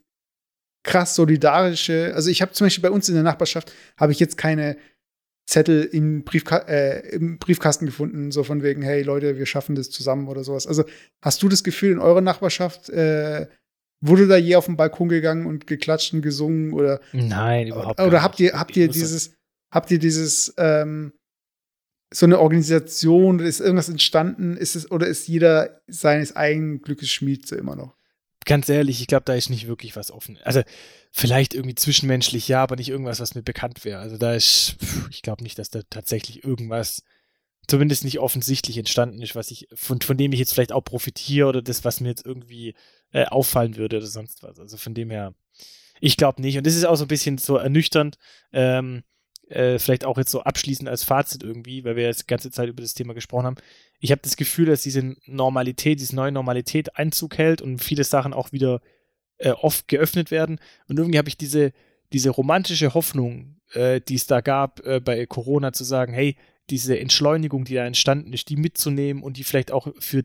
krass 0.85 1.17
solidarische. 1.17 2.13
Also 2.15 2.31
ich 2.31 2.41
habe 2.41 2.53
zum 2.53 2.67
Beispiel 2.67 2.83
bei 2.83 2.93
uns 2.93 3.09
in 3.09 3.17
der 3.17 3.25
Nachbarschaft 3.25 3.73
habe 3.97 4.13
ich 4.13 4.21
jetzt 4.21 4.39
keine 4.39 4.77
Zettel 5.45 5.83
im, 5.83 6.23
Briefka 6.23 6.59
äh, 6.69 7.01
im, 7.09 7.41
Briefkasten 7.41 7.87
gefunden, 7.87 8.31
so 8.31 8.45
von 8.45 8.63
wegen, 8.63 8.83
hey 8.83 9.03
Leute, 9.03 9.39
wir 9.39 9.47
schaffen 9.47 9.75
das 9.75 9.91
zusammen 9.91 10.29
oder 10.29 10.45
sowas. 10.45 10.69
Also 10.69 10.85
hast 11.21 11.43
du 11.43 11.49
das 11.49 11.65
Gefühl, 11.65 11.91
in 11.91 11.99
eurer 11.99 12.21
Nachbarschaft 12.21 12.91
äh, 12.91 13.49
wurde 14.01 14.29
da 14.29 14.37
je 14.37 14.55
auf 14.55 14.67
den 14.67 14.77
Balkon 14.77 15.09
gegangen 15.09 15.47
und 15.47 15.67
geklatscht 15.67 16.15
und 16.15 16.23
gesungen 16.23 16.75
oder? 16.75 17.01
Nein, 17.13 17.67
überhaupt 17.67 17.99
nicht. 17.99 18.07
Oder 18.07 18.23
habt 18.23 18.39
ihr, 18.39 18.53
habt 18.53 18.77
ihr 18.77 18.87
dieses, 18.87 19.35
habt 19.73 19.91
ihr 19.91 19.99
dieses, 19.99 20.55
ähm, 20.59 21.13
so 22.11 22.27
eine 22.27 22.39
Organisation, 22.39 23.41
ist 23.41 23.61
irgendwas 23.61 23.89
entstanden, 23.89 24.57
ist 24.57 24.77
es, 24.77 24.91
oder 24.91 25.07
ist 25.07 25.29
jeder 25.29 25.83
seines 25.87 26.35
eigenen 26.37 26.81
Glückes 26.81 27.11
Schmied 27.11 27.47
so 27.47 27.57
immer 27.57 27.77
noch? 27.77 27.95
Ganz 28.47 28.69
ehrlich, 28.71 29.03
ich 29.03 29.09
glaube, 29.09 29.25
da 29.27 29.35
ist 29.35 29.51
nicht 29.51 29.67
wirklich 29.67 29.95
was 29.95 30.11
offen. 30.11 30.39
Also 30.43 30.63
vielleicht 31.13 31.53
irgendwie 31.53 31.75
zwischenmenschlich, 31.75 32.49
ja, 32.49 32.63
aber 32.63 32.77
nicht 32.77 32.89
irgendwas, 32.89 33.21
was 33.21 33.35
mir 33.35 33.43
bekannt 33.43 33.85
wäre. 33.85 34.01
Also 34.01 34.17
da 34.17 34.35
ist, 34.35 34.77
ich 35.11 35.21
glaube 35.21 35.43
nicht, 35.43 35.59
dass 35.59 35.69
da 35.69 35.81
tatsächlich 35.91 36.45
irgendwas, 36.45 37.03
zumindest 37.67 38.05
nicht 38.05 38.21
offensichtlich 38.21 38.79
entstanden 38.79 39.21
ist, 39.21 39.35
was 39.35 39.51
ich, 39.51 39.69
von, 39.75 40.01
von 40.01 40.17
dem 40.17 40.33
ich 40.33 40.39
jetzt 40.39 40.55
vielleicht 40.55 40.73
auch 40.73 40.83
profitiere 40.83 41.49
oder 41.49 41.61
das, 41.61 41.85
was 41.85 42.01
mir 42.01 42.09
jetzt 42.09 42.25
irgendwie 42.25 42.75
äh, 43.13 43.27
auffallen 43.27 43.77
würde 43.77 43.99
oder 43.99 44.07
sonst 44.07 44.43
was. 44.43 44.59
Also 44.59 44.79
von 44.79 44.95
dem 44.95 45.11
her, 45.11 45.35
ich 46.01 46.17
glaube 46.17 46.41
nicht. 46.41 46.57
Und 46.57 46.67
das 46.67 46.75
ist 46.75 46.87
auch 46.87 46.97
so 46.97 47.05
ein 47.05 47.09
bisschen 47.09 47.37
so 47.37 47.57
ernüchternd. 47.57 48.17
Ähm, 48.53 49.03
äh, 49.51 49.79
vielleicht 49.79 50.05
auch 50.05 50.19
jetzt 50.19 50.31
so 50.31 50.43
abschließend 50.43 50.89
als 50.89 51.05
Fazit 51.05 51.43
irgendwie, 51.43 51.85
weil 51.85 51.97
wir 51.97 52.05
jetzt 52.05 52.23
die 52.23 52.27
ganze 52.27 52.51
Zeit 52.51 52.69
über 52.69 52.83
das 52.83 52.95
Thema 52.95 53.15
gesprochen 53.15 53.47
haben. 53.47 53.57
Ich 54.01 54.11
habe 54.11 54.21
das 54.23 54.37
Gefühl, 54.37 54.67
dass 54.67 54.83
diese 54.83 55.17
Normalität, 55.27 56.01
diese 56.01 56.17
neue 56.17 56.33
Normalität 56.33 56.97
Einzug 56.97 57.39
hält 57.39 57.63
und 57.63 57.79
viele 57.79 58.05
Sachen 58.05 58.35
auch 58.35 58.53
wieder 58.53 58.81
äh, 59.39 59.51
oft 59.51 59.89
geöffnet 59.89 60.31
werden. 60.31 60.61
Und 60.89 60.99
irgendwie 60.99 61.19
habe 61.19 61.29
ich 61.29 61.37
diese, 61.37 61.73
diese 62.13 62.31
romantische 62.31 62.95
Hoffnung, 62.95 63.61
äh, 63.73 64.01
die 64.01 64.17
es 64.17 64.27
da 64.27 64.41
gab 64.41 64.85
äh, 64.87 65.01
bei 65.01 65.27
Corona, 65.27 65.73
zu 65.73 65.85
sagen, 65.85 66.13
hey, 66.13 66.37
diese 66.71 66.99
Entschleunigung, 66.99 67.65
die 67.65 67.75
da 67.75 67.87
entstanden 67.87 68.33
ist, 68.33 68.49
die 68.51 68.57
mitzunehmen 68.57 69.23
und 69.23 69.37
die 69.37 69.45
vielleicht 69.45 69.73
auch 69.73 69.89
für 69.99 70.25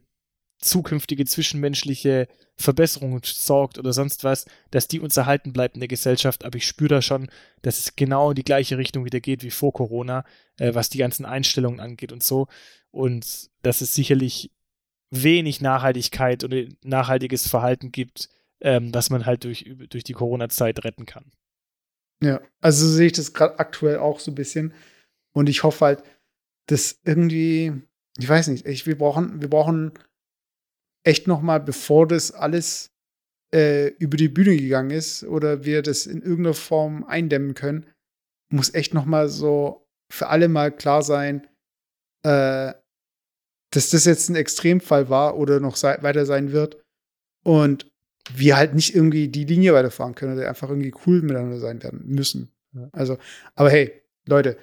zukünftige 0.63 1.25
zwischenmenschliche 1.25 2.27
Verbesserungen 2.55 3.21
sorgt 3.23 3.77
oder 3.77 3.93
sonst 3.93 4.23
was, 4.23 4.45
dass 4.71 4.87
die 4.87 4.99
uns 4.99 5.17
erhalten 5.17 5.53
bleibt 5.53 5.75
in 5.75 5.81
der 5.81 5.87
Gesellschaft. 5.87 6.45
Aber 6.45 6.57
ich 6.57 6.67
spüre 6.67 6.89
da 6.89 7.01
schon, 7.01 7.29
dass 7.61 7.79
es 7.79 7.95
genau 7.95 8.31
in 8.31 8.35
die 8.35 8.43
gleiche 8.43 8.77
Richtung 8.77 9.05
wieder 9.05 9.19
geht 9.19 9.43
wie 9.43 9.51
vor 9.51 9.73
Corona, 9.73 10.23
äh, 10.59 10.73
was 10.73 10.89
die 10.89 10.99
ganzen 10.99 11.25
Einstellungen 11.25 11.79
angeht 11.79 12.11
und 12.11 12.23
so. 12.23 12.47
Und 12.91 13.49
dass 13.61 13.81
es 13.81 13.93
sicherlich 13.95 14.51
wenig 15.09 15.61
Nachhaltigkeit 15.61 16.43
und 16.43 16.83
nachhaltiges 16.83 17.47
Verhalten 17.47 17.91
gibt, 17.91 18.29
ähm, 18.61 18.93
was 18.93 19.09
man 19.09 19.25
halt 19.25 19.43
durch, 19.43 19.69
durch 19.89 20.03
die 20.03 20.13
Corona-Zeit 20.13 20.83
retten 20.83 21.05
kann. 21.05 21.31
Ja, 22.21 22.41
also 22.61 22.87
sehe 22.87 23.07
ich 23.07 23.13
das 23.13 23.33
gerade 23.33 23.59
aktuell 23.59 23.97
auch 23.97 24.19
so 24.19 24.31
ein 24.31 24.35
bisschen. 24.35 24.73
Und 25.33 25.49
ich 25.49 25.63
hoffe 25.63 25.85
halt, 25.85 26.03
dass 26.67 26.99
irgendwie, 27.03 27.73
ich 28.17 28.29
weiß 28.29 28.47
nicht, 28.47 28.65
ich, 28.65 28.85
wir 28.85 28.97
brauchen, 28.97 29.41
wir 29.41 29.49
brauchen 29.49 29.91
echt 31.03 31.27
noch 31.27 31.41
mal, 31.41 31.59
bevor 31.59 32.07
das 32.07 32.31
alles 32.31 32.91
äh, 33.53 33.89
über 33.97 34.17
die 34.17 34.29
Bühne 34.29 34.57
gegangen 34.57 34.91
ist 34.91 35.23
oder 35.23 35.65
wir 35.65 35.81
das 35.81 36.05
in 36.05 36.21
irgendeiner 36.21 36.53
Form 36.53 37.03
eindämmen 37.03 37.53
können, 37.53 37.85
muss 38.49 38.73
echt 38.73 38.93
noch 38.93 39.05
mal 39.05 39.29
so 39.29 39.87
für 40.09 40.27
alle 40.27 40.47
mal 40.47 40.71
klar 40.71 41.03
sein, 41.03 41.47
äh, 42.23 42.73
dass 43.71 43.89
das 43.89 44.05
jetzt 44.05 44.29
ein 44.29 44.35
Extremfall 44.35 45.09
war 45.09 45.37
oder 45.37 45.59
noch 45.59 45.75
sei 45.75 45.97
weiter 46.01 46.25
sein 46.25 46.51
wird 46.51 46.83
und 47.43 47.91
wir 48.33 48.55
halt 48.55 48.73
nicht 48.73 48.95
irgendwie 48.95 49.27
die 49.27 49.43
Linie 49.43 49.73
weiterfahren 49.73 50.15
können 50.15 50.37
oder 50.37 50.47
einfach 50.47 50.69
irgendwie 50.69 50.93
cool 51.05 51.21
miteinander 51.21 51.59
sein 51.59 51.81
werden 51.83 52.03
müssen. 52.05 52.53
Also, 52.91 53.17
aber 53.55 53.69
hey, 53.69 53.91
Leute, 54.25 54.57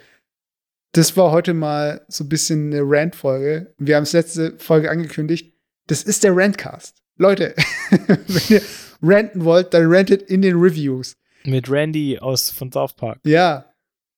das 0.93 1.17
war 1.17 1.31
heute 1.31 1.55
mal 1.55 2.05
so 2.09 2.25
ein 2.25 2.29
bisschen 2.29 2.73
eine 2.73 2.83
Rant-Folge. 2.83 3.75
Wir 3.79 3.97
haben 3.97 4.03
es 4.05 4.13
letzte 4.13 4.59
Folge 4.59 4.91
angekündigt. 4.91 5.55
Das 5.91 6.05
ist 6.05 6.23
der 6.23 6.37
Rantcast. 6.37 7.03
Leute, 7.17 7.53
wenn 7.91 8.43
ihr 8.49 8.63
ranten 9.03 9.45
wollt, 9.45 9.75
dann 9.75 9.93
rantet 9.93 10.23
in 10.23 10.41
den 10.41 10.55
Reviews. 10.55 11.17
Mit 11.45 11.69
Randy 11.69 12.17
aus 12.17 12.49
von 12.49 12.71
South 12.71 12.95
Park. 12.95 13.19
Ja. 13.25 13.75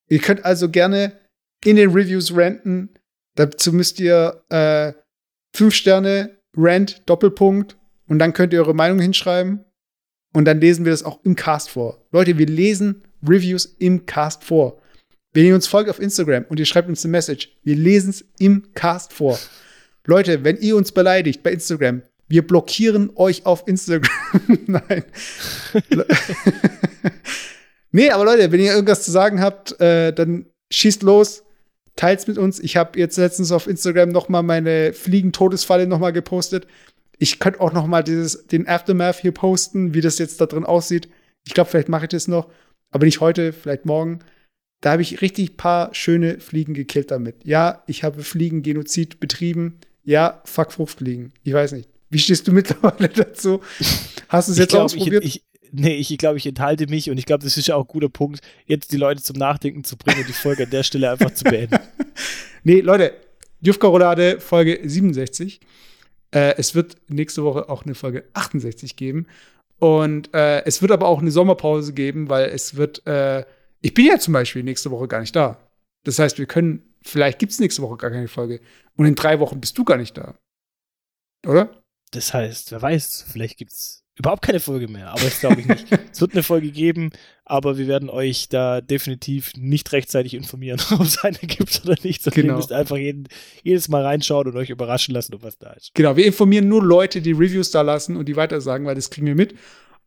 Ihr 0.09 0.19
könnt 0.19 0.45
also 0.45 0.69
gerne 0.69 1.19
in 1.65 1.77
den 1.77 1.91
Reviews 1.91 2.37
ranten. 2.37 2.91
Dazu 3.37 3.73
müsst 3.73 3.99
ihr 4.01 4.45
äh, 4.51 4.93
fünf 5.57 5.75
Sterne, 5.75 6.37
Rant, 6.55 7.09
Doppelpunkt 7.09 7.79
und 8.07 8.19
dann 8.19 8.35
könnt 8.35 8.53
ihr 8.53 8.61
eure 8.61 8.75
Meinung 8.75 8.99
hinschreiben 8.99 9.65
und 10.35 10.45
dann 10.45 10.61
lesen 10.61 10.85
wir 10.85 10.93
das 10.93 11.05
auch 11.05 11.25
im 11.25 11.37
Cast 11.37 11.71
vor. 11.71 12.05
Leute, 12.11 12.37
wir 12.37 12.47
lesen 12.47 13.03
Reviews 13.27 13.65
im 13.65 14.05
Cast 14.05 14.45
vor. 14.45 14.79
Wenn 15.33 15.47
ihr 15.47 15.55
uns 15.55 15.69
folgt 15.69 15.89
auf 15.89 16.01
Instagram 16.01 16.45
und 16.51 16.61
ihr 16.61 16.67
schreibt 16.67 16.91
uns 16.91 17.03
eine 17.03 17.13
Message, 17.13 17.49
wir 17.63 17.77
lesen 17.77 18.11
es 18.11 18.27
im 18.39 18.75
Cast 18.75 19.15
vor. 19.15 19.39
Leute, 20.05 20.45
wenn 20.45 20.57
ihr 20.57 20.77
uns 20.77 20.93
beleidigt 20.93 21.43
bei 21.43 21.53
Instagram, 21.53 22.03
wir 22.29 22.47
blockieren 22.47 23.11
euch 23.15 23.47
auf 23.47 23.69
Instagram. 23.69 24.11
Nein. 24.67 25.05
nee, 27.93 28.11
aber 28.11 28.25
Leute, 28.25 28.51
wenn 28.51 28.61
ihr 28.61 28.73
irgendwas 28.73 29.05
zu 29.05 29.11
sagen 29.11 29.41
habt, 29.41 29.79
äh, 29.81 30.13
dann 30.13 30.47
schießt 30.71 31.03
los, 31.03 31.45
teilt's 31.95 32.27
mit 32.27 32.39
uns. 32.39 32.59
Ich 32.59 32.77
habe 32.77 32.99
jetzt 32.99 33.17
letztens 33.19 33.53
auf 33.53 33.67
Instagram 33.67 34.09
noch 34.09 34.29
mal 34.29 34.43
meine 34.43 34.93
Fliegen-Todesfalle 34.93 35.87
noch 35.87 35.99
mal 35.99 36.13
gepostet. 36.13 36.67
Ich 37.19 37.39
könnte 37.39 37.61
auch 37.61 37.73
noch 37.73 37.87
mal 37.87 38.03
dieses, 38.03 38.47
den 38.47 38.67
Aftermath 38.67 39.21
hier 39.21 39.33
posten, 39.33 39.95
wie 39.95 40.01
das 40.01 40.19
jetzt 40.19 40.41
da 40.41 40.47
drin 40.47 40.65
aussieht. 40.65 41.09
Ich 41.45 41.55
glaube, 41.55 41.71
vielleicht 41.71 41.89
mache 41.89 42.07
ich 42.07 42.11
das 42.11 42.29
noch, 42.29 42.51
aber 42.91 43.05
nicht 43.05 43.21
heute, 43.21 43.53
vielleicht 43.53 43.85
morgen. 43.85 44.21
Da 44.81 44.93
habe 44.93 45.03
ich 45.03 45.21
richtig 45.21 45.57
paar 45.57 45.95
schöne 45.95 46.41
Fliegen 46.41 46.75
gekillt 46.75 47.11
damit. 47.11 47.45
Ja, 47.45 47.85
ich 47.87 48.03
habe 48.03 48.23
Fliegengenozid 48.23 49.21
betrieben 49.21 49.79
ja, 50.05 50.41
fuck 50.45 50.73
Fruchtfliegen. 50.73 51.33
Ich 51.43 51.53
weiß 51.53 51.73
nicht. 51.73 51.89
Wie 52.11 52.19
stehst 52.19 52.47
du 52.47 52.53
mittlerweile 52.53 53.09
dazu? 53.09 53.61
Hast 54.29 54.49
du 54.49 54.53
es 54.53 54.59
jetzt 54.59 54.71
glaub, 54.71 54.85
ausprobiert? 54.85 55.25
Ich, 55.25 55.37
ich, 55.37 55.71
nee, 55.73 55.95
ich 55.95 56.17
glaube, 56.19 56.39
ich 56.39 56.47
enthalte 56.47 56.87
mich 56.87 57.11
und 57.11 57.19
ich 57.19 57.27
glaube, 57.27 57.45
das 57.45 57.57
ist 57.57 57.69
ja 57.69 57.77
auch 57.77 57.85
ein 57.85 57.89
guter 57.89 58.09
Punkt, 58.09 58.41
jetzt 58.67 58.93
die 58.93 58.97
Leute 58.97 59.23
zum 59.23 59.37
Nachdenken 59.37 59.85
zu 59.85 59.97
bringen 59.97 60.21
und 60.21 60.29
die 60.29 60.33
Folge 60.33 60.65
an 60.65 60.71
der 60.71 60.83
Stelle 60.83 61.11
einfach 61.11 61.33
zu 61.33 61.45
beenden. 61.45 61.79
nee, 62.65 62.81
Leute, 62.81 63.15
Jufka 63.61 63.87
Roulade 63.87 64.41
Folge 64.41 64.81
67. 64.83 65.61
Äh, 66.33 66.55
es 66.57 66.75
wird 66.75 66.97
nächste 67.09 67.45
Woche 67.45 67.69
auch 67.69 67.85
eine 67.85 67.95
Folge 67.95 68.25
68 68.35 68.97
geben. 68.97 69.27
Und 69.79 70.33
äh, 70.35 70.65
es 70.65 70.81
wird 70.81 70.93
aber 70.93 71.09
auch 71.09 71.21
eine 71.21 71.31
Sommerpause 71.31 71.93
geben, 71.93 72.29
weil 72.29 72.51
es 72.51 72.77
wird, 72.77 73.07
äh, 73.07 73.45
ich 73.81 73.95
bin 73.95 74.07
ja 74.07 74.19
zum 74.19 74.33
Beispiel 74.33 74.63
nächste 74.63 74.91
Woche 74.91 75.09
gar 75.09 75.21
nicht 75.21 75.35
da. 75.35 75.59
Das 76.05 76.19
heißt, 76.19 76.39
wir 76.39 76.47
können, 76.47 76.83
vielleicht 77.05 77.39
gibt 77.39 77.53
es 77.53 77.61
nächste 77.61 77.83
Woche 77.83 77.97
gar 77.97 78.11
keine 78.11 78.29
Folge. 78.29 78.61
Und 78.97 79.07
in 79.07 79.15
drei 79.15 79.41
Wochen 79.41 79.61
bist 79.61 79.77
du 79.79 79.85
gar 79.85 79.97
nicht 79.97 80.17
da. 80.17 80.39
Oder? 81.47 81.83
Das 82.13 82.35
heißt, 82.35 82.73
wer 82.73 82.83
weiß, 82.83 83.27
vielleicht 83.33 83.57
gibt 83.57 83.73
es 83.73 84.05
überhaupt 84.17 84.43
keine 84.43 84.61
Folge 84.61 84.89
mehr, 84.89 85.11
aber 85.11 85.23
das 85.23 85.41
glaube 85.41 85.61
ich 85.61 85.67
nicht. 85.67 85.87
es 86.13 86.21
wird 86.21 86.33
eine 86.33 86.43
Folge 86.43 86.71
geben, 86.71 87.11
aber 87.45 87.79
wir 87.79 87.87
werden 87.87 88.11
euch 88.11 88.49
da 88.49 88.81
definitiv 88.81 89.53
nicht 89.57 89.93
rechtzeitig 89.93 90.35
informieren, 90.35 90.81
ob 90.91 91.01
es 91.01 91.25
eine 91.25 91.39
gibt 91.39 91.83
oder 91.85 91.97
nicht. 92.03 92.23
Sondern 92.23 92.43
genau. 92.43 92.55
ihr 92.55 92.57
müsst 92.59 92.73
einfach 92.73 92.97
jeden, 92.99 93.29
jedes 93.63 93.89
Mal 93.89 94.05
reinschauen 94.05 94.47
und 94.49 94.57
euch 94.57 94.71
überraschen 94.71 95.15
lassen, 95.15 95.35
ob 95.35 95.43
was 95.43 95.59
da 95.59 95.73
ist. 95.73 95.95
Genau, 95.95 96.17
wir 96.17 96.27
informieren 96.27 96.69
nur 96.69 96.83
Leute, 96.83 97.23
die 97.23 97.33
Reviews 97.33 97.71
da 97.71 97.81
lassen 97.81 98.17
und 98.17 98.27
die 98.27 98.37
weitersagen, 98.37 98.87
weil 98.87 98.95
das 98.95 99.11
kriegen 99.11 99.27
wir 99.27 99.35
mit. 99.35 99.55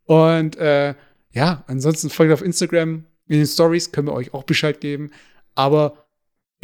Und 0.04 0.56
äh, 0.56 0.94
ja, 1.32 1.64
ansonsten 1.66 2.08
folgt 2.08 2.32
auf 2.32 2.42
Instagram. 2.42 3.04
In 3.26 3.38
den 3.38 3.46
Stories 3.46 3.90
können 3.90 4.06
wir 4.06 4.14
euch 4.14 4.32
auch 4.32 4.44
Bescheid 4.44 4.80
geben. 4.80 5.10
Aber 5.56 6.05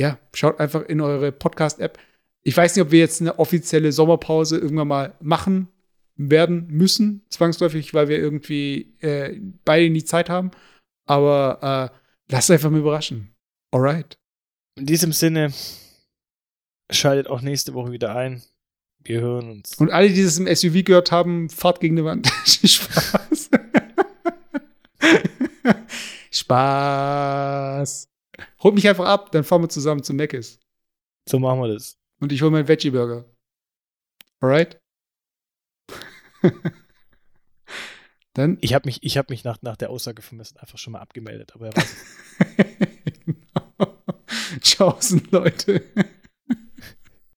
ja, 0.02 0.18
schaut 0.34 0.58
einfach 0.58 0.82
in 0.82 1.00
eure 1.00 1.30
Podcast-App. 1.30 1.96
Ich 2.42 2.56
weiß 2.56 2.74
nicht, 2.74 2.84
ob 2.84 2.90
wir 2.90 2.98
jetzt 2.98 3.20
eine 3.20 3.38
offizielle 3.38 3.92
Sommerpause 3.92 4.58
irgendwann 4.58 4.88
mal 4.88 5.14
machen 5.20 5.68
werden 6.16 6.66
müssen, 6.66 7.24
zwangsläufig, 7.30 7.94
weil 7.94 8.08
wir 8.08 8.18
irgendwie 8.18 8.96
äh, 8.98 9.38
beide 9.64 9.88
nie 9.90 10.02
Zeit 10.02 10.28
haben. 10.28 10.50
Aber 11.06 11.92
äh, 11.92 12.32
lasst 12.32 12.50
einfach 12.50 12.68
mal 12.70 12.80
überraschen. 12.80 13.32
Alright. 13.70 14.18
In 14.76 14.86
diesem 14.86 15.12
Sinne, 15.12 15.52
schaltet 16.90 17.28
auch 17.28 17.40
nächste 17.40 17.72
Woche 17.74 17.92
wieder 17.92 18.16
ein. 18.16 18.42
Wir 19.04 19.20
hören 19.20 19.50
uns. 19.50 19.76
Und 19.78 19.92
alle, 19.92 20.10
die 20.10 20.24
das 20.24 20.36
im 20.36 20.52
SUV 20.52 20.84
gehört 20.84 21.12
haben, 21.12 21.48
fahrt 21.48 21.78
gegen 21.78 21.94
die 21.94 22.04
Wand. 22.04 22.26
Spaß. 22.44 23.50
Spaß. 26.32 28.11
Holt 28.62 28.74
mich 28.74 28.88
einfach 28.88 29.06
ab, 29.06 29.32
dann 29.32 29.44
fahren 29.44 29.62
wir 29.62 29.68
zusammen 29.68 30.02
zu 30.02 30.14
Meckes. 30.14 30.60
So 31.28 31.38
machen 31.38 31.60
wir 31.60 31.68
das. 31.68 31.98
Und 32.20 32.32
ich 32.32 32.42
hole 32.42 32.50
meinen 32.50 32.68
Veggie-Burger. 32.68 33.24
Alright? 34.40 34.80
dann. 38.34 38.58
Ich 38.60 38.74
habe 38.74 38.86
mich, 38.86 39.02
ich 39.02 39.18
hab 39.18 39.30
mich 39.30 39.44
nach, 39.44 39.60
nach 39.62 39.76
der 39.76 39.90
Aussage 39.90 40.22
von 40.22 40.38
Messen 40.38 40.58
einfach 40.58 40.78
schon 40.78 40.92
mal 40.92 41.00
abgemeldet, 41.00 41.52
aber 41.54 41.66
er 41.66 41.76
weiß 41.76 41.96
genau. 43.24 43.98
Tschaußen, 44.60 45.28
Leute. 45.30 45.82